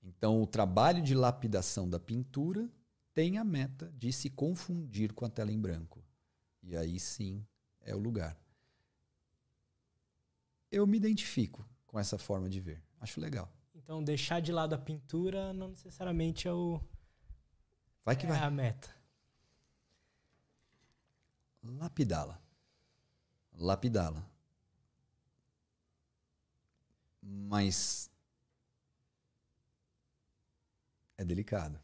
Então, 0.01 0.41
o 0.41 0.47
trabalho 0.47 1.01
de 1.01 1.13
lapidação 1.13 1.89
da 1.89 1.99
pintura 1.99 2.69
tem 3.13 3.37
a 3.37 3.43
meta 3.43 3.91
de 3.97 4.13
se 4.13 4.29
confundir 4.29 5.13
com 5.13 5.25
a 5.25 5.29
tela 5.29 5.51
em 5.51 5.59
branco. 5.59 6.03
E 6.61 6.75
aí 6.75 6.99
sim 6.99 7.45
é 7.81 7.95
o 7.95 7.99
lugar. 7.99 8.37
Eu 10.71 10.85
me 10.85 10.97
identifico 10.97 11.67
com 11.85 11.99
essa 11.99 12.17
forma 12.17 12.49
de 12.49 12.59
ver. 12.59 12.83
Acho 12.99 13.19
legal. 13.19 13.51
Então, 13.75 14.03
deixar 14.03 14.41
de 14.41 14.51
lado 14.51 14.73
a 14.73 14.77
pintura 14.77 15.53
não 15.53 15.69
necessariamente 15.69 16.47
é 16.47 16.51
o. 16.51 16.81
Vai 18.03 18.15
que 18.15 18.25
é 18.25 18.29
vai. 18.29 18.39
a 18.39 18.49
meta. 18.49 18.89
Lapidá-la. 21.63 22.46
Lapidá-la. 23.57 24.25
Mas. 27.21 28.09
É 31.17 31.25
delicado. 31.25 31.79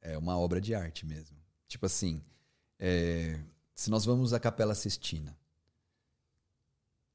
É 0.00 0.16
uma 0.16 0.38
obra 0.38 0.60
de 0.60 0.74
arte 0.74 1.06
mesmo. 1.06 1.36
Tipo 1.68 1.86
assim, 1.86 2.22
é, 2.78 3.40
se 3.74 3.90
nós 3.90 4.04
vamos 4.04 4.32
à 4.32 4.40
Capela 4.40 4.74
Sistina, 4.74 5.38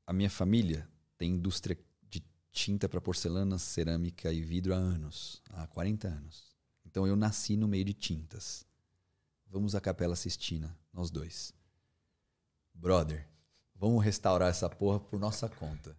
a 0.05 0.13
minha 0.13 0.29
família 0.29 0.89
tem 1.17 1.33
indústria 1.33 1.77
de 2.09 2.23
tinta 2.51 2.89
para 2.89 3.01
porcelana, 3.01 3.57
cerâmica 3.57 4.31
e 4.33 4.41
vidro 4.41 4.73
há 4.73 4.77
anos, 4.77 5.41
há 5.49 5.67
40 5.67 6.07
anos. 6.07 6.55
Então 6.85 7.05
eu 7.05 7.15
nasci 7.15 7.55
no 7.55 7.67
meio 7.67 7.85
de 7.85 7.93
tintas. 7.93 8.65
Vamos 9.47 9.75
à 9.75 9.81
Capela 9.81 10.15
Sistina, 10.15 10.77
nós 10.91 11.11
dois. 11.11 11.53
Brother, 12.73 13.27
vamos 13.79 14.03
restaurar 14.03 14.49
essa 14.49 14.69
porra 14.69 14.99
por 14.99 15.19
nossa 15.19 15.47
conta. 15.47 15.95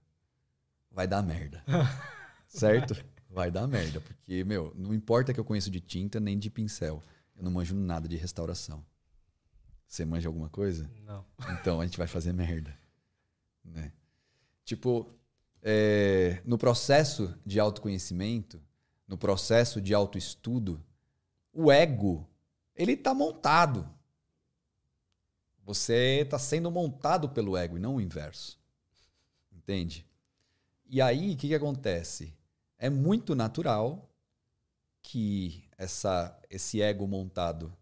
Vai 0.91 1.07
dar 1.09 1.23
merda. 1.23 1.65
certo? 2.47 3.03
Vai 3.29 3.51
dar 3.51 3.67
merda, 3.67 4.01
porque, 4.01 4.45
meu, 4.45 4.73
não 4.77 4.93
importa 4.93 5.33
que 5.33 5.41
eu 5.41 5.45
conheço 5.45 5.71
de 5.71 5.81
tinta 5.81 6.21
nem 6.21 6.39
de 6.39 6.51
pincel. 6.51 7.03
Eu 7.37 7.43
não 7.43 7.51
manjo 7.51 7.75
nada 7.75 8.07
de 8.09 8.17
restauração. 8.17 8.85
Você 9.87 10.05
manja 10.05 10.29
alguma 10.29 10.49
coisa? 10.49 10.91
Não. 11.05 11.25
Então 11.53 11.81
a 11.81 11.85
gente 11.85 11.97
vai 11.97 12.07
fazer 12.07 12.33
merda. 12.33 12.77
Né? 13.65 13.93
Tipo, 14.65 15.09
é, 15.63 16.41
no 16.45 16.59
processo 16.59 17.35
de 17.45 17.59
autoconhecimento, 17.59 18.61
no 19.07 19.17
processo 19.17 19.81
de 19.81 19.95
autoestudo, 19.95 20.85
o 21.53 21.73
ego, 21.73 22.29
ele 22.75 22.97
tá 22.97 23.13
montado. 23.15 23.89
Você 25.65 26.21
está 26.23 26.39
sendo 26.39 26.71
montado 26.71 27.29
pelo 27.29 27.57
ego 27.57 27.77
e 27.77 27.81
não 27.81 27.97
o 27.97 28.01
inverso. 28.01 28.59
Entende? 29.53 30.07
E 30.87 31.01
aí, 31.01 31.35
o 31.35 31.37
que, 31.37 31.49
que 31.49 31.55
acontece? 31.55 32.35
É 32.79 32.91
muito 32.91 33.35
natural 33.35 34.11
que 35.03 35.65
essa, 35.77 36.39
esse 36.49 36.83
ego 36.83 37.07
montado 37.07 37.73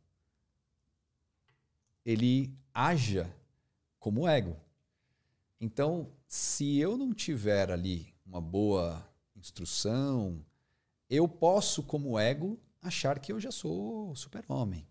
ele 2.05 2.57
haja 2.73 3.31
como 3.99 4.27
ego. 4.27 4.57
Então, 5.61 6.11
se 6.27 6.79
eu 6.79 6.97
não 6.97 7.13
tiver 7.13 7.71
ali 7.71 8.15
uma 8.25 8.41
boa 8.41 9.07
instrução, 9.35 10.45
eu 11.11 11.27
posso, 11.27 11.83
como 11.83 12.19
ego, 12.19 12.59
achar 12.81 13.19
que 13.19 13.33
eu 13.33 13.41
já 13.41 13.51
sou 13.51 14.15
super-homem. 14.15 14.87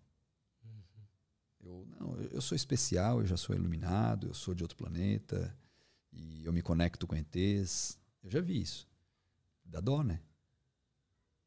Eu, 1.68 1.86
não, 2.00 2.22
eu 2.22 2.42
sou 2.42 2.56
especial, 2.56 3.20
eu 3.20 3.28
já 3.28 3.36
sou 3.36 3.54
iluminado, 3.54 4.28
eu 4.28 4.34
sou 4.34 4.56
de 4.56 4.64
outro 4.64 4.78
planeta 4.78 5.54
e 6.14 6.46
eu 6.46 6.54
me 6.54 6.62
conecto 6.62 7.06
com 7.06 7.16
ETs. 7.16 8.00
Eu 8.24 8.30
já 8.30 8.40
vi 8.40 8.62
isso. 8.62 8.88
Dá 9.66 9.82
dó, 9.82 10.02
né? 10.02 10.22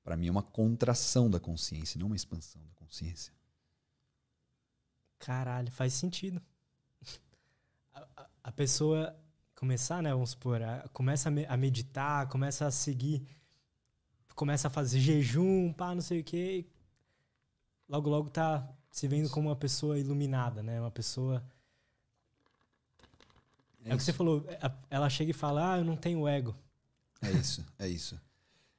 Para 0.02 0.16
mim 0.16 0.28
é 0.28 0.30
uma 0.30 0.42
contração 0.42 1.30
da 1.30 1.40
consciência, 1.40 1.98
não 1.98 2.06
uma 2.06 2.16
expansão 2.16 2.62
da 2.66 2.74
consciência. 2.74 3.32
Caralho, 5.18 5.70
faz 5.72 5.94
sentido. 5.94 6.40
A, 7.92 8.06
a, 8.16 8.30
a 8.44 8.52
pessoa 8.52 9.18
começar, 9.56 10.02
né? 10.02 10.12
Vamos 10.12 10.30
supor, 10.30 10.62
a, 10.62 10.88
começa 10.88 11.28
a, 11.28 11.32
me, 11.32 11.44
a, 11.44 11.56
meditar, 11.56 12.28
começa 12.28 12.66
a 12.66 12.70
seguir, 12.70 13.26
começa 14.34 14.68
a 14.68 14.70
fazer 14.70 15.00
jejum, 15.00 15.72
pá, 15.72 15.94
não 15.94 16.00
sei 16.00 16.20
o 16.20 16.24
quê. 16.24 16.66
Logo, 17.88 18.08
logo 18.08 18.30
tá 18.30 18.72
se 18.90 19.06
vendo 19.06 19.30
como 19.30 19.48
uma 19.48 19.56
pessoa 19.56 19.98
iluminada, 19.98 20.62
né? 20.62 20.80
Uma 20.80 20.90
pessoa. 20.90 21.42
É, 23.84 23.90
é 23.90 23.94
o 23.94 23.96
que 23.96 24.02
você 24.02 24.12
falou. 24.12 24.44
Ela 24.90 25.08
chega 25.08 25.30
e 25.30 25.34
fala, 25.34 25.74
ah, 25.74 25.78
eu 25.78 25.84
não 25.84 25.96
tenho 25.96 26.26
ego. 26.26 26.54
É 27.22 27.30
isso, 27.30 27.64
é 27.78 27.88
isso. 27.88 28.20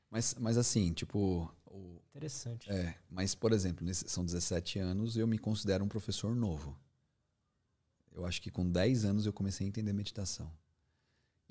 Mas, 0.09 0.35
mas 0.39 0.57
assim, 0.57 0.91
tipo. 0.93 1.49
O, 1.65 2.01
Interessante. 2.13 2.69
É, 2.69 2.95
mas, 3.09 3.33
por 3.33 3.53
exemplo, 3.53 3.85
nesse, 3.85 4.09
são 4.09 4.25
17 4.25 4.79
anos, 4.79 5.15
eu 5.15 5.25
me 5.25 5.37
considero 5.37 5.83
um 5.83 5.87
professor 5.87 6.35
novo. 6.35 6.77
Eu 8.11 8.25
acho 8.25 8.41
que 8.41 8.51
com 8.51 8.69
10 8.69 9.05
anos 9.05 9.25
eu 9.25 9.31
comecei 9.31 9.65
a 9.65 9.69
entender 9.69 9.93
meditação. 9.93 10.51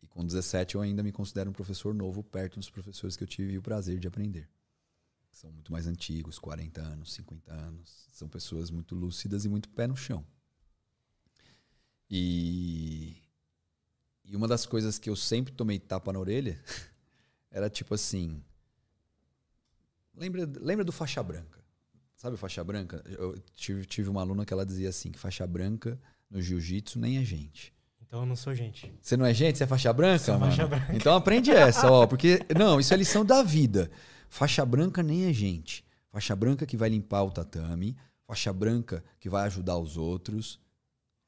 E 0.03 0.07
com 0.07 0.25
17 0.25 0.75
eu 0.75 0.83
ainda 0.83 1.03
me 1.03 1.13
considero 1.13 1.49
um 1.49 1.53
professor 1.53 1.95
novo 1.95 2.23
perto 2.23 2.59
dos 2.59 2.69
professores 2.69 3.17
que 3.17 3.25
eu 3.25 3.29
tive 3.29 3.57
o 3.57 3.63
prazer 3.63 3.99
de 3.99 4.07
aprender. 4.07 4.47
São 5.31 5.51
muito 5.53 5.73
mais 5.73 5.87
antigos, 5.87 6.39
40 6.39 6.81
anos, 6.81 7.13
50 7.15 7.53
anos. 7.53 8.07
São 8.13 8.29
pessoas 8.29 8.71
muito 8.71 8.95
lúcidas 8.95 9.45
e 9.45 9.49
muito 9.49 9.69
pé 9.69 9.87
no 9.87 9.97
chão. 9.97 10.25
E, 12.11 13.23
e 14.25 14.37
uma 14.37 14.49
das 14.49 14.67
coisas 14.67 14.99
que 14.99 15.09
eu 15.09 15.17
sempre 15.17 15.53
tomei 15.53 15.79
tapa 15.79 16.13
na 16.13 16.19
orelha 16.19 16.63
era 17.51 17.71
tipo 17.71 17.95
assim: 17.95 18.43
Lembra, 20.15 20.51
lembra 20.61 20.85
do 20.85 20.93
faixa 20.93 21.23
branca? 21.23 21.61
Sabe 22.15 22.37
faixa 22.37 22.63
branca? 22.63 23.03
Eu 23.07 23.39
tive, 23.55 23.87
tive 23.87 24.11
uma 24.11 24.21
aluna 24.21 24.45
que 24.45 24.53
ela 24.53 24.67
dizia 24.67 24.91
assim, 24.91 25.11
que 25.11 25.19
faixa 25.19 25.47
branca 25.47 25.99
no 26.29 26.43
jiu-jitsu 26.43 26.99
nem 26.99 27.17
é 27.17 27.25
gente. 27.25 27.73
Então 28.03 28.21
eu 28.21 28.27
não 28.27 28.37
sou 28.37 28.55
gente. 28.55 28.93
Você 29.01 29.17
não 29.17 29.25
é 29.25 29.33
gente? 29.33 29.57
Você 29.57 29.65
é 29.65 29.67
faixa 29.67 29.93
branca, 29.93 30.25
sou 30.25 30.39
mano? 30.39 30.53
Faixa 30.53 30.67
branca. 30.67 30.95
Então 30.95 31.15
aprende 31.15 31.51
essa, 31.51 31.91
ó. 31.91 32.07
Porque, 32.07 32.41
não, 32.55 32.79
isso 32.79 32.93
é 32.93 32.97
lição 32.97 33.25
da 33.25 33.43
vida. 33.43 33.91
Faixa 34.31 34.65
branca 34.65 35.03
nem 35.03 35.25
é 35.25 35.33
gente. 35.33 35.85
Faixa 36.09 36.37
branca 36.37 36.65
que 36.65 36.77
vai 36.77 36.89
limpar 36.89 37.25
o 37.25 37.33
tatame. 37.33 37.97
Faixa 38.25 38.53
branca 38.53 39.05
que 39.19 39.29
vai 39.29 39.45
ajudar 39.47 39.77
os 39.77 39.97
outros. 39.97 40.61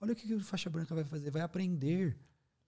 Olha 0.01 0.13
o 0.13 0.17
que, 0.17 0.27
que 0.27 0.39
faixa 0.39 0.71
branca 0.71 0.95
vai 0.95 1.05
fazer. 1.05 1.33
Vai 1.33 1.43
aprender 1.43 2.17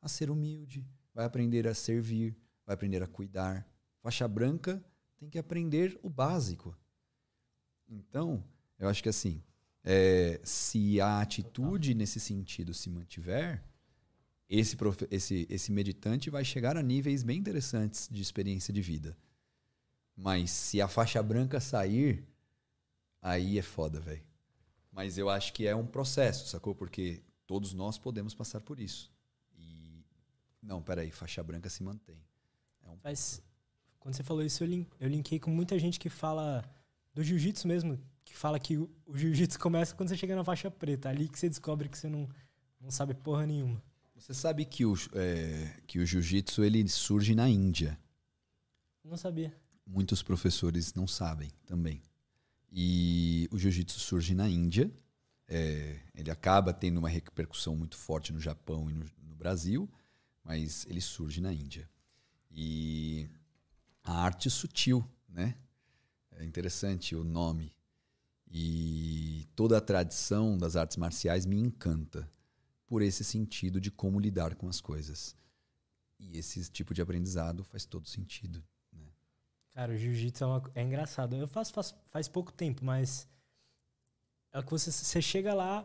a 0.02 0.08
ser 0.08 0.30
humilde. 0.30 0.84
Vai 1.14 1.24
aprender 1.24 1.68
a 1.68 1.72
servir. 1.72 2.36
Vai 2.66 2.74
aprender 2.74 3.00
a 3.00 3.06
cuidar. 3.06 3.64
Faixa 4.02 4.26
branca 4.26 4.84
tem 5.16 5.30
que 5.30 5.38
aprender 5.38 5.98
o 6.02 6.10
básico. 6.10 6.76
Então, 7.88 8.44
eu 8.76 8.88
acho 8.88 9.04
que 9.04 9.08
assim, 9.08 9.40
é, 9.84 10.40
se 10.42 11.00
a 11.00 11.20
atitude 11.20 11.94
nesse 11.94 12.18
sentido 12.18 12.74
se 12.74 12.90
mantiver, 12.90 13.62
esse, 14.48 14.76
esse, 15.12 15.46
esse 15.48 15.70
meditante 15.70 16.28
vai 16.28 16.44
chegar 16.44 16.76
a 16.76 16.82
níveis 16.82 17.22
bem 17.22 17.38
interessantes 17.38 18.08
de 18.10 18.20
experiência 18.20 18.74
de 18.74 18.82
vida. 18.82 19.16
Mas 20.16 20.50
se 20.50 20.80
a 20.80 20.88
faixa 20.88 21.22
branca 21.22 21.60
sair, 21.60 22.24
aí 23.20 23.58
é 23.58 23.62
foda, 23.62 24.00
velho. 24.00 24.22
Mas 24.92 25.18
eu 25.18 25.28
acho 25.28 25.52
que 25.52 25.66
é 25.66 25.74
um 25.74 25.86
processo, 25.86 26.46
sacou? 26.46 26.74
Porque 26.74 27.20
todos 27.46 27.72
nós 27.72 27.98
podemos 27.98 28.34
passar 28.34 28.60
por 28.60 28.78
isso. 28.78 29.10
E. 29.58 30.04
Não, 30.62 30.80
peraí, 30.80 31.10
faixa 31.10 31.42
branca 31.42 31.68
se 31.68 31.82
mantém. 31.82 32.22
É 32.82 32.88
um 32.88 32.96
Mas 33.02 33.42
quando 33.98 34.14
você 34.14 34.22
falou 34.22 34.42
isso, 34.42 34.62
eu, 34.62 34.68
link, 34.68 34.88
eu 35.00 35.08
linkei 35.08 35.40
com 35.40 35.50
muita 35.50 35.78
gente 35.78 35.98
que 35.98 36.08
fala 36.08 36.64
do 37.12 37.22
jiu-jitsu 37.24 37.66
mesmo, 37.66 37.98
que 38.24 38.36
fala 38.36 38.58
que 38.58 38.76
o, 38.76 38.90
o 39.06 39.16
jiu-jitsu 39.16 39.58
começa 39.58 39.94
quando 39.94 40.10
você 40.10 40.16
chega 40.16 40.36
na 40.36 40.44
faixa 40.44 40.70
preta. 40.70 41.08
Ali 41.08 41.28
que 41.28 41.38
você 41.38 41.48
descobre 41.48 41.88
que 41.88 41.98
você 41.98 42.08
não, 42.08 42.28
não 42.80 42.90
sabe 42.90 43.14
porra 43.14 43.46
nenhuma. 43.46 43.82
Você 44.14 44.32
sabe 44.32 44.64
que 44.64 44.86
o, 44.86 44.94
é, 45.14 45.80
que 45.86 45.98
o 45.98 46.06
jiu-jitsu 46.06 46.62
ele 46.62 46.88
surge 46.88 47.34
na 47.34 47.48
Índia. 47.48 47.98
Não 49.02 49.16
sabia. 49.16 49.52
Muitos 49.86 50.22
professores 50.22 50.94
não 50.94 51.06
sabem 51.06 51.50
também. 51.66 52.02
E 52.70 53.48
o 53.52 53.58
jiu-jitsu 53.58 54.00
surge 54.00 54.34
na 54.34 54.48
Índia. 54.48 54.92
É, 55.46 56.00
ele 56.14 56.30
acaba 56.30 56.72
tendo 56.72 56.98
uma 56.98 57.08
repercussão 57.08 57.76
muito 57.76 57.96
forte 57.96 58.32
no 58.32 58.40
Japão 58.40 58.90
e 58.90 58.94
no, 58.94 59.06
no 59.22 59.34
Brasil, 59.34 59.88
mas 60.42 60.86
ele 60.88 61.00
surge 61.00 61.40
na 61.40 61.52
Índia. 61.52 61.88
E 62.50 63.28
a 64.02 64.22
arte 64.22 64.48
sutil, 64.50 65.04
né? 65.28 65.56
É 66.32 66.44
interessante 66.44 67.14
o 67.14 67.22
nome. 67.22 67.74
E 68.50 69.46
toda 69.54 69.78
a 69.78 69.80
tradição 69.80 70.56
das 70.56 70.76
artes 70.76 70.96
marciais 70.96 71.46
me 71.46 71.58
encanta 71.58 72.30
por 72.86 73.02
esse 73.02 73.24
sentido 73.24 73.80
de 73.80 73.90
como 73.90 74.20
lidar 74.20 74.54
com 74.54 74.68
as 74.68 74.80
coisas. 74.80 75.36
E 76.18 76.38
esse 76.38 76.70
tipo 76.70 76.94
de 76.94 77.02
aprendizado 77.02 77.64
faz 77.64 77.84
todo 77.84 78.08
sentido. 78.08 78.64
Cara, 79.74 79.92
o 79.92 79.96
jiu-jitsu 79.96 80.44
é, 80.44 80.46
uma, 80.46 80.62
é 80.76 80.82
engraçado. 80.82 81.34
Eu 81.34 81.48
faço, 81.48 81.72
faço 81.72 81.96
faz 82.06 82.28
pouco 82.28 82.52
tempo, 82.52 82.84
mas 82.84 83.28
é 84.52 84.62
que 84.62 84.70
você, 84.70 84.92
você 84.92 85.20
chega 85.20 85.52
lá. 85.52 85.84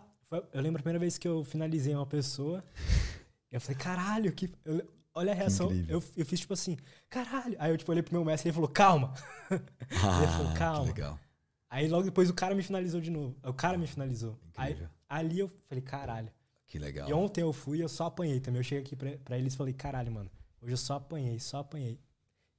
Eu 0.53 0.61
lembro 0.61 0.79
a 0.79 0.83
primeira 0.83 0.99
vez 0.99 1.17
que 1.17 1.27
eu 1.27 1.43
finalizei 1.43 1.93
uma 1.95 2.05
pessoa. 2.05 2.63
Eu 3.51 3.59
falei, 3.59 3.77
caralho, 3.77 4.31
que. 4.31 4.47
Eu, 4.63 4.87
olha 5.11 5.31
a 5.31 5.35
reação. 5.35 5.71
Eu, 5.87 6.03
eu 6.15 6.23
fiz 6.23 6.41
tipo 6.41 6.53
assim, 6.53 6.77
caralho. 7.09 7.55
Aí 7.57 7.71
eu 7.71 7.77
tipo, 7.79 7.91
olhei 7.91 8.03
pro 8.03 8.13
meu 8.13 8.23
mestre 8.23 8.47
e 8.47 8.49
ele 8.49 8.53
falou, 8.53 8.69
calma. 8.69 9.11
Ah, 9.49 10.21
ele 10.21 10.31
falou, 10.31 10.53
calma. 10.53 10.85
legal. 10.85 11.19
Aí 11.67 11.87
logo 11.87 12.03
depois 12.03 12.29
o 12.29 12.33
cara 12.35 12.53
me 12.53 12.61
finalizou 12.61 13.01
de 13.01 13.09
novo. 13.09 13.35
O 13.43 13.51
cara 13.51 13.75
me 13.75 13.87
finalizou. 13.87 14.39
Aí, 14.55 14.77
ali 15.09 15.39
eu 15.39 15.49
falei, 15.67 15.81
caralho. 15.81 16.31
Que 16.67 16.77
legal. 16.77 17.09
E 17.09 17.13
ontem 17.13 17.41
eu 17.41 17.51
fui 17.51 17.79
e 17.79 17.81
eu 17.81 17.89
só 17.89 18.05
apanhei 18.05 18.39
também. 18.39 18.59
Eu 18.59 18.63
cheguei 18.63 18.83
aqui 18.83 18.95
pra, 18.95 19.17
pra 19.17 19.35
eles 19.35 19.55
e 19.55 19.57
falei, 19.57 19.73
caralho, 19.73 20.11
mano. 20.11 20.29
Hoje 20.61 20.73
eu 20.73 20.77
só 20.77 20.97
apanhei, 20.97 21.39
só 21.39 21.57
apanhei. 21.57 21.99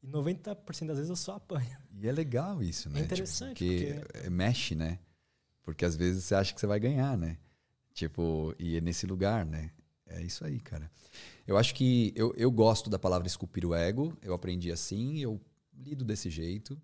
E 0.02 0.06
90% 0.06 0.86
das 0.86 0.96
vezes 0.96 1.10
eu 1.10 1.16
só 1.16 1.36
apanho. 1.36 1.76
E 2.00 2.08
é 2.08 2.12
legal 2.12 2.62
isso, 2.62 2.88
né? 2.88 3.00
É 3.00 3.04
interessante. 3.04 3.56
Tipo, 3.58 3.70
porque, 3.70 4.12
porque, 4.12 4.30
mexe, 4.30 4.74
né? 4.74 4.98
Porque 5.62 5.84
às 5.84 5.94
vezes 5.94 6.24
você 6.24 6.34
acha 6.34 6.54
que 6.54 6.60
você 6.60 6.66
vai 6.66 6.80
ganhar, 6.80 7.16
né? 7.18 7.38
Tipo, 7.92 8.54
e 8.58 8.76
é 8.76 8.80
nesse 8.80 9.06
lugar, 9.06 9.44
né? 9.44 9.70
É 10.06 10.22
isso 10.22 10.44
aí, 10.44 10.58
cara. 10.58 10.90
Eu 11.46 11.56
acho 11.56 11.74
que 11.74 12.12
eu, 12.16 12.34
eu 12.36 12.50
gosto 12.50 12.88
da 12.88 12.98
palavra 12.98 13.26
esculpir 13.26 13.64
o 13.66 13.74
ego. 13.74 14.16
Eu 14.22 14.32
aprendi 14.32 14.72
assim, 14.72 15.18
eu 15.18 15.40
lido 15.72 16.04
desse 16.04 16.30
jeito. 16.30 16.80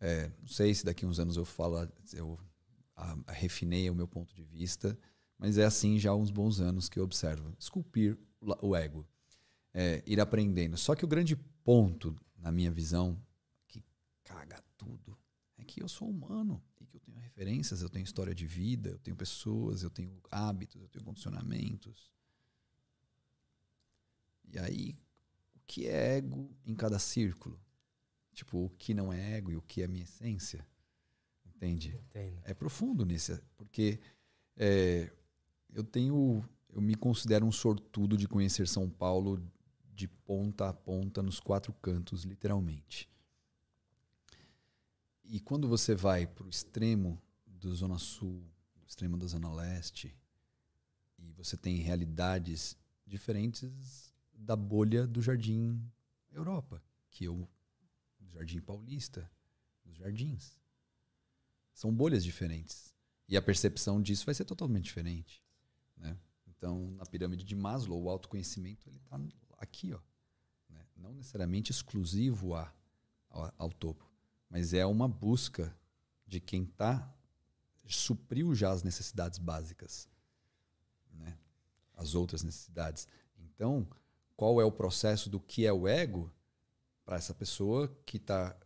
É, 0.00 0.30
não 0.40 0.48
sei 0.48 0.74
se 0.74 0.84
daqui 0.84 1.06
uns 1.06 1.18
anos 1.18 1.36
eu 1.36 1.44
falo, 1.44 1.88
eu 2.12 2.38
a, 2.94 3.16
a, 3.26 3.32
refinei 3.32 3.88
o 3.88 3.94
meu 3.94 4.06
ponto 4.06 4.34
de 4.34 4.42
vista, 4.42 4.98
mas 5.38 5.56
é 5.56 5.64
assim 5.64 5.98
já 5.98 6.10
há 6.10 6.14
uns 6.14 6.30
bons 6.30 6.60
anos 6.60 6.88
que 6.88 6.98
eu 6.98 7.04
observo. 7.04 7.54
Esculpir 7.58 8.18
o 8.40 8.74
ego. 8.74 9.06
É, 9.72 10.02
ir 10.06 10.20
aprendendo. 10.20 10.76
Só 10.76 10.94
que 10.94 11.04
o 11.04 11.08
grande 11.08 11.36
ponto 11.64 12.16
na 12.46 12.52
minha 12.52 12.70
visão, 12.70 13.20
que 13.66 13.82
caga 14.22 14.62
tudo, 14.76 15.18
é 15.58 15.64
que 15.64 15.82
eu 15.82 15.88
sou 15.88 16.08
humano 16.08 16.62
e 16.80 16.86
que 16.86 16.96
eu 16.96 17.00
tenho 17.00 17.18
referências, 17.18 17.82
eu 17.82 17.88
tenho 17.90 18.04
história 18.04 18.32
de 18.32 18.46
vida, 18.46 18.90
eu 18.90 18.98
tenho 19.00 19.16
pessoas, 19.16 19.82
eu 19.82 19.90
tenho 19.90 20.22
hábitos, 20.30 20.80
eu 20.80 20.88
tenho 20.88 21.04
condicionamentos. 21.04 22.08
E 24.44 24.60
aí, 24.60 24.96
o 25.56 25.60
que 25.66 25.88
é 25.88 26.18
ego 26.18 26.48
em 26.64 26.76
cada 26.76 27.00
círculo? 27.00 27.60
Tipo, 28.32 28.66
o 28.66 28.70
que 28.70 28.94
não 28.94 29.12
é 29.12 29.38
ego 29.38 29.50
e 29.50 29.56
o 29.56 29.62
que 29.62 29.82
é 29.82 29.88
minha 29.88 30.04
essência? 30.04 30.64
Entende? 31.44 31.96
Entendo. 31.96 32.42
É 32.44 32.54
profundo 32.54 33.04
nisso, 33.04 33.42
porque 33.56 33.98
é, 34.56 35.12
eu 35.74 35.82
tenho, 35.82 36.48
eu 36.68 36.80
me 36.80 36.94
considero 36.94 37.44
um 37.44 37.50
sortudo 37.50 38.16
de 38.16 38.28
conhecer 38.28 38.68
São 38.68 38.88
Paulo 38.88 39.42
de 39.96 40.06
ponta 40.06 40.68
a 40.68 40.74
ponta 40.74 41.22
nos 41.22 41.40
quatro 41.40 41.72
cantos, 41.72 42.22
literalmente. 42.22 43.08
E 45.24 45.40
quando 45.40 45.66
você 45.66 45.94
vai 45.94 46.26
para 46.26 46.44
o 46.44 46.50
extremo 46.50 47.20
do 47.46 47.74
Zona 47.74 47.98
Sul, 47.98 48.44
do 48.76 48.86
extremo 48.86 49.16
da 49.16 49.26
Zona 49.26 49.50
Leste, 49.50 50.14
e 51.18 51.32
você 51.32 51.56
tem 51.56 51.78
realidades 51.78 52.76
diferentes 53.06 54.12
da 54.34 54.54
bolha 54.54 55.06
do 55.06 55.22
Jardim 55.22 55.82
Europa, 56.30 56.82
que 57.10 57.24
eu 57.24 57.48
do 58.20 58.30
Jardim 58.30 58.60
Paulista, 58.60 59.28
dos 59.82 59.96
jardins. 59.96 60.60
São 61.72 61.94
bolhas 61.94 62.22
diferentes. 62.22 62.94
E 63.26 63.36
a 63.36 63.42
percepção 63.42 64.02
disso 64.02 64.26
vai 64.26 64.34
ser 64.34 64.44
totalmente 64.44 64.84
diferente. 64.84 65.42
Né? 65.96 66.18
Então, 66.46 66.90
na 66.92 67.06
pirâmide 67.06 67.44
de 67.44 67.54
Maslow, 67.54 68.02
o 68.02 68.10
autoconhecimento 68.10 68.88
ele 68.88 68.98
está 68.98 69.18
aqui, 69.56 69.92
ó. 69.92 70.00
Né? 70.68 70.84
Não 70.96 71.14
necessariamente 71.14 71.70
exclusivo 71.70 72.54
a, 72.54 72.72
ao, 73.30 73.52
ao, 73.58 73.72
topo, 73.72 74.10
mas 74.48 74.74
é 74.74 74.84
uma 74.84 75.08
busca 75.08 75.74
de 76.26 76.40
quem 76.40 76.64
está 76.64 77.12
supriu 77.88 78.54
já 78.54 78.70
as 78.70 78.82
necessidades 78.82 79.38
básicas, 79.38 80.08
né? 81.12 81.38
as 81.94 82.14
outras 82.14 82.42
necessidades. 82.42 83.06
Então, 83.38 83.86
qual 84.36 84.60
é 84.60 84.64
o 84.64 84.72
processo 84.72 85.30
do 85.30 85.40
que 85.40 85.64
é 85.66 85.72
o 85.72 85.86
ego 85.86 86.32
para 87.04 87.16
essa 87.16 87.32
pessoa 87.32 87.88
que 88.04 88.16
está 88.16 88.56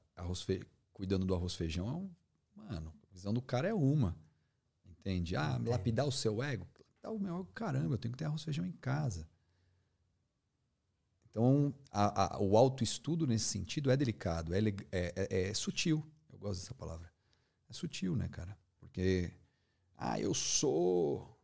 cuidando 0.93 1.27
do 1.27 1.35
arroz 1.35 1.55
feijão? 1.55 2.11
Mano, 2.55 2.93
a 3.09 3.12
visão 3.12 3.33
do 3.33 3.43
cara 3.43 3.69
é 3.69 3.75
uma. 3.75 4.17
Entende? 4.87 5.37
Ah, 5.37 5.59
lapidar 5.65 6.07
o 6.07 6.12
seu 6.12 6.43
ego? 6.43 6.67
Lapidar 6.75 7.12
o 7.12 7.19
meu 7.19 7.37
ego, 7.37 7.51
caramba, 7.55 7.95
eu 7.95 7.99
tenho 7.99 8.12
que 8.12 8.19
ter 8.19 8.25
arroz 8.25 8.43
feijão 8.43 8.67
em 8.67 8.73
casa. 8.73 9.29
Então, 11.31 11.73
a, 11.93 12.36
a, 12.36 12.40
o 12.40 12.57
autoestudo 12.57 13.27
nesse 13.27 13.44
sentido 13.44 13.90
é 13.90 13.97
delicado, 13.97 14.52
é, 14.52 14.59
é, 14.59 14.74
é, 14.93 15.48
é, 15.51 15.55
sutil. 15.55 16.05
Eu 16.32 16.39
gosto 16.39 16.61
dessa 16.61 16.74
palavra. 16.74 17.11
É 17.69 17.73
sutil, 17.73 18.16
né, 18.16 18.28
cara? 18.28 18.59
Porque, 18.81 19.32
ah, 19.97 20.19
eu 20.19 20.35
sou. 20.35 21.39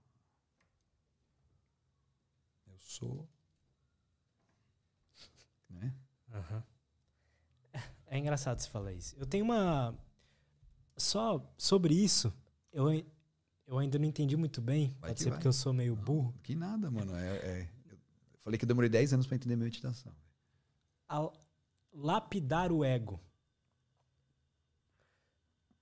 Eu 2.66 2.78
sou. 2.78 3.28
Né? 5.70 5.94
Uhum. 6.34 6.62
É 8.08 8.18
engraçado 8.18 8.60
você 8.60 8.68
falar 8.68 8.92
isso. 8.92 9.14
Eu 9.18 9.26
tenho 9.26 9.44
uma. 9.44 9.96
Só 10.96 11.52
sobre 11.58 11.94
isso, 11.94 12.32
eu, 12.72 12.90
eu 13.66 13.78
ainda 13.78 13.98
não 13.98 14.06
entendi 14.06 14.36
muito 14.36 14.60
bem. 14.60 14.96
Vai 15.00 15.10
pode 15.10 15.22
ser 15.22 15.30
vai. 15.30 15.38
porque 15.38 15.48
eu 15.48 15.52
sou 15.52 15.72
meio 15.72 15.94
burro. 15.94 16.32
Não, 16.32 16.42
que 16.42 16.54
nada, 16.54 16.90
mano. 16.90 17.14
é, 17.14 17.36
é 17.36 17.75
Falei 18.46 18.56
que 18.60 18.64
eu 18.64 18.68
demorei 18.68 18.88
10 18.88 19.12
anos 19.12 19.26
para 19.26 19.34
entender 19.34 19.56
meditação. 19.56 20.14
A 21.08 21.28
lapidar 21.92 22.70
o 22.70 22.84
ego. 22.84 23.20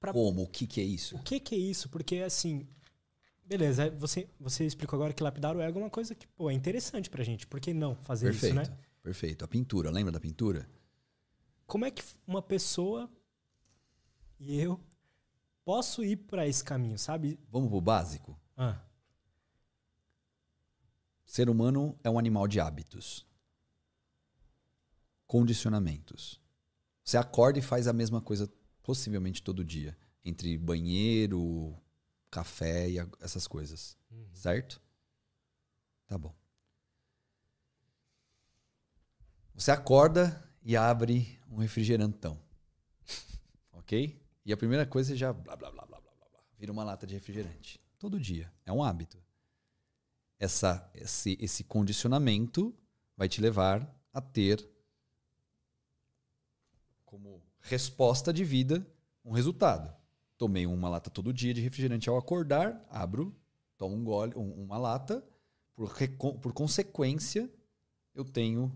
Pra... 0.01 0.15
Como? 0.15 0.45
O 0.45 0.49
que, 0.49 0.67
que 0.67 0.81
é 0.81 0.83
isso? 0.83 1.15
O 1.15 1.23
que, 1.23 1.39
que 1.39 1.55
é 1.55 1.59
isso? 1.59 1.91
Porque, 1.91 2.21
assim, 2.21 2.67
beleza, 3.45 3.91
você, 3.91 4.31
você 4.41 4.65
explicou 4.65 4.97
agora 4.97 5.13
que 5.13 5.23
lapidar 5.23 5.55
o 5.55 5.61
ego 5.61 5.79
é 5.79 5.83
uma 5.83 5.91
coisa 5.91 6.15
que, 6.15 6.27
pô, 6.27 6.49
é 6.49 6.55
interessante 6.55 7.11
pra 7.11 7.23
gente. 7.23 7.47
Por 7.47 7.61
que 7.61 7.75
não 7.75 7.97
fazer 7.97 8.31
perfeito, 8.31 8.59
isso, 8.59 8.71
né? 8.71 8.79
Perfeito. 9.03 9.45
A 9.45 9.49
pintura, 9.49 9.91
lembra 9.91 10.11
da 10.11 10.19
pintura? 10.19 10.67
Como 11.67 11.85
é 11.85 11.91
que 11.91 12.03
uma 12.27 12.41
pessoa 12.41 13.11
e 14.41 14.59
eu 14.59 14.81
posso 15.67 16.03
ir 16.03 16.17
para 16.17 16.49
esse 16.49 16.65
caminho, 16.65 16.99
sabe? 16.99 17.39
Vamos 17.51 17.69
pro 17.69 17.83
básico? 17.83 18.35
Ah. 18.57 18.81
Ser 21.25 21.49
humano 21.49 21.99
é 22.05 22.11
um 22.11 22.19
animal 22.19 22.47
de 22.47 22.61
hábitos. 22.61 23.27
Condicionamentos. 25.27 26.41
Você 27.03 27.17
acorda 27.17 27.59
e 27.59 27.63
faz 27.63 27.87
a 27.89 27.93
mesma 27.93 28.21
coisa 28.21 28.51
possivelmente 28.83 29.43
todo 29.43 29.65
dia. 29.65 29.97
Entre 30.25 30.57
banheiro, 30.57 31.77
café 32.31 32.89
e 32.89 32.97
essas 33.21 33.47
coisas. 33.47 33.97
Uhum. 34.11 34.29
Certo? 34.33 34.81
Tá 36.07 36.17
bom. 36.17 36.35
Você 39.55 39.71
acorda 39.71 40.43
e 40.63 40.77
abre 40.77 41.39
um 41.49 41.57
refrigerantão. 41.57 42.41
ok? 43.73 44.21
E 44.45 44.53
a 44.53 44.57
primeira 44.57 44.85
coisa 44.85 45.11
você 45.11 45.17
já 45.17 45.33
blá, 45.33 45.57
blá, 45.57 45.71
blá, 45.71 45.87
blá, 45.87 46.01
blá, 46.01 46.13
blá, 46.31 46.41
vira 46.59 46.73
uma 46.73 46.85
lata 46.85 47.07
de 47.07 47.15
refrigerante. 47.15 47.81
Todo 47.99 48.21
dia. 48.21 48.53
É 48.67 48.73
um 48.73 48.83
hábito 48.83 49.24
essa, 50.45 50.91
esse, 50.95 51.37
esse 51.41 51.65
condicionamento 51.65 52.75
vai 53.17 53.29
te 53.29 53.41
levar 53.41 53.91
a 54.13 54.21
ter 54.21 54.69
como 57.05 57.43
resposta 57.61 58.33
de 58.33 58.45
vida 58.45 58.87
um 59.25 59.33
resultado. 59.33 59.95
Tomei 60.37 60.67
uma 60.67 60.89
lata 60.89 61.11
todo 61.11 61.33
dia 61.33 61.55
de 61.55 61.61
refrigerante 61.61 62.09
ao 62.09 62.19
acordar, 62.19 62.85
abro, 62.91 63.35
tomo 63.79 63.97
um 63.97 64.05
gole, 64.05 64.35
um, 64.37 64.65
uma 64.65 64.77
lata, 64.77 65.25
por, 65.75 65.91
por 66.41 66.53
consequência, 66.53 67.51
eu 68.15 68.25
tenho 68.25 68.71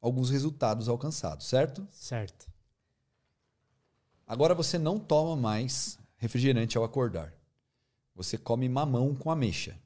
alguns 0.00 0.30
resultados 0.30 0.88
alcançados, 0.88 1.46
certo? 1.46 1.86
Certo. 1.90 2.50
Agora 4.26 4.54
você 4.54 4.78
não 4.78 4.98
toma 4.98 5.36
mais 5.36 5.98
refrigerante 6.16 6.76
ao 6.76 6.84
acordar 6.84 7.39
você 8.14 8.36
come 8.36 8.68
mamão 8.68 9.14
com 9.14 9.30
ameixa. 9.30 9.80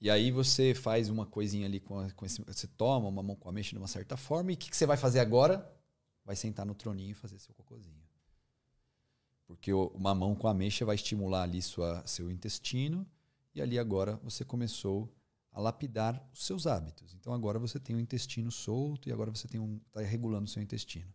E 0.00 0.10
aí 0.10 0.30
você 0.30 0.74
faz 0.74 1.08
uma 1.08 1.24
coisinha 1.24 1.66
ali 1.66 1.80
com, 1.80 1.98
a, 1.98 2.10
com 2.12 2.26
esse. 2.26 2.42
Você 2.42 2.66
toma 2.66 3.10
mamão 3.10 3.34
com 3.34 3.48
ameixa 3.48 3.70
de 3.70 3.78
uma 3.78 3.88
certa 3.88 4.16
forma. 4.16 4.52
E 4.52 4.54
o 4.54 4.56
que, 4.56 4.70
que, 4.70 4.76
você 4.76 4.86
vai 4.86 4.96
fazer 4.96 5.20
agora? 5.20 5.70
Vai 6.24 6.36
sentar 6.36 6.66
no 6.66 6.74
troninho 6.74 7.12
e 7.12 7.14
fazer 7.14 7.38
seu 7.38 7.54
cocôzinho. 7.54 8.02
Porque 9.46 9.72
uma 9.72 10.14
mão 10.14 10.34
com 10.34 10.48
ameixa 10.48 10.84
vai 10.84 10.96
estimular 10.96 11.42
ali 11.42 11.62
sua, 11.62 12.02
seu 12.06 12.30
intestino 12.30 13.06
e 13.54 13.62
ali 13.62 13.78
agora 13.78 14.16
você 14.22 14.44
começou 14.44 15.10
a 15.52 15.60
lapidar 15.60 16.22
os 16.32 16.44
seus 16.44 16.66
hábitos. 16.66 17.14
Então 17.14 17.32
agora 17.32 17.58
você 17.58 17.80
tem 17.80 17.94
o 17.94 17.98
um 17.98 18.02
intestino 18.02 18.50
solto 18.50 19.08
e 19.08 19.12
agora 19.12 19.30
você 19.30 19.46
um 19.58 19.80
está 19.86 20.00
regulando 20.02 20.44
o 20.44 20.48
seu 20.48 20.62
intestino. 20.62 21.10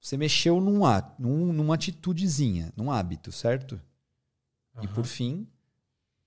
Você 0.00 0.16
mexeu 0.16 0.60
num, 0.60 0.82
num, 1.18 1.52
numa 1.52 1.74
atitudezinha, 1.74 2.72
num 2.76 2.90
hábito, 2.90 3.32
certo? 3.32 3.80
Uhum. 4.74 4.84
E 4.84 4.88
por 4.88 5.04
fim, 5.04 5.42
o 5.42 5.48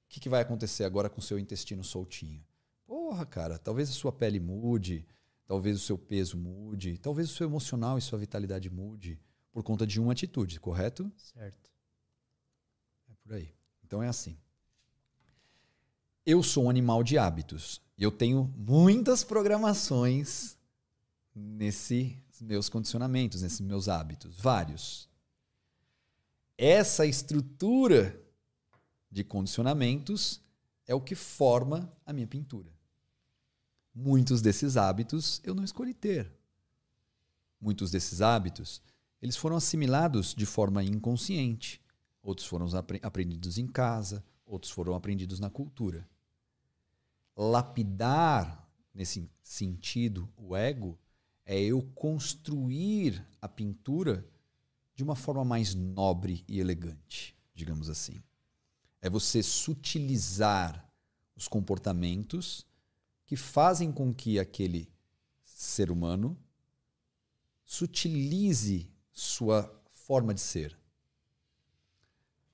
que, 0.10 0.20
que 0.20 0.30
vai 0.30 0.42
acontecer 0.42 0.84
agora 0.84 1.10
com 1.10 1.20
o 1.20 1.24
seu 1.24 1.40
intestino 1.40 1.84
soltinho? 1.84 2.44
Porra, 2.86 3.26
cara, 3.26 3.58
talvez 3.58 3.90
a 3.90 3.94
sua 3.94 4.12
pele 4.12 4.40
mude, 4.40 5.06
talvez 5.46 5.78
o 5.78 5.84
seu 5.84 5.98
peso 5.98 6.38
mude, 6.38 6.98
talvez 6.98 7.30
o 7.30 7.34
seu 7.34 7.48
emocional 7.48 7.98
e 7.98 8.02
sua 8.02 8.20
vitalidade 8.20 8.70
mude 8.70 9.20
por 9.52 9.64
conta 9.64 9.88
de 9.88 10.00
uma 10.00 10.12
atitude, 10.12 10.60
correto? 10.60 11.12
Certo. 11.16 11.72
É 13.10 13.14
por 13.24 13.34
aí. 13.34 13.54
Então 13.84 14.04
é 14.04 14.08
assim. 14.08 14.38
Eu 16.26 16.44
sou 16.44 16.66
um 16.66 16.70
animal 16.70 17.04
de 17.04 17.18
hábitos 17.18 17.82
e 17.98 18.04
eu 18.04 18.12
tenho 18.12 18.54
muitas 18.58 19.24
programações 19.24 20.58
nesses 21.34 22.18
meus 22.42 22.68
condicionamentos, 22.68 23.42
nesses 23.42 23.62
meus 23.62 23.88
hábitos, 23.88 24.40
vários. 24.40 25.10
Essa 26.58 27.06
estrutura 27.06 28.25
de 29.10 29.24
condicionamentos 29.24 30.42
é 30.88 30.94
o 30.94 31.02
que 31.02 31.16
forma 31.16 31.92
a 32.06 32.14
minha 32.14 32.28
pintura. 32.28 32.72
Muitos 33.94 34.42
desses 34.42 34.78
hábitos 34.78 35.42
eu 35.44 35.56
não 35.56 35.64
escolhi 35.64 35.94
ter. 35.94 36.32
Muitos 37.60 37.92
desses 37.92 38.22
hábitos, 38.22 38.82
eles 39.22 39.38
foram 39.38 39.56
assimilados 39.56 40.36
de 40.36 40.46
forma 40.46 40.84
inconsciente. 40.84 41.82
Outros 42.22 42.48
foram 42.48 42.68
aprendidos 43.02 43.58
em 43.58 43.68
casa, 43.68 44.24
outros 44.46 44.72
foram 44.72 44.94
aprendidos 44.96 45.40
na 45.40 45.50
cultura 45.50 46.08
lapidar, 47.36 48.68
nesse 48.94 49.30
sentido, 49.44 50.32
o 50.38 50.56
ego, 50.56 50.98
é 51.46 51.60
eu 51.60 51.82
construir 51.94 53.26
a 53.42 53.48
pintura 53.48 54.26
de 54.96 55.04
uma 55.04 55.16
forma 55.16 55.44
mais 55.44 55.76
nobre 55.76 56.44
e 56.48 56.60
elegante, 56.60 57.36
digamos 57.54 57.90
assim. 57.90 58.24
É 59.06 59.10
você 59.10 59.44
sutilizar 59.44 60.84
os 61.36 61.48
comportamentos 61.48 62.66
que 63.24 63.36
fazem 63.36 63.92
com 63.92 64.12
que 64.12 64.40
aquele 64.40 64.92
ser 65.44 65.92
humano 65.92 66.36
sutilize 67.64 68.92
sua 69.12 69.72
forma 69.94 70.34
de 70.34 70.42
ser. 70.42 70.76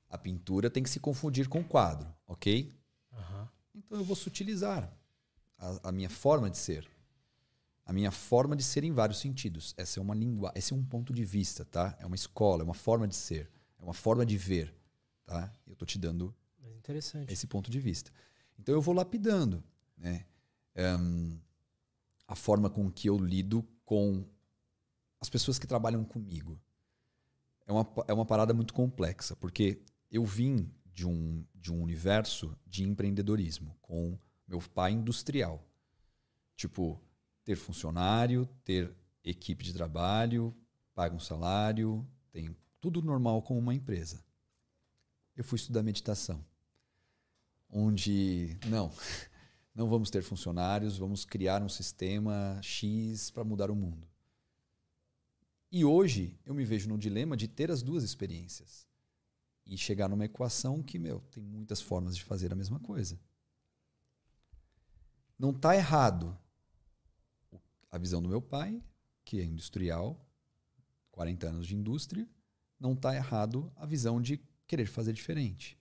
A 0.09 0.17
pintura 0.17 0.69
tem 0.69 0.83
que 0.83 0.89
se 0.89 0.99
confundir 0.99 1.47
com 1.47 1.61
o 1.61 1.63
quadro, 1.63 2.13
ok? 2.27 2.77
Uhum. 3.13 3.47
Então 3.73 3.97
eu 3.99 4.03
vou 4.03 4.17
sutilizar 4.17 4.93
a, 5.57 5.87
a 5.87 5.91
minha 5.93 6.09
forma 6.09 6.49
de 6.49 6.57
ser. 6.57 6.85
A 7.85 7.93
minha 7.93 8.11
forma 8.11 8.57
de 8.57 8.63
ser 8.65 8.83
em 8.83 8.91
vários 8.91 9.19
sentidos. 9.19 9.73
Essa 9.77 10.01
é 10.01 10.03
uma 10.03 10.13
língua, 10.13 10.51
esse 10.53 10.73
é 10.73 10.75
um 10.75 10.83
ponto 10.83 11.13
de 11.13 11.23
vista, 11.23 11.63
tá? 11.63 11.95
É 11.97 12.05
uma 12.05 12.15
escola, 12.15 12.61
é 12.61 12.65
uma 12.65 12.73
forma 12.73 13.07
de 13.07 13.15
ser, 13.15 13.49
é 13.79 13.83
uma 13.85 13.93
forma 13.93 14.25
de 14.25 14.35
ver, 14.35 14.75
tá? 15.23 15.49
Eu 15.65 15.77
tô 15.77 15.85
te 15.85 15.97
dando 15.97 16.35
esse 17.31 17.47
ponto 17.47 17.69
de 17.69 17.79
vista. 17.79 18.11
Então 18.59 18.73
eu 18.73 18.81
vou 18.81 18.93
lapidando, 18.93 19.63
né? 19.97 20.25
Um, 20.75 21.39
a 22.27 22.35
forma 22.35 22.69
com 22.69 22.89
que 22.89 23.09
eu 23.09 23.17
lido 23.17 23.67
com 23.83 24.25
as 25.19 25.29
pessoas 25.29 25.59
que 25.59 25.67
trabalham 25.67 26.03
comigo. 26.03 26.59
É 27.67 27.71
uma, 27.71 27.87
é 28.07 28.13
uma 28.13 28.25
parada 28.25 28.53
muito 28.53 28.73
complexa, 28.73 29.35
porque 29.35 29.81
eu 30.09 30.25
vim 30.25 30.71
de 30.93 31.05
um, 31.05 31.45
de 31.53 31.71
um 31.71 31.81
universo 31.81 32.57
de 32.65 32.83
empreendedorismo, 32.83 33.77
com 33.81 34.17
meu 34.47 34.59
pai 34.59 34.91
industrial. 34.91 35.63
Tipo, 36.55 37.01
ter 37.43 37.55
funcionário, 37.55 38.47
ter 38.63 38.95
equipe 39.23 39.63
de 39.63 39.73
trabalho, 39.73 40.55
paga 40.93 41.15
um 41.15 41.19
salário, 41.19 42.05
tem 42.31 42.55
tudo 42.79 43.01
normal 43.01 43.41
como 43.41 43.59
uma 43.59 43.75
empresa. 43.75 44.23
Eu 45.35 45.43
fui 45.43 45.57
estudar 45.57 45.83
meditação, 45.83 46.43
onde 47.71 48.57
não, 48.67 48.91
não 49.73 49.89
vamos 49.89 50.09
ter 50.09 50.21
funcionários, 50.21 50.97
vamos 50.97 51.23
criar 51.23 51.63
um 51.63 51.69
sistema 51.69 52.59
X 52.61 53.31
para 53.31 53.43
mudar 53.43 53.71
o 53.71 53.75
mundo. 53.75 54.07
E 55.71 55.85
hoje 55.85 56.37
eu 56.45 56.53
me 56.53 56.65
vejo 56.65 56.89
no 56.89 56.97
dilema 56.97 57.37
de 57.37 57.47
ter 57.47 57.71
as 57.71 57.81
duas 57.81 58.03
experiências 58.03 58.85
e 59.65 59.77
chegar 59.77 60.09
numa 60.09 60.25
equação 60.25 60.83
que, 60.83 60.99
meu, 60.99 61.21
tem 61.31 61.41
muitas 61.41 61.79
formas 61.79 62.15
de 62.15 62.23
fazer 62.23 62.51
a 62.51 62.55
mesma 62.55 62.79
coisa. 62.79 63.17
Não 65.39 65.51
está 65.51 65.75
errado 65.75 66.37
a 67.89 67.97
visão 67.97 68.21
do 68.21 68.27
meu 68.27 68.41
pai, 68.41 68.83
que 69.23 69.39
é 69.39 69.43
industrial, 69.43 70.23
40 71.11 71.47
anos 71.47 71.67
de 71.67 71.75
indústria, 71.75 72.27
não 72.79 72.93
está 72.93 73.15
errado 73.15 73.71
a 73.75 73.85
visão 73.85 74.21
de 74.21 74.41
querer 74.67 74.87
fazer 74.87 75.13
diferente. 75.13 75.80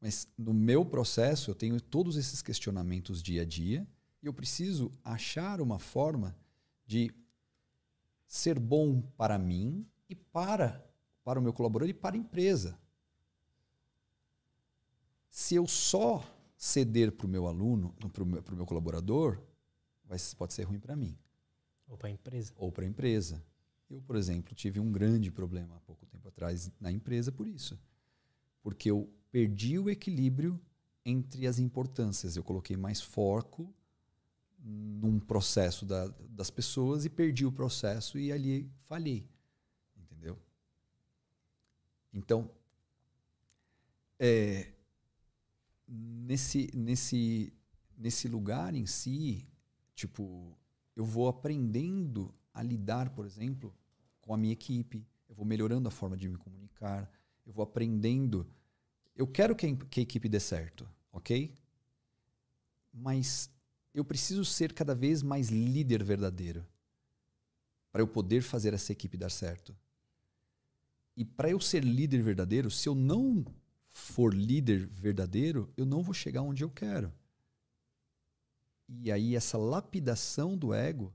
Mas 0.00 0.28
no 0.36 0.54
meu 0.54 0.84
processo, 0.84 1.50
eu 1.50 1.54
tenho 1.54 1.80
todos 1.80 2.16
esses 2.16 2.40
questionamentos 2.40 3.22
dia 3.22 3.42
a 3.42 3.44
dia 3.44 3.86
e 4.22 4.26
eu 4.26 4.32
preciso 4.32 4.92
achar 5.02 5.60
uma 5.60 5.78
forma 5.78 6.36
de 6.86 7.12
ser 8.26 8.58
bom 8.58 9.00
para 9.16 9.38
mim 9.38 9.86
e 10.08 10.14
para 10.14 10.84
para 11.28 11.38
o 11.38 11.42
meu 11.42 11.52
colaborador 11.52 11.90
e 11.90 11.92
para 11.92 12.16
a 12.16 12.18
empresa. 12.18 12.80
Se 15.28 15.56
eu 15.56 15.66
só 15.66 16.24
ceder 16.56 17.12
para 17.12 17.26
o 17.26 17.28
meu 17.28 17.46
aluno, 17.46 17.92
para 18.10 18.22
o 18.22 18.26
meu, 18.26 18.42
meu, 18.52 18.64
colaborador, 18.64 19.38
vai, 20.06 20.18
pode 20.38 20.54
ser 20.54 20.62
ruim 20.62 20.80
para 20.80 20.96
mim. 20.96 21.18
Ou 21.86 21.98
para 21.98 22.08
a 22.08 22.12
empresa. 22.12 22.54
Ou 22.56 22.72
para 22.72 22.84
a 22.84 22.88
empresa. 22.88 23.44
Eu, 23.90 24.00
por 24.00 24.16
exemplo, 24.16 24.54
tive 24.54 24.80
um 24.80 24.90
grande 24.90 25.30
problema 25.30 25.76
há 25.76 25.80
pouco 25.80 26.06
tempo 26.06 26.26
atrás 26.28 26.72
na 26.80 26.90
empresa 26.90 27.30
por 27.30 27.46
isso. 27.46 27.78
Porque 28.62 28.90
eu 28.90 29.06
perdi 29.30 29.78
o 29.78 29.90
equilíbrio 29.90 30.60
entre 31.04 31.46
as 31.46 31.58
importâncias. 31.58 32.36
Eu 32.36 32.42
coloquei 32.42 32.76
mais 32.76 33.00
foco 33.00 33.72
num 34.58 35.18
processo 35.20 35.86
da, 35.86 36.08
das 36.28 36.50
pessoas 36.50 37.04
e 37.04 37.10
perdi 37.10 37.46
o 37.46 37.52
processo 37.52 38.18
e 38.18 38.32
ali 38.32 38.70
falhei. 38.82 39.28
Então, 42.12 42.50
é, 44.18 44.72
nesse, 45.86 46.68
nesse, 46.74 47.52
nesse 47.96 48.28
lugar 48.28 48.74
em 48.74 48.86
si, 48.86 49.46
tipo, 49.94 50.56
eu 50.96 51.04
vou 51.04 51.28
aprendendo 51.28 52.34
a 52.52 52.62
lidar, 52.62 53.10
por 53.10 53.24
exemplo, 53.24 53.74
com 54.20 54.34
a 54.34 54.36
minha 54.36 54.52
equipe, 54.52 55.06
eu 55.28 55.34
vou 55.34 55.44
melhorando 55.44 55.86
a 55.86 55.92
forma 55.92 56.16
de 56.16 56.28
me 56.28 56.36
comunicar, 56.36 57.10
eu 57.46 57.52
vou 57.52 57.62
aprendendo. 57.62 58.46
Eu 59.18 59.26
quero 59.26 59.56
que 59.56 59.66
a, 59.66 60.00
equipe 60.00 60.28
dê 60.28 60.38
certo, 60.38 60.88
ok? 61.12 61.52
Mas 62.94 63.50
eu 63.92 64.04
preciso 64.04 64.44
ser 64.44 64.72
cada 64.72 64.94
vez 64.94 65.24
mais 65.24 65.48
líder 65.48 66.04
verdadeiro 66.04 66.64
para 67.90 68.00
eu 68.00 68.06
poder 68.06 68.42
fazer 68.42 68.72
essa 68.72 68.92
equipe 68.92 69.16
dar 69.16 69.30
certo. 69.30 69.76
E 71.16 71.24
para 71.24 71.50
eu 71.50 71.58
ser 71.58 71.82
líder 71.82 72.22
verdadeiro, 72.22 72.70
se 72.70 72.88
eu 72.88 72.94
não 72.94 73.44
for 73.88 74.32
líder 74.32 74.86
verdadeiro, 74.86 75.68
eu 75.76 75.84
não 75.84 76.00
vou 76.00 76.14
chegar 76.14 76.42
onde 76.42 76.62
eu 76.62 76.70
quero. 76.70 77.12
E 78.88 79.10
aí 79.10 79.34
essa 79.34 79.58
lapidação 79.58 80.56
do 80.56 80.72
ego 80.72 81.12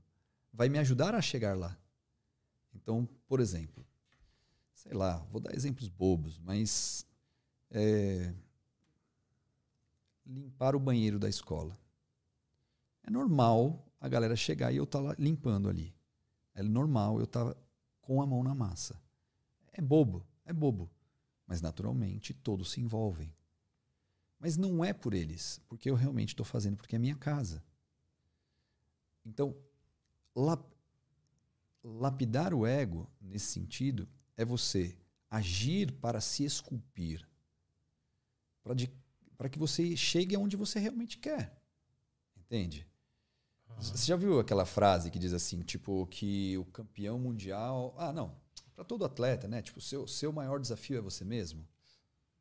vai 0.52 0.68
me 0.68 0.78
ajudar 0.78 1.14
a 1.14 1.22
chegar 1.22 1.56
lá. 1.56 1.74
Então, 2.74 3.08
por 3.26 3.40
exemplo, 3.40 3.82
sei 4.74 4.92
lá, 4.92 5.16
vou 5.30 5.40
dar 5.40 5.54
exemplos 5.54 5.88
bobos, 5.88 6.38
mas 6.38 7.06
é, 7.74 8.32
limpar 10.24 10.76
o 10.76 10.80
banheiro 10.80 11.18
da 11.18 11.28
escola. 11.28 11.76
É 13.02 13.10
normal 13.10 13.84
a 14.00 14.08
galera 14.08 14.36
chegar 14.36 14.72
e 14.72 14.76
eu 14.76 14.84
estar 14.84 15.02
tá 15.02 15.14
limpando 15.18 15.68
ali. 15.68 15.92
É 16.54 16.62
normal 16.62 17.18
eu 17.18 17.24
estar 17.24 17.52
tá 17.52 17.60
com 18.00 18.22
a 18.22 18.26
mão 18.26 18.42
na 18.44 18.54
massa. 18.54 18.98
É 19.72 19.82
bobo, 19.82 20.24
é 20.44 20.52
bobo. 20.52 20.88
Mas 21.46 21.60
naturalmente 21.60 22.32
todos 22.32 22.70
se 22.70 22.80
envolvem. 22.80 23.34
Mas 24.38 24.56
não 24.56 24.84
é 24.84 24.92
por 24.92 25.12
eles, 25.12 25.60
porque 25.68 25.90
eu 25.90 25.94
realmente 25.94 26.28
estou 26.28 26.46
fazendo 26.46 26.76
porque 26.76 26.96
é 26.96 26.98
minha 26.98 27.16
casa. 27.16 27.62
Então, 29.26 29.54
lap 30.34 30.64
lapidar 31.82 32.54
o 32.54 32.66
ego, 32.66 33.06
nesse 33.20 33.46
sentido, 33.46 34.08
é 34.38 34.44
você 34.44 34.96
agir 35.30 35.92
para 35.92 36.18
se 36.18 36.42
esculpir. 36.42 37.28
Para 39.36 39.48
que 39.48 39.58
você 39.58 39.96
chegue 39.96 40.34
aonde 40.34 40.56
você 40.56 40.78
realmente 40.78 41.18
quer. 41.18 41.56
Entende? 42.36 42.86
Você 43.78 44.06
já 44.06 44.16
viu 44.16 44.38
aquela 44.38 44.64
frase 44.64 45.10
que 45.10 45.18
diz 45.18 45.32
assim, 45.32 45.60
tipo, 45.62 46.06
que 46.06 46.56
o 46.58 46.64
campeão 46.64 47.18
mundial. 47.18 47.94
Ah, 47.98 48.12
não 48.12 48.42
para 48.74 48.84
todo 48.84 49.04
atleta, 49.04 49.46
né? 49.46 49.62
Tipo, 49.62 49.80
seu 49.80 50.06
seu 50.06 50.32
maior 50.32 50.60
desafio 50.60 50.98
é 50.98 51.00
você 51.00 51.24
mesmo. 51.24 51.66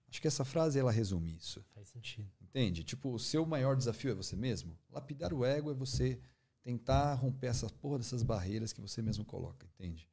Acho 0.10 0.22
que 0.22 0.28
essa 0.28 0.46
frase 0.46 0.78
ela 0.78 0.92
resume 0.92 1.36
isso. 1.36 1.64
Faz 1.74 1.90
sentido. 1.90 2.30
Entende? 2.42 2.84
Tipo, 2.84 3.14
o 3.14 3.20
seu 3.20 3.46
maior 3.46 3.76
desafio 3.76 4.12
é 4.12 4.14
você 4.14 4.36
mesmo. 4.36 4.78
Lapidar 4.92 5.34
o 5.34 5.44
ego 5.44 5.72
é 5.72 5.74
você 5.74 6.20
tentar 6.62 7.14
romper 7.16 7.48
essa 7.48 7.68
porra 7.70 7.98
dessas 7.98 8.24
barreiras 8.24 8.72
que 8.72 8.82
você 8.82 9.02
mesmo 9.02 9.26
coloca, 9.26 9.68
entende? 9.74 10.08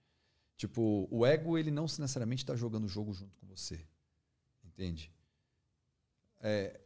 Tipo, 0.56 1.06
o 1.10 1.24
ego 1.24 1.56
ele 1.56 1.70
não 1.70 1.84
necessariamente 1.84 2.42
está 2.42 2.56
jogando 2.56 2.84
o 2.84 2.88
jogo 2.88 3.12
junto 3.12 3.36
com 3.36 3.46
você, 3.46 3.86
entende? 4.64 5.12
É, 6.40 6.80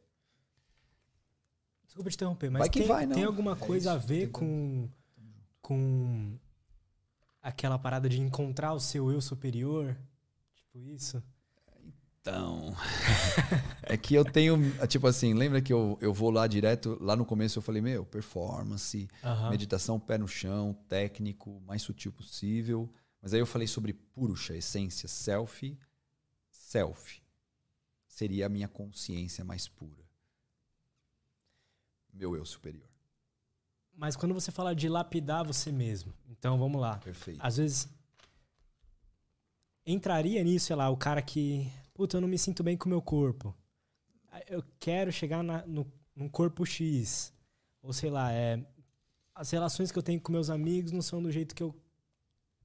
Desculpa 1.95 2.11
te 2.11 2.15
interromper, 2.15 2.51
mas 2.51 2.61
Vai 2.61 2.69
que 2.69 2.81
tem, 2.81 2.89
vai, 2.89 3.07
tem 3.07 3.23
alguma 3.23 3.53
É 3.53 3.55
coisa 3.55 3.91
isso, 3.91 3.97
a 3.97 3.97
ver 3.99 4.29
com, 4.31 4.89
com 5.63 6.37
aquela 7.41 7.79
parada 7.79 8.09
de 8.09 8.21
encontrar 8.21 8.73
o 8.73 8.81
seu 8.81 9.13
eu 9.13 9.21
superior? 9.21 9.97
Tipo 10.57 10.81
isso? 10.81 11.23
Então. 12.21 12.75
é 13.85 13.97
que 13.97 14.13
eu 14.13 14.25
tenho. 14.25 14.59
Tipo 14.89 15.07
assim, 15.07 15.35
lembra 15.35 15.63
que 15.63 15.73
eu, 15.73 15.97
eu 16.01 16.13
vou 16.13 16.31
lá 16.31 16.49
direto. 16.49 16.99
Lá 17.01 17.15
no 17.15 17.25
começo 17.25 17.61
eu 17.61 17.63
falei, 17.63 17.81
meu, 17.81 18.05
performance, 18.05 19.09
Aham. 19.23 19.51
meditação 19.51 20.01
pé 20.01 20.19
no 20.19 20.27
chão, 20.27 20.77
técnico, 20.89 21.63
mais 21.65 21.83
sutil 21.83 22.11
possível. 22.11 22.93
Mas 23.23 23.33
aí 23.33 23.39
eu 23.39 23.47
falei 23.47 23.69
sobre 23.69 23.93
Purusha, 23.93 24.57
essência, 24.57 25.09
self. 25.09 25.79
Self. 26.51 27.23
Seria 28.15 28.47
a 28.47 28.49
minha 28.49 28.69
consciência 28.69 29.45
mais 29.45 29.67
pura. 29.67 30.05
Meu 32.13 32.37
eu 32.37 32.47
superior. 32.47 32.89
Mas 33.93 34.15
quando 34.15 34.33
você 34.33 34.53
fala 34.53 34.73
de 34.73 34.89
lapidar 34.89 35.45
você 35.45 35.73
mesmo, 35.73 36.15
então 36.31 36.57
vamos 36.57 36.81
lá. 36.81 36.99
Perfeito. 36.99 37.41
Às 37.43 37.57
vezes 37.57 37.89
entraria 39.85 40.45
nisso, 40.45 40.67
sei 40.67 40.77
lá, 40.77 40.89
o 40.91 40.97
cara 40.97 41.21
que, 41.21 41.69
puta, 41.93 42.17
eu 42.17 42.21
não 42.21 42.29
me 42.29 42.39
sinto 42.39 42.63
bem 42.63 42.77
com 42.77 42.87
o 42.87 42.89
meu 42.89 43.03
corpo. 43.03 43.53
Eu 44.47 44.63
quero 44.79 45.11
chegar 45.11 45.43
na, 45.43 45.67
no, 45.67 45.85
num 46.15 46.29
corpo 46.29 46.65
X. 46.65 47.33
Ou 47.83 47.93
sei 47.93 48.11
lá, 48.11 48.33
é, 48.33 48.65
as 49.35 49.51
relações 49.51 49.91
que 49.91 49.99
eu 49.99 50.03
tenho 50.05 50.21
com 50.21 50.31
meus 50.31 50.51
amigos 50.51 50.93
não 50.93 51.03
são 51.03 51.21
do 51.21 51.33
jeito 51.33 51.53
que 51.53 51.65
eu, 51.65 51.75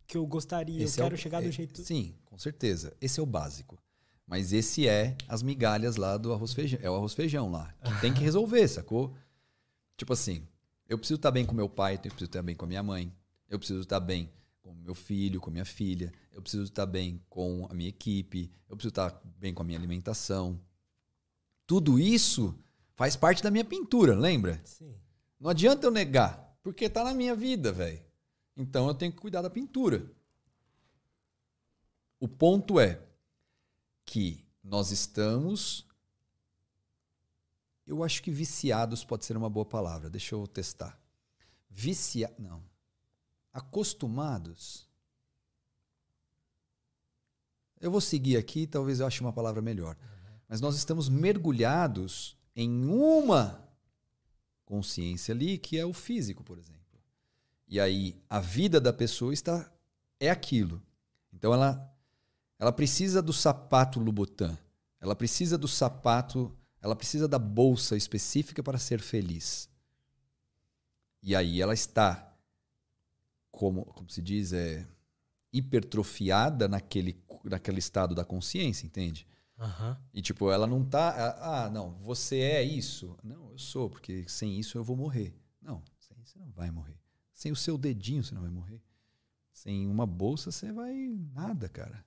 que 0.05 0.15
eu 0.15 0.27
gostaria. 0.27 0.83
Esse 0.83 0.99
eu 0.99 1.05
é 1.05 1.07
quero 1.07 1.15
o- 1.15 1.19
chegar 1.19 1.41
é- 1.41 1.47
do 1.47 1.51
jeito. 1.51 1.83
Sim, 1.83 2.15
com 2.25 2.37
certeza. 2.37 2.95
Esse 3.01 3.19
é 3.19 3.23
o 3.23 3.25
básico. 3.25 3.79
Mas 4.29 4.53
esse 4.53 4.87
é 4.87 5.17
as 5.27 5.41
migalhas 5.41 5.95
lá 5.95 6.15
do 6.15 6.31
arroz 6.31 6.53
feijão. 6.53 6.79
É 6.83 6.89
o 6.89 6.93
arroz 6.93 7.15
feijão 7.15 7.49
lá. 7.49 7.73
Que 7.83 7.99
tem 7.99 8.13
que 8.13 8.21
resolver, 8.21 8.67
sacou? 8.69 9.17
Tipo 9.97 10.13
assim, 10.13 10.47
eu 10.87 10.99
preciso 10.99 11.17
estar 11.17 11.31
bem 11.31 11.43
com 11.43 11.55
meu 11.55 11.67
pai, 11.67 11.95
eu 11.95 11.99
preciso 11.99 12.25
estar 12.25 12.43
bem 12.43 12.55
com 12.55 12.63
a 12.63 12.67
minha 12.67 12.83
mãe, 12.83 13.11
eu 13.49 13.57
preciso 13.57 13.81
estar 13.81 13.99
bem 13.99 14.31
com 14.61 14.71
meu 14.75 14.93
filho, 14.93 15.41
com 15.41 15.49
minha 15.49 15.65
filha, 15.65 16.13
eu 16.31 16.43
preciso 16.43 16.65
estar 16.65 16.85
bem 16.85 17.19
com 17.27 17.67
a 17.71 17.73
minha 17.73 17.89
equipe, 17.89 18.51
eu 18.69 18.77
preciso 18.77 18.91
estar 18.91 19.19
bem 19.39 19.51
com 19.51 19.63
a 19.63 19.65
minha 19.65 19.79
alimentação. 19.79 20.61
Tudo 21.65 21.97
isso 21.97 22.55
faz 22.93 23.15
parte 23.15 23.41
da 23.41 23.49
minha 23.49 23.65
pintura, 23.65 24.15
lembra? 24.15 24.61
Sim. 24.63 24.93
Não 25.39 25.49
adianta 25.49 25.87
eu 25.87 25.91
negar, 25.91 26.55
porque 26.61 26.87
tá 26.87 27.03
na 27.03 27.15
minha 27.15 27.35
vida, 27.35 27.71
velho. 27.71 27.99
Então 28.55 28.87
eu 28.87 28.93
tenho 28.93 29.11
que 29.11 29.17
cuidar 29.17 29.41
da 29.41 29.49
pintura. 29.49 30.05
O 32.19 32.27
ponto 32.27 32.79
é 32.79 33.08
que 34.09 34.43
nós 34.63 34.89
estamos. 34.89 35.85
Eu 37.85 38.03
acho 38.03 38.23
que 38.23 38.31
viciados 38.31 39.05
pode 39.05 39.23
ser 39.23 39.37
uma 39.37 39.49
boa 39.49 39.65
palavra. 39.65 40.09
Deixa 40.09 40.33
eu 40.33 40.47
testar. 40.47 40.99
Vicia, 41.69 42.33
não. 42.39 42.63
Acostumados. 43.53 44.89
Eu 47.79 47.91
vou 47.91 48.01
seguir 48.01 48.35
aqui, 48.35 48.65
talvez 48.65 48.99
eu 48.99 49.05
ache 49.05 49.21
uma 49.21 49.31
palavra 49.31 49.61
melhor. 49.61 49.95
Mas 50.47 50.59
nós 50.59 50.75
estamos 50.75 51.07
mergulhados 51.07 52.35
em 52.55 52.85
uma 52.85 53.63
consciência 54.65 55.35
ali, 55.35 55.59
que 55.59 55.77
é 55.77 55.85
o 55.85 55.93
físico, 55.93 56.43
por 56.43 56.57
exemplo. 56.57 56.99
E 57.67 57.79
aí 57.79 58.19
a 58.27 58.39
vida 58.39 58.81
da 58.81 58.91
pessoa 58.91 59.33
está 59.33 59.71
é 60.19 60.31
aquilo. 60.31 60.81
Então 61.31 61.53
ela 61.53 61.95
ela 62.59 62.73
precisa 62.73 63.21
do 63.21 63.31
sapato 63.31 63.99
Louboutin. 63.99 64.57
Ela 64.99 65.15
precisa 65.15 65.57
do 65.57 65.67
sapato, 65.67 66.53
ela 66.81 66.95
precisa 66.95 67.27
da 67.27 67.39
bolsa 67.39 67.95
específica 67.95 68.61
para 68.61 68.77
ser 68.77 68.99
feliz. 68.99 69.69
E 71.23 71.33
aí 71.35 71.61
ela 71.61 71.73
está 71.73 72.37
como, 73.49 73.85
como 73.85 74.09
se 74.09 74.21
diz, 74.21 74.51
é 74.51 74.85
hipertrofiada 75.51 76.67
naquele 76.67 77.23
naquele 77.45 77.79
estado 77.79 78.13
da 78.13 78.25
consciência, 78.25 78.85
entende? 78.85 79.25
Aham. 79.57 79.97
E 80.13 80.21
tipo, 80.21 80.51
ela 80.51 80.67
não 80.67 80.83
tá. 80.83 81.35
Ah, 81.39 81.69
não, 81.69 81.95
você 82.01 82.39
é 82.39 82.63
isso. 82.63 83.17
Não, 83.23 83.51
eu 83.51 83.57
sou, 83.57 83.89
porque 83.89 84.25
sem 84.27 84.59
isso 84.59 84.77
eu 84.77 84.83
vou 84.83 84.95
morrer. 84.95 85.33
Não, 85.61 85.83
sem 85.97 86.17
isso 86.21 86.33
você 86.33 86.39
não 86.39 86.51
vai 86.51 86.71
morrer. 86.71 86.99
Sem 87.33 87.51
o 87.51 87.55
seu 87.55 87.77
dedinho 87.77 88.23
você 88.23 88.33
não 88.33 88.41
vai 88.41 88.51
morrer. 88.51 88.81
Sem 89.51 89.87
uma 89.87 90.05
bolsa 90.05 90.51
você 90.51 90.71
vai 90.71 90.93
nada, 91.33 91.67
cara. 91.67 92.05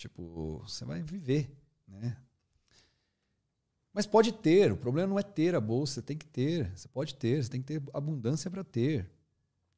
Tipo, 0.00 0.60
você 0.66 0.82
vai 0.86 1.02
viver, 1.02 1.54
né? 1.86 2.16
Mas 3.92 4.06
pode 4.06 4.32
ter, 4.32 4.70
o 4.72 4.76
problema 4.76 5.08
não 5.08 5.18
é 5.18 5.22
ter 5.22 5.54
a 5.54 5.60
bolsa, 5.60 5.94
você 5.94 6.02
tem 6.02 6.16
que 6.16 6.26
ter, 6.26 6.70
você 6.76 6.88
pode 6.88 7.14
ter, 7.16 7.42
você 7.42 7.50
tem 7.50 7.60
que 7.60 7.66
ter 7.66 7.82
abundância 7.92 8.50
para 8.50 8.62
ter. 8.62 9.10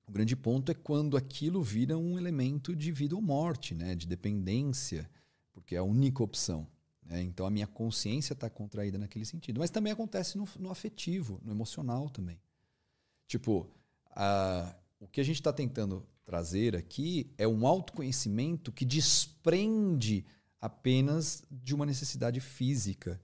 O 0.06 0.12
grande 0.12 0.36
ponto 0.36 0.70
é 0.70 0.74
quando 0.74 1.16
aquilo 1.16 1.62
vira 1.62 1.98
um 1.98 2.18
elemento 2.18 2.76
de 2.76 2.92
vida 2.92 3.16
ou 3.16 3.22
morte, 3.22 3.74
né? 3.74 3.94
De 3.94 4.06
dependência, 4.06 5.10
porque 5.52 5.74
é 5.74 5.78
a 5.78 5.82
única 5.84 6.22
opção. 6.22 6.66
né? 7.04 7.22
Então 7.22 7.46
a 7.46 7.50
minha 7.50 7.66
consciência 7.66 8.34
está 8.34 8.50
contraída 8.50 8.98
naquele 8.98 9.24
sentido. 9.24 9.60
Mas 9.60 9.70
também 9.70 9.92
acontece 9.92 10.38
no, 10.38 10.46
no 10.58 10.70
afetivo, 10.70 11.40
no 11.44 11.52
emocional 11.52 12.08
também. 12.10 12.40
Tipo, 13.26 13.68
a- 14.10 14.74
o 15.00 15.08
que 15.08 15.20
a 15.20 15.24
gente 15.24 15.36
está 15.36 15.52
tentando 15.52 16.06
trazer 16.24 16.76
aqui 16.76 17.32
é 17.36 17.46
um 17.46 17.66
autoconhecimento 17.66 18.72
que 18.72 18.84
desprende 18.84 20.24
apenas 20.60 21.42
de 21.50 21.74
uma 21.74 21.84
necessidade 21.84 22.40
física 22.40 23.20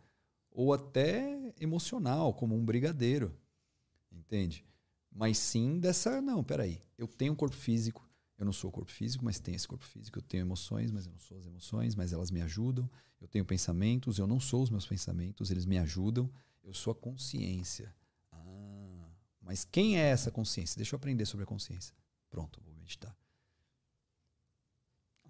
ou 0.50 0.72
até 0.72 1.54
emocional, 1.60 2.34
como 2.34 2.56
um 2.56 2.64
brigadeiro. 2.64 3.32
Entende? 4.10 4.64
Mas 5.10 5.38
sim 5.38 5.78
dessa, 5.78 6.20
não, 6.20 6.42
peraí, 6.42 6.80
eu 6.96 7.06
tenho 7.06 7.32
um 7.32 7.36
corpo 7.36 7.56
físico, 7.56 8.08
eu 8.38 8.44
não 8.44 8.52
sou 8.52 8.70
o 8.70 8.72
corpo 8.72 8.90
físico, 8.90 9.24
mas 9.24 9.40
tenho 9.40 9.56
esse 9.56 9.66
corpo 9.66 9.84
físico, 9.84 10.18
eu 10.18 10.22
tenho 10.22 10.42
emoções, 10.42 10.92
mas 10.92 11.06
eu 11.06 11.12
não 11.12 11.18
sou 11.18 11.36
as 11.38 11.46
emoções, 11.46 11.94
mas 11.96 12.12
elas 12.12 12.30
me 12.30 12.40
ajudam. 12.40 12.88
Eu 13.20 13.26
tenho 13.26 13.44
pensamentos, 13.44 14.18
eu 14.18 14.28
não 14.28 14.38
sou 14.38 14.62
os 14.62 14.70
meus 14.70 14.86
pensamentos, 14.86 15.50
eles 15.50 15.66
me 15.66 15.76
ajudam. 15.78 16.30
Eu 16.62 16.72
sou 16.72 16.92
a 16.92 16.94
consciência. 16.94 17.92
Ah, 18.30 19.08
mas 19.40 19.64
quem 19.64 19.98
é 19.98 20.08
essa 20.10 20.30
consciência? 20.30 20.76
Deixa 20.76 20.94
eu 20.94 20.98
aprender 20.98 21.26
sobre 21.26 21.42
a 21.42 21.46
consciência. 21.46 21.92
Pronto, 22.30 22.60
meditar. 22.88 23.14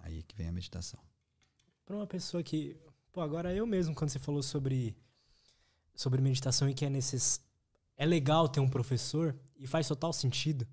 Aí 0.01 0.23
que 0.23 0.37
vem 0.37 0.49
a 0.49 0.53
meditação. 0.53 1.01
Pra 1.85 1.97
uma 1.97 2.07
pessoa 2.07 2.43
que. 2.43 2.77
Pô, 3.13 3.21
agora 3.21 3.53
eu 3.53 3.67
mesmo, 3.67 3.95
quando 3.95 4.11
você 4.11 4.19
falou 4.19 4.43
sobre, 4.43 4.97
sobre 5.95 6.23
meditação 6.23 6.69
e 6.71 6.75
que 6.75 6.85
é 6.85 6.91
necess... 6.91 7.41
é 7.97 8.07
legal 8.07 8.49
ter 8.49 8.61
um 8.61 8.69
professor, 8.69 9.35
e 9.57 9.67
faz 9.67 9.89
total 9.89 10.13
sentido. 10.13 10.67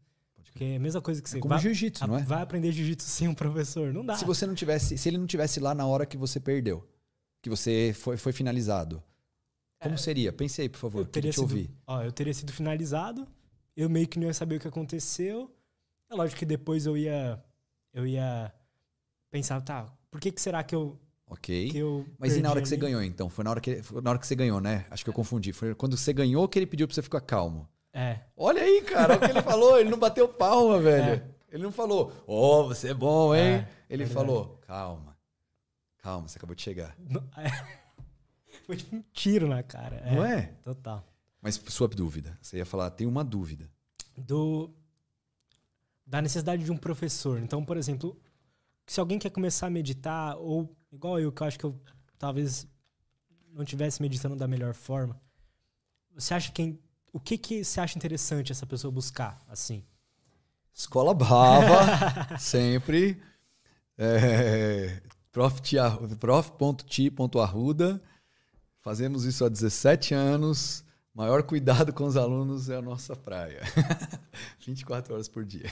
Porque 0.43 0.63
é 0.63 0.75
a 0.75 0.79
mesma 0.79 1.01
coisa 1.01 1.21
que 1.21 1.29
você 1.29 1.37
É 1.37 1.41
como 1.41 1.53
vai, 1.53 1.61
jiu-jitsu, 1.61 2.07
não 2.07 2.17
é? 2.17 2.23
vai 2.23 2.41
aprender 2.41 2.71
jiu-jitsu 2.71 3.07
sem 3.09 3.27
um 3.27 3.33
professor. 3.33 3.91
Não 3.93 4.05
dá. 4.05 4.15
Se 4.15 4.23
você 4.23 4.45
não 4.45 4.55
tivesse, 4.55 4.97
se 4.97 5.09
ele 5.09 5.17
não 5.17 5.25
tivesse 5.27 5.59
lá 5.59 5.73
na 5.73 5.85
hora 5.87 6.05
que 6.05 6.15
você 6.15 6.39
perdeu, 6.39 6.87
que 7.41 7.49
você 7.49 7.93
foi, 7.97 8.15
foi 8.15 8.31
finalizado, 8.31 9.03
como 9.79 9.97
seria? 9.97 10.31
Pense 10.31 10.61
aí, 10.61 10.69
por 10.69 10.77
favor, 10.79 10.99
É. 10.99 11.01
eu 11.01 11.05
teria 11.07 11.31
te 11.31 11.35
sido, 11.35 11.43
ouvir. 11.43 11.69
ó, 11.85 12.01
eu 12.03 12.11
teria 12.11 12.33
sido 12.33 12.51
finalizado, 12.53 13.27
eu 13.75 13.89
meio 13.89 14.07
que 14.07 14.17
não 14.17 14.27
ia 14.27 14.33
saber 14.33 14.55
o 14.55 14.59
que 14.59 14.67
aconteceu. 14.67 15.53
É 16.09 16.15
lógico 16.15 16.39
que 16.39 16.45
depois 16.45 16.85
eu 16.85 16.97
ia 16.97 17.43
eu 17.93 18.05
ia 18.05 18.53
pensar, 19.31 19.61
tá, 19.61 19.85
por 20.11 20.19
que 20.19 20.31
que 20.31 20.41
será 20.41 20.63
que 20.63 20.75
eu 20.75 20.99
Ok. 21.27 21.71
que 21.71 21.77
eu 21.77 22.05
Mas 22.19 22.35
e 22.35 22.41
na 22.41 22.51
hora 22.51 22.61
que 22.61 22.67
você 22.69 22.77
ganhou, 22.77 23.01
então? 23.01 23.29
Foi 23.29 23.43
na 23.43 23.49
hora 23.49 23.59
que, 23.61 23.81
foi 23.81 24.01
na 24.01 24.11
hora 24.11 24.19
que 24.19 24.27
você 24.27 24.35
ganhou, 24.35 24.61
né? 24.61 24.85
Acho 24.91 25.03
que 25.03 25.09
eu 25.09 25.13
confundi. 25.13 25.51
Foi 25.51 25.73
quando 25.73 25.97
você 25.97 26.13
ganhou 26.13 26.47
que 26.47 26.59
ele 26.59 26.67
pediu 26.67 26.87
pra 26.87 26.93
você 26.93 27.01
ficar 27.01 27.21
calmo. 27.21 27.67
É. 27.91 28.19
Olha 28.37 28.61
aí, 28.61 28.81
cara, 28.83 29.15
o 29.15 29.19
que 29.19 29.25
ele 29.25 29.41
falou. 29.41 29.79
Ele 29.79 29.89
não 29.89 29.97
bateu 29.97 30.27
palma, 30.27 30.79
velho. 30.79 31.13
É. 31.13 31.35
Ele 31.51 31.63
não 31.63 31.71
falou, 31.71 32.11
ô, 32.27 32.67
você 32.67 32.89
é 32.89 32.93
bom, 32.93 33.33
hein? 33.33 33.41
É, 33.41 33.67
ele 33.89 34.03
verdade. 34.05 34.13
falou, 34.13 34.57
calma. 34.67 35.17
Calma, 35.99 36.27
você 36.27 36.37
acabou 36.37 36.53
de 36.55 36.61
chegar. 36.61 36.95
Não- 36.99 37.23
é. 37.37 37.47
Foi 38.67 38.75
tipo 38.77 38.95
um 38.95 39.03
tiro 39.13 39.47
na 39.47 39.63
cara. 39.63 40.03
Não 40.13 40.23
é? 40.23 40.53
Total. 40.63 41.03
Mas 41.41 41.55
sua 41.69 41.87
dúvida. 41.87 42.37
Você 42.41 42.57
ia 42.57 42.65
falar, 42.65 42.91
tem 42.91 43.07
uma 43.07 43.23
dúvida. 43.23 43.67
do 44.17 44.69
da 46.05 46.21
necessidade 46.21 46.63
de 46.63 46.71
um 46.71 46.77
professor. 46.77 47.39
Então, 47.39 47.65
por 47.65 47.77
exemplo, 47.77 48.19
se 48.85 48.99
alguém 48.99 49.17
quer 49.17 49.31
começar 49.31 49.67
a 49.67 49.69
meditar 49.69 50.37
ou 50.37 50.75
igual 50.91 51.19
eu 51.19 51.31
que 51.31 51.41
eu 51.41 51.47
acho 51.47 51.57
que 51.57 51.65
eu 51.65 51.79
talvez 52.17 52.67
não 53.51 53.63
estivesse 53.63 54.01
meditando 54.01 54.35
da 54.35 54.47
melhor 54.47 54.73
forma, 54.73 55.19
você 56.13 56.33
acha 56.33 56.51
que 56.51 56.79
o 57.11 57.19
que 57.19 57.37
que 57.37 57.63
você 57.63 57.79
acha 57.79 57.97
interessante 57.97 58.51
essa 58.51 58.65
pessoa 58.65 58.91
buscar 58.91 59.43
assim? 59.47 59.83
Escola 60.73 61.13
brava, 61.13 62.35
sempre. 62.37 63.21
É, 63.97 65.01
prof.ti.arruda. 66.19 66.81
Fazemos 68.81 69.23
isso 69.25 69.43
há 69.43 69.49
17 69.49 70.13
anos. 70.13 70.84
Maior 71.15 71.43
cuidado 71.43 71.93
com 71.93 72.03
os 72.03 72.17
alunos 72.17 72.69
é 72.69 72.75
a 72.75 72.81
nossa 72.81 73.15
praia. 73.15 73.61
24 74.59 75.13
horas 75.13 75.29
por 75.29 75.45
dia. 75.45 75.71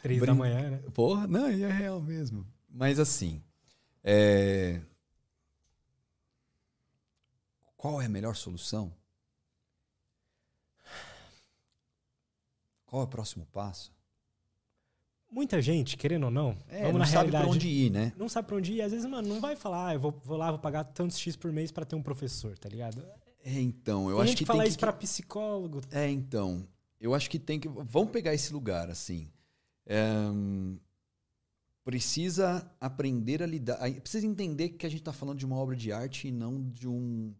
Três 0.00 0.18
Brin... 0.18 0.26
da 0.26 0.34
manhã, 0.34 0.70
né? 0.70 0.82
Porra, 0.94 1.26
não, 1.26 1.46
é 1.46 1.70
real 1.70 2.00
mesmo. 2.00 2.46
Mas 2.66 2.98
assim, 2.98 3.42
é... 4.02 4.80
qual 7.76 8.00
é 8.00 8.06
a 8.06 8.08
melhor 8.08 8.34
solução? 8.34 8.90
Qual 12.86 13.02
é 13.02 13.04
o 13.04 13.08
próximo 13.08 13.44
passo? 13.52 13.92
Muita 15.30 15.60
gente, 15.60 15.98
querendo 15.98 16.24
ou 16.24 16.30
não, 16.30 16.56
é, 16.68 16.78
vamos 16.78 16.92
não 16.92 16.98
na 17.00 17.06
sabe 17.06 17.30
para 17.30 17.46
onde 17.46 17.68
ir, 17.68 17.90
né? 17.90 18.12
Não 18.16 18.28
sabe 18.28 18.48
para 18.48 18.56
onde 18.56 18.72
ir. 18.72 18.80
Às 18.80 18.92
vezes, 18.92 19.04
mano, 19.04 19.28
não 19.28 19.40
vai 19.40 19.54
falar, 19.54 19.88
ah, 19.88 19.94
eu 19.94 20.00
vou, 20.00 20.18
vou 20.24 20.38
lá, 20.38 20.50
vou 20.50 20.60
pagar 20.60 20.84
tantos 20.84 21.18
X 21.18 21.36
por 21.36 21.52
mês 21.52 21.70
para 21.70 21.84
ter 21.84 21.94
um 21.94 22.02
professor, 22.02 22.56
tá 22.56 22.70
ligado? 22.70 23.04
É, 23.44 23.60
então, 23.60 24.08
eu 24.08 24.16
tem 24.16 24.24
acho 24.24 24.36
que 24.36 24.46
fala 24.46 24.60
tem 24.60 24.68
isso 24.68 24.78
que... 24.78 24.80
para 24.80 24.92
psicólogo. 24.94 25.82
É, 25.90 26.10
então, 26.10 26.66
eu 26.98 27.14
acho 27.14 27.28
que 27.28 27.38
tem 27.38 27.60
que 27.60 27.68
vamos 27.68 28.10
pegar 28.10 28.32
esse 28.32 28.52
lugar 28.52 28.88
assim. 28.88 29.30
É, 29.86 30.02
precisa 31.84 32.66
aprender 32.80 33.42
a 33.42 33.46
lidar, 33.46 33.78
precisa 34.00 34.26
entender 34.26 34.70
que 34.70 34.86
a 34.86 34.88
gente 34.88 35.00
está 35.00 35.12
falando 35.12 35.38
de 35.38 35.44
uma 35.44 35.56
obra 35.56 35.76
de 35.76 35.92
arte 35.92 36.28
e 36.28 36.32
não 36.32 36.62
de 36.70 36.88
um 36.88 37.34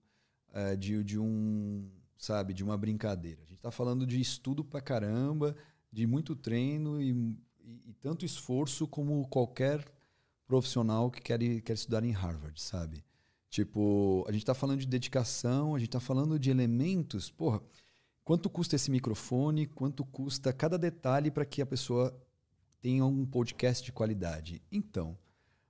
é, 0.52 0.76
de, 0.76 1.02
de 1.02 1.18
um 1.18 1.88
sabe, 2.18 2.52
de 2.52 2.62
uma 2.62 2.76
brincadeira. 2.76 3.40
A 3.42 3.46
gente 3.46 3.56
está 3.56 3.70
falando 3.70 4.06
de 4.06 4.20
estudo 4.20 4.62
pra 4.62 4.80
caramba, 4.80 5.56
de 5.90 6.06
muito 6.06 6.36
treino 6.36 7.00
e, 7.00 7.10
e, 7.60 7.90
e, 7.90 7.94
tanto 7.94 8.24
esforço 8.26 8.86
como 8.86 9.26
qualquer 9.28 9.82
profissional 10.46 11.10
que 11.10 11.22
quer, 11.22 11.38
quer 11.62 11.72
estudar 11.72 12.04
em 12.04 12.12
Harvard, 12.12 12.60
sabe? 12.60 13.02
Tipo, 13.54 14.24
a 14.26 14.32
gente 14.32 14.42
está 14.42 14.52
falando 14.52 14.80
de 14.80 14.86
dedicação, 14.88 15.76
a 15.76 15.78
gente 15.78 15.86
está 15.86 16.00
falando 16.00 16.40
de 16.40 16.50
elementos. 16.50 17.30
Porra, 17.30 17.62
quanto 18.24 18.50
custa 18.50 18.74
esse 18.74 18.90
microfone? 18.90 19.64
Quanto 19.64 20.04
custa 20.04 20.52
cada 20.52 20.76
detalhe 20.76 21.30
para 21.30 21.44
que 21.44 21.62
a 21.62 21.66
pessoa 21.66 22.20
tenha 22.80 23.06
um 23.06 23.24
podcast 23.24 23.84
de 23.84 23.92
qualidade? 23.92 24.60
Então, 24.72 25.16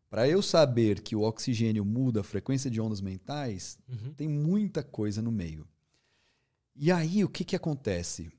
para 0.09 0.27
eu 0.27 0.41
saber 0.41 1.03
que 1.03 1.15
o 1.15 1.21
oxigênio 1.21 1.85
muda 1.85 2.23
a 2.23 2.25
frequência 2.25 2.71
de 2.71 2.81
ondas 2.81 3.03
mentais, 3.03 3.79
uhum. 3.87 4.15
tem 4.15 4.31
muita 4.31 4.83
coisa 4.83 5.21
no 5.21 5.31
meio. 5.31 5.69
E 6.75 6.91
aí, 6.91 7.23
o 7.23 7.29
que, 7.29 7.45
que 7.45 7.55
acontece? 7.55 8.33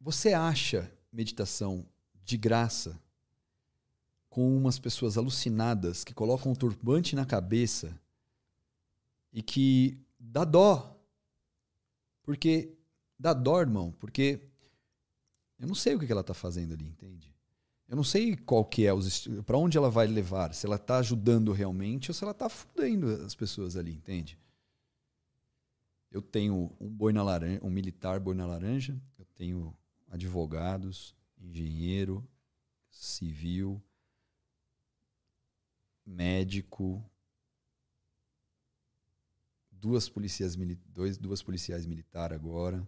Você 0.00 0.32
acha 0.34 0.88
meditação 1.12 1.84
de 2.22 2.36
graça 2.36 2.96
com 4.30 4.56
umas 4.56 4.78
pessoas 4.78 5.18
alucinadas 5.18 6.04
que 6.04 6.14
colocam 6.14 6.52
um 6.52 6.54
turbante 6.54 7.16
na 7.16 7.26
cabeça 7.26 8.00
e 9.34 9.42
que 9.42 10.00
dá 10.18 10.44
dó. 10.44 10.96
Porque 12.22 12.78
dá 13.18 13.34
dó, 13.34 13.60
irmão, 13.60 13.92
porque 13.98 14.40
eu 15.58 15.66
não 15.66 15.74
sei 15.74 15.94
o 15.94 15.98
que 15.98 16.10
ela 16.10 16.22
está 16.22 16.32
fazendo 16.32 16.72
ali, 16.72 16.86
entende? 16.86 17.34
Eu 17.86 17.96
não 17.96 18.04
sei 18.04 18.34
qual 18.34 18.64
que 18.64 18.86
é 18.86 18.94
os 18.94 19.28
para 19.44 19.58
onde 19.58 19.76
ela 19.76 19.90
vai 19.90 20.06
levar, 20.06 20.54
se 20.54 20.64
ela 20.64 20.76
está 20.76 20.98
ajudando 20.98 21.52
realmente 21.52 22.10
ou 22.10 22.14
se 22.14 22.24
ela 22.24 22.30
está 22.30 22.48
fudendo 22.48 23.08
as 23.24 23.34
pessoas 23.34 23.76
ali, 23.76 23.92
entende? 23.92 24.38
Eu 26.10 26.22
tenho 26.22 26.74
um 26.80 26.88
boi 26.88 27.12
na 27.12 27.22
laranja, 27.22 27.60
um 27.62 27.68
militar 27.68 28.20
boi 28.20 28.34
na 28.34 28.46
laranja, 28.46 28.98
eu 29.18 29.26
tenho 29.34 29.76
advogados, 30.08 31.14
engenheiro, 31.36 32.26
civil, 32.88 33.82
médico, 36.06 37.04
duas 39.84 40.08
policiais, 40.08 40.56
dois, 40.86 41.18
duas 41.18 41.42
policiais 41.42 41.84
militares 41.84 42.34
agora, 42.34 42.86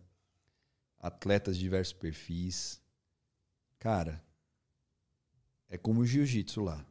atletas 0.99 1.57
de 1.57 1.63
diversos 1.63 1.93
perfis. 1.93 2.81
Cara, 3.79 4.25
é 5.69 5.77
como 5.77 6.01
o 6.01 6.07
jiu-jitsu 6.07 6.63
lá. 6.63 6.87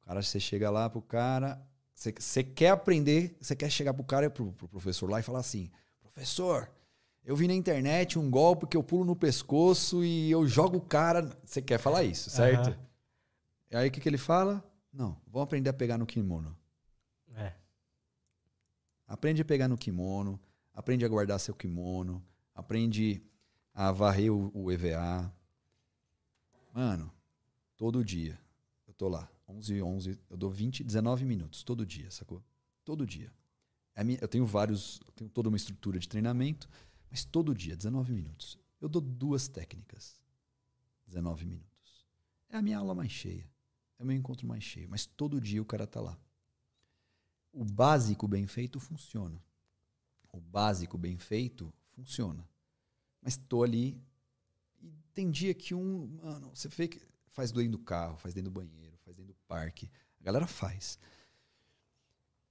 O 0.00 0.06
cara, 0.06 0.22
você 0.22 0.40
chega 0.40 0.70
lá 0.70 0.88
pro 0.88 1.02
cara, 1.02 1.62
você, 1.92 2.10
você 2.18 2.42
quer 2.42 2.70
aprender, 2.70 3.36
você 3.38 3.54
quer 3.54 3.70
chegar 3.70 3.92
pro 3.92 4.02
cara, 4.02 4.30
pro, 4.30 4.50
pro 4.52 4.66
professor 4.66 5.10
lá 5.10 5.20
e 5.20 5.22
falar 5.22 5.40
assim: 5.40 5.70
professor, 6.00 6.70
eu 7.22 7.36
vi 7.36 7.46
na 7.46 7.52
internet 7.54 8.18
um 8.18 8.30
golpe 8.30 8.66
que 8.66 8.78
eu 8.78 8.82
pulo 8.82 9.04
no 9.04 9.14
pescoço 9.14 10.02
e 10.02 10.30
eu 10.30 10.46
jogo 10.46 10.78
o 10.78 10.80
cara. 10.80 11.28
Você 11.44 11.60
quer 11.60 11.78
falar 11.78 12.02
isso, 12.02 12.30
certo? 12.30 12.70
Uhum. 12.70 13.78
Aí 13.78 13.88
o 13.88 13.92
que, 13.92 14.00
que 14.00 14.08
ele 14.08 14.16
fala? 14.16 14.64
Não, 14.90 15.20
vamos 15.26 15.44
aprender 15.44 15.68
a 15.68 15.74
pegar 15.74 15.98
no 15.98 16.06
kimono. 16.06 16.57
Aprende 19.08 19.40
a 19.40 19.44
pegar 19.44 19.68
no 19.68 19.78
kimono, 19.78 20.38
aprende 20.74 21.02
a 21.02 21.08
guardar 21.08 21.40
seu 21.40 21.54
kimono, 21.54 22.22
aprende 22.54 23.22
a 23.72 23.90
varrer 23.90 24.30
o, 24.30 24.70
EVA. 24.70 25.34
Mano, 26.74 27.10
todo 27.74 28.04
dia 28.04 28.38
eu 28.86 28.92
tô 28.92 29.08
lá. 29.08 29.26
11 29.48 29.80
11, 29.82 30.18
eu 30.28 30.36
dou 30.36 30.50
20, 30.50 30.84
19 30.84 31.24
minutos 31.24 31.62
todo 31.62 31.86
dia, 31.86 32.10
sacou? 32.10 32.44
Todo 32.84 33.06
dia. 33.06 33.32
É 33.96 34.02
eu 34.22 34.28
tenho 34.28 34.44
vários, 34.44 35.00
eu 35.06 35.12
tenho 35.12 35.30
toda 35.30 35.48
uma 35.48 35.56
estrutura 35.56 35.98
de 35.98 36.06
treinamento, 36.06 36.68
mas 37.10 37.24
todo 37.24 37.54
dia, 37.54 37.74
19 37.74 38.12
minutos. 38.12 38.58
Eu 38.78 38.90
dou 38.90 39.00
duas 39.00 39.48
técnicas. 39.48 40.20
19 41.06 41.46
minutos. 41.46 42.06
É 42.50 42.58
a 42.58 42.62
minha 42.62 42.76
aula 42.76 42.94
mais 42.94 43.10
cheia. 43.10 43.50
É 43.98 44.02
o 44.02 44.06
meu 44.06 44.14
encontro 44.14 44.46
mais 44.46 44.62
cheio. 44.62 44.86
Mas 44.90 45.06
todo 45.06 45.40
dia 45.40 45.62
o 45.62 45.64
cara 45.64 45.86
tá 45.86 45.98
lá 45.98 46.18
o 47.58 47.64
básico 47.64 48.28
bem 48.28 48.46
feito 48.46 48.78
funciona. 48.78 49.42
O 50.32 50.40
básico 50.40 50.96
bem 50.96 51.18
feito 51.18 51.74
funciona. 51.90 52.48
Mas 53.20 53.36
tô 53.36 53.64
ali 53.64 54.00
e 54.80 54.92
tem 55.12 55.28
dia 55.28 55.52
que 55.52 55.74
um, 55.74 56.06
mano, 56.22 56.50
você 56.54 56.68
vê 56.68 56.86
que 56.86 57.02
faz 57.26 57.50
dentro 57.50 57.72
do 57.72 57.78
carro, 57.80 58.16
faz 58.16 58.32
dentro 58.32 58.48
do 58.48 58.54
banheiro, 58.54 58.96
faz 58.98 59.16
dentro 59.16 59.32
do 59.32 59.38
parque. 59.48 59.90
A 60.20 60.24
galera 60.24 60.46
faz. 60.46 61.00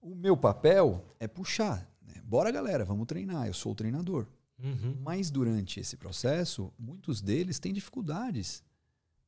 O 0.01 0.13
meu 0.13 0.35
papel 0.35 1.15
é 1.21 1.27
puxar. 1.27 1.89
Né? 2.01 2.21
Bora, 2.25 2.51
galera, 2.51 2.83
vamos 2.83 3.07
treinar. 3.07 3.47
Eu 3.47 3.53
sou 3.53 3.71
o 3.71 3.75
treinador. 3.75 4.27
Uhum. 4.59 4.97
Mas 4.99 5.31
durante 5.31 5.79
esse 5.79 5.95
processo, 5.95 6.73
muitos 6.77 7.21
deles 7.21 7.59
têm 7.59 7.71
dificuldades 7.71 8.61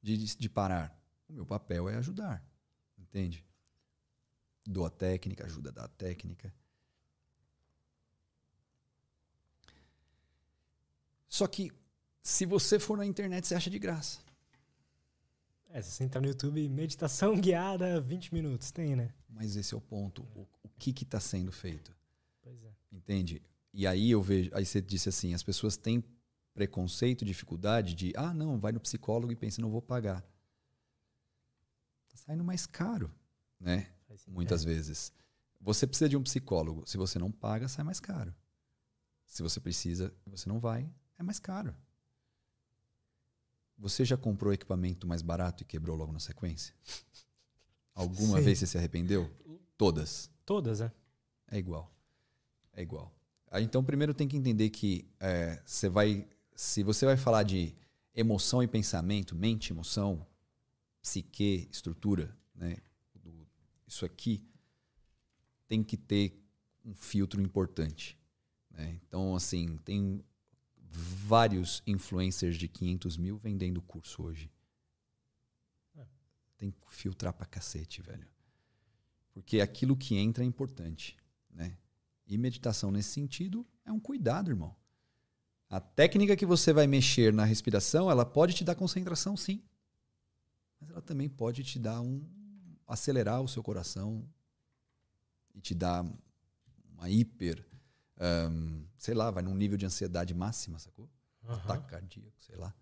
de, 0.02 0.18
de 0.36 0.50
parar. 0.50 0.94
O 1.30 1.32
meu 1.32 1.46
papel 1.46 1.88
é 1.88 1.96
ajudar. 1.96 2.44
Entende? 2.98 3.46
Dou 4.72 4.86
a 4.86 4.90
técnica, 4.92 5.46
ajuda 5.46 5.70
a 5.70 5.74
dar 5.74 5.86
a 5.86 5.88
técnica. 5.88 6.54
Só 11.28 11.48
que 11.48 11.72
se 12.22 12.46
você 12.46 12.78
for 12.78 12.96
na 12.96 13.04
internet, 13.04 13.48
você 13.48 13.56
acha 13.56 13.68
de 13.68 13.80
graça. 13.80 14.20
É, 15.72 15.82
se 15.82 15.90
você 15.90 16.04
entrar 16.04 16.22
no 16.22 16.28
YouTube, 16.28 16.70
meditação 16.70 17.34
guiada 17.42 18.00
20 18.00 18.32
minutos, 18.32 18.70
tem, 18.70 18.96
né? 18.96 19.12
Mas 19.28 19.56
esse 19.56 19.74
é 19.74 19.78
o 19.78 19.82
ponto. 19.82 20.22
O, 20.36 20.48
o 20.62 20.70
que 20.78 20.92
está 21.04 21.20
sendo 21.20 21.52
feito? 21.52 21.92
Pois 22.40 22.64
é. 22.64 22.72
Entende? 22.92 23.42
E 23.74 23.88
aí 23.88 24.12
eu 24.12 24.22
vejo, 24.22 24.52
aí 24.54 24.68
você 24.68 24.80
disse 24.80 25.10
assim, 25.10 25.34
as 25.34 25.42
pessoas 25.42 25.78
têm 25.78 26.04
preconceito, 26.54 27.26
dificuldade 27.26 27.96
de, 27.96 28.14
ah, 28.16 28.36
não, 28.36 28.60
vai 28.60 28.72
no 28.72 28.80
psicólogo 28.80 29.34
e 29.34 29.36
pensa, 29.36 29.64
não 29.64 29.72
vou 29.72 29.82
pagar. 29.82 30.22
Tá 32.08 32.18
saindo 32.18 32.44
mais 32.44 32.68
caro, 32.68 33.12
né? 33.60 33.92
Muitas 34.28 34.64
é. 34.64 34.66
vezes. 34.66 35.12
Você 35.62 35.86
precisa 35.86 36.10
de 36.10 36.18
um 36.18 36.24
psicólogo. 36.24 36.84
Se 36.88 36.98
você 36.98 37.20
não 37.20 37.32
paga, 37.32 37.68
sai 37.68 37.84
mais 37.84 38.00
caro. 38.00 38.34
Se 39.26 39.44
você 39.44 39.60
precisa 39.60 40.14
você 40.26 40.48
não 40.50 40.60
vai, 40.60 40.90
é 41.18 41.24
mais 41.24 41.40
caro. 41.40 41.76
Você 43.78 44.04
já 44.04 44.18
comprou 44.18 44.52
equipamento 44.52 45.08
mais 45.08 45.22
barato 45.22 45.64
e 45.64 45.66
quebrou 45.66 45.96
logo 45.96 46.12
na 46.12 46.20
sequência? 46.20 46.74
Alguma 47.94 48.38
Sim. 48.38 48.44
vez 48.44 48.60
você 48.60 48.68
se 48.68 48.78
arrependeu? 48.78 49.30
Todas. 49.78 50.30
Todas, 50.46 50.82
é. 50.82 50.92
É 51.50 51.58
igual. 51.58 51.92
É 52.74 52.82
igual. 52.82 53.14
Então, 53.54 53.84
primeiro 53.84 54.14
tem 54.14 54.28
que 54.28 54.38
entender 54.38 54.70
que 54.70 55.10
é, 55.20 55.62
você 55.66 55.90
vai. 55.90 56.28
Se 56.56 56.84
você 56.84 57.06
vai 57.06 57.18
falar 57.18 57.44
de 57.44 57.76
emoção 58.14 58.62
e 58.62 58.68
pensamento, 58.68 59.36
mente, 59.36 59.72
emoção, 59.72 60.26
psique, 61.02 61.68
estrutura, 61.72 62.36
né? 62.54 62.78
Isso 63.90 64.06
aqui 64.06 64.48
tem 65.68 65.84
que 65.84 65.98
ter 65.98 66.40
um 66.86 66.94
filtro 66.94 67.42
importante. 67.42 68.18
Né? 68.70 69.00
Então, 69.04 69.36
assim, 69.36 69.78
tem 69.78 70.24
vários 70.78 71.82
influencers 71.86 72.56
de 72.56 72.68
500 72.68 73.18
mil 73.18 73.38
vendendo 73.38 73.82
curso 73.82 74.24
hoje. 74.24 74.52
É. 75.98 76.06
Tem 76.56 76.72
que 76.72 76.78
filtrar 76.92 77.34
pra 77.34 77.48
cacete, 77.48 78.02
velho. 78.02 78.28
Porque 79.34 79.60
aquilo 79.60 79.98
que 79.98 80.16
entra 80.16 80.44
é 80.44 80.48
importante. 80.48 81.18
Né? 81.50 81.76
E 82.28 82.38
meditação 82.38 82.92
nesse 82.92 83.10
sentido 83.10 83.68
é 83.84 83.92
um 83.92 84.00
cuidado, 84.00 84.52
irmão. 84.52 84.76
A 85.68 85.80
técnica 85.80 86.36
que 86.36 86.46
você 86.46 86.72
vai 86.72 86.86
mexer 86.86 87.34
na 87.34 87.44
respiração, 87.44 88.10
ela 88.10 88.26
pode 88.26 88.54
te 88.54 88.64
dar 88.64 88.76
concentração, 88.76 89.36
sim. 89.36 89.64
Mas 90.80 90.90
ela 90.92 91.02
também 91.02 91.28
pode 91.28 91.64
te 91.64 91.78
dar 91.78 92.02
um 92.02 92.39
acelerar 92.90 93.42
o 93.42 93.48
seu 93.48 93.62
coração 93.62 94.28
e 95.54 95.62
te 95.62 95.76
dar 95.76 96.04
uma 96.94 97.10
hiper, 97.10 97.66
um, 98.52 98.84
sei 98.98 99.14
lá, 99.14 99.32
vai 99.32 99.44
num 99.44 99.56
nível 99.56 99.78
de 99.78 99.86
ansiedade 99.86 100.34
máxima, 100.34 100.80
sacou? 100.80 101.10
Aham. 101.44 101.56
Ataque 101.56 101.88
cardíaco, 101.88 102.44
sei 102.44 102.56
lá. 102.56 102.74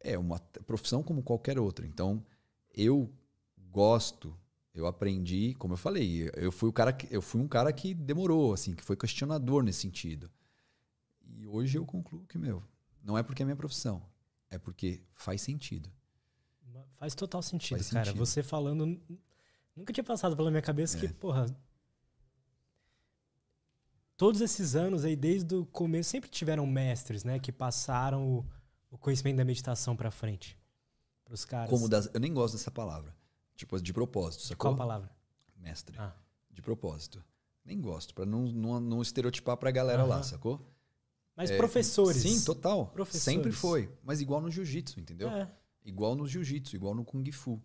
É 0.00 0.18
uma 0.18 0.38
profissão 0.66 1.02
como 1.02 1.22
qualquer 1.22 1.58
outra. 1.58 1.86
Então, 1.86 2.24
eu 2.74 3.12
gosto, 3.70 4.36
eu 4.74 4.86
aprendi, 4.86 5.54
como 5.54 5.74
eu 5.74 5.78
falei, 5.78 6.30
eu 6.34 6.50
fui 6.50 6.68
o 6.68 6.72
cara 6.72 6.92
que, 6.92 7.12
eu 7.14 7.20
fui 7.20 7.40
um 7.40 7.48
cara 7.48 7.72
que 7.72 7.94
demorou, 7.94 8.52
assim, 8.52 8.74
que 8.74 8.82
foi 8.82 8.96
questionador 8.96 9.62
nesse 9.62 9.80
sentido. 9.80 10.30
E 11.22 11.46
hoje 11.46 11.76
eu 11.76 11.84
concluo 11.84 12.26
que, 12.26 12.38
meu, 12.38 12.62
não 13.02 13.18
é 13.18 13.22
porque 13.22 13.42
é 13.42 13.44
minha 13.44 13.56
profissão, 13.56 14.02
é 14.50 14.58
porque 14.58 15.02
faz 15.14 15.42
sentido. 15.42 15.90
Faz 16.92 17.14
total 17.14 17.42
sentido, 17.42 17.78
Faz 17.78 17.90
cara. 17.90 18.04
sentido. 18.06 18.18
Você 18.24 18.42
falando. 18.42 19.00
Nunca 19.76 19.92
tinha 19.92 20.04
passado 20.04 20.36
pela 20.36 20.50
minha 20.50 20.62
cabeça 20.62 20.98
que, 20.98 21.06
É. 21.06 21.12
porra. 21.12 21.46
Todos 24.16 24.40
esses 24.40 24.74
anos 24.74 25.04
aí, 25.04 25.14
desde 25.14 25.54
o 25.54 25.64
começo, 25.66 26.10
sempre 26.10 26.28
tiveram 26.28 26.66
mestres, 26.66 27.22
né? 27.22 27.38
Que 27.38 27.52
passaram 27.52 28.26
o, 28.38 28.46
o 28.90 28.98
conhecimento 28.98 29.36
da 29.36 29.44
meditação 29.44 29.94
pra 29.94 30.10
frente. 30.10 30.58
Pros 31.24 31.44
caras. 31.44 31.70
Como 31.70 31.88
das, 31.88 32.10
eu 32.12 32.18
nem 32.18 32.32
gosto 32.34 32.54
dessa 32.56 32.70
palavra. 32.70 33.14
Tipo, 33.54 33.80
de 33.80 33.92
propósito, 33.92 34.42
sacou? 34.42 34.70
Qual 34.70 34.76
palavra? 34.76 35.10
Mestre. 35.56 35.94
Ah. 35.98 36.12
De 36.50 36.60
propósito. 36.62 37.22
Nem 37.64 37.80
gosto, 37.80 38.14
pra 38.14 38.24
não, 38.24 38.46
não, 38.46 38.80
não 38.80 39.02
estereotipar 39.02 39.56
pra 39.56 39.70
galera 39.70 40.04
lá, 40.04 40.16
Aham. 40.16 40.22
sacou? 40.24 40.74
Mas 41.36 41.50
É, 41.50 41.56
professores. 41.56 42.22
Sim, 42.22 42.42
total. 42.44 42.86
Professores. 42.88 43.22
Sempre 43.22 43.52
foi. 43.52 43.92
Mas 44.02 44.20
igual 44.20 44.40
no 44.40 44.50
jiu-jitsu, 44.50 44.98
entendeu? 44.98 45.28
É. 45.28 45.48
Igual 45.88 46.14
no 46.14 46.26
jiu-jitsu, 46.26 46.76
igual 46.76 46.94
no 46.94 47.02
kung 47.02 47.24
fu. 47.32 47.62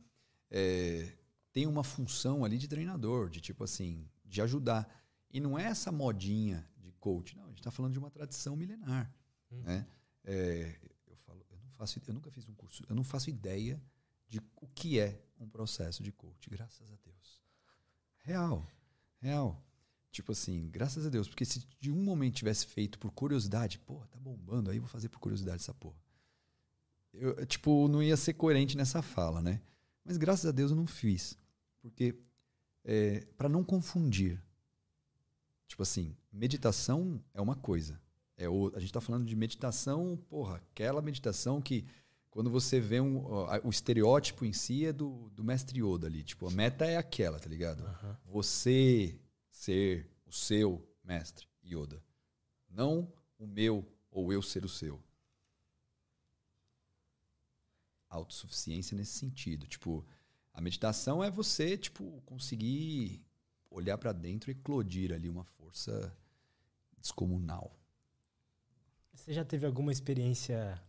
É, 0.49 1.13
tem 1.51 1.67
uma 1.67 1.83
função 1.83 2.45
ali 2.45 2.57
de 2.57 2.69
treinador, 2.69 3.29
de 3.29 3.41
tipo 3.41 3.65
assim, 3.65 4.09
de 4.23 4.41
ajudar. 4.41 4.89
E 5.29 5.41
não 5.41 5.59
é 5.59 5.65
essa 5.65 5.91
modinha 5.91 6.65
de 6.77 6.91
coach, 6.93 7.35
não. 7.35 7.43
A 7.43 7.47
gente 7.49 7.59
está 7.59 7.69
falando 7.69 7.91
de 7.91 7.99
uma 7.99 8.09
tradição 8.09 8.55
milenar. 8.55 9.13
Hum. 9.51 9.61
Né? 9.63 9.85
É, 10.23 10.79
eu, 11.05 11.17
falo, 11.17 11.45
eu, 11.51 11.57
não 11.59 11.69
faço, 11.71 12.01
eu 12.07 12.13
nunca 12.13 12.31
fiz 12.31 12.47
um 12.47 12.53
curso, 12.53 12.81
eu 12.87 12.95
não 12.95 13.03
faço 13.03 13.29
ideia 13.29 13.81
de 14.29 14.39
o 14.55 14.67
que 14.67 14.99
é 14.99 15.21
um 15.37 15.49
processo 15.49 16.01
de 16.01 16.13
coach, 16.13 16.49
graças 16.49 16.89
a 16.91 16.95
Deus. 17.03 17.43
Real, 18.19 18.65
real. 19.19 19.61
Tipo 20.11 20.31
assim, 20.31 20.69
graças 20.69 21.05
a 21.05 21.09
Deus, 21.09 21.27
porque 21.27 21.43
se 21.43 21.67
de 21.77 21.91
um 21.91 22.01
momento 22.01 22.35
tivesse 22.35 22.65
feito 22.67 22.97
por 22.97 23.11
curiosidade, 23.11 23.79
porra, 23.79 24.07
tá 24.07 24.17
bombando, 24.17 24.69
aí 24.69 24.77
eu 24.77 24.81
vou 24.81 24.89
fazer 24.89 25.09
por 25.09 25.19
curiosidade 25.19 25.61
essa 25.61 25.73
porra. 25.73 25.97
Eu, 27.13 27.45
tipo, 27.45 27.87
não 27.87 28.01
ia 28.01 28.17
ser 28.17 28.33
coerente 28.33 28.75
nessa 28.75 29.01
fala, 29.01 29.41
né? 29.41 29.61
Mas 30.03 30.17
graças 30.17 30.45
a 30.45 30.51
Deus 30.51 30.71
eu 30.71 30.77
não 30.77 30.87
fiz. 30.87 31.37
Porque, 31.81 32.15
é, 32.83 33.25
para 33.37 33.47
não 33.47 33.63
confundir, 33.63 34.41
tipo 35.67 35.83
assim, 35.83 36.15
meditação 36.31 37.21
é 37.33 37.41
uma 37.41 37.55
coisa. 37.55 38.01
É 38.35 38.49
o, 38.49 38.71
a 38.75 38.79
gente 38.79 38.91
tá 38.91 38.99
falando 38.99 39.25
de 39.25 39.35
meditação, 39.35 40.17
porra, 40.29 40.55
aquela 40.55 41.01
meditação 41.01 41.61
que 41.61 41.85
quando 42.33 42.49
você 42.49 42.79
vê 42.79 42.99
um, 42.99 43.23
o 43.63 43.69
estereótipo 43.69 44.43
em 44.43 44.51
si 44.51 44.87
é 44.87 44.91
do, 44.91 45.29
do 45.35 45.43
mestre 45.43 45.79
Yoda 45.79 46.07
ali. 46.07 46.23
Tipo, 46.23 46.47
a 46.47 46.51
meta 46.51 46.83
é 46.83 46.97
aquela, 46.97 47.39
tá 47.39 47.47
ligado? 47.47 47.85
Aham. 47.85 48.17
Você 48.25 49.19
ser 49.51 50.09
o 50.25 50.31
seu 50.31 50.83
mestre 51.03 51.47
Yoda. 51.63 52.01
Não 52.67 53.07
o 53.37 53.45
meu 53.45 53.85
ou 54.09 54.33
eu 54.33 54.41
ser 54.41 54.65
o 54.65 54.69
seu. 54.69 54.99
Autossuficiência 58.13 58.95
nesse 58.95 59.17
sentido. 59.17 59.67
Tipo, 59.67 60.05
a 60.53 60.61
meditação 60.61 61.23
é 61.23 61.31
você, 61.31 61.77
tipo, 61.77 62.21
conseguir 62.25 63.25
olhar 63.69 63.97
pra 63.97 64.13
dentro 64.13 64.51
e 64.51 64.53
eclodir 64.53 65.11
ali 65.11 65.27
uma 65.27 65.43
força 65.43 66.15
descomunal. 66.97 67.75
Você 69.13 69.33
já 69.33 69.43
teve 69.43 69.65
alguma 69.65 69.91
experiência 69.91 70.79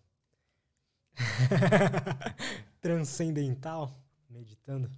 transcendental 2.81 3.99
meditando? 4.29 4.91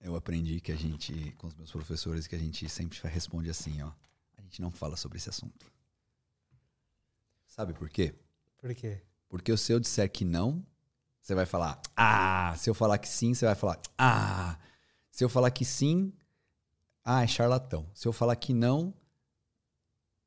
Eu 0.00 0.16
aprendi 0.16 0.60
que 0.60 0.72
a 0.72 0.76
gente, 0.76 1.32
com 1.38 1.46
os 1.46 1.54
meus 1.54 1.70
professores, 1.70 2.26
que 2.26 2.34
a 2.34 2.38
gente 2.38 2.68
sempre 2.68 2.98
responde 3.08 3.48
assim, 3.48 3.80
ó. 3.82 3.92
A 4.36 4.42
gente 4.42 4.60
não 4.60 4.72
fala 4.72 4.96
sobre 4.96 5.18
esse 5.18 5.28
assunto. 5.28 5.70
Sabe 7.46 7.72
por 7.72 7.88
quê? 7.88 8.12
Por 8.56 8.74
quê? 8.74 9.00
Porque 9.32 9.56
se 9.56 9.72
eu 9.72 9.80
disser 9.80 10.12
que 10.12 10.26
não, 10.26 10.62
você 11.18 11.34
vai 11.34 11.46
falar, 11.46 11.80
ah. 11.96 12.54
Se 12.58 12.68
eu 12.68 12.74
falar 12.74 12.98
que 12.98 13.08
sim, 13.08 13.32
você 13.32 13.46
vai 13.46 13.54
falar, 13.54 13.80
ah. 13.96 14.58
Se 15.10 15.24
eu 15.24 15.28
falar 15.30 15.50
que 15.50 15.64
sim, 15.64 16.12
ah, 17.02 17.22
é 17.22 17.26
charlatão. 17.26 17.90
Se 17.94 18.06
eu 18.06 18.12
falar 18.12 18.36
que 18.36 18.52
não, 18.52 18.92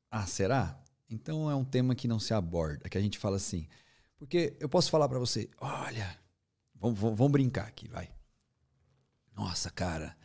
ah, 0.10 0.26
será? 0.26 0.82
Então 1.08 1.52
é 1.52 1.54
um 1.56 1.64
tema 1.64 1.94
que 1.94 2.08
não 2.08 2.20
se 2.20 2.34
aborda, 2.34 2.90
que 2.90 2.98
a 2.98 3.02
gente 3.02 3.20
fala 3.20 3.36
assim. 3.38 3.68
Porque 4.18 4.58
eu 4.60 4.68
posso 4.68 4.90
falar 4.90 5.08
pra 5.08 5.20
você, 5.20 5.52
olha, 5.60 6.18
vamos, 6.74 7.00
vamos- 7.00 7.16
vamos 7.20 7.32
brincar 7.32 7.68
aqui, 7.68 7.88
vai. 7.88 8.10
Nossa, 9.36 9.70
cara. 9.70 10.18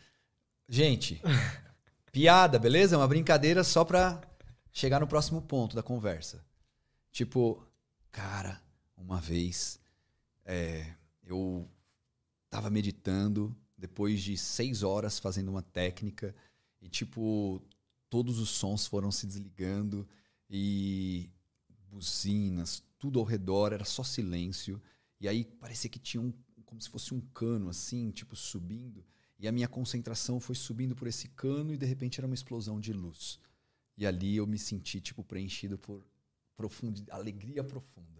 Gente, 0.66 1.20
piada, 2.10 2.58
beleza? 2.58 2.94
É 2.94 2.98
uma 2.98 3.06
brincadeira 3.06 3.62
só 3.62 3.84
pra 3.84 4.22
chegar 4.72 5.00
no 5.00 5.06
próximo 5.06 5.42
ponto 5.42 5.76
da 5.76 5.82
conversa. 5.82 6.42
Tipo, 7.12 7.62
cara, 8.10 8.58
uma 9.00 9.20
vez 9.20 9.80
é, 10.44 10.94
eu 11.24 11.68
tava 12.48 12.70
meditando 12.70 13.56
depois 13.76 14.20
de 14.22 14.36
seis 14.36 14.82
horas 14.82 15.18
fazendo 15.18 15.48
uma 15.48 15.62
técnica 15.62 16.34
e 16.80 16.88
tipo 16.88 17.62
todos 18.08 18.38
os 18.38 18.50
sons 18.50 18.86
foram 18.86 19.10
se 19.10 19.26
desligando 19.26 20.06
e 20.48 21.30
buzinas, 21.88 22.82
tudo 22.98 23.18
ao 23.18 23.24
redor 23.24 23.72
era 23.72 23.84
só 23.84 24.02
silêncio 24.02 24.80
e 25.20 25.28
aí 25.28 25.44
parecia 25.44 25.90
que 25.90 25.98
tinha 25.98 26.20
um 26.20 26.32
como 26.64 26.80
se 26.80 26.88
fosse 26.88 27.12
um 27.12 27.20
cano 27.20 27.68
assim, 27.68 28.12
tipo 28.12 28.36
subindo 28.36 29.04
e 29.40 29.48
a 29.48 29.52
minha 29.52 29.66
concentração 29.66 30.38
foi 30.38 30.54
subindo 30.54 30.94
por 30.94 31.08
esse 31.08 31.26
cano 31.28 31.72
e 31.72 31.76
de 31.76 31.86
repente 31.86 32.20
era 32.20 32.26
uma 32.26 32.34
explosão 32.34 32.78
de 32.78 32.92
luz. 32.92 33.40
E 33.96 34.06
ali 34.06 34.36
eu 34.36 34.46
me 34.46 34.58
senti 34.58 35.00
tipo 35.00 35.24
preenchido 35.24 35.78
por 35.78 36.06
profundi- 36.54 37.10
alegria 37.10 37.64
profunda. 37.64 38.19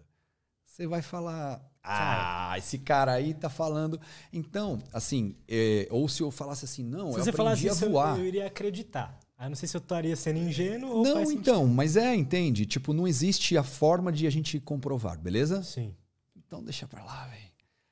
Você 0.70 0.86
vai 0.86 1.02
falar, 1.02 1.60
ah, 1.82 2.54
esse 2.56 2.78
cara 2.78 3.12
aí 3.12 3.34
tá 3.34 3.50
falando. 3.50 4.00
Então, 4.32 4.78
assim, 4.92 5.34
é, 5.48 5.88
ou 5.90 6.08
se 6.08 6.22
eu 6.22 6.30
falasse 6.30 6.64
assim, 6.64 6.84
não, 6.84 7.12
Se 7.12 7.18
eu 7.18 7.24
você 7.24 7.32
falasse 7.32 7.66
aprendi 7.66 7.68
a 7.68 7.72
isso, 7.72 7.84
eu- 7.86 7.90
voar. 7.90 8.16
eu 8.18 8.24
iria 8.24 8.46
acreditar. 8.46 9.18
Aí 9.36 9.46
eu 9.46 9.50
não 9.50 9.56
sei 9.56 9.68
se 9.68 9.76
eu 9.76 9.80
estaria 9.80 10.14
sendo 10.14 10.38
ingênuo 10.38 10.90
ou 10.98 11.02
Não, 11.02 11.30
então, 11.32 11.66
mas 11.66 11.96
é, 11.96 12.14
entende? 12.14 12.64
Tipo, 12.66 12.92
não 12.92 13.08
existe 13.08 13.58
a 13.58 13.64
forma 13.64 14.12
de 14.12 14.28
a 14.28 14.30
gente 14.30 14.60
comprovar, 14.60 15.18
beleza? 15.18 15.60
Sim. 15.64 15.92
Então 16.36 16.62
deixa 16.62 16.86
pra 16.86 17.02
lá, 17.04 17.26
velho. 17.26 17.50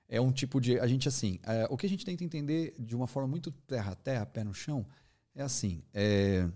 É 0.08 0.20
um 0.20 0.30
tipo 0.30 0.60
de. 0.60 0.78
A 0.78 0.86
gente, 0.86 1.08
assim, 1.08 1.40
é, 1.42 1.66
o 1.68 1.76
que 1.76 1.84
a 1.84 1.88
gente 1.88 2.04
tenta 2.04 2.22
entender 2.22 2.74
de 2.78 2.94
uma 2.94 3.08
forma 3.08 3.28
muito 3.28 3.50
terra 3.50 3.92
a 3.92 3.96
terra, 3.96 4.24
pé 4.24 4.44
no 4.44 4.54
chão, 4.54 4.86
é 5.34 5.42
assim: 5.42 5.82
é, 5.92 6.48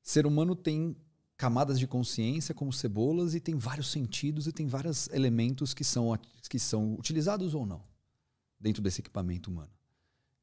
ser 0.00 0.26
humano 0.26 0.54
tem 0.54 0.96
camadas 1.40 1.78
de 1.78 1.86
consciência 1.86 2.54
como 2.54 2.70
cebolas 2.70 3.34
e 3.34 3.40
tem 3.40 3.56
vários 3.56 3.90
sentidos 3.90 4.46
e 4.46 4.52
tem 4.52 4.66
vários 4.66 5.08
elementos 5.08 5.72
que 5.72 5.82
são, 5.82 6.14
que 6.50 6.58
são 6.58 6.92
utilizados 6.96 7.54
ou 7.54 7.64
não 7.64 7.82
dentro 8.60 8.82
desse 8.82 9.00
equipamento 9.00 9.50
humano. 9.50 9.70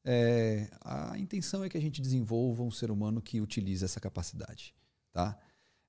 É, 0.04 0.68
a 0.80 1.16
intenção 1.16 1.62
é 1.62 1.68
que 1.68 1.78
a 1.78 1.80
gente 1.80 2.02
desenvolva 2.02 2.64
um 2.64 2.70
ser 2.72 2.90
humano 2.90 3.22
que 3.22 3.40
utilize 3.40 3.84
essa 3.84 4.00
capacidade. 4.00 4.74
Tá? 5.12 5.38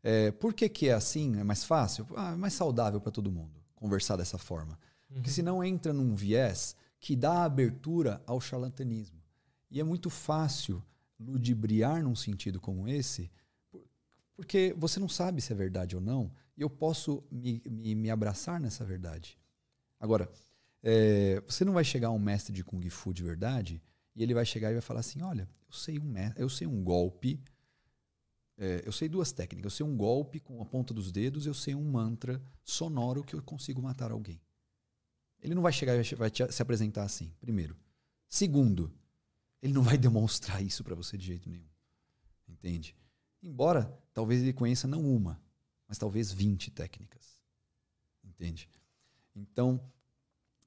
É, 0.04 0.30
por 0.30 0.54
que, 0.54 0.70
que 0.70 0.90
é 0.90 0.94
assim? 0.94 1.40
É 1.40 1.44
mais 1.44 1.64
fácil? 1.64 2.06
Ah, 2.16 2.34
é 2.34 2.36
mais 2.36 2.54
saudável 2.54 3.02
para 3.02 3.12
todo 3.12 3.32
mundo 3.32 3.60
conversar 3.74 4.16
dessa 4.16 4.38
forma. 4.38 4.78
Porque 5.12 5.32
senão 5.32 5.64
entra 5.64 5.92
num 5.92 6.14
viés 6.14 6.76
que 7.00 7.16
dá 7.16 7.46
abertura 7.46 8.22
ao 8.28 8.40
charlatanismo. 8.40 9.20
E 9.72 9.80
é 9.80 9.84
muito 9.84 10.12
fácil 10.12 10.84
ludibriar 11.20 12.04
num 12.04 12.16
sentido 12.16 12.62
como 12.62 12.88
esse, 12.88 13.32
porque 14.40 14.74
você 14.78 15.02
não 15.02 15.10
sabe 15.10 15.42
se 15.42 15.52
é 15.52 15.56
verdade 15.56 15.98
ou 15.98 16.02
não, 16.02 16.32
e 16.56 16.62
eu 16.62 16.70
posso 16.70 17.22
me, 17.30 17.62
me, 17.70 17.94
me 17.94 18.10
abraçar 18.10 18.58
nessa 18.58 18.86
verdade. 18.86 19.38
Agora, 20.00 20.32
é, 20.82 21.42
você 21.42 21.66
não 21.66 21.74
vai 21.74 21.84
chegar 21.84 22.08
a 22.08 22.12
um 22.12 22.20
mestre 22.20 22.54
de 22.54 22.64
Kung 22.64 22.90
Fu 22.90 23.14
de 23.14 23.22
verdade 23.22 23.84
e 24.16 24.24
ele 24.24 24.34
vai 24.34 24.46
chegar 24.46 24.70
e 24.70 24.76
vai 24.76 24.82
falar 24.82 25.02
assim: 25.02 25.22
olha, 25.22 25.46
eu 25.68 25.74
sei 25.74 26.00
um, 26.00 26.14
eu 26.38 26.48
sei 26.48 26.66
um 26.66 26.82
golpe, 26.82 27.38
é, 28.58 28.82
eu 28.86 28.94
sei 28.94 29.10
duas 29.10 29.34
técnicas, 29.34 29.74
eu 29.74 29.76
sei 29.76 29.86
um 29.86 29.98
golpe 29.98 30.40
com 30.40 30.62
a 30.62 30.66
ponta 30.66 30.94
dos 30.94 31.12
dedos, 31.12 31.46
eu 31.46 31.54
sei 31.54 31.76
um 31.76 31.84
mantra 31.84 32.42
sonoro 32.64 33.26
que 33.26 33.36
eu 33.36 33.44
consigo 33.44 33.82
matar 33.82 34.10
alguém. 34.10 34.40
Ele 35.42 35.54
não 35.54 35.62
vai 35.62 35.74
chegar 35.74 35.98
e 35.98 36.16
vai 36.16 36.32
te, 36.32 36.50
se 36.50 36.62
apresentar 36.62 37.04
assim, 37.04 37.30
primeiro. 37.42 37.76
Segundo, 38.30 38.90
ele 39.62 39.74
não 39.74 39.82
vai 39.84 39.98
demonstrar 39.98 40.64
isso 40.64 40.82
para 40.82 40.96
você 40.96 41.18
de 41.18 41.26
jeito 41.26 41.50
nenhum. 41.50 41.68
Entende? 42.48 42.96
Embora 43.42 43.98
talvez 44.14 44.42
ele 44.42 44.54
conheça 44.54 44.88
não 44.88 45.02
uma, 45.02 45.42
mas 45.88 45.98
talvez 45.98 46.32
20 46.32 46.72
técnicas. 46.72 47.40
Entende? 48.24 48.70
Então, 49.36 49.82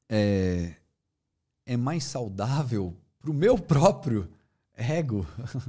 é, 0.09 0.77
é 1.67 1.77
mais 1.77 2.05
saudável 2.05 2.97
pro 3.19 3.33
meu 3.33 3.59
próprio 3.59 4.31
ego. 4.75 5.27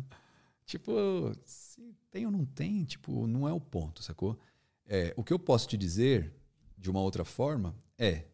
tipo, 0.65 0.91
se 1.45 1.95
tem 2.09 2.25
ou 2.25 2.31
não 2.31 2.45
tem, 2.45 2.83
tipo, 2.85 3.27
não 3.27 3.47
é 3.47 3.53
o 3.53 3.59
ponto, 3.59 4.01
sacou? 4.01 4.39
É, 4.85 5.13
o 5.17 5.23
que 5.23 5.33
eu 5.33 5.39
posso 5.39 5.67
te 5.67 5.77
dizer 5.77 6.33
de 6.77 6.89
uma 6.89 6.99
outra 6.99 7.23
forma 7.23 7.75
é 7.97 8.25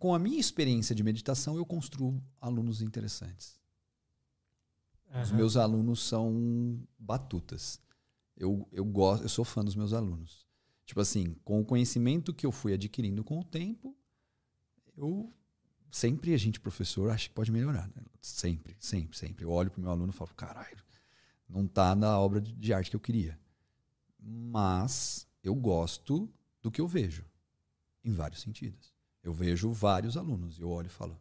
com 0.00 0.14
a 0.14 0.18
minha 0.18 0.40
experiência 0.40 0.94
de 0.94 1.02
meditação, 1.02 1.56
eu 1.56 1.66
construo 1.66 2.22
alunos 2.40 2.80
interessantes. 2.80 3.59
Uhum. 5.12 5.22
Os 5.22 5.32
meus 5.32 5.56
alunos 5.56 6.02
são 6.02 6.80
batutas. 6.98 7.80
Eu, 8.36 8.66
eu 8.72 8.84
gosto, 8.84 9.24
eu 9.24 9.28
sou 9.28 9.44
fã 9.44 9.64
dos 9.64 9.74
meus 9.74 9.92
alunos. 9.92 10.46
Tipo 10.86 11.00
assim, 11.00 11.36
com 11.44 11.60
o 11.60 11.64
conhecimento 11.64 12.32
que 12.32 12.46
eu 12.46 12.52
fui 12.52 12.72
adquirindo 12.72 13.22
com 13.22 13.38
o 13.38 13.44
tempo, 13.44 13.96
eu 14.96 15.32
sempre 15.90 16.32
a 16.34 16.36
gente 16.36 16.60
professor 16.60 17.10
acha 17.10 17.28
que 17.28 17.34
pode 17.34 17.50
melhorar, 17.50 17.88
né? 17.88 18.02
sempre, 18.20 18.76
sempre, 18.78 19.16
sempre. 19.16 19.44
Eu 19.44 19.50
olho 19.50 19.70
para 19.70 19.78
o 19.78 19.82
meu 19.82 19.90
aluno 19.90 20.10
e 20.10 20.14
falo, 20.14 20.30
caralho, 20.34 20.82
não 21.48 21.66
tá 21.66 21.94
na 21.94 22.18
obra 22.18 22.40
de 22.40 22.72
arte 22.72 22.90
que 22.90 22.96
eu 22.96 23.00
queria. 23.00 23.38
Mas 24.18 25.26
eu 25.42 25.54
gosto 25.54 26.28
do 26.62 26.70
que 26.70 26.80
eu 26.80 26.86
vejo, 26.86 27.24
em 28.04 28.12
vários 28.12 28.40
sentidos. 28.40 28.92
Eu 29.22 29.32
vejo 29.32 29.70
vários 29.72 30.16
alunos 30.16 30.58
e 30.58 30.62
eu 30.62 30.70
olho 30.70 30.86
e 30.86 30.90
falo, 30.90 31.20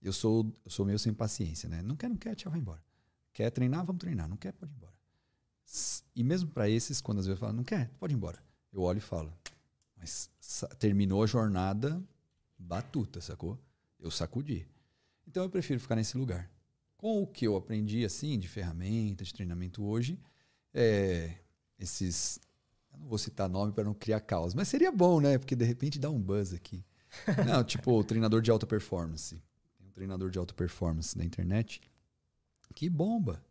eu 0.00 0.12
sou, 0.12 0.52
eu 0.64 0.70
sou 0.70 0.86
meio 0.86 0.98
sem 0.98 1.12
paciência, 1.12 1.68
né? 1.68 1.82
Não 1.82 1.96
quer, 1.96 2.08
não 2.08 2.16
quer, 2.16 2.34
tchau, 2.34 2.50
vai 2.50 2.60
embora. 2.60 2.82
Quer 3.32 3.50
treinar, 3.50 3.84
vamos 3.84 4.00
treinar. 4.00 4.28
Não 4.28 4.36
quer, 4.36 4.52
pode 4.52 4.72
ir 4.72 4.76
embora. 4.76 4.94
E 6.14 6.24
mesmo 6.24 6.50
para 6.50 6.68
esses, 6.68 7.00
quando 7.00 7.18
às 7.18 7.26
vezes 7.26 7.40
eu 7.40 7.46
falo, 7.46 7.56
não 7.56 7.64
quer, 7.64 7.90
pode 7.98 8.14
ir 8.14 8.16
embora. 8.16 8.38
Eu 8.72 8.82
olho 8.82 8.98
e 8.98 9.02
falo, 9.02 9.32
mas 9.96 10.30
terminou 10.78 11.22
a 11.22 11.26
jornada 11.26 12.02
batuta, 12.58 13.20
sacou? 13.20 13.58
Eu 13.98 14.10
sacudi. 14.10 14.66
Então 15.26 15.42
eu 15.42 15.50
prefiro 15.50 15.80
ficar 15.80 15.96
nesse 15.96 16.16
lugar. 16.16 16.50
Com 16.96 17.22
o 17.22 17.26
que 17.26 17.46
eu 17.46 17.56
aprendi, 17.56 18.04
assim, 18.04 18.38
de 18.38 18.48
ferramenta, 18.48 19.24
de 19.24 19.32
treinamento 19.32 19.84
hoje, 19.84 20.18
é, 20.74 21.34
esses. 21.78 22.40
Eu 22.92 22.98
não 22.98 23.08
vou 23.08 23.18
citar 23.18 23.48
nome 23.48 23.72
para 23.72 23.84
não 23.84 23.94
criar 23.94 24.20
caos, 24.20 24.54
mas 24.54 24.68
seria 24.68 24.90
bom, 24.90 25.20
né? 25.20 25.38
Porque 25.38 25.54
de 25.54 25.64
repente 25.64 25.98
dá 25.98 26.10
um 26.10 26.20
buzz 26.20 26.52
aqui. 26.52 26.84
Não, 27.46 27.64
tipo, 27.64 28.04
treinador 28.04 28.42
de 28.42 28.50
alta 28.50 28.66
performance. 28.66 29.42
Um 29.98 30.06
treinador 30.06 30.30
de 30.30 30.38
alta 30.38 30.54
performance 30.54 31.18
na 31.18 31.24
internet 31.24 31.80
que 32.72 32.88
bomba. 32.88 33.44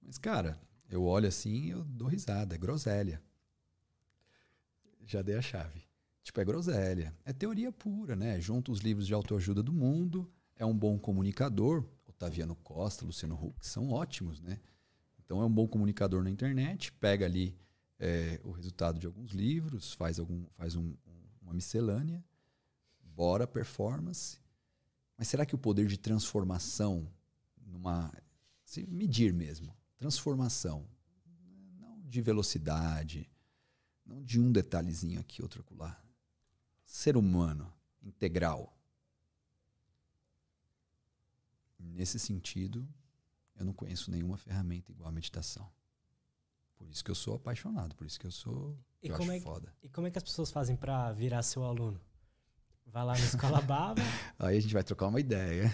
Mas, 0.00 0.16
cara, 0.16 0.56
eu 0.88 1.02
olho 1.02 1.26
assim 1.26 1.70
eu 1.70 1.82
dou 1.82 2.06
risada, 2.06 2.54
é 2.54 2.58
groselha. 2.58 3.20
Já 5.04 5.22
dei 5.22 5.34
a 5.34 5.42
chave. 5.42 5.82
Tipo, 6.22 6.40
é 6.40 6.44
groselha. 6.44 7.12
É 7.24 7.32
teoria 7.32 7.72
pura, 7.72 8.14
né? 8.14 8.40
Junta 8.40 8.70
os 8.70 8.78
livros 8.78 9.08
de 9.08 9.12
autoajuda 9.12 9.60
do 9.60 9.72
mundo, 9.72 10.30
é 10.54 10.64
um 10.64 10.76
bom 10.76 10.96
comunicador. 10.96 11.84
Otaviano 12.06 12.54
Costa, 12.54 13.04
Luciano 13.04 13.34
Huck 13.34 13.66
são 13.66 13.90
ótimos, 13.90 14.40
né? 14.40 14.60
Então 15.18 15.42
é 15.42 15.44
um 15.44 15.52
bom 15.52 15.66
comunicador 15.66 16.22
na 16.22 16.30
internet, 16.30 16.92
pega 16.92 17.26
ali 17.26 17.58
é, 17.98 18.40
o 18.44 18.52
resultado 18.52 19.00
de 19.00 19.06
alguns 19.08 19.32
livros, 19.32 19.94
faz, 19.94 20.20
algum, 20.20 20.46
faz 20.50 20.76
um, 20.76 20.94
uma 21.42 21.52
miscelânea, 21.52 22.24
bora 23.02 23.48
performance. 23.48 24.39
Mas 25.20 25.28
será 25.28 25.44
que 25.44 25.54
o 25.54 25.58
poder 25.58 25.86
de 25.86 25.98
transformação, 25.98 27.06
numa. 27.66 28.10
Se 28.64 28.86
medir 28.86 29.34
mesmo, 29.34 29.76
transformação, 29.98 30.88
não 31.78 32.00
de 32.08 32.22
velocidade, 32.22 33.30
não 34.02 34.24
de 34.24 34.40
um 34.40 34.50
detalhezinho 34.50 35.20
aqui, 35.20 35.42
outro 35.42 35.60
acolá. 35.60 36.02
Ser 36.86 37.18
humano, 37.18 37.70
integral. 38.02 38.74
Nesse 41.78 42.18
sentido, 42.18 42.88
eu 43.56 43.66
não 43.66 43.74
conheço 43.74 44.10
nenhuma 44.10 44.38
ferramenta 44.38 44.90
igual 44.90 45.10
a 45.10 45.12
meditação. 45.12 45.70
Por 46.78 46.88
isso 46.88 47.04
que 47.04 47.10
eu 47.10 47.14
sou 47.14 47.34
apaixonado, 47.34 47.94
por 47.94 48.06
isso 48.06 48.18
que 48.18 48.26
eu 48.26 48.32
sou. 48.32 48.74
E 49.02 49.08
eu 49.08 49.18
como 49.18 49.32
é, 49.32 49.38
foda. 49.38 49.70
E 49.82 49.88
como 49.90 50.06
é 50.06 50.10
que 50.10 50.16
as 50.16 50.24
pessoas 50.24 50.50
fazem 50.50 50.76
para 50.76 51.12
virar 51.12 51.42
seu 51.42 51.62
aluno? 51.62 52.00
Vai 52.92 53.04
lá 53.04 53.12
na 53.12 53.18
escola 53.18 53.60
Baba. 53.62 54.02
Aí 54.38 54.56
a 54.56 54.60
gente 54.60 54.74
vai 54.74 54.82
trocar 54.82 55.06
uma 55.06 55.20
ideia. 55.20 55.72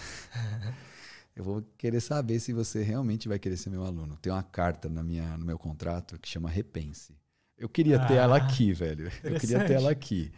eu 1.34 1.43
vou 1.43 1.62
querer 1.78 2.01
saber 2.01 2.40
se 2.40 2.52
você 2.52 2.82
realmente 2.82 3.28
vai 3.28 3.38
querer 3.38 3.56
ser 3.56 3.70
meu 3.70 3.84
aluno. 3.84 4.16
Tem 4.16 4.32
uma 4.32 4.43
carta 4.43 4.88
na 4.88 5.02
minha, 5.02 5.36
no 5.38 5.44
meu 5.44 5.59
contrato 5.59 6.18
que 6.18 6.28
chama 6.28 6.51
Repense. 6.51 7.16
Eu 7.56 7.68
queria 7.68 8.01
ah, 8.01 8.06
ter 8.06 8.14
ela 8.14 8.36
ah, 8.36 8.38
aqui, 8.38 8.72
velho. 8.72 9.10
Eu 9.24 9.40
queria 9.40 9.64
ter 9.64 9.74
ela 9.74 9.90
aqui. 9.90 10.30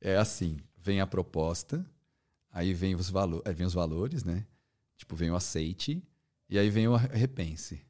É 0.00 0.16
assim, 0.16 0.58
vem 0.76 1.00
a 1.00 1.06
proposta, 1.06 1.84
aí 2.52 2.74
vem 2.74 2.94
os, 2.94 3.08
valo 3.08 3.42
aí 3.44 3.54
vem 3.54 3.66
os 3.66 3.74
valores, 3.74 4.22
né? 4.22 4.46
Tipo, 4.96 5.16
vem 5.16 5.30
o 5.30 5.36
aceite, 5.36 6.02
e 6.48 6.58
aí 6.58 6.68
vem 6.68 6.86
o 6.88 6.94
repense. 6.96 7.80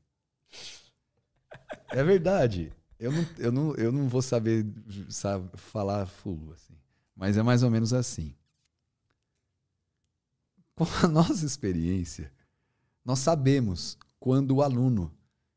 É 1.89 2.05
verdade. 2.05 2.73
Eu 2.99 3.13
não, 3.13 3.27
eu 3.39 3.53
não, 3.53 3.75
eu 3.75 3.93
não 3.93 4.09
vou 4.09 4.23
saber 4.23 4.65
sabe, 5.09 5.49
falar 5.57 6.07
full, 6.07 6.53
assim. 6.53 6.75
Mas 7.19 7.37
é 7.37 7.43
mais 7.43 7.65
ou 7.65 7.71
menos 7.71 7.93
assim. 7.93 8.33
Com 10.77 10.85
a 11.03 11.09
nossa 11.11 11.45
experiência, 11.45 12.33
nós 13.05 13.19
sabemos 13.19 13.99
quando 14.21 14.53
o 14.53 14.63
aluno 14.63 15.13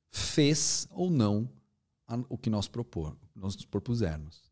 fez 0.10 0.88
ou 0.90 1.12
não 1.12 1.48
o 2.28 2.36
que 2.38 2.50
nós, 2.50 2.68
propor, 2.68 3.16
nós 3.36 3.56
nos 3.56 3.64
propusermos. 3.64 4.52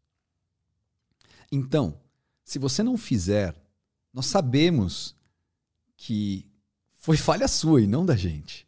Então, 1.51 1.99
se 2.45 2.59
você 2.59 2.83
não 2.83 2.95
fizer, 2.95 3.59
nós 4.13 4.27
sabemos 4.27 5.15
que 5.97 6.47
foi 6.93 7.17
falha 7.17 7.47
sua 7.47 7.81
e 7.81 7.87
não 7.87 8.05
da 8.05 8.15
gente. 8.15 8.67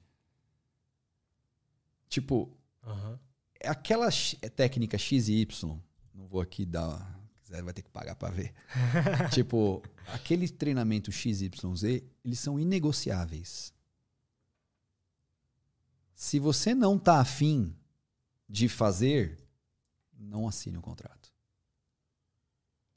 Tipo, 2.09 2.51
uhum. 2.85 3.19
aquela 3.63 4.09
é 4.41 4.49
técnica 4.49 4.97
X 4.97 5.29
e 5.29 5.41
Y, 5.41 5.79
não 6.13 6.27
vou 6.27 6.41
aqui 6.41 6.65
dar, 6.65 7.20
quiser 7.51 7.63
vai 7.63 7.73
ter 7.73 7.81
que 7.81 7.89
pagar 7.89 8.15
para 8.15 8.33
ver. 8.33 8.53
tipo, 9.31 9.83
aquele 10.07 10.47
treinamento 10.47 11.11
X, 11.11 11.41
Y, 11.41 11.75
Z, 11.75 12.03
eles 12.23 12.39
são 12.39 12.57
inegociáveis. 12.57 13.73
Se 16.15 16.39
você 16.39 16.73
não 16.73 16.97
tá 16.97 17.19
afim 17.19 17.75
de 18.47 18.69
fazer, 18.69 19.37
não 20.17 20.47
assine 20.47 20.77
o 20.77 20.81
contrato. 20.81 21.29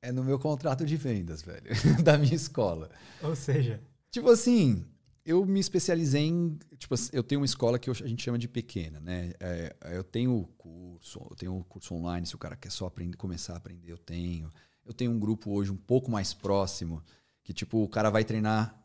É 0.00 0.12
no 0.12 0.22
meu 0.22 0.38
contrato 0.38 0.84
de 0.84 0.96
vendas, 0.96 1.42
velho, 1.42 1.70
da 2.04 2.16
minha 2.18 2.34
escola. 2.34 2.90
Ou 3.22 3.34
seja, 3.34 3.82
tipo 4.10 4.30
assim, 4.30 4.86
eu 5.24 5.44
me 5.46 5.58
especializei 5.58 6.22
em. 6.22 6.58
Tipo, 6.76 6.94
eu 7.12 7.22
tenho 7.22 7.40
uma 7.40 7.46
escola 7.46 7.78
que 7.78 7.88
a 7.88 7.94
gente 7.94 8.22
chama 8.22 8.38
de 8.38 8.46
pequena, 8.46 9.00
né? 9.00 9.32
É, 9.40 9.74
eu 9.92 10.04
tenho 10.04 10.46
curso, 10.58 11.26
eu 11.30 11.36
tenho 11.36 11.64
curso 11.68 11.94
online, 11.94 12.26
se 12.26 12.34
o 12.34 12.38
cara 12.38 12.56
quer 12.56 12.70
só 12.70 12.86
aprender, 12.86 13.16
começar 13.16 13.54
a 13.54 13.56
aprender, 13.56 13.90
eu 13.90 13.98
tenho. 13.98 14.52
Eu 14.84 14.92
tenho 14.92 15.10
um 15.10 15.18
grupo 15.18 15.50
hoje 15.50 15.70
um 15.72 15.76
pouco 15.76 16.10
mais 16.10 16.34
próximo, 16.34 17.02
que 17.42 17.54
tipo, 17.54 17.82
o 17.82 17.88
cara 17.88 18.10
vai 18.10 18.22
treinar 18.22 18.78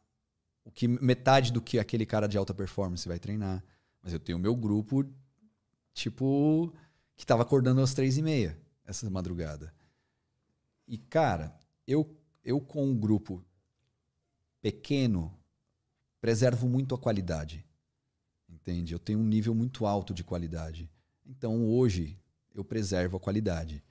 o 0.64 0.72
que 0.72 0.88
metade 0.88 1.52
do 1.52 1.61
que 1.61 1.78
aquele 1.78 2.06
cara 2.06 2.28
de 2.28 2.38
alta 2.38 2.53
performance 2.53 3.07
vai 3.07 3.20
treinar. 3.20 3.64
Mas 4.02 4.14
eu 4.14 4.20
tenho 4.20 4.38
o 4.38 4.41
meu 4.41 4.56
grupo, 4.56 5.06
tipo, 5.94 6.74
que 7.18 7.26
tava 7.26 7.44
acordando 7.44 7.82
às 7.82 7.94
três 7.94 8.18
e 8.18 8.22
meia, 8.22 8.57
essa 8.86 9.10
madrugada. 9.10 9.74
E, 10.88 10.98
cara, 10.98 11.53
eu, 11.86 12.18
eu 12.44 12.61
com 12.61 12.86
um 12.86 12.98
grupo 12.98 13.44
pequeno, 14.61 15.38
preservo 16.22 16.68
muito 16.68 16.94
a 16.96 16.98
qualidade. 16.98 17.66
Entende? 18.48 18.94
Eu 18.94 19.00
tenho 19.00 19.20
um 19.20 19.26
nível 19.26 19.54
muito 19.54 19.86
alto 19.86 20.14
de 20.14 20.24
qualidade. 20.24 20.90
Então 21.26 21.66
hoje 21.66 22.20
eu 22.54 22.64
preservo 22.64 23.18
a 23.18 23.20
qualidade. 23.20 23.84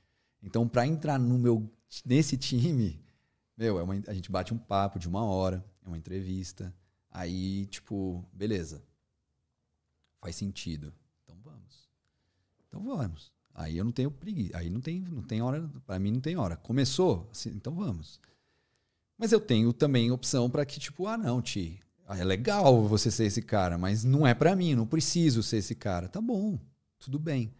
Então 0.42 0.68
para 0.68 0.86
entrar 0.86 1.18
no 1.18 1.38
meu 1.38 1.70
nesse 2.04 2.36
time, 2.36 3.00
meu, 3.56 3.78
é 3.78 3.82
uma, 3.82 3.94
a 4.06 4.14
gente 4.14 4.30
bate 4.30 4.54
um 4.54 4.58
papo 4.58 4.98
de 4.98 5.08
uma 5.08 5.24
hora, 5.24 5.64
é 5.84 5.88
uma 5.88 5.98
entrevista. 5.98 6.74
Aí, 7.10 7.66
tipo, 7.66 8.24
beleza. 8.32 8.84
Faz 10.20 10.36
sentido. 10.36 10.92
Então 11.24 11.36
vamos. 11.42 11.88
Então 12.68 12.84
vamos. 12.84 13.32
Aí 13.54 13.76
eu 13.76 13.84
não 13.84 13.90
tenho 13.90 14.10
preguiça. 14.10 14.56
Aí 14.56 14.70
não 14.70 14.80
tem, 14.80 15.00
não 15.00 15.22
tem 15.22 15.42
hora. 15.42 15.68
Para 15.84 15.98
mim 15.98 16.12
não 16.12 16.20
tem 16.20 16.36
hora. 16.36 16.56
Começou? 16.56 17.28
Assim, 17.32 17.50
então 17.50 17.74
vamos. 17.74 18.20
Mas 19.16 19.32
eu 19.32 19.40
tenho 19.40 19.72
também 19.72 20.12
opção 20.12 20.48
para 20.48 20.64
que, 20.64 20.78
tipo, 20.78 21.08
ah, 21.08 21.18
não, 21.18 21.42
Ti, 21.42 21.80
é 22.16 22.24
legal 22.24 22.86
você 22.86 23.10
ser 23.10 23.24
esse 23.24 23.42
cara, 23.42 23.76
mas 23.76 24.04
não 24.04 24.26
é 24.26 24.34
para 24.34 24.56
mim, 24.56 24.74
não 24.74 24.86
preciso 24.86 25.42
ser 25.42 25.58
esse 25.58 25.74
cara. 25.74 26.08
Tá 26.08 26.20
bom, 26.20 26.58
tudo 26.98 27.18
bem. 27.18 27.52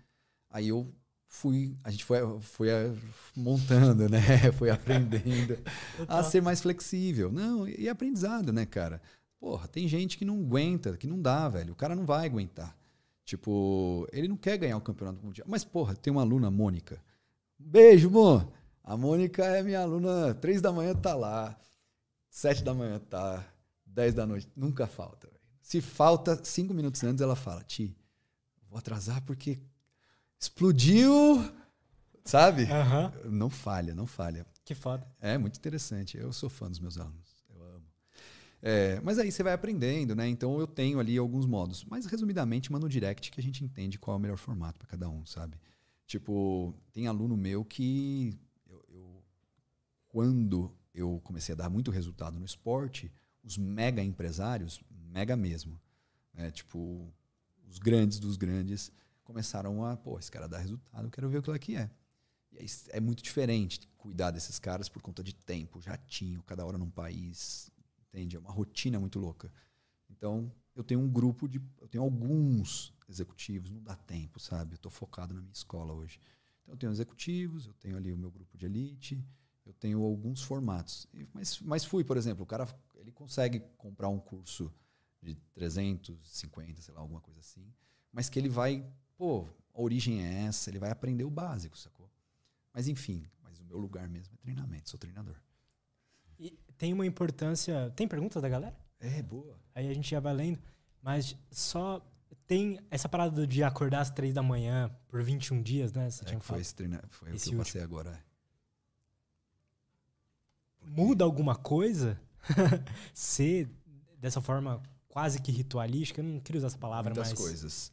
Aí 0.51 0.69
eu 0.69 0.91
fui, 1.27 1.77
a 1.85 1.91
gente 1.91 2.05
foi, 2.05 2.21
foi 2.41 2.69
montando, 3.37 4.09
né? 4.09 4.21
Foi 4.57 4.71
aprendendo 4.71 5.59
a 6.09 6.23
ser 6.23 6.41
mais 6.41 6.61
flexível. 6.63 7.31
Não, 7.31 7.69
e 7.69 7.89
aprendizado, 7.89 8.53
né, 8.53 8.65
cara? 8.65 9.01
Porra, 9.39 9.69
tem 9.69 9.87
gente 9.87 10.17
que 10.17 10.25
não 10.25 10.41
aguenta, 10.41 10.97
que 10.97 11.07
não 11.07 11.21
dá, 11.21 11.49
velho. 11.49 11.73
O 11.73 11.77
cara 11.77 11.95
não 11.95 12.05
vai 12.05 12.27
aguentar. 12.27 12.77
Tipo, 13.25 14.09
ele 14.11 14.27
não 14.27 14.37
quer 14.37 14.57
ganhar 14.57 14.79
o 14.79 14.81
campeonato 14.81 15.25
mundial. 15.25 15.47
Mas, 15.49 15.65
porra, 15.65 15.95
tem 15.95 16.11
uma 16.11 16.23
aluna, 16.23 16.51
Mônica. 16.51 16.99
Beijo, 17.59 18.09
amor. 18.09 18.51
A 18.83 18.97
Mônica 18.97 19.45
é 19.45 19.63
minha 19.63 19.81
aluna, 19.81 20.35
três 20.35 20.63
da 20.63 20.73
manhã 20.73 20.95
tá 20.95 21.15
lá, 21.15 21.55
sete 22.31 22.65
da 22.65 22.73
manhã 22.73 22.99
tá, 22.99 23.45
dez 23.99 24.15
da 24.15 24.25
noite, 24.25 24.49
nunca 24.57 24.87
falta. 24.87 25.27
Véio. 25.27 25.41
Se 25.61 25.81
falta 25.81 26.39
cinco 26.45 26.73
minutos 26.73 27.03
antes, 27.03 27.21
ela 27.21 27.35
fala, 27.35 27.63
Ti, 27.65 27.97
vou 28.71 28.79
atrasar 28.79 29.21
porque 29.23 29.59
explodiu, 30.41 31.53
sabe? 32.25 32.63
Aham. 32.65 33.13
Não 33.25 33.51
falha, 33.51 33.95
não 33.95 34.07
falha. 34.07 34.47
Que 34.65 34.75
foda. 34.75 35.05
É 35.21 35.37
muito 35.37 35.57
interessante. 35.59 36.17
Eu 36.17 36.33
sou 36.33 36.49
fã 36.49 36.69
dos 36.71 36.79
meus 36.79 36.97
alunos. 36.97 37.43
Eu 37.51 37.61
amo. 37.63 37.87
É, 38.63 39.01
mas 39.01 39.19
aí 39.19 39.33
você 39.33 39.43
vai 39.43 39.53
aprendendo, 39.53 40.15
né? 40.15 40.29
Então 40.29 40.61
eu 40.61 40.67
tenho 40.67 41.01
ali 41.01 41.19
alguns 41.19 41.45
modos. 41.47 41.85
Mas 41.85 42.07
resumidamente, 42.07 42.71
manda 42.71 42.87
um 42.87 42.89
direct 42.89 43.31
que 43.33 43.41
a 43.41 43.43
gente 43.43 43.65
entende 43.65 43.99
qual 43.99 44.15
é 44.15 44.19
o 44.19 44.21
melhor 44.21 44.37
formato 44.37 44.79
para 44.79 44.89
cada 44.89 45.09
um, 45.09 45.25
sabe? 45.27 45.59
Tipo, 46.07 46.73
tem 46.93 47.07
aluno 47.09 47.37
meu 47.37 47.65
que 47.65 48.39
eu, 48.69 48.85
eu- 48.91 49.25
quando 50.07 50.73
eu 50.95 51.21
comecei 51.25 51.53
a 51.55 51.57
dar 51.57 51.69
muito 51.69 51.91
resultado 51.91 52.39
no 52.39 52.45
esporte, 52.47 53.11
os 53.49 53.57
mega 53.57 54.03
empresários, 54.03 54.83
mega 54.91 55.35
mesmo, 55.35 55.81
né? 56.35 56.51
Tipo, 56.51 57.11
os 57.67 57.79
grandes 57.79 58.19
dos 58.19 58.37
grandes 58.37 58.93
começaram 59.25 59.85
a, 59.85 59.97
pô, 59.97 60.19
esse 60.19 60.31
cara 60.31 60.47
dá 60.47 60.59
resultado, 60.59 61.07
eu 61.07 61.11
quero 61.11 61.29
ver 61.31 61.39
o 61.39 61.43
que 61.43 61.51
ela 61.51 61.59
que 61.59 61.75
é. 61.75 61.91
E 62.53 62.67
é 62.91 63.01
muito 63.01 63.23
diferente 63.23 63.89
cuidar 63.97 64.31
desses 64.31 64.59
caras 64.59 64.89
por 64.89 65.01
conta 65.01 65.23
de 65.23 65.35
tempo, 65.35 65.81
jatinho, 65.81 66.43
cada 66.43 66.65
hora 66.65 66.77
num 66.77 66.91
país, 66.91 67.71
entende? 68.09 68.37
É 68.37 68.39
uma 68.39 68.53
rotina 68.53 69.01
muito 69.01 69.19
louca. 69.19 69.51
Então, 70.11 70.53
eu 70.75 70.85
tenho 70.85 71.01
um 71.01 71.09
grupo 71.09 71.49
de. 71.49 71.61
Eu 71.81 71.89
tenho 71.89 72.05
alguns 72.05 72.93
executivos, 73.09 73.71
não 73.71 73.83
dá 73.83 73.97
tempo, 73.97 74.39
sabe? 74.39 74.75
Eu 74.75 74.79
tô 74.79 74.91
focado 74.91 75.35
na 75.35 75.41
minha 75.41 75.53
escola 75.53 75.93
hoje. 75.93 76.21
Então, 76.63 76.75
eu 76.75 76.79
tenho 76.79 76.93
executivos, 76.93 77.67
eu 77.67 77.75
tenho 77.75 77.97
ali 77.97 78.13
o 78.13 78.17
meu 78.17 78.31
grupo 78.31 78.57
de 78.59 78.67
elite, 78.67 79.19
eu 79.69 79.75
tenho 79.75 80.03
alguns 80.03 80.43
formatos. 80.43 81.07
Mas, 81.33 81.61
mas 81.61 81.85
fui, 81.85 82.03
por 82.03 82.17
exemplo, 82.17 82.43
o 82.43 82.47
cara 82.47 82.67
ele 82.97 83.13
consegue 83.13 83.61
comprar 83.77 84.09
um 84.09 84.19
curso 84.19 84.73
de 85.23 85.35
350, 85.55 86.81
sei 86.83 86.95
lá, 86.95 87.01
alguma 87.01 87.21
coisa 87.21 87.41
assim, 87.41 87.73
mas 88.13 88.29
que 88.29 88.39
ele 88.39 88.49
vai, 88.49 88.85
pô, 89.17 89.47
a 89.75 89.81
origem 89.81 90.25
é 90.25 90.45
essa, 90.47 90.71
ele 90.71 90.79
vai 90.79 90.91
aprender 90.91 91.25
o 91.25 91.31
básico, 91.31 91.77
sacou? 91.79 92.11
Mas 92.73 92.89
enfim, 92.89 93.27
mas 93.43 93.59
o 93.61 93.65
meu 93.65 93.79
lugar 93.79 94.09
mesmo 94.09 94.35
é 94.35 94.37
treinamento, 94.39 94.89
sou 94.91 94.99
treinador. 94.99 95.37
E 96.39 96.57
tem 96.77 96.93
uma 96.93 97.05
importância. 97.05 97.93
Tem 97.97 98.07
perguntas 98.07 98.41
da 98.41 98.49
galera? 98.49 98.77
É, 99.01 99.21
boa. 99.23 99.59
Aí 99.75 99.89
a 99.89 99.95
gente 99.95 100.09
já 100.11 100.21
vai 100.21 100.33
lendo. 100.33 100.61
Mas 101.03 101.37
só 101.51 102.01
tem 102.47 102.79
essa 102.91 103.09
parada 103.09 103.45
de 103.47 103.63
acordar 103.65 104.01
às 104.03 104.11
três 104.11 104.33
da 104.33 104.43
manhã 104.43 104.89
por 105.09 105.21
21 105.23 105.61
dias, 105.63 105.93
né? 105.93 106.09
Você 106.09 106.23
É, 106.25 106.29
tinha 106.29 106.41
foi 106.41 106.61
esse 106.61 106.75
treina, 106.75 107.03
foi 107.11 107.33
o 107.33 107.35
Esse 107.35 107.51
que 107.51 107.55
eu 107.57 107.59
último. 107.59 107.65
passei 107.65 107.83
agora. 107.83 108.25
Muda 110.87 111.25
alguma 111.25 111.55
coisa? 111.55 112.21
Ser 113.15 113.69
dessa 114.21 114.41
forma 114.41 114.83
quase 115.09 115.41
que 115.41 115.51
ritualística? 115.51 116.21
Eu 116.21 116.25
não 116.25 116.41
queria 116.41 116.59
usar 116.59 116.69
essa 116.69 116.79
palavra, 116.79 117.13
Muitas 117.15 117.31
mas. 117.31 117.39
coisas. 117.39 117.93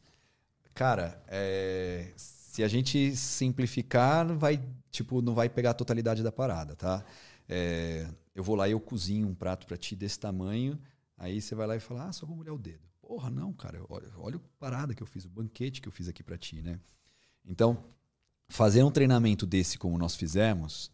Cara, 0.74 1.22
é, 1.26 2.12
se 2.16 2.62
a 2.62 2.68
gente 2.68 3.16
simplificar, 3.16 4.26
vai, 4.36 4.62
tipo, 4.90 5.22
não 5.22 5.34
vai 5.34 5.48
pegar 5.48 5.70
a 5.70 5.74
totalidade 5.74 6.22
da 6.22 6.30
parada, 6.30 6.76
tá? 6.76 7.04
É, 7.48 8.08
eu 8.34 8.44
vou 8.44 8.54
lá 8.54 8.68
e 8.68 8.72
eu 8.72 8.80
cozinho 8.80 9.26
um 9.26 9.34
prato 9.34 9.66
pra 9.66 9.76
ti 9.76 9.96
desse 9.96 10.18
tamanho, 10.18 10.78
aí 11.16 11.40
você 11.40 11.54
vai 11.54 11.66
lá 11.66 11.76
e 11.76 11.80
fala, 11.80 12.08
ah, 12.08 12.12
só 12.12 12.26
vou 12.26 12.36
molhar 12.36 12.54
o 12.54 12.58
dedo. 12.58 12.86
Porra, 13.00 13.30
não, 13.30 13.52
cara, 13.52 13.80
olha, 13.88 14.08
olha 14.16 14.36
a 14.36 14.40
parada 14.58 14.94
que 14.94 15.02
eu 15.02 15.06
fiz, 15.06 15.24
o 15.24 15.28
banquete 15.28 15.80
que 15.80 15.88
eu 15.88 15.92
fiz 15.92 16.08
aqui 16.08 16.22
pra 16.22 16.36
ti, 16.36 16.60
né? 16.60 16.78
Então, 17.44 17.84
fazer 18.48 18.82
um 18.82 18.90
treinamento 18.90 19.46
desse 19.46 19.78
como 19.78 19.96
nós 19.96 20.14
fizemos 20.14 20.90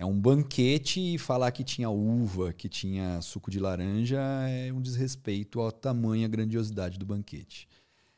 é 0.00 0.06
um 0.06 0.18
banquete 0.18 0.98
e 0.98 1.18
falar 1.18 1.52
que 1.52 1.62
tinha 1.62 1.90
uva, 1.90 2.54
que 2.54 2.70
tinha 2.70 3.20
suco 3.20 3.50
de 3.50 3.60
laranja 3.60 4.18
é 4.48 4.72
um 4.72 4.80
desrespeito 4.80 5.60
à 5.60 5.70
tamanha 5.70 6.26
grandiosidade 6.26 6.98
do 6.98 7.04
banquete. 7.04 7.68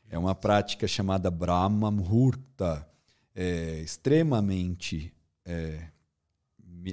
É 0.09 0.17
uma 0.17 0.33
prática 0.33 0.87
chamada 0.87 1.29
Brahma 1.29 1.91
Muhurta, 1.91 2.89
é 3.35 3.81
extremamente 3.81 5.13
é, 5.45 5.89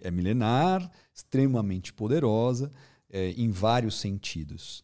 é 0.01 0.09
milenar, 0.09 0.89
extremamente 1.13 1.93
poderosa 1.93 2.71
é, 3.11 3.29
em 3.33 3.51
vários 3.51 3.99
sentidos. 3.99 4.83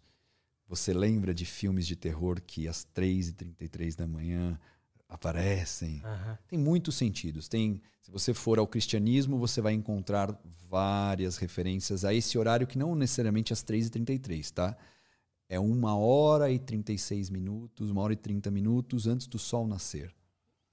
Você 0.67 0.93
lembra 0.93 1.33
de 1.33 1.45
filmes 1.45 1.87
de 1.87 1.95
terror 1.95 2.39
que 2.45 2.67
às 2.67 2.85
3h33 2.95 3.95
da 3.95 4.05
manhã 4.05 4.59
aparecem? 5.07 6.01
Aham. 6.03 6.37
Tem 6.47 6.59
muitos 6.59 6.95
sentidos. 6.95 7.47
Tem, 7.47 7.81
se 8.01 8.11
você 8.11 8.33
for 8.33 8.59
ao 8.59 8.67
cristianismo, 8.67 9.37
você 9.37 9.61
vai 9.61 9.73
encontrar 9.73 10.37
várias 10.69 11.37
referências 11.37 12.03
a 12.03 12.13
esse 12.13 12.37
horário 12.37 12.67
que 12.67 12.77
não 12.77 12.95
necessariamente 12.95 13.53
às 13.53 13.63
3h33, 13.63 14.51
tá? 14.51 14.77
É 15.47 15.59
uma 15.59 15.95
hora 15.95 16.49
e 16.51 16.57
36 16.57 17.29
minutos, 17.29 17.89
uma 17.89 18.01
hora 18.01 18.13
e 18.13 18.17
30 18.17 18.49
minutos 18.49 19.07
antes 19.07 19.27
do 19.27 19.37
sol 19.37 19.67
nascer. 19.67 20.13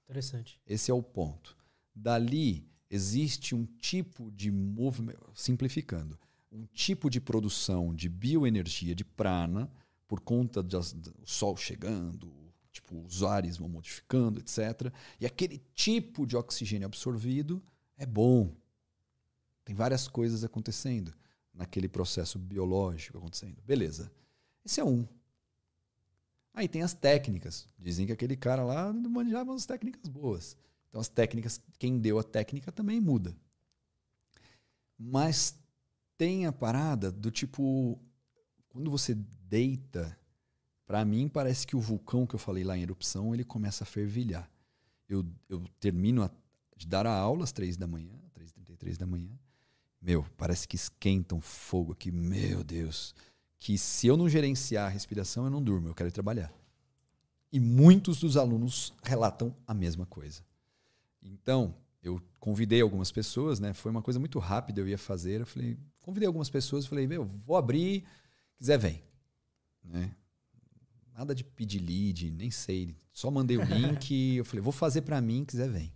Interessante. 0.05 0.59
Esse 0.65 0.89
é 0.89 0.93
o 0.93 1.03
ponto. 1.03 1.55
Dali 1.95 2.67
existe 2.89 3.55
um 3.55 3.65
tipo 3.65 4.31
de 4.31 4.51
movimento, 4.51 5.31
simplificando, 5.33 6.19
um 6.51 6.65
tipo 6.73 7.09
de 7.09 7.21
produção 7.21 7.93
de 7.93 8.09
bioenergia 8.09 8.93
de 8.93 9.03
prana 9.03 9.71
por 10.07 10.19
conta 10.19 10.61
do 10.61 10.81
sol 11.25 11.55
chegando, 11.55 12.31
tipo 12.73 12.99
os 13.05 13.23
ares 13.23 13.57
vão 13.57 13.69
modificando, 13.69 14.39
etc. 14.39 14.91
E 15.19 15.25
aquele 15.25 15.59
tipo 15.73 16.25
de 16.25 16.35
oxigênio 16.35 16.87
absorvido 16.87 17.63
é 17.95 18.05
bom. 18.05 18.53
Tem 19.63 19.75
várias 19.75 20.07
coisas 20.07 20.43
acontecendo 20.43 21.13
naquele 21.53 21.87
processo 21.87 22.37
biológico 22.39 23.19
acontecendo. 23.19 23.61
Beleza. 23.61 24.11
Esse 24.65 24.81
é 24.81 24.83
um. 24.83 25.07
Aí 26.53 26.67
tem 26.67 26.81
as 26.81 26.93
técnicas. 26.93 27.67
Dizem 27.79 28.05
que 28.05 28.11
aquele 28.11 28.35
cara 28.35 28.63
lá 28.63 28.91
manjava 28.91 29.51
umas 29.51 29.65
técnicas 29.65 30.09
boas. 30.09 30.57
Então 30.89 30.99
as 30.99 31.07
técnicas, 31.07 31.61
quem 31.79 31.99
deu 31.99 32.19
a 32.19 32.23
técnica 32.23 32.71
também 32.71 32.99
muda. 32.99 33.35
Mas 34.97 35.55
tem 36.17 36.45
a 36.45 36.51
parada 36.51 37.11
do 37.11 37.31
tipo, 37.31 37.99
quando 38.69 38.91
você 38.91 39.15
deita, 39.15 40.17
pra 40.93 41.03
mim 41.03 41.27
parece 41.27 41.65
que 41.65 41.75
o 41.75 41.79
vulcão 41.79 42.27
que 42.27 42.35
eu 42.35 42.39
falei 42.39 42.63
lá 42.63 42.77
em 42.77 42.83
erupção, 42.83 43.33
ele 43.33 43.43
começa 43.43 43.83
a 43.83 43.87
fervilhar. 43.87 44.47
Eu, 45.09 45.25
eu 45.49 45.63
termino 45.79 46.21
a- 46.21 46.29
de 46.77 46.85
dar 46.85 47.07
a 47.07 47.11
aula 47.17 47.43
às 47.45 47.51
três 47.51 47.75
da 47.75 47.87
manhã, 47.87 48.13
3h33 48.31 48.95
da 48.95 49.07
manhã. 49.07 49.31
Meu, 49.99 50.23
parece 50.37 50.67
que 50.67 50.75
esquenta 50.75 51.33
um 51.33 51.41
fogo 51.41 51.93
aqui, 51.93 52.11
meu 52.11 52.63
Deus. 52.63 53.15
Que 53.57 53.75
se 53.75 54.05
eu 54.05 54.15
não 54.15 54.29
gerenciar 54.29 54.85
a 54.85 54.89
respiração, 54.89 55.45
eu 55.45 55.49
não 55.49 55.63
durmo, 55.63 55.87
eu 55.87 55.95
quero 55.95 56.09
ir 56.09 56.11
trabalhar. 56.11 56.53
E 57.51 57.59
muitos 57.59 58.19
dos 58.19 58.37
alunos 58.37 58.93
relatam 59.01 59.51
a 59.65 59.73
mesma 59.73 60.05
coisa. 60.05 60.43
Então, 61.23 61.73
eu 62.03 62.21
convidei 62.39 62.81
algumas 62.81 63.11
pessoas, 63.11 63.59
né? 63.59 63.73
Foi 63.73 63.89
uma 63.89 64.03
coisa 64.03 64.19
muito 64.19 64.37
rápida, 64.37 64.79
eu 64.79 64.87
ia 64.87 64.99
fazer. 64.99 65.41
Eu 65.41 65.47
falei, 65.47 65.75
convidei 66.03 66.27
algumas 66.27 66.51
pessoas, 66.51 66.85
falei, 66.85 67.07
meu, 67.07 67.25
vou 67.47 67.57
abrir, 67.57 68.03
quiser 68.59 68.77
vem. 68.77 69.01
Né? 69.83 70.15
Nada 71.15 71.35
de 71.35 71.43
pedir 71.43 71.79
lead, 71.79 72.31
nem 72.31 72.49
sei. 72.49 72.95
Só 73.11 73.29
mandei 73.29 73.57
o 73.57 73.63
link, 73.63 74.11
eu 74.37 74.45
falei, 74.45 74.61
vou 74.61 74.73
fazer 74.73 75.03
para 75.03 75.21
mim, 75.21 75.45
quiser 75.45 75.69
vem. 75.69 75.93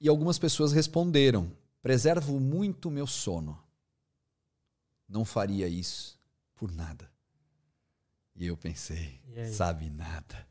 E 0.00 0.08
algumas 0.08 0.38
pessoas 0.38 0.72
responderam: 0.72 1.50
preservo 1.82 2.40
muito 2.40 2.88
o 2.88 2.90
meu 2.90 3.06
sono. 3.06 3.62
Não 5.08 5.24
faria 5.24 5.68
isso 5.68 6.18
por 6.54 6.72
nada. 6.72 7.10
E 8.34 8.46
eu 8.46 8.56
pensei, 8.56 9.20
E 9.34 9.46
sabe 9.52 9.90
nada. 9.90 10.46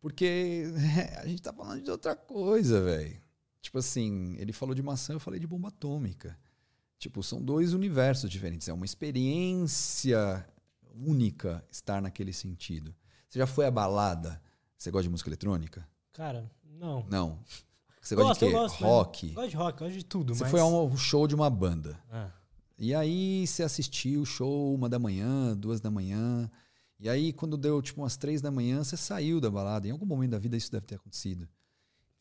Porque 0.00 0.64
a 1.20 1.26
gente 1.26 1.42
tá 1.42 1.52
falando 1.52 1.82
de 1.82 1.90
outra 1.90 2.14
coisa, 2.14 2.80
velho. 2.80 3.20
Tipo 3.60 3.78
assim, 3.78 4.36
ele 4.38 4.52
falou 4.52 4.74
de 4.74 4.82
maçã, 4.82 5.14
eu 5.14 5.20
falei 5.20 5.40
de 5.40 5.46
bomba 5.46 5.68
atômica. 5.68 6.38
Tipo, 6.98 7.22
são 7.22 7.42
dois 7.42 7.72
universos 7.72 8.30
diferentes. 8.30 8.68
É 8.68 8.72
uma 8.72 8.84
experiência 8.84 10.46
única 10.94 11.64
estar 11.70 12.00
naquele 12.02 12.32
sentido. 12.32 12.94
Você 13.28 13.38
já 13.38 13.46
foi 13.46 13.66
à 13.66 13.70
balada? 13.70 14.40
Você 14.76 14.90
gosta 14.90 15.04
de 15.04 15.08
música 15.10 15.28
eletrônica? 15.28 15.86
Cara, 16.12 16.50
não. 16.64 17.04
Não. 17.08 17.38
Você 18.00 18.14
Gosto, 18.14 18.28
gosta 18.28 18.46
de 18.46 18.50
quê? 18.52 18.56
gosto, 18.58 18.80
mas- 18.80 18.90
Rock. 18.90 19.28
Gosto 19.30 19.50
de 19.50 19.56
rock, 19.56 19.78
gosto 19.78 19.92
de 19.92 20.04
tudo, 20.04 20.34
Você 20.34 20.42
mas... 20.44 20.50
foi 20.50 20.60
a 20.60 20.64
um 20.64 20.96
show 20.96 21.26
de 21.28 21.34
uma 21.34 21.50
banda. 21.50 22.02
Ah, 22.10 22.30
E 22.78 22.94
aí 22.94 23.46
você 23.46 23.62
assistiu 23.62 24.22
o 24.22 24.26
show 24.26 24.74
uma 24.74 24.88
da 24.88 24.98
manhã, 24.98 25.54
duas 25.56 25.80
da 25.80 25.90
manhã. 25.90 26.50
E 26.98 27.08
aí, 27.08 27.32
quando 27.32 27.56
deu 27.58 27.80
tipo 27.82 28.00
umas 28.00 28.16
três 28.16 28.40
da 28.40 28.50
manhã, 28.50 28.82
você 28.82 28.96
saiu 28.96 29.40
da 29.40 29.50
balada. 29.50 29.86
Em 29.86 29.90
algum 29.90 30.06
momento 30.06 30.30
da 30.32 30.38
vida 30.38 30.56
isso 30.56 30.72
deve 30.72 30.86
ter 30.86 30.94
acontecido. 30.96 31.46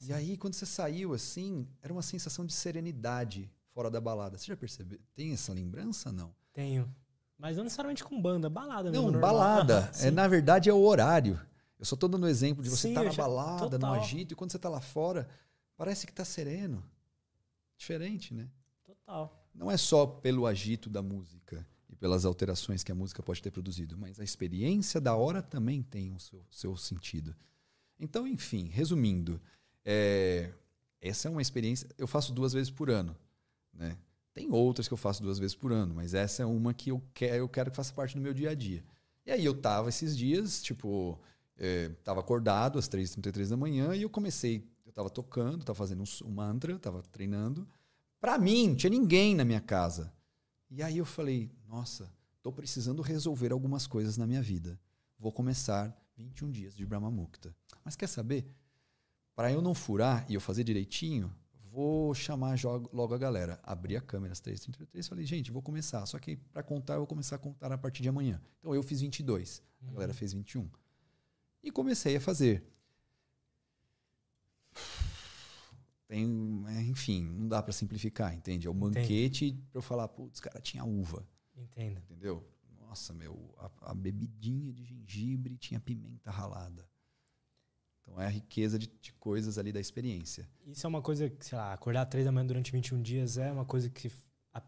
E 0.01 0.13
aí, 0.13 0.37
quando 0.37 0.53
você 0.53 0.65
saiu 0.65 1.13
assim, 1.13 1.67
era 1.81 1.91
uma 1.91 2.01
sensação 2.01 2.45
de 2.45 2.53
serenidade 2.53 3.49
fora 3.73 3.89
da 3.89 3.99
balada. 4.01 4.37
Você 4.37 4.47
já 4.47 4.55
percebeu? 4.57 4.99
Tem 5.15 5.31
essa 5.33 5.53
lembrança? 5.53 6.11
Não. 6.11 6.33
tenho. 6.53 6.93
Mas 7.39 7.55
não 7.57 7.63
necessariamente 7.63 8.03
com 8.03 8.21
banda, 8.21 8.49
balada 8.49 8.91
mesmo. 8.91 9.05
Não, 9.05 9.11
normal. 9.13 9.31
balada. 9.33 9.91
É, 10.03 10.11
na 10.11 10.27
verdade, 10.27 10.69
é 10.69 10.73
o 10.73 10.83
horário. 10.83 11.39
Eu 11.79 11.85
só 11.85 11.95
tô 11.95 12.07
dando 12.09 12.27
exemplo 12.27 12.61
de 12.61 12.69
você 12.69 12.89
estar 12.89 13.01
eu 13.01 13.05
na 13.05 13.11
já- 13.11 13.23
balada, 13.23 13.63
no 13.63 13.69
total. 13.71 13.93
agito, 13.93 14.33
e 14.33 14.35
quando 14.35 14.51
você 14.51 14.59
tá 14.59 14.67
lá 14.67 14.81
fora, 14.81 15.27
parece 15.77 16.05
que 16.05 16.11
está 16.11 16.25
sereno. 16.25 16.83
Diferente, 17.77 18.33
né? 18.33 18.49
Total. 18.85 19.47
Não 19.55 19.71
é 19.71 19.77
só 19.77 20.05
pelo 20.05 20.45
agito 20.45 20.89
da 20.89 21.01
música 21.01 21.65
e 21.89 21.95
pelas 21.95 22.25
alterações 22.25 22.83
que 22.83 22.91
a 22.91 22.95
música 22.95 23.23
pode 23.23 23.41
ter 23.41 23.51
produzido, 23.51 23.97
mas 23.97 24.19
a 24.19 24.23
experiência 24.23 24.99
da 24.99 25.15
hora 25.15 25.41
também 25.41 25.81
tem 25.81 26.11
o 26.13 26.19
seu, 26.19 26.45
seu 26.51 26.75
sentido. 26.75 27.33
Então, 27.97 28.27
enfim, 28.27 28.67
resumindo, 28.67 29.41
é, 29.85 30.51
essa 31.01 31.29
é 31.29 31.31
uma 31.31 31.41
experiência. 31.41 31.87
Eu 31.97 32.07
faço 32.07 32.33
duas 32.33 32.51
vezes 32.51 32.69
por 32.69 32.89
ano, 32.89 33.15
né? 33.73 33.97
Tem 34.39 34.49
outras 34.53 34.87
que 34.87 34.93
eu 34.93 34.97
faço 34.97 35.21
duas 35.21 35.37
vezes 35.37 35.53
por 35.53 35.73
ano, 35.73 35.93
mas 35.93 36.13
essa 36.13 36.43
é 36.43 36.45
uma 36.45 36.73
que 36.73 36.91
eu 36.91 37.03
quero, 37.13 37.35
eu 37.35 37.49
quero 37.49 37.69
que 37.69 37.75
faça 37.75 37.93
parte 37.93 38.15
do 38.15 38.21
meu 38.21 38.33
dia 38.33 38.51
a 38.51 38.55
dia. 38.55 38.81
E 39.25 39.31
aí 39.31 39.43
eu 39.43 39.53
tava 39.53 39.89
esses 39.89 40.17
dias, 40.17 40.61
tipo, 40.61 41.19
é, 41.57 41.89
tava 42.05 42.21
acordado 42.21 42.79
às 42.79 42.87
3h33 42.87 43.49
da 43.49 43.57
manhã 43.57 43.93
e 43.93 44.01
eu 44.01 44.09
comecei, 44.09 44.65
eu 44.85 44.93
tava 44.93 45.09
tocando, 45.09 45.65
tava 45.65 45.75
fazendo 45.75 46.03
um, 46.03 46.27
um 46.29 46.31
mantra, 46.31 46.79
tava 46.79 47.03
treinando. 47.11 47.67
Pra 48.17 48.37
mim, 48.37 48.69
não 48.69 48.75
tinha 48.77 48.89
ninguém 48.89 49.35
na 49.35 49.43
minha 49.43 49.59
casa. 49.59 50.09
E 50.71 50.81
aí 50.81 50.99
eu 50.99 51.05
falei, 51.05 51.51
nossa, 51.67 52.09
tô 52.41 52.49
precisando 52.49 53.01
resolver 53.01 53.51
algumas 53.51 53.87
coisas 53.87 54.15
na 54.15 54.25
minha 54.25 54.41
vida. 54.41 54.79
Vou 55.19 55.33
começar 55.33 55.93
21 56.15 56.49
dias 56.49 56.77
de 56.77 56.85
Brahma 56.85 57.11
Mukta. 57.11 57.53
Mas 57.83 57.97
quer 57.97 58.07
saber? 58.07 58.49
Para 59.35 59.51
eu 59.51 59.61
não 59.61 59.75
furar 59.75 60.25
e 60.29 60.33
eu 60.33 60.39
fazer 60.39 60.63
direitinho, 60.63 61.29
vou 61.79 62.13
chamar 62.13 62.57
logo 62.91 63.13
a 63.13 63.17
galera. 63.17 63.57
Abri 63.63 63.95
a 63.95 64.01
câmera 64.01 64.33
às 64.33 64.41
3h33 64.41 65.07
falei, 65.07 65.25
gente, 65.25 65.49
vou 65.49 65.61
começar. 65.61 66.05
Só 66.05 66.19
que 66.19 66.35
para 66.35 66.61
contar, 66.61 66.95
eu 66.95 66.99
vou 66.99 67.07
começar 67.07 67.37
a 67.37 67.39
contar 67.39 67.71
a 67.71 67.77
partir 67.77 68.03
de 68.03 68.09
amanhã. 68.09 68.41
Então 68.59 68.75
eu 68.75 68.83
fiz 68.83 68.99
22, 68.99 69.63
a 69.87 69.91
galera 69.93 70.11
uhum. 70.11 70.17
fez 70.17 70.33
21. 70.33 70.69
E 71.63 71.71
comecei 71.71 72.17
a 72.17 72.21
fazer. 72.21 72.63
Tem, 76.05 76.65
é, 76.67 76.81
enfim, 76.81 77.23
não 77.23 77.47
dá 77.47 77.61
para 77.61 77.71
simplificar, 77.71 78.33
entende? 78.33 78.67
É 78.67 78.69
o 78.69 78.73
banquete 78.73 79.53
para 79.71 79.77
eu 79.77 79.81
falar, 79.81 80.07
putz, 80.09 80.41
cara, 80.41 80.59
tinha 80.59 80.83
uva. 80.83 81.25
Entendo. 81.55 81.99
Entendeu? 81.99 82.45
Nossa, 82.81 83.13
meu, 83.13 83.55
a, 83.57 83.91
a 83.91 83.93
bebidinha 83.93 84.73
de 84.73 84.83
gengibre 84.83 85.55
tinha 85.55 85.79
pimenta 85.79 86.29
ralada. 86.29 86.85
Então 88.09 88.21
é 88.21 88.25
a 88.25 88.29
riqueza 88.29 88.79
de, 88.79 88.87
de, 89.01 89.13
coisas 89.13 89.57
ali 89.57 89.71
da 89.71 89.79
experiência. 89.79 90.49
Isso 90.65 90.85
é 90.85 90.89
uma 90.89 91.01
coisa 91.01 91.29
que, 91.29 91.45
sei 91.45 91.57
lá, 91.57 91.73
acordar 91.73 92.05
três 92.07 92.25
da 92.25 92.31
manhã 92.31 92.45
durante 92.45 92.71
21 92.71 93.01
dias 93.01 93.37
é 93.37 93.51
uma 93.51 93.65
coisa 93.65 93.87
que 93.89 94.11
a, 94.51 94.61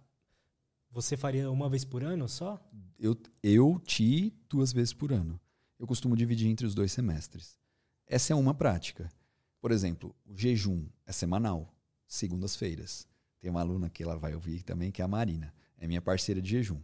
você 0.91 1.17
faria 1.17 1.49
uma 1.49 1.67
vez 1.67 1.83
por 1.83 2.03
ano 2.03 2.29
só? 2.29 2.63
Eu, 2.99 3.17
eu 3.41 3.81
ti 3.83 4.33
duas 4.47 4.71
vezes 4.71 4.93
por 4.93 5.11
ano. 5.11 5.39
Eu 5.79 5.87
costumo 5.87 6.15
dividir 6.15 6.47
entre 6.47 6.67
os 6.67 6.75
dois 6.75 6.91
semestres. 6.91 7.57
Essa 8.05 8.33
é 8.33 8.35
uma 8.35 8.53
prática. 8.53 9.09
Por 9.59 9.71
exemplo, 9.71 10.15
o 10.25 10.37
jejum 10.37 10.85
é 11.05 11.11
semanal, 11.11 11.73
segundas-feiras. 12.07 13.07
Tem 13.39 13.49
uma 13.49 13.61
aluna 13.61 13.89
que 13.89 14.03
ela 14.03 14.15
vai 14.15 14.35
ouvir 14.35 14.61
também, 14.61 14.91
que 14.91 15.01
é 15.01 15.05
a 15.05 15.07
Marina. 15.07 15.51
É 15.77 15.87
minha 15.87 16.01
parceira 16.01 16.39
de 16.39 16.49
jejum. 16.49 16.79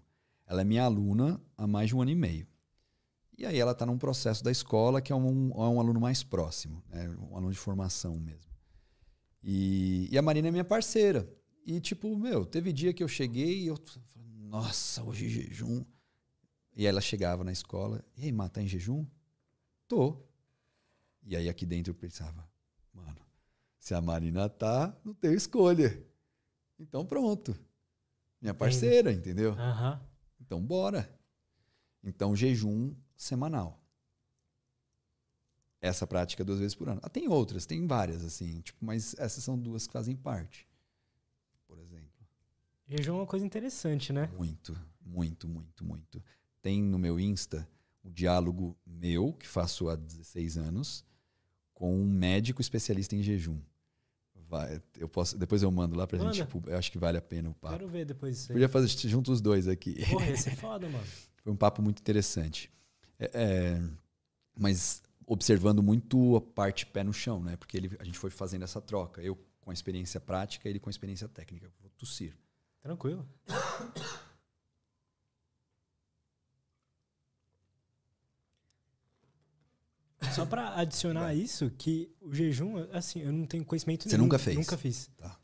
Ela 0.47 0.61
é 0.61 0.63
minha 0.63 0.83
aluna 0.83 1.39
há 1.55 1.67
mais 1.67 1.89
de 1.89 1.95
um 1.95 2.01
ano 2.01 2.11
e 2.11 2.15
meio. 2.15 2.47
E 3.37 3.45
aí 3.45 3.59
ela 3.59 3.71
está 3.71 3.85
num 3.85 3.99
processo 3.99 4.43
da 4.43 4.51
escola 4.51 4.99
que 4.99 5.13
é 5.13 5.15
um, 5.15 5.51
é 5.51 5.69
um 5.69 5.79
aluno 5.79 5.99
mais 5.99 6.23
próximo, 6.23 6.83
né? 6.89 7.07
um 7.29 7.35
aluno 7.35 7.51
de 7.51 7.57
formação 7.59 8.19
mesmo. 8.19 8.51
E, 9.43 10.09
e, 10.11 10.17
a 10.17 10.21
Marina 10.23 10.47
é 10.47 10.51
minha 10.51 10.65
parceira. 10.65 11.31
E 11.63 11.79
tipo, 11.79 12.17
meu, 12.17 12.45
teve 12.45 12.73
dia 12.73 12.93
que 12.93 13.03
eu 13.03 13.07
cheguei 13.07 13.61
e 13.61 13.67
eu 13.67 13.77
falei, 13.77 14.03
nossa, 14.39 15.03
hoje 15.03 15.29
jejum. 15.29 15.85
E 16.75 16.81
aí 16.81 16.85
ela 16.87 16.99
chegava 16.99 17.43
na 17.43 17.51
escola, 17.51 18.03
e 18.17 18.25
aí, 18.25 18.31
Má, 18.31 18.49
tá 18.49 18.61
em 18.61 18.67
jejum? 18.67 19.05
Tô. 19.87 20.23
E 21.23 21.35
aí 21.35 21.47
aqui 21.47 21.65
dentro 21.65 21.91
eu 21.91 21.95
pensava, 21.95 22.47
mano, 22.93 23.21
se 23.77 23.93
a 23.93 24.01
Marina 24.01 24.49
tá, 24.49 24.97
não 25.05 25.13
tenho 25.13 25.35
escolha. 25.35 26.03
Então 26.79 27.05
pronto. 27.05 27.55
Minha 28.41 28.53
parceira, 28.53 29.11
entendeu? 29.11 29.51
Uhum. 29.51 29.99
Então 30.41 30.61
bora. 30.61 31.07
Então 32.03 32.35
jejum 32.35 32.95
semanal. 33.17 33.81
Essa 35.81 36.07
prática 36.07 36.43
duas 36.43 36.59
vezes 36.59 36.75
por 36.75 36.87
ano. 36.89 36.99
Ah, 37.03 37.09
tem 37.09 37.27
outras, 37.27 37.65
tem 37.65 37.85
várias, 37.85 38.23
assim, 38.23 38.61
tipo, 38.61 38.83
mas 38.83 39.15
essas 39.17 39.43
são 39.43 39.57
duas 39.57 39.85
que 39.85 39.93
fazem 39.93 40.15
parte. 40.15 40.67
Por 41.67 41.77
exemplo. 41.79 42.07
Jejum 42.87 43.15
é 43.15 43.17
uma 43.17 43.27
coisa 43.27 43.45
interessante, 43.45 44.13
né? 44.13 44.29
Muito, 44.35 44.77
muito, 45.01 45.47
muito, 45.47 45.83
muito. 45.83 46.23
Tem 46.61 46.81
no 46.81 46.97
meu 46.97 47.19
Insta 47.19 47.67
o 48.03 48.07
um 48.07 48.11
diálogo 48.11 48.77
meu, 48.85 49.33
que 49.33 49.47
faço 49.47 49.89
há 49.89 49.95
16 49.95 50.57
anos, 50.57 51.05
com 51.73 51.93
um 51.93 52.05
médico 52.05 52.61
especialista 52.61 53.15
em 53.15 53.21
jejum. 53.21 53.59
Vai, 54.49 54.81
eu 54.97 55.09
posso, 55.09 55.37
depois 55.37 55.61
eu 55.61 55.69
mando 55.69 55.95
lá 55.95 56.07
pra 56.07 56.17
Manda. 56.17 56.33
gente. 56.33 56.49
Eu 56.67 56.77
acho 56.77 56.89
que 56.89 56.97
vale 56.97 57.17
a 57.17 57.21
pena 57.21 57.49
o 57.49 57.53
papo. 57.53 57.77
Quero 57.77 57.89
ver 57.89 58.05
depois 58.05 58.37
isso 58.37 58.51
aí. 58.51 58.55
Podia 58.55 58.69
fazer 58.69 58.87
junto 59.09 59.31
os 59.31 59.41
dois 59.41 59.67
aqui. 59.67 59.93
Porra, 60.09 60.27
ia 60.27 60.37
ser 60.37 60.55
foda, 60.55 60.87
mano. 60.87 61.05
Foi 61.43 61.51
um 61.51 61.55
papo 61.55 61.81
muito 61.81 61.99
interessante. 61.99 62.71
É, 63.19 63.31
é, 63.33 63.81
mas 64.57 65.01
observando 65.25 65.83
muito 65.83 66.35
a 66.35 66.41
parte 66.41 66.85
pé 66.85 67.03
no 67.03 67.13
chão, 67.13 67.43
né? 67.43 67.57
Porque 67.57 67.77
ele, 67.77 67.91
a 67.99 68.03
gente 68.03 68.17
foi 68.17 68.29
fazendo 68.29 68.63
essa 68.63 68.81
troca. 68.81 69.21
Eu 69.21 69.37
com 69.59 69.71
a 69.71 69.73
experiência 69.73 70.21
prática, 70.21 70.69
ele 70.69 70.79
com 70.79 70.89
a 70.89 70.91
experiência 70.91 71.27
técnica. 71.27 71.69
Vou 71.81 71.91
tossir. 71.97 72.33
Tranquilo. 72.81 73.27
Só 80.33 80.45
para 80.45 80.75
adicionar 80.75 81.33
isso, 81.33 81.69
que 81.71 82.09
o 82.21 82.33
jejum, 82.33 82.77
assim, 82.93 83.21
eu 83.21 83.33
não 83.33 83.45
tenho 83.45 83.65
conhecimento 83.65 84.03
Você 84.03 84.15
nenhum, 84.15 84.23
nunca 84.23 84.39
fez? 84.39 84.55
Nunca 84.55 84.77
fiz. 84.77 85.09
Tá. 85.17 85.37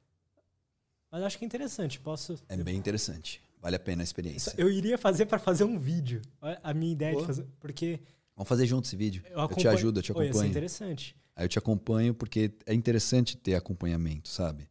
Mas 1.11 1.23
acho 1.23 1.37
que 1.37 1.43
é 1.43 1.47
interessante. 1.47 1.99
Posso. 1.99 2.41
É 2.47 2.55
bem 2.57 2.77
interessante. 2.77 3.41
Vale 3.63 3.77
a 3.77 3.79
pena 3.79 4.03
a 4.03 4.03
experiência. 4.03 4.53
Eu 4.57 4.69
iria 4.69 4.97
fazer 4.97 5.25
para 5.25 5.39
fazer 5.39 5.63
um 5.63 5.79
vídeo. 5.79 6.21
A 6.61 6.73
minha 6.73 6.91
ideia 6.91 7.13
Pô. 7.13 7.21
de 7.21 7.25
fazer. 7.27 7.47
Porque. 7.61 8.01
Vamos 8.35 8.49
fazer 8.49 8.65
junto 8.65 8.85
esse 8.85 8.95
vídeo. 8.97 9.23
Eu, 9.29 9.39
eu 9.39 9.47
te 9.47 9.67
ajudo, 9.69 9.99
eu 9.99 10.03
te 10.03 10.11
acompanho. 10.11 10.33
Pô, 10.33 10.43
interessante. 10.43 11.15
Aí 11.33 11.45
eu 11.45 11.49
te 11.49 11.57
acompanho 11.57 12.13
porque 12.13 12.51
é 12.65 12.73
interessante 12.73 13.37
ter 13.37 13.55
acompanhamento, 13.55 14.27
sabe? 14.27 14.69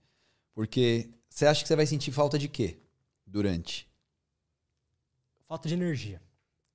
Porque 0.53 1.09
você 1.27 1.47
acha 1.47 1.63
que 1.63 1.69
você 1.69 1.75
vai 1.75 1.87
sentir 1.87 2.13
falta 2.13 2.39
de 2.39 2.51
quê 2.51 2.81
durante? 3.27 3.89
Falta 5.49 5.69
de 5.69 5.75
energia. 5.75 6.21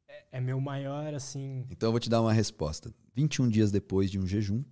É, 0.08 0.38
é 0.38 0.42
meu 0.42 0.60
maior, 0.60 1.14
assim. 1.14 1.68
Então 1.70 1.90
eu 1.90 1.92
vou 1.92 2.00
te 2.00 2.10
dar 2.10 2.20
uma 2.20 2.34
resposta. 2.34 2.92
21 3.14 3.48
dias 3.48 3.72
depois 3.72 4.10
de 4.10 4.18
um 4.18 4.26
jejum. 4.26 4.64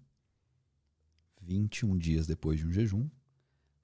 21 1.43 1.95
dias 1.95 2.26
depois 2.26 2.57
de 2.57 2.65
um 2.65 2.72
jejum. 2.72 3.07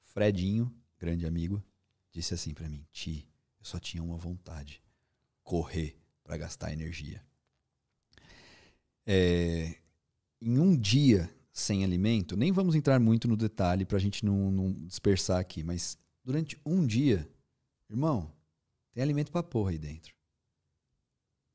Fredinho, 0.02 0.74
grande 0.98 1.28
amigo, 1.28 1.64
disse 2.12 2.34
assim 2.34 2.56
para 2.56 2.68
mim: 2.68 2.84
Ti, 2.92 3.31
eu 3.62 3.66
só 3.66 3.80
tinha 3.80 4.04
uma 4.04 4.18
vontade: 4.18 4.82
correr 5.44 5.98
para 6.24 6.36
gastar 6.36 6.74
energia. 6.74 7.24
É, 9.06 9.78
em 10.42 10.58
um 10.58 10.76
dia 10.76 11.34
sem 11.54 11.84
alimento, 11.84 12.36
nem 12.36 12.52
vamos 12.52 12.76
entrar 12.76 13.00
muito 13.00 13.28
no 13.28 13.38
detalhe 13.38 13.86
para 13.86 13.98
a 13.98 14.02
gente 14.02 14.26
não, 14.26 14.52
não, 14.52 14.74
dispersar 14.74 15.40
aqui, 15.40 15.64
mas 15.64 15.98
durante 16.24 16.60
um 16.66 16.86
dia, 16.86 17.30
irmão, 17.90 18.34
tem 18.92 19.04
alimento 19.04 19.32
para 19.32 19.44
porra 19.44 19.72
aí 19.72 19.78
dentro. 19.78 20.16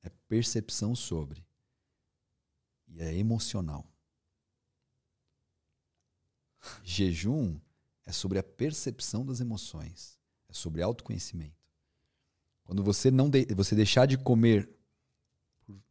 É 0.03 0.11
percepção 0.28 0.95
sobre. 0.95 1.45
E 2.87 3.01
é 3.01 3.15
emocional. 3.16 3.91
Jejum 6.85 7.59
é 8.05 8.12
sobre 8.12 8.39
a 8.39 8.43
percepção 8.43 9.24
das 9.24 9.41
emoções, 9.41 10.19
é 10.49 10.53
sobre 10.53 10.83
autoconhecimento. 10.83 11.66
Quando 12.67 12.83
você 12.83 13.11
não 13.11 13.31
de, 13.31 13.47
você 13.55 13.77
deixar 13.77 14.07
de 14.07 14.19
comer, 14.19 14.69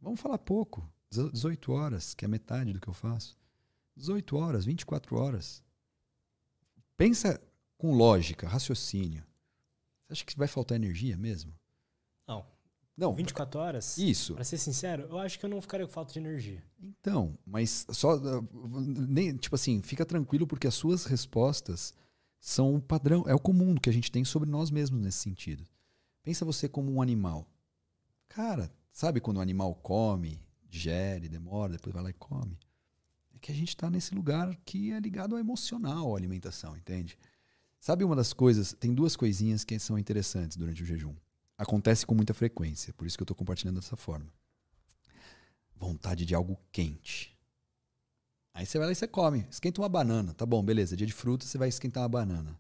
vamos 0.02 0.20
falar 0.20 0.38
pouco, 0.38 0.88
18 1.10 1.72
horas, 1.72 2.14
que 2.14 2.26
é 2.26 2.28
metade 2.28 2.74
do 2.74 2.82
que 2.82 2.88
eu 2.88 2.94
faço. 2.94 3.38
18 3.96 4.36
horas, 4.36 4.66
24 4.66 5.16
horas. 5.16 5.64
Pensa 6.98 7.42
com 7.78 7.96
lógica, 7.96 8.48
raciocínio. 8.48 9.24
Você 10.04 10.14
acha 10.14 10.26
que 10.26 10.38
vai 10.38 10.48
faltar 10.48 10.76
energia 10.76 11.16
mesmo? 11.16 11.54
Não. 12.28 12.46
Não. 12.98 13.14
24 13.14 13.60
horas? 13.60 13.98
Isso. 13.98 14.36
Para 14.36 14.44
ser 14.44 14.58
sincero, 14.58 15.08
eu 15.10 15.18
acho 15.18 15.40
que 15.40 15.46
eu 15.46 15.50
não 15.50 15.62
ficaria 15.62 15.86
com 15.88 15.94
falta 15.94 16.12
de 16.12 16.20
energia. 16.20 16.62
Então, 16.80 17.38
mas 17.46 17.86
só 17.90 18.20
nem 19.08 19.36
tipo 19.38 19.56
assim, 19.56 19.82
fica 19.82 20.06
tranquilo 20.06 20.46
porque 20.46 20.68
as 20.68 20.76
suas 20.76 21.06
respostas 21.06 21.94
são 22.38 22.76
o 22.76 22.82
padrão, 22.82 23.24
é 23.28 23.34
o 23.34 23.40
comum 23.40 23.76
que 23.76 23.90
a 23.90 23.94
gente 23.94 24.12
tem 24.12 24.26
sobre 24.26 24.50
nós 24.50 24.70
mesmos 24.70 25.02
nesse 25.02 25.20
sentido. 25.20 25.66
Pensa 26.26 26.44
você 26.44 26.68
como 26.68 26.92
um 26.92 27.04
animal. 27.04 27.48
Cara, 28.28 28.74
sabe 28.92 29.22
quando 29.22 29.38
o 29.38 29.42
animal 29.42 29.76
come, 29.76 30.42
digere, 30.68 31.30
demora, 31.30 31.74
depois 31.74 31.94
vai 31.94 32.02
lá 32.02 32.10
e 32.10 32.14
come? 32.14 32.58
É 33.36 33.38
que 33.38 33.52
a 33.52 33.56
gente 33.56 33.70
está 33.70 33.92
nesse 33.92 34.16
lugar 34.16 34.56
que 34.66 34.92
é 34.92 35.00
ligado 35.00 35.36
ao 35.36 35.40
emocional, 35.40 36.16
à 36.16 36.18
alimentação, 36.18 36.76
entende? 36.76 37.16
Sabe 37.80 38.04
uma 38.04 38.16
das 38.16 38.34
coisas, 38.34 38.74
tem 38.74 38.92
duas 38.92 39.16
coisinhas 39.16 39.64
que 39.64 39.78
são 39.78 40.00
interessantes 40.00 40.58
durante 40.58 40.82
o 40.82 40.86
jejum. 40.86 41.14
Acontece 41.56 42.08
com 42.08 42.16
muita 42.16 42.34
frequência, 42.34 42.92
por 42.92 43.06
isso 43.06 43.16
que 43.16 43.22
eu 43.22 43.26
estou 43.26 43.38
compartilhando 43.38 43.80
dessa 43.80 43.96
forma. 43.96 44.34
Vontade 45.76 46.26
de 46.26 46.34
algo 46.34 46.58
quente. 46.72 47.38
Aí 48.52 48.66
você 48.66 48.80
vai 48.80 48.88
lá 48.88 48.94
e 48.94 48.96
você 48.96 49.08
come. 49.08 49.46
Esquenta 49.48 49.80
uma 49.80 49.90
banana. 49.90 50.34
Tá 50.34 50.44
bom, 50.44 50.64
beleza. 50.64 50.98
Dia 50.98 51.06
de 51.06 51.14
fruta, 51.14 51.46
você 51.46 51.58
vai 51.58 51.70
esquentar 51.70 52.02
uma 52.02 52.10
banana. 52.10 52.60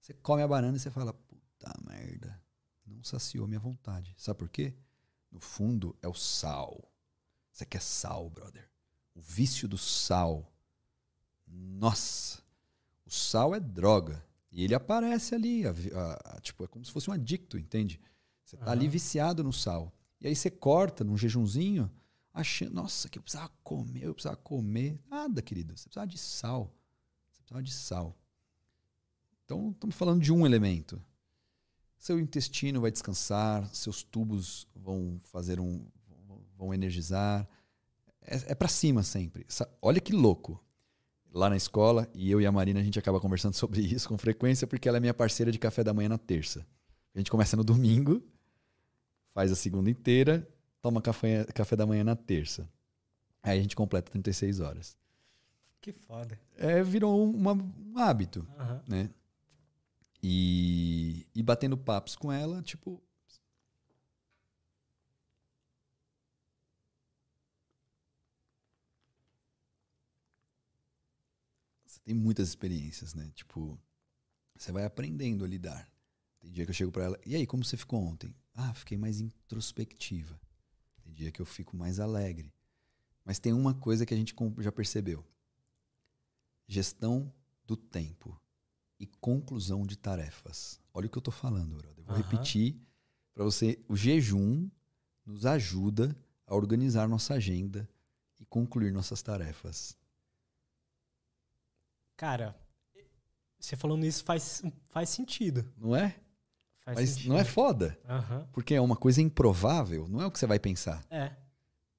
Você 0.00 0.14
come 0.14 0.40
a 0.40 0.48
banana 0.48 0.78
e 0.78 0.80
você 0.80 0.90
fala, 0.90 1.12
puta 1.12 1.74
merda. 1.84 2.40
Não 2.86 3.02
saciou 3.02 3.46
minha 3.46 3.60
vontade. 3.60 4.14
Sabe 4.18 4.38
por 4.38 4.48
quê? 4.48 4.74
No 5.30 5.40
fundo, 5.40 5.96
é 6.02 6.08
o 6.08 6.14
sal. 6.14 6.92
Você 7.50 7.64
quer 7.64 7.80
sal, 7.80 8.28
brother. 8.28 8.68
O 9.14 9.20
vício 9.20 9.68
do 9.68 9.78
sal. 9.78 10.52
Nossa. 11.46 12.42
O 13.04 13.10
sal 13.10 13.54
é 13.54 13.60
droga. 13.60 14.24
E 14.50 14.64
ele 14.64 14.74
aparece 14.74 15.34
ali. 15.34 15.66
A, 15.66 15.70
a, 15.70 16.36
a, 16.36 16.40
tipo, 16.40 16.64
é 16.64 16.66
como 16.66 16.84
se 16.84 16.92
fosse 16.92 17.08
um 17.08 17.12
adicto, 17.12 17.58
entende? 17.58 18.00
Você 18.44 18.56
tá 18.56 18.66
uhum. 18.66 18.72
ali 18.72 18.88
viciado 18.88 19.42
no 19.42 19.52
sal. 19.52 19.92
E 20.20 20.26
aí 20.26 20.36
você 20.36 20.50
corta 20.50 21.02
num 21.02 21.16
jejumzinho, 21.16 21.90
achando, 22.32 22.74
nossa, 22.74 23.08
que 23.08 23.18
eu 23.18 23.22
precisava 23.22 23.50
comer, 23.62 24.04
eu 24.04 24.14
precisava 24.14 24.36
comer. 24.36 25.00
Nada, 25.08 25.42
querido. 25.42 25.76
Você 25.76 25.84
precisava 25.84 26.06
de 26.06 26.18
sal. 26.18 26.74
Você 27.30 27.40
precisava 27.40 27.62
de 27.62 27.72
sal. 27.72 28.16
Então, 29.44 29.70
estamos 29.72 29.96
falando 29.96 30.22
de 30.22 30.32
um 30.32 30.46
elemento. 30.46 31.02
Seu 32.02 32.18
intestino 32.18 32.80
vai 32.80 32.90
descansar, 32.90 33.64
seus 33.72 34.02
tubos 34.02 34.66
vão 34.74 35.20
fazer 35.20 35.60
um. 35.60 35.86
vão 36.58 36.74
energizar. 36.74 37.48
É, 38.22 38.50
é 38.50 38.54
para 38.56 38.66
cima 38.66 39.04
sempre. 39.04 39.46
Olha 39.80 40.00
que 40.00 40.12
louco. 40.12 40.60
Lá 41.32 41.48
na 41.48 41.56
escola, 41.56 42.10
e 42.12 42.28
eu 42.28 42.40
e 42.40 42.46
a 42.46 42.50
Marina, 42.50 42.80
a 42.80 42.82
gente 42.82 42.98
acaba 42.98 43.20
conversando 43.20 43.54
sobre 43.54 43.82
isso 43.82 44.08
com 44.08 44.18
frequência, 44.18 44.66
porque 44.66 44.88
ela 44.88 44.98
é 44.98 45.00
minha 45.00 45.14
parceira 45.14 45.52
de 45.52 45.60
café 45.60 45.84
da 45.84 45.94
manhã 45.94 46.08
na 46.08 46.18
terça. 46.18 46.66
A 47.14 47.18
gente 47.18 47.30
começa 47.30 47.56
no 47.56 47.62
domingo, 47.62 48.20
faz 49.32 49.52
a 49.52 49.54
segunda 49.54 49.88
inteira, 49.88 50.44
toma 50.80 51.00
café, 51.00 51.44
café 51.54 51.76
da 51.76 51.86
manhã 51.86 52.02
na 52.02 52.16
terça. 52.16 52.68
Aí 53.40 53.60
a 53.60 53.62
gente 53.62 53.76
completa 53.76 54.10
36 54.10 54.58
horas. 54.58 54.96
Que 55.80 55.92
foda. 55.92 56.36
É, 56.58 56.82
virou 56.82 57.30
uma, 57.30 57.52
um 57.52 57.96
hábito, 57.96 58.44
uhum. 58.58 58.80
né? 58.88 59.10
E, 60.22 61.26
e 61.34 61.42
batendo 61.42 61.76
papos 61.76 62.14
com 62.14 62.30
ela, 62.30 62.62
tipo. 62.62 63.02
Você 71.84 72.00
tem 72.04 72.14
muitas 72.14 72.48
experiências, 72.48 73.14
né? 73.14 73.30
Tipo, 73.34 73.78
você 74.56 74.70
vai 74.72 74.84
aprendendo 74.84 75.44
a 75.44 75.48
lidar. 75.48 75.90
Tem 76.40 76.50
dia 76.50 76.64
que 76.64 76.70
eu 76.70 76.74
chego 76.74 76.92
para 76.92 77.04
ela, 77.04 77.20
e 77.24 77.36
aí, 77.36 77.46
como 77.46 77.64
você 77.64 77.76
ficou 77.76 78.00
ontem? 78.00 78.34
Ah, 78.54 78.74
fiquei 78.74 78.96
mais 78.98 79.20
introspectiva. 79.20 80.40
Tem 81.02 81.12
dia 81.12 81.32
que 81.32 81.40
eu 81.40 81.46
fico 81.46 81.76
mais 81.76 82.00
alegre. 82.00 82.52
Mas 83.24 83.38
tem 83.38 83.52
uma 83.52 83.74
coisa 83.74 84.04
que 84.06 84.14
a 84.14 84.16
gente 84.16 84.34
já 84.58 84.72
percebeu: 84.72 85.24
gestão 86.66 87.32
do 87.64 87.76
tempo 87.76 88.41
e 89.02 89.06
conclusão 89.20 89.84
de 89.84 89.98
tarefas. 89.98 90.80
Olha 90.94 91.08
o 91.08 91.10
que 91.10 91.18
eu 91.18 91.20
estou 91.20 91.34
falando, 91.34 91.74
brother. 91.74 92.04
vou 92.04 92.14
uhum. 92.14 92.22
repetir 92.22 92.80
para 93.34 93.42
você. 93.42 93.76
O 93.88 93.96
jejum 93.96 94.70
nos 95.26 95.44
ajuda 95.44 96.16
a 96.46 96.54
organizar 96.54 97.08
nossa 97.08 97.34
agenda 97.34 97.88
e 98.38 98.46
concluir 98.46 98.92
nossas 98.92 99.20
tarefas. 99.20 99.98
Cara, 102.16 102.54
você 103.58 103.74
falando 103.74 104.06
isso 104.06 104.22
faz, 104.22 104.62
faz 104.86 105.08
sentido. 105.08 105.68
Não 105.76 105.96
é? 105.96 106.14
Faz 106.84 106.98
Mas 106.98 107.10
sentido. 107.10 107.30
não 107.30 107.38
é 107.38 107.44
foda? 107.44 107.98
Uhum. 108.08 108.46
Porque 108.52 108.72
é 108.72 108.80
uma 108.80 108.96
coisa 108.96 109.20
improvável, 109.20 110.06
não 110.06 110.22
é 110.22 110.26
o 110.26 110.30
que 110.30 110.38
você 110.38 110.46
vai 110.46 110.60
pensar. 110.60 111.04
É. 111.10 111.34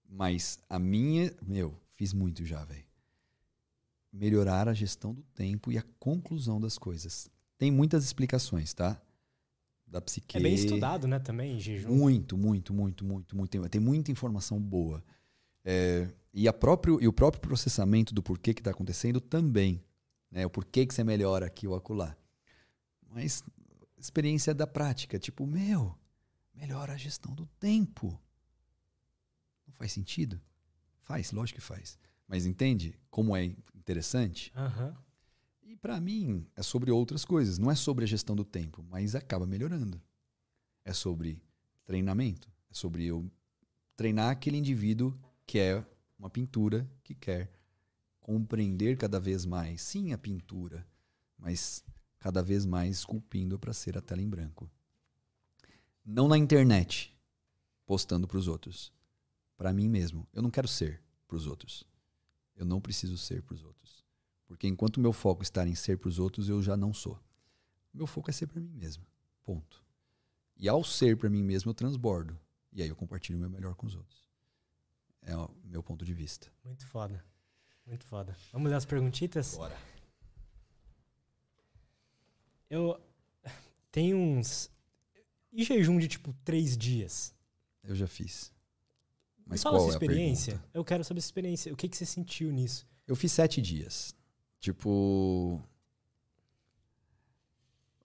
Mas 0.07 0.57
a 0.69 0.79
minha, 0.79 1.33
meu, 1.41 1.77
fiz 1.91 2.13
muito 2.13 2.45
já, 2.45 2.63
velho 2.63 2.92
melhorar 4.13 4.69
a 4.69 4.73
gestão 4.73 5.13
do 5.13 5.23
tempo 5.33 5.71
e 5.71 5.77
a 5.77 5.83
conclusão 5.99 6.61
das 6.61 6.77
coisas. 6.77 7.27
Tem 7.57 7.71
muitas 7.71 8.05
explicações, 8.05 8.73
tá? 8.73 9.01
Da 9.87 9.99
psique. 9.99 10.37
É 10.37 10.39
bem 10.39 10.53
estudado, 10.53 11.07
né, 11.07 11.19
também, 11.19 11.59
jejum. 11.59 11.93
Muito, 11.93 12.37
muito, 12.37 12.73
muito, 12.73 13.03
muito, 13.03 13.35
muito. 13.35 13.69
Tem 13.69 13.81
muita 13.81 14.11
informação 14.11 14.61
boa. 14.61 15.03
É, 15.65 16.07
e, 16.33 16.47
a 16.47 16.53
próprio, 16.53 17.01
e 17.01 17.07
o 17.07 17.13
próprio 17.13 17.41
processamento 17.41 18.13
do 18.13 18.21
porquê 18.21 18.53
que 18.53 18.61
está 18.61 18.71
acontecendo 18.71 19.19
também. 19.19 19.83
Né? 20.29 20.45
O 20.45 20.49
porquê 20.49 20.85
que 20.85 20.93
você 20.93 21.03
melhora 21.03 21.45
aqui 21.45 21.67
ou 21.67 21.75
acolá. 21.75 22.15
Mas 23.09 23.43
experiência 23.97 24.53
da 24.53 24.67
prática. 24.67 25.17
Tipo, 25.17 25.45
meu, 25.45 25.95
melhora 26.53 26.93
a 26.93 26.97
gestão 26.97 27.33
do 27.33 27.45
tempo. 27.59 28.19
Não 29.65 29.73
faz 29.73 29.91
sentido? 29.91 30.39
Faz, 31.01 31.31
lógico 31.31 31.59
que 31.59 31.65
faz. 31.65 31.97
Mas 32.27 32.45
entende 32.45 32.97
como 33.09 33.35
é 33.35 33.45
interessante? 33.75 34.51
Uhum. 34.55 34.93
E 35.63 35.75
para 35.75 35.99
mim 35.99 36.47
é 36.55 36.63
sobre 36.63 36.91
outras 36.91 37.25
coisas. 37.25 37.57
Não 37.57 37.69
é 37.69 37.75
sobre 37.75 38.05
a 38.05 38.07
gestão 38.07 38.35
do 38.35 38.45
tempo, 38.45 38.83
mas 38.89 39.15
acaba 39.15 39.45
melhorando. 39.45 40.01
É 40.85 40.93
sobre 40.93 41.41
treinamento. 41.85 42.49
É 42.69 42.73
sobre 42.73 43.05
eu 43.05 43.29
treinar 43.95 44.29
aquele 44.31 44.57
indivíduo 44.57 45.17
que 45.45 45.59
é 45.59 45.85
uma 46.17 46.29
pintura 46.29 46.89
que 47.03 47.13
quer 47.13 47.51
compreender 48.19 48.97
cada 48.97 49.19
vez 49.19 49.45
mais, 49.45 49.81
sim, 49.81 50.13
a 50.13 50.17
pintura, 50.17 50.87
mas 51.37 51.83
cada 52.17 52.41
vez 52.41 52.65
mais 52.65 52.99
esculpindo 52.99 53.59
para 53.59 53.73
ser 53.73 53.97
a 53.97 54.01
tela 54.01 54.21
em 54.21 54.29
branco. 54.29 54.71
Não 56.05 56.27
na 56.27 56.37
internet, 56.37 57.13
postando 57.85 58.27
para 58.27 58.37
os 58.37 58.47
outros. 58.47 58.91
Para 59.57 59.73
mim 59.73 59.89
mesmo. 59.89 60.27
Eu 60.33 60.41
não 60.41 60.49
quero 60.49 60.67
ser 60.67 61.01
para 61.27 61.37
os 61.37 61.45
outros. 61.45 61.83
Eu 62.55 62.65
não 62.65 62.79
preciso 62.79 63.17
ser 63.17 63.41
para 63.41 63.55
os 63.55 63.63
outros. 63.63 64.03
Porque 64.45 64.67
enquanto 64.67 64.97
o 64.97 65.01
meu 65.01 65.13
foco 65.13 65.41
está 65.41 65.67
em 65.67 65.75
ser 65.75 65.97
para 65.97 66.09
os 66.09 66.19
outros, 66.19 66.49
eu 66.49 66.61
já 66.61 66.77
não 66.77 66.93
sou. 66.93 67.19
Meu 67.93 68.05
foco 68.05 68.29
é 68.29 68.33
ser 68.33 68.47
para 68.47 68.61
mim 68.61 68.73
mesmo. 68.73 69.05
Ponto. 69.43 69.83
E 70.55 70.69
ao 70.69 70.83
ser 70.83 71.17
para 71.17 71.29
mim 71.29 71.43
mesmo, 71.43 71.71
eu 71.71 71.73
transbordo. 71.73 72.39
E 72.71 72.81
aí 72.81 72.89
eu 72.89 72.95
compartilho 72.95 73.37
o 73.37 73.41
meu 73.41 73.49
melhor 73.49 73.75
com 73.75 73.87
os 73.87 73.95
outros. 73.95 74.29
É 75.21 75.35
o 75.35 75.49
meu 75.63 75.81
ponto 75.81 76.05
de 76.05 76.13
vista. 76.13 76.51
Muito 76.63 76.85
foda. 76.85 77.23
Muito 77.85 78.05
foda. 78.05 78.35
Vamos 78.51 78.69
ler 78.69 78.75
as 78.75 78.85
perguntitas? 78.85 79.55
Bora. 79.55 79.77
Eu 82.69 82.99
tenho 83.91 84.17
uns. 84.17 84.69
E 85.51 85.63
jejum 85.63 85.99
de 85.99 86.07
tipo 86.07 86.33
três 86.43 86.77
dias? 86.77 87.33
Eu 87.83 87.95
já 87.95 88.07
fiz. 88.07 88.52
Mas 89.45 89.61
Fala 89.61 89.77
qual 89.77 89.87
essa 89.87 89.97
experiência. 89.97 90.63
É 90.73 90.77
eu 90.77 90.85
quero 90.85 91.03
saber 91.03 91.19
essa 91.19 91.27
experiência. 91.27 91.73
O 91.73 91.75
que, 91.75 91.87
que 91.87 91.97
você 91.97 92.05
sentiu 92.05 92.51
nisso? 92.51 92.87
Eu 93.07 93.15
fiz 93.15 93.31
sete 93.31 93.61
dias. 93.61 94.15
Tipo. 94.59 95.61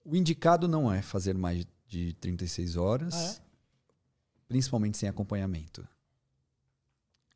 O 0.03 0.15
indicado 0.15 0.67
não 0.67 0.91
é 0.91 1.01
fazer 1.01 1.37
mais 1.37 1.65
de 1.87 2.13
36 2.13 2.75
horas, 2.75 3.13
ah, 3.13 3.41
é? 3.41 3.41
principalmente 4.47 4.97
sem 4.97 5.07
acompanhamento. 5.07 5.87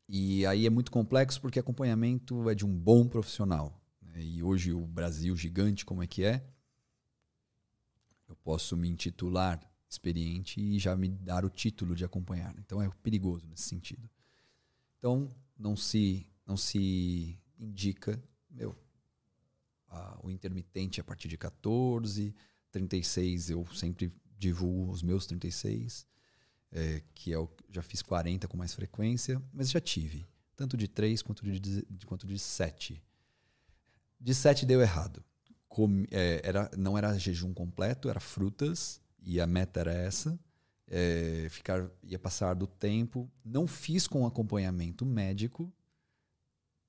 E 0.08 0.44
aí 0.46 0.66
é 0.66 0.70
muito 0.70 0.90
complexo 0.90 1.40
porque 1.40 1.58
acompanhamento 1.58 2.48
é 2.50 2.54
de 2.54 2.64
um 2.64 2.76
bom 2.76 3.06
profissional. 3.06 3.80
Né? 4.02 4.22
E 4.22 4.42
hoje 4.42 4.72
o 4.72 4.86
Brasil 4.86 5.36
gigante 5.36 5.84
como 5.84 6.02
é 6.02 6.06
que 6.06 6.24
é, 6.24 6.44
eu 8.28 8.36
posso 8.36 8.76
me 8.76 8.88
intitular 8.88 9.60
experiente 9.94 10.60
e 10.60 10.78
já 10.78 10.94
me 10.94 11.08
dar 11.08 11.44
o 11.44 11.50
título 11.50 11.94
de 11.94 12.04
acompanhar. 12.04 12.54
Então 12.58 12.82
é 12.82 12.88
perigoso 13.02 13.46
nesse 13.46 13.64
sentido. 13.64 14.08
Então 14.98 15.34
não 15.58 15.76
se 15.76 16.26
não 16.46 16.56
se 16.56 17.38
indica, 17.58 18.22
meu, 18.50 18.76
a, 19.88 20.18
o 20.22 20.30
intermitente 20.30 21.00
a 21.00 21.04
partir 21.04 21.28
de 21.28 21.38
14, 21.38 22.34
36 22.70 23.50
eu 23.50 23.66
sempre 23.74 24.12
divulgo 24.36 24.92
os 24.92 25.02
meus 25.02 25.26
36, 25.26 26.06
é, 26.72 27.02
que 27.14 27.32
é 27.32 27.38
o 27.38 27.48
já 27.70 27.82
fiz 27.82 28.02
40 28.02 28.46
com 28.46 28.56
mais 28.56 28.74
frequência, 28.74 29.42
mas 29.52 29.70
já 29.70 29.80
tive 29.80 30.26
tanto 30.56 30.76
de 30.76 30.88
3 30.88 31.22
quanto 31.22 31.44
de, 31.44 31.60
de 31.60 32.06
quanto 32.06 32.26
de 32.26 32.38
7. 32.38 33.02
De 34.20 34.34
7 34.34 34.64
deu 34.64 34.80
errado. 34.80 35.24
Com, 35.68 36.04
é, 36.10 36.40
era, 36.44 36.70
não 36.76 36.96
era 36.96 37.18
jejum 37.18 37.52
completo, 37.52 38.08
era 38.08 38.20
frutas 38.20 39.00
e 39.24 39.40
a 39.40 39.46
meta 39.46 39.80
era 39.80 39.92
essa. 39.92 40.38
É, 40.86 41.48
ficar 41.50 41.90
ia 42.02 42.18
passar 42.18 42.54
do 42.54 42.66
tempo. 42.66 43.30
Não 43.44 43.66
fiz 43.66 44.06
com 44.06 44.26
acompanhamento 44.26 45.06
médico, 45.06 45.72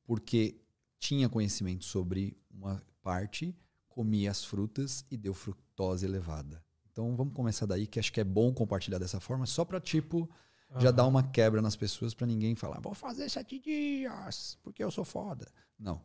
porque 0.06 0.62
tinha 0.99 1.30
conhecimento 1.30 1.86
sobre 1.86 2.38
uma 2.52 2.84
parte, 3.02 3.56
comia 3.88 4.32
as 4.32 4.44
frutas 4.44 5.06
e 5.10 5.18
deu 5.18 5.34
frutose 5.34 6.06
elevada. 6.06 6.64
Então 6.91 7.16
vamos 7.16 7.34
começar 7.34 7.66
daí, 7.66 7.88
que 7.88 7.99
acho 7.99 8.12
que 8.12 8.22
é 8.22 8.24
bom 8.24 8.53
compartilhar 8.53 8.98
dessa 8.98 9.20
forma, 9.20 9.45
só 9.45 9.64
para 9.66 9.80
tipo 9.80 10.30
uhum. 10.70 10.80
já 10.80 10.91
dar 10.91 11.06
uma 11.06 11.24
quebra 11.24 11.62
nas 11.62 11.76
pessoas 11.76 12.14
para 12.14 12.26
ninguém 12.26 12.56
falar, 12.56 12.80
vou 12.80 12.94
fazer 12.94 13.30
sete 13.30 13.60
dias, 13.60 14.57
porque 14.64 14.84
eu 14.84 14.90
sou 14.90 15.03
foda. 15.03 15.52
Não. 15.78 16.02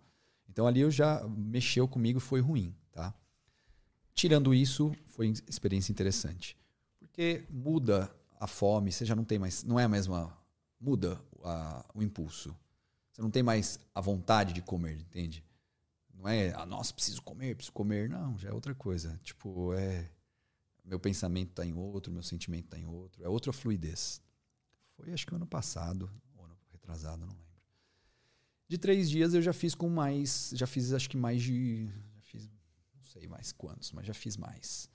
Então 0.48 0.66
ali 0.66 0.80
eu 0.80 0.90
já 0.90 1.26
mexeu 1.28 1.86
comigo, 1.86 2.18
foi 2.18 2.40
ruim, 2.40 2.74
tá? 2.92 3.14
Tirando 4.14 4.54
isso, 4.54 4.94
foi 5.06 5.28
experiência 5.48 5.92
interessante. 5.92 6.56
Porque 6.98 7.44
muda 7.50 8.10
a 8.38 8.46
fome, 8.46 8.90
você 8.90 9.04
já 9.04 9.14
não 9.14 9.24
tem 9.24 9.38
mais. 9.38 9.62
Não 9.62 9.78
é 9.78 9.84
a 9.84 9.88
mesma. 9.88 10.36
Muda 10.80 11.20
a, 11.44 11.84
o 11.94 12.02
impulso. 12.02 12.56
Você 13.12 13.20
não 13.20 13.30
tem 13.30 13.42
mais 13.42 13.78
a 13.94 14.00
vontade 14.00 14.52
de 14.52 14.62
comer, 14.62 14.98
entende? 14.98 15.44
Não 16.14 16.28
é, 16.28 16.52
ah, 16.54 16.66
nossa, 16.66 16.92
preciso 16.92 17.22
comer, 17.22 17.54
preciso 17.54 17.72
comer. 17.72 18.08
Não, 18.08 18.36
já 18.38 18.48
é 18.50 18.52
outra 18.52 18.74
coisa. 18.74 19.18
Tipo, 19.22 19.74
é. 19.74 20.10
Meu 20.84 20.98
pensamento 20.98 21.50
está 21.50 21.64
em 21.64 21.74
outro, 21.74 22.12
meu 22.12 22.22
sentimento 22.22 22.64
está 22.64 22.78
em 22.78 22.86
outro. 22.86 23.22
É 23.22 23.28
outra 23.28 23.52
fluidez. 23.52 24.20
Foi 24.96 25.12
acho 25.12 25.26
que 25.26 25.34
ano 25.34 25.46
passado, 25.46 26.10
ou 26.34 26.44
ano 26.44 26.56
retrasado, 26.72 27.20
não 27.20 27.28
lembro. 27.28 27.50
De 28.66 28.78
três 28.78 29.10
dias 29.10 29.34
eu 29.34 29.42
já 29.42 29.52
fiz 29.52 29.74
com 29.74 29.88
mais. 29.88 30.52
Já 30.54 30.66
fiz 30.66 30.92
acho 30.92 31.08
que 31.10 31.16
mais 31.16 31.42
de. 31.42 31.88
Sei 33.12 33.26
mais 33.26 33.50
quantos, 33.50 33.90
mas 33.90 34.06
já 34.06 34.14
fiz 34.14 34.36
mais. 34.36 34.88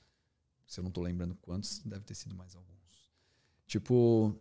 Se 0.66 0.80
eu 0.80 0.84
não 0.84 0.90
estou 0.90 1.04
lembrando 1.04 1.36
quantos, 1.36 1.80
deve 1.80 2.06
ter 2.06 2.16
sido 2.16 2.34
mais 2.34 2.56
alguns. 2.56 3.12
Tipo. 3.68 4.34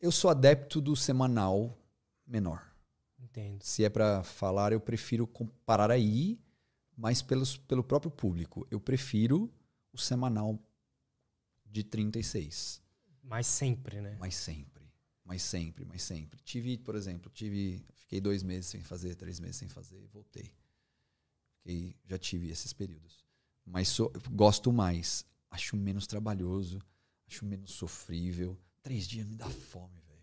Eu 0.00 0.10
sou 0.10 0.28
adepto 0.28 0.80
do 0.80 0.96
semanal 0.96 1.78
menor. 2.26 2.74
Entendo. 3.20 3.62
Se 3.62 3.84
é 3.84 3.88
para 3.88 4.24
falar, 4.24 4.72
eu 4.72 4.80
prefiro 4.80 5.28
parar 5.64 5.92
aí, 5.92 6.40
mas 6.96 7.22
pelos, 7.22 7.56
pelo 7.56 7.84
próprio 7.84 8.10
público. 8.10 8.66
Eu 8.68 8.80
prefiro 8.80 9.48
o 9.92 9.98
semanal 9.98 10.58
de 11.64 11.84
36. 11.84 12.82
Mas 13.22 13.46
sempre, 13.46 14.00
né? 14.00 14.16
Mas 14.18 14.34
sempre. 14.34 14.84
Mas 15.24 15.42
sempre, 15.42 15.84
mas 15.84 16.02
sempre. 16.02 16.40
Tive, 16.40 16.78
por 16.78 16.96
exemplo, 16.96 17.30
tive. 17.30 17.86
Fiquei 17.94 18.20
dois 18.20 18.42
meses 18.42 18.66
sem 18.66 18.82
fazer, 18.82 19.14
três 19.14 19.38
meses 19.38 19.56
sem 19.56 19.68
fazer, 19.68 20.04
voltei. 20.08 20.52
Fiquei, 21.66 21.96
já 22.04 22.16
tive 22.16 22.48
esses 22.48 22.72
períodos. 22.72 23.24
Mas 23.64 23.88
so, 23.88 24.12
gosto 24.30 24.72
mais. 24.72 25.26
Acho 25.50 25.76
menos 25.76 26.06
trabalhoso. 26.06 26.80
Acho 27.26 27.44
menos 27.44 27.72
sofrível. 27.72 28.56
Três 28.82 29.08
dias 29.08 29.26
me 29.26 29.34
dá 29.34 29.50
fome, 29.50 29.98
velho. 30.06 30.22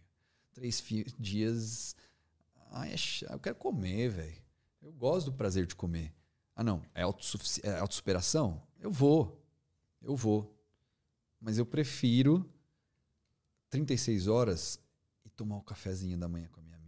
Três 0.54 0.82
dias 1.20 1.96
Ai, 2.72 2.94
é. 2.94 3.34
Eu 3.34 3.40
quero 3.40 3.56
comer, 3.56 4.10
velho. 4.10 4.42
Eu 4.82 4.94
gosto 4.94 5.32
do 5.32 5.34
prazer 5.38 5.68
de 5.68 5.76
comer. 5.76 6.14
Ah, 6.56 6.64
não. 6.64 6.82
É, 6.96 7.02
é 7.02 7.80
autossuperação? 7.80 8.66
Eu 8.80 8.90
vou. 8.90 9.46
Eu 10.02 10.16
vou. 10.16 10.58
Mas 11.42 11.58
eu 11.58 11.66
prefiro 11.66 12.50
36 13.70 14.28
horas 14.28 14.80
e 15.26 15.30
tomar 15.30 15.56
o 15.56 15.60
um 15.60 15.64
cafezinho 15.64 16.18
da 16.18 16.30
manhã 16.30 16.48
com 16.54 16.62
a 16.62 16.64
minha 16.64 16.80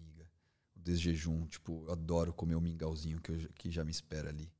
O 0.85 0.91
desjejum. 0.91 1.45
Tipo, 1.47 1.83
eu 1.85 1.91
adoro 1.91 2.33
comer 2.33 2.55
o 2.55 2.61
mingauzinho 2.61 3.19
que, 3.19 3.31
eu, 3.31 3.49
que 3.55 3.71
já 3.71 3.83
me 3.83 3.91
espera 3.91 4.29
ali. 4.29 4.51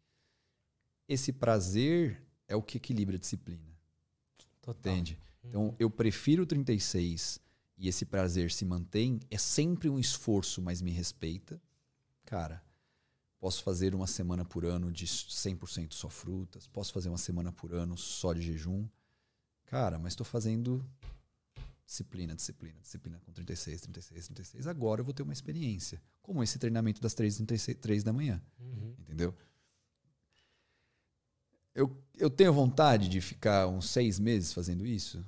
Esse 1.07 1.31
prazer 1.31 2.22
é 2.47 2.56
o 2.56 2.61
que 2.61 2.77
equilibra 2.77 3.15
a 3.15 3.19
disciplina. 3.19 3.64
Total. 4.61 4.93
Entende? 4.93 5.19
Então, 5.43 5.68
uhum. 5.68 5.76
eu 5.77 5.89
prefiro 5.89 6.45
36 6.45 7.39
e 7.77 7.88
esse 7.88 8.06
prazer 8.06 8.52
se 8.52 8.65
mantém, 8.65 9.19
é 9.30 9.38
sempre 9.38 9.89
um 9.89 9.99
esforço, 9.99 10.61
mas 10.61 10.81
me 10.81 10.91
respeita. 10.91 11.61
Cara, 12.26 12.64
posso 13.39 13.61
fazer 13.61 13.93
uma 13.93 14.07
semana 14.07 14.43
por 14.43 14.65
ano 14.65 14.91
de 14.91 15.06
100% 15.06 15.93
só 15.93 16.10
frutas, 16.10 16.68
posso 16.68 16.91
fazer 16.91 17.10
uma 17.10 17.18
semana 17.18 17.52
por 17.52 17.73
ano 17.73 17.97
só 17.97 18.34
de 18.34 18.41
jejum. 18.41 18.88
Cara, 19.65 19.99
mas 19.99 20.14
estou 20.14 20.26
fazendo 20.26 20.84
disciplina, 21.86 22.36
disciplina, 22.36 22.80
disciplina 22.82 23.20
com 23.20 23.32
36, 23.32 23.82
36, 23.82 24.28
36. 24.28 24.68
Agora 24.68 25.02
eu 25.02 25.06
vou 25.06 25.14
ter 25.14 25.24
uma 25.24 25.34
experiência, 25.34 26.02
como 26.22 26.44
esse 26.44 26.57
treinamento 26.57 27.02
das 27.02 27.14
3, 27.14 27.41
3 27.80 28.03
da 28.03 28.12
manhã. 28.12 28.41
Uhum. 28.60 28.95
Entendeu? 28.99 29.36
Eu, 31.74 32.02
eu 32.18 32.30
tenho 32.30 32.53
vontade 32.53 33.10
de 33.10 33.20
ficar 33.20 33.68
uns 33.68 33.90
seis 33.90 34.18
meses 34.18 34.53
fazendo 34.53 34.86
isso? 34.86 35.24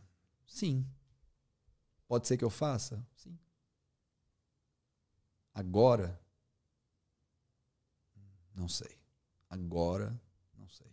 Sim. 0.48 0.86
Pode 2.08 2.26
ser 2.26 2.38
que 2.38 2.44
eu 2.44 2.50
faça? 2.50 3.06
Sim. 3.16 3.38
Agora? 5.54 6.20
Não 8.56 8.70
sei. 8.70 8.98
Agora, 9.50 10.20
não 10.58 10.70
sei. 10.70 10.88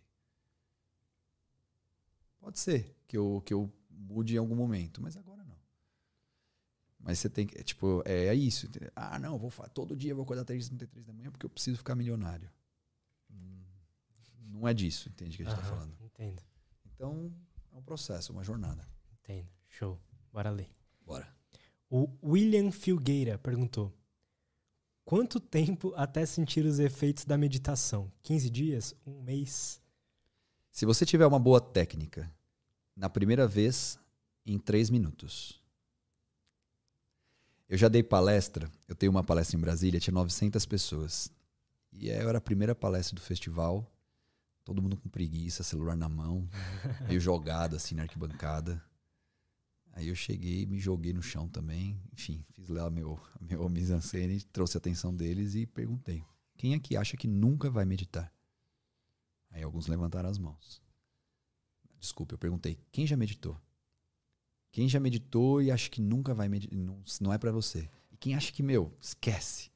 Pode 2.39 2.59
ser 2.59 2.95
que 3.07 3.17
eu, 3.17 3.41
que 3.45 3.53
eu 3.53 3.71
mude 3.89 4.35
em 4.35 4.37
algum 4.37 4.55
momento, 4.55 5.01
mas 5.01 5.15
agora 5.15 5.43
não. 5.43 5.44
Mas 7.05 7.19
você 7.19 7.29
tem 7.29 7.45
que, 7.45 7.63
tipo, 7.63 8.01
é, 8.03 8.25
é 8.25 8.33
isso. 8.33 8.65
Entendeu? 8.65 8.91
Ah, 8.95 9.19
não, 9.19 9.37
vou 9.37 9.51
todo 9.69 9.95
dia 9.95 10.11
eu 10.11 10.15
vou 10.15 10.23
acordar 10.23 10.43
3h33 10.43 11.03
da 11.03 11.13
manhã 11.13 11.29
porque 11.29 11.45
eu 11.45 11.49
preciso 11.49 11.77
ficar 11.77 11.93
milionário. 11.93 12.49
Não 14.55 14.67
é 14.67 14.73
disso, 14.73 15.09
entende 15.09 15.37
que 15.37 15.43
a 15.43 15.45
gente 15.45 15.55
está 15.59 15.69
falando. 15.69 15.95
Entendo. 16.01 16.41
Então, 16.85 17.31
é 17.71 17.77
um 17.77 17.83
processo, 17.83 18.33
uma 18.33 18.43
jornada. 18.43 18.87
Entendo. 19.19 19.47
Show. 19.67 19.99
Bora 20.33 20.49
ler. 20.49 20.69
Bora. 21.05 21.27
O 21.89 22.09
William 22.23 22.71
Filgueira 22.71 23.37
perguntou: 23.37 23.93
Quanto 25.03 25.39
tempo 25.39 25.93
até 25.95 26.25
sentir 26.25 26.65
os 26.65 26.79
efeitos 26.79 27.25
da 27.25 27.37
meditação? 27.37 28.11
15 28.23 28.49
dias? 28.49 28.95
Um 29.05 29.21
mês? 29.21 29.79
Se 30.71 30.85
você 30.85 31.05
tiver 31.05 31.27
uma 31.27 31.39
boa 31.39 31.61
técnica, 31.61 32.33
na 32.95 33.09
primeira 33.09 33.47
vez, 33.47 33.99
em 34.45 34.57
3 34.57 34.89
minutos. 34.89 35.61
Eu 37.67 37.77
já 37.77 37.87
dei 37.87 38.03
palestra, 38.03 38.71
eu 38.87 38.95
tenho 38.95 39.11
uma 39.11 39.23
palestra 39.23 39.57
em 39.57 39.59
Brasília, 39.59 39.99
tinha 39.99 40.13
900 40.13 40.65
pessoas. 40.65 41.31
E 41.91 42.09
era 42.09 42.37
a 42.37 42.41
primeira 42.41 42.75
palestra 42.75 43.15
do 43.15 43.21
festival, 43.21 43.91
todo 44.63 44.81
mundo 44.81 44.97
com 44.97 45.09
preguiça, 45.09 45.63
celular 45.63 45.95
na 45.95 46.07
mão, 46.07 46.47
meio 47.07 47.19
jogado 47.19 47.75
assim 47.75 47.95
na 47.95 48.03
arquibancada. 48.03 48.83
Aí 49.93 50.09
eu 50.09 50.15
cheguei, 50.15 50.65
me 50.65 50.77
joguei 50.77 51.13
no 51.13 51.23
chão 51.23 51.47
também. 51.47 51.97
Enfim, 52.11 52.45
fiz 52.51 52.67
lá 52.67 52.89
meu, 52.89 53.19
meu 53.39 53.67
mise-en-scène, 53.69 54.41
trouxe 54.43 54.77
a 54.77 54.79
atenção 54.79 55.15
deles 55.15 55.55
e 55.55 55.65
perguntei: 55.65 56.23
quem 56.57 56.75
aqui 56.75 56.95
acha 56.95 57.17
que 57.17 57.27
nunca 57.27 57.69
vai 57.69 57.85
meditar? 57.85 58.31
Aí 59.49 59.63
alguns 59.63 59.87
levantaram 59.87 60.29
as 60.29 60.37
mãos. 60.37 60.81
Desculpa, 61.99 62.33
eu 62.33 62.37
perguntei: 62.37 62.77
quem 62.91 63.07
já 63.07 63.15
meditou? 63.15 63.59
Quem 64.75 64.89
já 64.89 64.99
meditou 64.99 65.61
e 65.61 65.71
acha 65.71 65.89
que 65.89 66.01
nunca 66.01 66.33
vai 66.33 66.49
meditar? 66.49 66.77
Não, 66.77 67.01
não 67.21 67.31
é 67.31 67.37
para 67.37 67.49
você. 67.49 67.89
E 68.11 68.17
quem 68.17 68.35
acha 68.35 68.51
que, 68.51 68.61
meu, 68.61 68.93
esquece? 68.99 69.71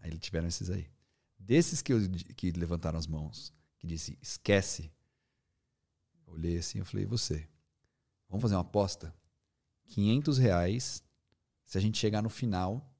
Aí 0.00 0.10
eles 0.10 0.18
tiveram 0.18 0.48
esses 0.48 0.68
aí. 0.70 0.90
Desses 1.38 1.80
que, 1.80 1.92
eu, 1.92 2.00
que 2.34 2.50
levantaram 2.50 2.98
as 2.98 3.06
mãos, 3.06 3.54
que 3.78 3.86
disse 3.86 4.18
esquece, 4.20 4.92
olhei 6.26 6.58
assim 6.58 6.80
eu 6.80 6.84
falei: 6.84 7.06
você? 7.06 7.48
Vamos 8.28 8.42
fazer 8.42 8.56
uma 8.56 8.62
aposta? 8.62 9.14
500 9.84 10.36
reais 10.36 11.04
se 11.64 11.78
a 11.78 11.80
gente 11.80 11.96
chegar 11.96 12.22
no 12.22 12.28
final 12.28 12.92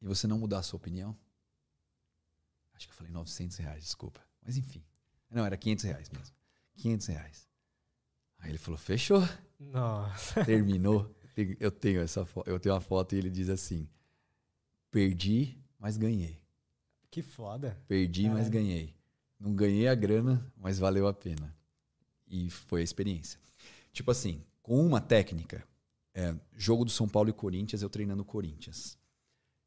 e 0.00 0.06
você 0.06 0.28
não 0.28 0.38
mudar 0.38 0.60
a 0.60 0.62
sua 0.62 0.76
opinião. 0.76 1.18
Acho 2.74 2.86
que 2.86 2.92
eu 2.92 2.96
falei 2.96 3.10
900 3.10 3.56
reais, 3.56 3.82
desculpa. 3.82 4.24
Mas 4.40 4.56
enfim. 4.56 4.84
Não, 5.28 5.44
era 5.44 5.56
500 5.56 5.84
reais 5.84 6.08
mesmo. 6.10 6.36
500 6.76 7.06
reais. 7.08 7.47
Aí 8.38 8.50
ele 8.50 8.58
falou, 8.58 8.78
fechou. 8.78 9.22
Nossa. 9.58 10.42
Terminou. 10.46 11.14
Eu 11.60 11.70
tenho 11.70 12.00
essa 12.00 12.26
eu 12.46 12.58
tenho 12.58 12.74
uma 12.74 12.80
foto 12.80 13.14
e 13.14 13.18
ele 13.18 13.30
diz 13.30 13.48
assim: 13.48 13.88
perdi, 14.90 15.56
mas 15.78 15.96
ganhei. 15.96 16.40
Que 17.10 17.22
foda. 17.22 17.80
Perdi, 17.86 18.22
Caramba. 18.22 18.40
mas 18.40 18.48
ganhei. 18.48 18.94
Não 19.38 19.54
ganhei 19.54 19.86
a 19.86 19.94
grana, 19.94 20.52
mas 20.56 20.78
valeu 20.78 21.06
a 21.06 21.14
pena. 21.14 21.54
E 22.26 22.50
foi 22.50 22.80
a 22.80 22.84
experiência. 22.84 23.38
Tipo 23.92 24.10
assim, 24.10 24.42
com 24.62 24.84
uma 24.84 25.00
técnica, 25.00 25.64
é, 26.12 26.34
jogo 26.56 26.84
do 26.84 26.90
São 26.90 27.08
Paulo 27.08 27.30
e 27.30 27.32
Corinthians, 27.32 27.82
eu 27.82 27.88
treinando 27.88 28.24
Corinthians. 28.24 28.98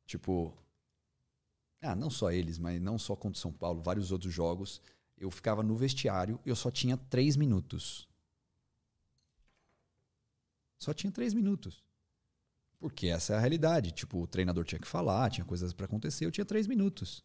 Tipo, 0.05 0.53
ah, 1.81 1.95
não 1.95 2.09
só 2.09 2.31
eles, 2.31 2.59
mas 2.59 2.81
não 2.81 2.99
só 2.99 3.15
contra 3.15 3.37
o 3.37 3.41
São 3.41 3.51
Paulo, 3.51 3.81
vários 3.81 4.11
outros 4.11 4.33
jogos. 4.33 4.81
Eu 5.17 5.31
ficava 5.31 5.63
no 5.63 5.75
vestiário 5.75 6.39
e 6.45 6.49
eu 6.49 6.55
só 6.55 6.69
tinha 6.69 6.97
três 6.97 7.37
minutos. 7.37 8.07
Só 10.81 10.95
tinha 10.95 11.11
três 11.11 11.31
minutos. 11.31 11.85
Porque 12.79 13.05
essa 13.05 13.33
é 13.33 13.37
a 13.37 13.39
realidade. 13.39 13.91
Tipo, 13.91 14.19
o 14.19 14.25
treinador 14.25 14.65
tinha 14.65 14.79
que 14.79 14.87
falar, 14.87 15.29
tinha 15.29 15.45
coisas 15.45 15.71
para 15.73 15.85
acontecer, 15.85 16.25
eu 16.25 16.31
tinha 16.31 16.43
três 16.43 16.65
minutos. 16.65 17.23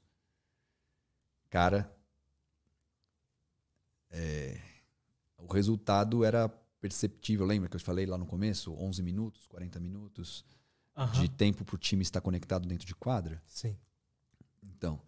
Cara, 1.48 1.90
é, 4.10 4.60
o 5.38 5.50
resultado 5.50 6.22
era 6.22 6.50
perceptível. 6.82 7.46
Lembra 7.46 7.70
que 7.70 7.76
eu 7.76 7.80
falei 7.80 8.04
lá 8.04 8.18
no 8.18 8.26
começo? 8.26 8.74
11 8.74 9.02
minutos, 9.02 9.46
40 9.46 9.80
minutos 9.80 10.44
uhum. 10.94 11.06
de 11.12 11.26
tempo 11.30 11.64
para 11.64 11.76
o 11.76 11.78
time 11.78 12.02
estar 12.02 12.20
conectado 12.20 12.68
dentro 12.68 12.86
de 12.86 12.94
quadra? 12.94 13.42
Sim. 13.46 13.74
Então, 14.62 15.00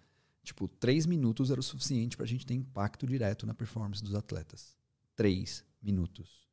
tipo, 0.42 0.66
3 0.68 1.04
minutos 1.04 1.50
era 1.50 1.60
o 1.60 1.62
suficiente 1.62 2.16
para 2.16 2.24
a 2.24 2.28
gente 2.28 2.46
ter 2.46 2.54
impacto 2.54 3.06
direto 3.06 3.44
na 3.44 3.52
performance 3.52 4.02
dos 4.02 4.14
atletas. 4.14 4.74
3 5.16 5.62
minutos. 5.82 6.47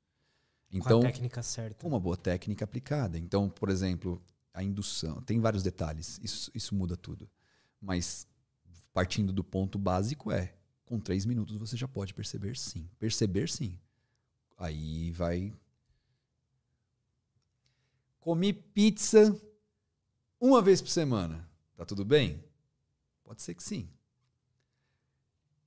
Então, 0.77 0.99
com 0.99 1.07
a 1.07 1.11
técnica 1.11 1.41
certa. 1.41 1.87
Uma 1.87 1.99
boa 1.99 2.17
técnica 2.17 2.65
aplicada. 2.65 3.17
Então, 3.17 3.49
por 3.49 3.69
exemplo, 3.69 4.21
a 4.53 4.61
indução. 4.61 5.21
Tem 5.21 5.39
vários 5.39 5.63
detalhes. 5.63 6.19
Isso, 6.21 6.51
isso 6.53 6.75
muda 6.75 6.97
tudo. 6.97 7.29
Mas 7.81 8.27
partindo 8.93 9.31
do 9.31 9.43
ponto 9.43 9.77
básico 9.77 10.31
é, 10.31 10.53
com 10.85 10.99
três 10.99 11.25
minutos 11.25 11.55
você 11.57 11.75
já 11.77 11.87
pode 11.87 12.13
perceber 12.13 12.57
sim. 12.57 12.89
Perceber 12.99 13.49
sim. 13.49 13.79
Aí 14.57 15.11
vai. 15.11 15.53
Comi 18.19 18.53
pizza 18.53 19.35
uma 20.39 20.61
vez 20.61 20.81
por 20.81 20.89
semana. 20.89 21.47
Tá 21.75 21.85
tudo 21.85 22.03
bem? 22.03 22.43
Pode 23.23 23.41
ser 23.41 23.53
que 23.53 23.63
sim. 23.63 23.89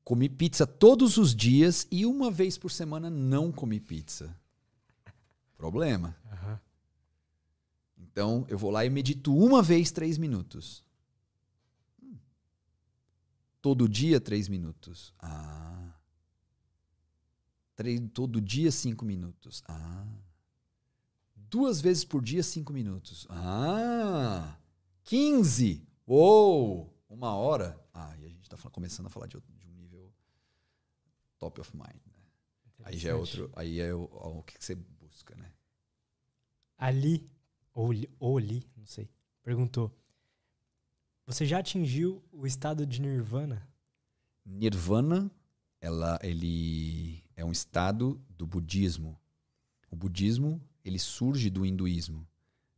Comi 0.04 0.28
pizza 0.28 0.66
todos 0.66 1.18
os 1.18 1.34
dias 1.34 1.86
e 1.90 2.06
uma 2.06 2.30
vez 2.30 2.56
por 2.56 2.70
semana 2.70 3.10
não 3.10 3.52
comi 3.52 3.78
pizza. 3.78 4.34
Problema. 5.58 6.16
Aham. 6.32 6.60
Então 7.98 8.46
eu 8.48 8.56
vou 8.56 8.70
lá 8.70 8.84
e 8.86 8.88
medito 8.90 9.34
uma 9.36 9.60
vez 9.62 9.90
três 9.90 10.16
minutos. 10.16 10.82
Hum. 12.02 12.16
Todo 13.60 13.86
dia 13.88 14.20
três 14.20 14.48
minutos. 14.48 15.12
Ah. 15.18 15.92
Todo 18.12 18.40
dia 18.40 18.70
cinco 18.72 19.04
minutos. 19.04 19.62
Ah. 19.68 20.06
Duas 21.36 21.80
vezes 21.80 22.04
por 22.04 22.22
dia 22.22 22.42
cinco 22.42 22.72
minutos. 22.72 23.26
Ah. 23.30 24.56
15. 25.04 25.86
Uou! 26.06 26.94
Uma 27.08 27.34
hora. 27.34 27.78
Ah, 27.94 28.14
e 28.18 28.24
a 28.26 28.28
gente 28.28 28.42
está 28.42 28.56
começando 28.70 29.06
a 29.06 29.08
falar 29.10 29.26
de, 29.26 29.36
outro- 29.36 29.52
de 29.54 29.66
um 29.66 29.72
nível 29.72 30.12
top 31.38 31.60
of 31.60 31.74
mind. 31.74 31.86
né? 32.06 32.22
Aí 32.84 32.98
já 32.98 33.10
é 33.10 33.14
outro. 33.14 33.50
Aí 33.56 33.80
é 33.80 33.94
o, 33.94 34.02
o 34.04 34.42
que 34.42 34.58
que 34.58 34.64
você 34.64 34.76
né? 35.36 35.52
Ali, 36.76 37.28
ou, 37.74 37.90
ou 38.18 38.38
Li, 38.38 38.66
não 38.76 38.86
sei, 38.86 39.08
perguntou: 39.42 39.92
Você 41.26 41.44
já 41.44 41.58
atingiu 41.58 42.22
o 42.32 42.46
estado 42.46 42.86
de 42.86 43.00
Nirvana? 43.00 43.68
Nirvana, 44.44 45.30
ela, 45.80 46.18
ele 46.22 47.22
é 47.36 47.44
um 47.44 47.52
estado 47.52 48.20
do 48.30 48.46
budismo. 48.46 49.18
O 49.90 49.96
budismo, 49.96 50.60
ele 50.84 50.98
surge 50.98 51.50
do 51.50 51.64
hinduísmo. 51.66 52.26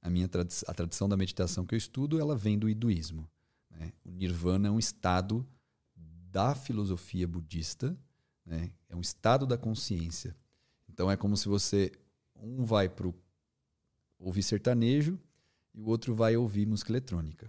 A 0.03 0.09
minha 0.09 0.29
tradi- 0.29 0.65
a 0.67 0.73
tradição 0.75 1.09
da 1.09 1.17
meditação 1.17 1.67
que 1.67 1.75
eu 1.75 1.79
estudo, 1.79 2.19
ela 2.19 2.37
vem 2.37 2.59
do 2.59 2.69
hinduísmo. 2.69 3.29
né? 3.71 3.93
O 4.05 4.11
nirvana 4.11 4.69
é 4.69 4.71
um 4.71 4.79
estado 4.79 5.47
da 6.31 6.55
filosofia 6.55 7.27
budista, 7.27 7.97
né? 8.45 8.73
é 8.89 8.97
um 8.97 9.01
estado 9.01 9.47
da 9.47 9.57
consciência. 9.59 10.37
Então 10.89 11.11
é 11.11 11.17
como 11.17 11.37
se 11.37 11.49
você 11.49 11.93
um 12.43 12.65
vai 12.65 12.89
para 12.89 13.11
ouvir 14.19 14.43
sertanejo 14.43 15.19
e 15.75 15.81
o 15.81 15.87
outro 15.89 16.15
vai 16.15 16.37
ouvir 16.37 16.67
música 16.67 16.91
eletrônica. 16.93 17.49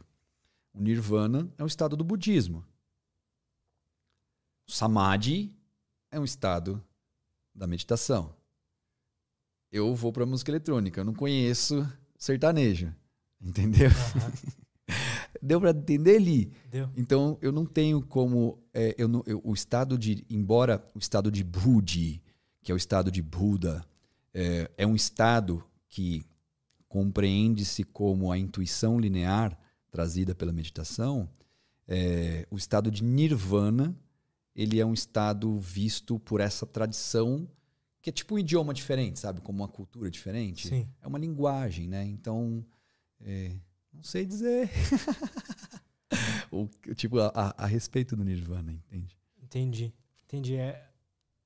O 0.74 0.82
nirvana 0.82 1.52
é 1.58 1.64
um 1.64 1.68
estado 1.68 1.96
do 1.98 2.04
budismo. 2.04 2.66
O 4.68 4.72
samadhi 4.72 5.54
é 6.12 6.20
um 6.20 6.24
estado 6.24 6.82
da 7.54 7.68
meditação. 7.68 8.34
Eu 9.72 9.96
vou 9.96 10.12
para 10.12 10.26
música 10.26 10.52
eletrônica, 10.52 11.00
eu 11.02 11.06
não 11.06 11.14
conheço 11.14 11.88
sertanejo, 12.18 12.94
entendeu? 13.42 13.90
Aham, 13.90 14.32
Deu 15.42 15.60
para 15.60 15.72
entender 15.72 16.18
ali? 16.18 16.52
Deu. 16.70 16.90
Então 16.96 17.38
eu 17.42 17.52
não 17.52 17.66
tenho 17.66 18.06
como 18.06 18.62
é, 18.74 18.94
eu 18.98 19.08
não- 19.08 19.24
eu- 19.26 19.42
o 19.44 19.54
estado 19.54 19.98
de 19.98 20.24
embora 20.30 20.86
o 20.94 21.00
estado 21.00 21.32
de 21.32 21.44
Budi, 21.44 22.22
que 22.62 22.72
é 22.72 22.76
o 22.76 22.78
estado 22.78 23.10
de 23.10 23.22
Buda, 23.24 23.84
é, 24.34 24.70
é 24.78 24.88
um 24.88 24.96
estado 24.96 25.64
que 25.90 26.26
compreende-se 26.88 27.84
como 27.84 28.32
a 28.32 28.38
intuição 28.38 29.00
linear 29.00 29.58
trazida 29.90 30.34
pela 30.36 30.52
meditação. 30.54 31.30
é, 31.88 32.46
o 32.50 32.58
estado 32.58 32.90
de 32.92 33.04
Nirvana 33.04 33.96
ele 34.56 34.80
é 34.80 34.86
um 34.86 34.94
estado 34.94 35.58
visto 35.60 36.20
por 36.20 36.40
essa 36.42 36.66
tradição 36.66 37.48
que 38.02 38.10
é 38.10 38.14
tipo 38.14 38.36
um 38.36 38.40
idioma 38.40 38.74
diferente, 38.74 39.20
sabe, 39.20 39.42
como 39.42 39.62
uma 39.62 39.68
cultura 39.68 40.10
diferente 40.10 40.68
Sim. 40.68 40.88
é 41.02 41.08
uma 41.08 41.20
linguagem, 41.20 41.88
né? 41.88 42.04
Então, 42.06 42.66
é, 43.22 43.56
não 43.94 44.04
sei 44.04 44.26
dizer. 44.26 44.70
o, 46.52 46.68
tipo, 46.96 47.20
a, 47.20 47.54
a- 47.58 47.66
respeito 47.66 48.16
do 48.16 48.24
Nirvana, 48.24 48.72
entende? 48.74 49.16
Entendi. 49.42 49.94
Entendi. 50.26 50.56
É, 50.56 50.84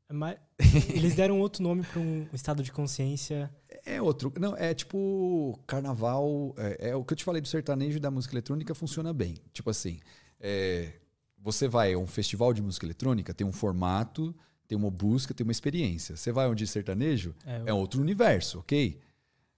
é 0.09 0.13
mais- 0.13 0.37
eles 0.93 1.15
deram 1.15 1.39
outro 1.39 1.61
nome 1.63 1.83
para 1.83 1.99
um 1.99 2.27
estado 2.33 2.61
de 2.63 2.71
consciência. 2.71 3.49
É 3.85 4.01
outro. 4.01 4.31
Não, 4.39 4.55
é 4.55 4.73
tipo 4.73 5.59
carnaval. 5.67 6.53
É, 6.57 6.89
é 6.89 6.95
o 6.95 7.03
que 7.03 7.13
eu 7.13 7.17
te 7.17 7.23
falei 7.23 7.41
do 7.41 7.47
sertanejo 7.47 7.97
e 7.97 7.99
da 7.99 8.11
música 8.11 8.33
eletrônica 8.33 8.73
funciona 8.75 9.13
bem. 9.13 9.35
Tipo 9.53 9.69
assim, 9.69 9.99
é, 10.39 10.93
você 11.37 11.67
vai 11.67 11.93
a 11.93 11.97
um 11.97 12.07
festival 12.07 12.53
de 12.53 12.61
música 12.61 12.85
eletrônica, 12.85 13.33
tem 13.33 13.45
um 13.45 13.51
formato, 13.51 14.33
tem 14.67 14.77
uma 14.77 14.89
busca, 14.91 15.33
tem 15.33 15.43
uma 15.43 15.51
experiência. 15.51 16.15
Você 16.15 16.31
vai 16.31 16.47
onde 16.47 16.65
sertanejo, 16.67 17.35
É, 17.45 17.63
é 17.67 17.73
outro 17.73 18.01
universo, 18.01 18.59
ok? 18.59 18.99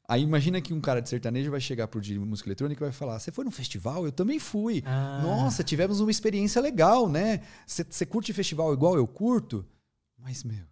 Aí 0.09 0.21
imagina 0.21 0.61
que 0.61 0.73
um 0.73 0.79
cara 0.79 1.01
de 1.01 1.09
sertanejo 1.09 1.51
vai 1.51 1.59
chegar 1.59 1.85
pro 1.89 1.99
de 1.99 2.17
música 2.17 2.47
eletrônica 2.47 2.81
e 2.81 2.85
vai 2.85 2.93
falar: 2.93 3.19
Você 3.19 3.29
foi 3.29 3.43
num 3.43 3.51
festival? 3.51 4.05
Eu 4.05 4.11
também 4.13 4.39
fui. 4.39 4.81
Ah, 4.85 5.19
Nossa, 5.21 5.65
tivemos 5.65 5.99
uma 5.99 6.09
experiência 6.09 6.61
legal, 6.61 7.09
né? 7.09 7.41
Você 7.65 8.05
curte 8.05 8.31
festival 8.31 8.73
igual 8.73 8.95
eu 8.95 9.05
curto? 9.05 9.65
Mas, 10.27 10.43
meu, 10.43 10.65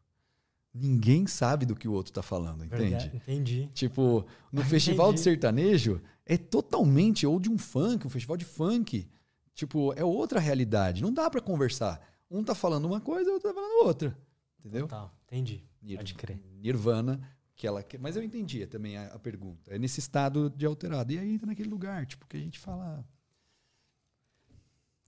ninguém 0.74 1.26
sabe 1.26 1.66
do 1.66 1.78
que 1.78 1.88
o 1.88 1.94
outro 1.94 2.12
tá 2.12 2.22
falando, 2.22 2.66
entende? 2.66 2.90
verdade, 2.90 3.16
Entendi. 3.16 3.70
Tipo, 3.74 4.26
no 4.52 4.62
Ah, 4.62 4.66
festival 4.66 5.08
de 5.14 5.22
entendi. 5.22 5.24
sertanejo 5.24 6.02
é 6.26 6.36
totalmente, 6.38 7.26
ou 7.26 7.40
de 7.40 7.50
um 7.50 7.58
funk, 7.58 8.06
um 8.06 8.10
festival 8.10 8.36
de 8.36 8.44
funk. 8.44 9.08
Tipo, 9.54 9.94
é 9.94 10.04
outra 10.04 10.42
realidade. 10.42 11.02
Não 11.02 11.14
dá 11.14 11.30
pra 11.30 11.40
conversar. 11.40 12.06
Um 12.30 12.44
tá 12.44 12.54
falando 12.54 12.84
uma 12.84 13.00
coisa, 13.00 13.30
o 13.30 13.34
outro 13.36 13.48
tá 13.48 13.56
falando 13.56 13.86
outra. 13.88 14.18
Entendeu? 14.60 14.88
Tá, 14.90 15.10
entendi. 15.26 15.64
Nir- 15.82 15.96
Pode 16.00 16.14
crer. 16.16 16.38
Nirvana, 16.60 17.22
que 17.56 17.66
ela 17.66 17.82
quer. 17.82 17.98
Mas 17.98 18.18
eu 18.18 18.24
entendi 18.24 18.68
também 18.68 18.98
a, 18.98 19.08
a 19.14 19.20
pergunta. 19.20 19.74
É 19.74 19.80
nesse 19.80 20.02
estado 20.02 20.50
de 20.50 20.66
alterado. 20.66 21.14
E 21.14 21.18
aí 21.18 21.32
entra 21.34 21.48
naquele 21.48 21.70
lugar, 21.70 22.06
tipo, 22.06 22.28
que 22.28 22.36
a 22.36 22.40
gente 22.42 22.60
fala. 22.60 23.08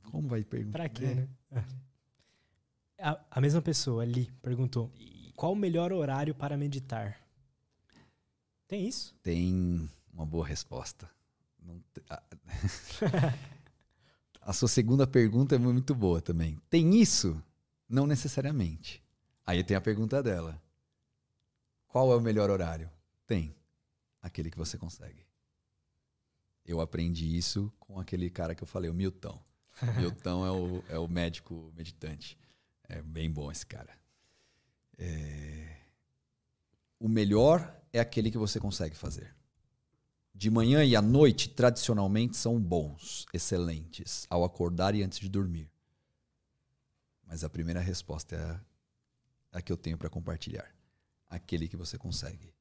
Como 0.04 0.30
vai 0.30 0.46
perguntar? 0.46 0.78
Pra 0.80 0.88
quê, 0.88 1.04
É. 1.06 1.16
né? 1.16 1.28
A, 3.00 3.20
a 3.32 3.42
mesma 3.42 3.62
pessoa 3.62 4.04
ali 4.04 4.32
perguntou: 4.42 4.92
Qual 5.36 5.54
o 5.54 5.56
melhor 5.56 5.94
horário 5.94 6.34
para 6.34 6.58
meditar? 6.58 7.20
Tem 8.68 8.88
isso? 8.88 9.16
Tem 9.22 9.90
uma 10.12 10.26
boa 10.26 10.46
resposta. 10.46 11.10
Te- 11.94 12.04
a... 12.10 12.22
a 14.42 14.54
sua 14.54 14.68
segunda 14.68 15.06
pergunta 15.06 15.56
é 15.56 15.58
muito 15.58 15.94
boa 15.94 16.22
também. 16.22 16.60
Tem 16.70 17.00
isso? 17.00 17.42
Não 17.88 18.08
necessariamente. 18.08 19.02
Aí 19.46 19.64
tem 19.64 19.78
a 19.78 19.82
pergunta 19.82 20.22
dela. 20.22 20.62
Qual 21.88 22.12
é 22.12 22.16
o 22.16 22.22
melhor 22.22 22.50
horário? 22.50 22.90
Tem. 23.26 23.56
Aquele 24.22 24.52
que 24.52 24.58
você 24.58 24.78
consegue. 24.78 25.26
Eu 26.66 26.82
aprendi 26.82 27.38
isso 27.38 27.72
com 27.80 27.98
aquele 27.98 28.30
cara 28.30 28.54
que 28.54 28.62
eu 28.62 28.68
falei, 28.68 28.90
o 28.90 28.94
Milton. 28.94 29.42
Milton 29.98 30.46
é 30.46 30.52
o, 30.52 30.84
é 30.90 31.00
o 31.00 31.08
médico 31.08 31.72
meditante. 31.78 32.38
É 32.88 33.02
bem 33.02 33.30
bom 33.30 33.52
esse 33.52 33.66
cara. 33.66 33.98
É, 34.98 35.78
O 37.00 37.08
melhor 37.08 37.76
é 37.94 38.00
aquele 38.00 38.32
que 38.32 38.38
você 38.38 38.60
consegue 38.60 38.96
fazer. 38.96 39.36
De 40.34 40.50
manhã 40.50 40.84
e 40.84 40.96
à 40.96 41.02
noite, 41.02 41.50
tradicionalmente, 41.50 42.38
são 42.38 42.60
bons, 42.60 43.26
excelentes, 43.34 44.26
ao 44.30 44.44
acordar 44.44 44.94
e 44.96 45.04
antes 45.04 45.20
de 45.20 45.28
dormir. 45.30 45.70
Mas 47.26 47.44
a 47.44 47.50
primeira 47.50 47.80
resposta 47.80 48.36
é 48.36 48.40
a, 48.40 49.58
a 49.58 49.62
que 49.62 49.72
eu 49.72 49.78
tenho 49.78 49.98
para 49.98 50.10
compartilhar. 50.10 50.72
Aquele 51.30 51.68
que 51.68 51.76
você 51.76 51.98
consegue. 51.98 52.54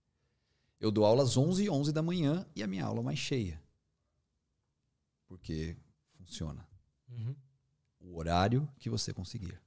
Eu 0.80 0.90
dou 0.90 1.04
aula 1.04 1.22
às 1.22 1.36
11 1.36 1.64
e 1.64 1.70
11 1.70 1.92
da 1.92 2.02
manhã 2.02 2.46
e 2.54 2.62
a 2.62 2.66
minha 2.66 2.84
aula 2.84 3.00
é 3.00 3.04
mais 3.04 3.18
cheia. 3.18 3.62
Porque 5.26 5.76
funciona. 6.14 6.66
Uhum. 7.08 7.34
O 8.00 8.18
horário 8.18 8.68
que 8.78 8.90
você 8.90 9.12
conseguir. 9.12 9.60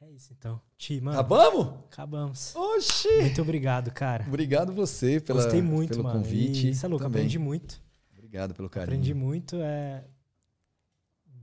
É 0.00 0.10
isso 0.10 0.34
então. 0.36 0.60
Ti, 0.76 1.00
mano. 1.00 1.18
Acabamos? 1.18 1.66
Acabamos. 1.90 2.54
Oxi! 2.54 3.08
Muito 3.20 3.40
obrigado, 3.40 3.90
cara. 3.90 4.24
Obrigado 4.26 4.72
você 4.72 5.20
pela, 5.20 5.42
Gostei 5.42 5.62
muito, 5.62 5.90
pelo 5.92 6.04
mano. 6.04 6.18
convite. 6.18 6.70
Isso 6.70 6.84
é 6.84 6.88
louco, 6.88 7.04
também. 7.04 7.20
aprendi 7.22 7.38
muito. 7.38 7.82
Obrigado 8.12 8.54
pelo 8.54 8.68
carinho. 8.68 8.92
Aprendi 8.92 9.14
muito. 9.14 9.56
É... 9.56 10.04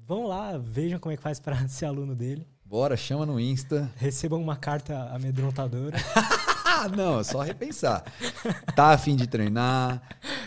Vão 0.05 0.27
lá, 0.27 0.57
vejam 0.57 0.99
como 0.99 1.13
é 1.13 1.17
que 1.17 1.23
faz 1.23 1.39
para 1.39 1.65
ser 1.69 1.85
aluno 1.85 2.15
dele. 2.15 2.47
Bora, 2.63 2.95
chama 2.95 3.25
no 3.25 3.39
Insta. 3.39 3.91
Recebam 3.97 4.41
uma 4.41 4.55
carta 4.55 5.09
amedrontadora. 5.13 5.97
Não, 6.95 7.19
é 7.19 7.23
só 7.23 7.41
repensar. 7.41 8.03
Tá 8.75 8.91
afim 8.91 9.15
de 9.15 9.27
treinar, 9.27 10.01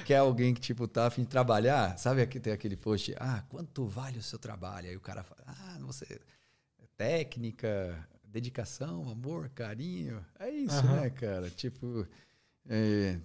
quer 0.05 0.17
alguém 0.17 0.53
que, 0.53 0.61
tipo, 0.61 0.89
tá 0.89 1.07
afim 1.07 1.23
de 1.23 1.29
trabalhar? 1.29 1.97
Sabe 1.99 2.23
aqui 2.23 2.41
tem 2.41 2.53
aquele 2.53 2.77
post, 2.77 3.15
ah, 3.19 3.43
quanto 3.49 3.87
vale 3.87 4.19
o 4.19 4.23
seu 4.23 4.39
trabalho? 4.39 4.89
Aí 4.89 4.97
o 4.97 5.01
cara 5.01 5.23
fala, 5.23 5.43
ah, 5.47 5.79
você... 5.81 6.21
Técnica, 6.97 8.09
dedicação, 8.25 9.09
amor, 9.09 9.49
carinho. 9.51 10.25
É 10.39 10.51
isso, 10.51 10.77
Aham. 10.77 11.01
né, 11.01 11.11
cara? 11.11 11.51
Tipo, 11.51 12.07
é, 12.67 13.19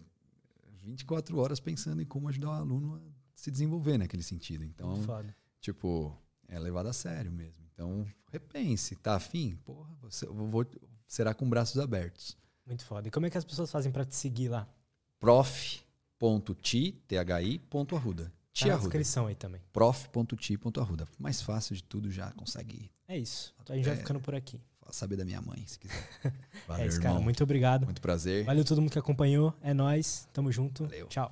24 0.83 1.37
horas 1.37 1.59
pensando 1.59 2.01
em 2.01 2.05
como 2.05 2.29
ajudar 2.29 2.49
o 2.49 2.53
aluno 2.53 2.95
a 2.95 3.01
se 3.35 3.51
desenvolver 3.51 3.97
naquele 3.97 4.23
sentido. 4.23 4.63
Então, 4.63 5.01
foda. 5.03 5.35
tipo, 5.61 6.15
é 6.47 6.57
levado 6.57 6.87
a 6.87 6.93
sério 6.93 7.31
mesmo. 7.31 7.63
Então, 7.73 8.05
repense, 8.31 8.95
tá 8.95 9.15
afim? 9.15 9.55
Porra, 9.63 9.95
você, 10.01 10.25
vou, 10.25 10.65
será 11.07 11.33
com 11.33 11.49
braços 11.49 11.79
abertos. 11.79 12.37
Muito 12.65 12.83
foda. 12.83 13.07
E 13.07 13.11
como 13.11 13.25
é 13.25 13.29
que 13.29 13.37
as 13.37 13.45
pessoas 13.45 13.71
fazem 13.71 13.91
para 13.91 14.05
te 14.05 14.15
seguir 14.15 14.49
lá? 14.49 14.67
Prof. 15.19 15.81
Arruda. 18.51 18.59
Tá 18.59 18.65
na 18.67 18.73
Arruda. 18.73 18.89
descrição 18.89 19.27
aí 19.27 19.35
também. 19.35 19.61
prof.ti.arruda. 19.71 21.07
Mais 21.17 21.41
fácil 21.41 21.75
de 21.75 21.83
tudo, 21.83 22.11
já 22.11 22.31
consegue 22.31 22.89
É 23.07 23.17
isso. 23.17 23.53
A 23.67 23.75
gente 23.75 23.85
vai 23.85 23.93
É. 23.93 23.97
ficando 23.97 24.19
por 24.19 24.35
aqui. 24.35 24.59
saber 24.91 25.15
da 25.17 25.23
minha 25.25 25.39
mãe, 25.41 25.63
se 25.67 25.77
quiser. 25.77 25.93
Valeu, 26.67 26.83
é 26.83 26.87
isso, 26.87 26.97
irmão. 26.97 27.13
cara. 27.13 27.23
Muito 27.23 27.43
obrigado. 27.43 27.85
Muito 27.85 28.01
prazer. 28.01 28.43
Valeu 28.45 28.65
todo 28.65 28.81
mundo 28.81 28.91
que 28.91 28.97
acompanhou. 28.97 29.53
É 29.61 29.71
nóis. 29.73 30.27
Tamo 30.33 30.51
junto. 30.51 30.85
Valeu. 30.85 31.07
Tchau. 31.07 31.31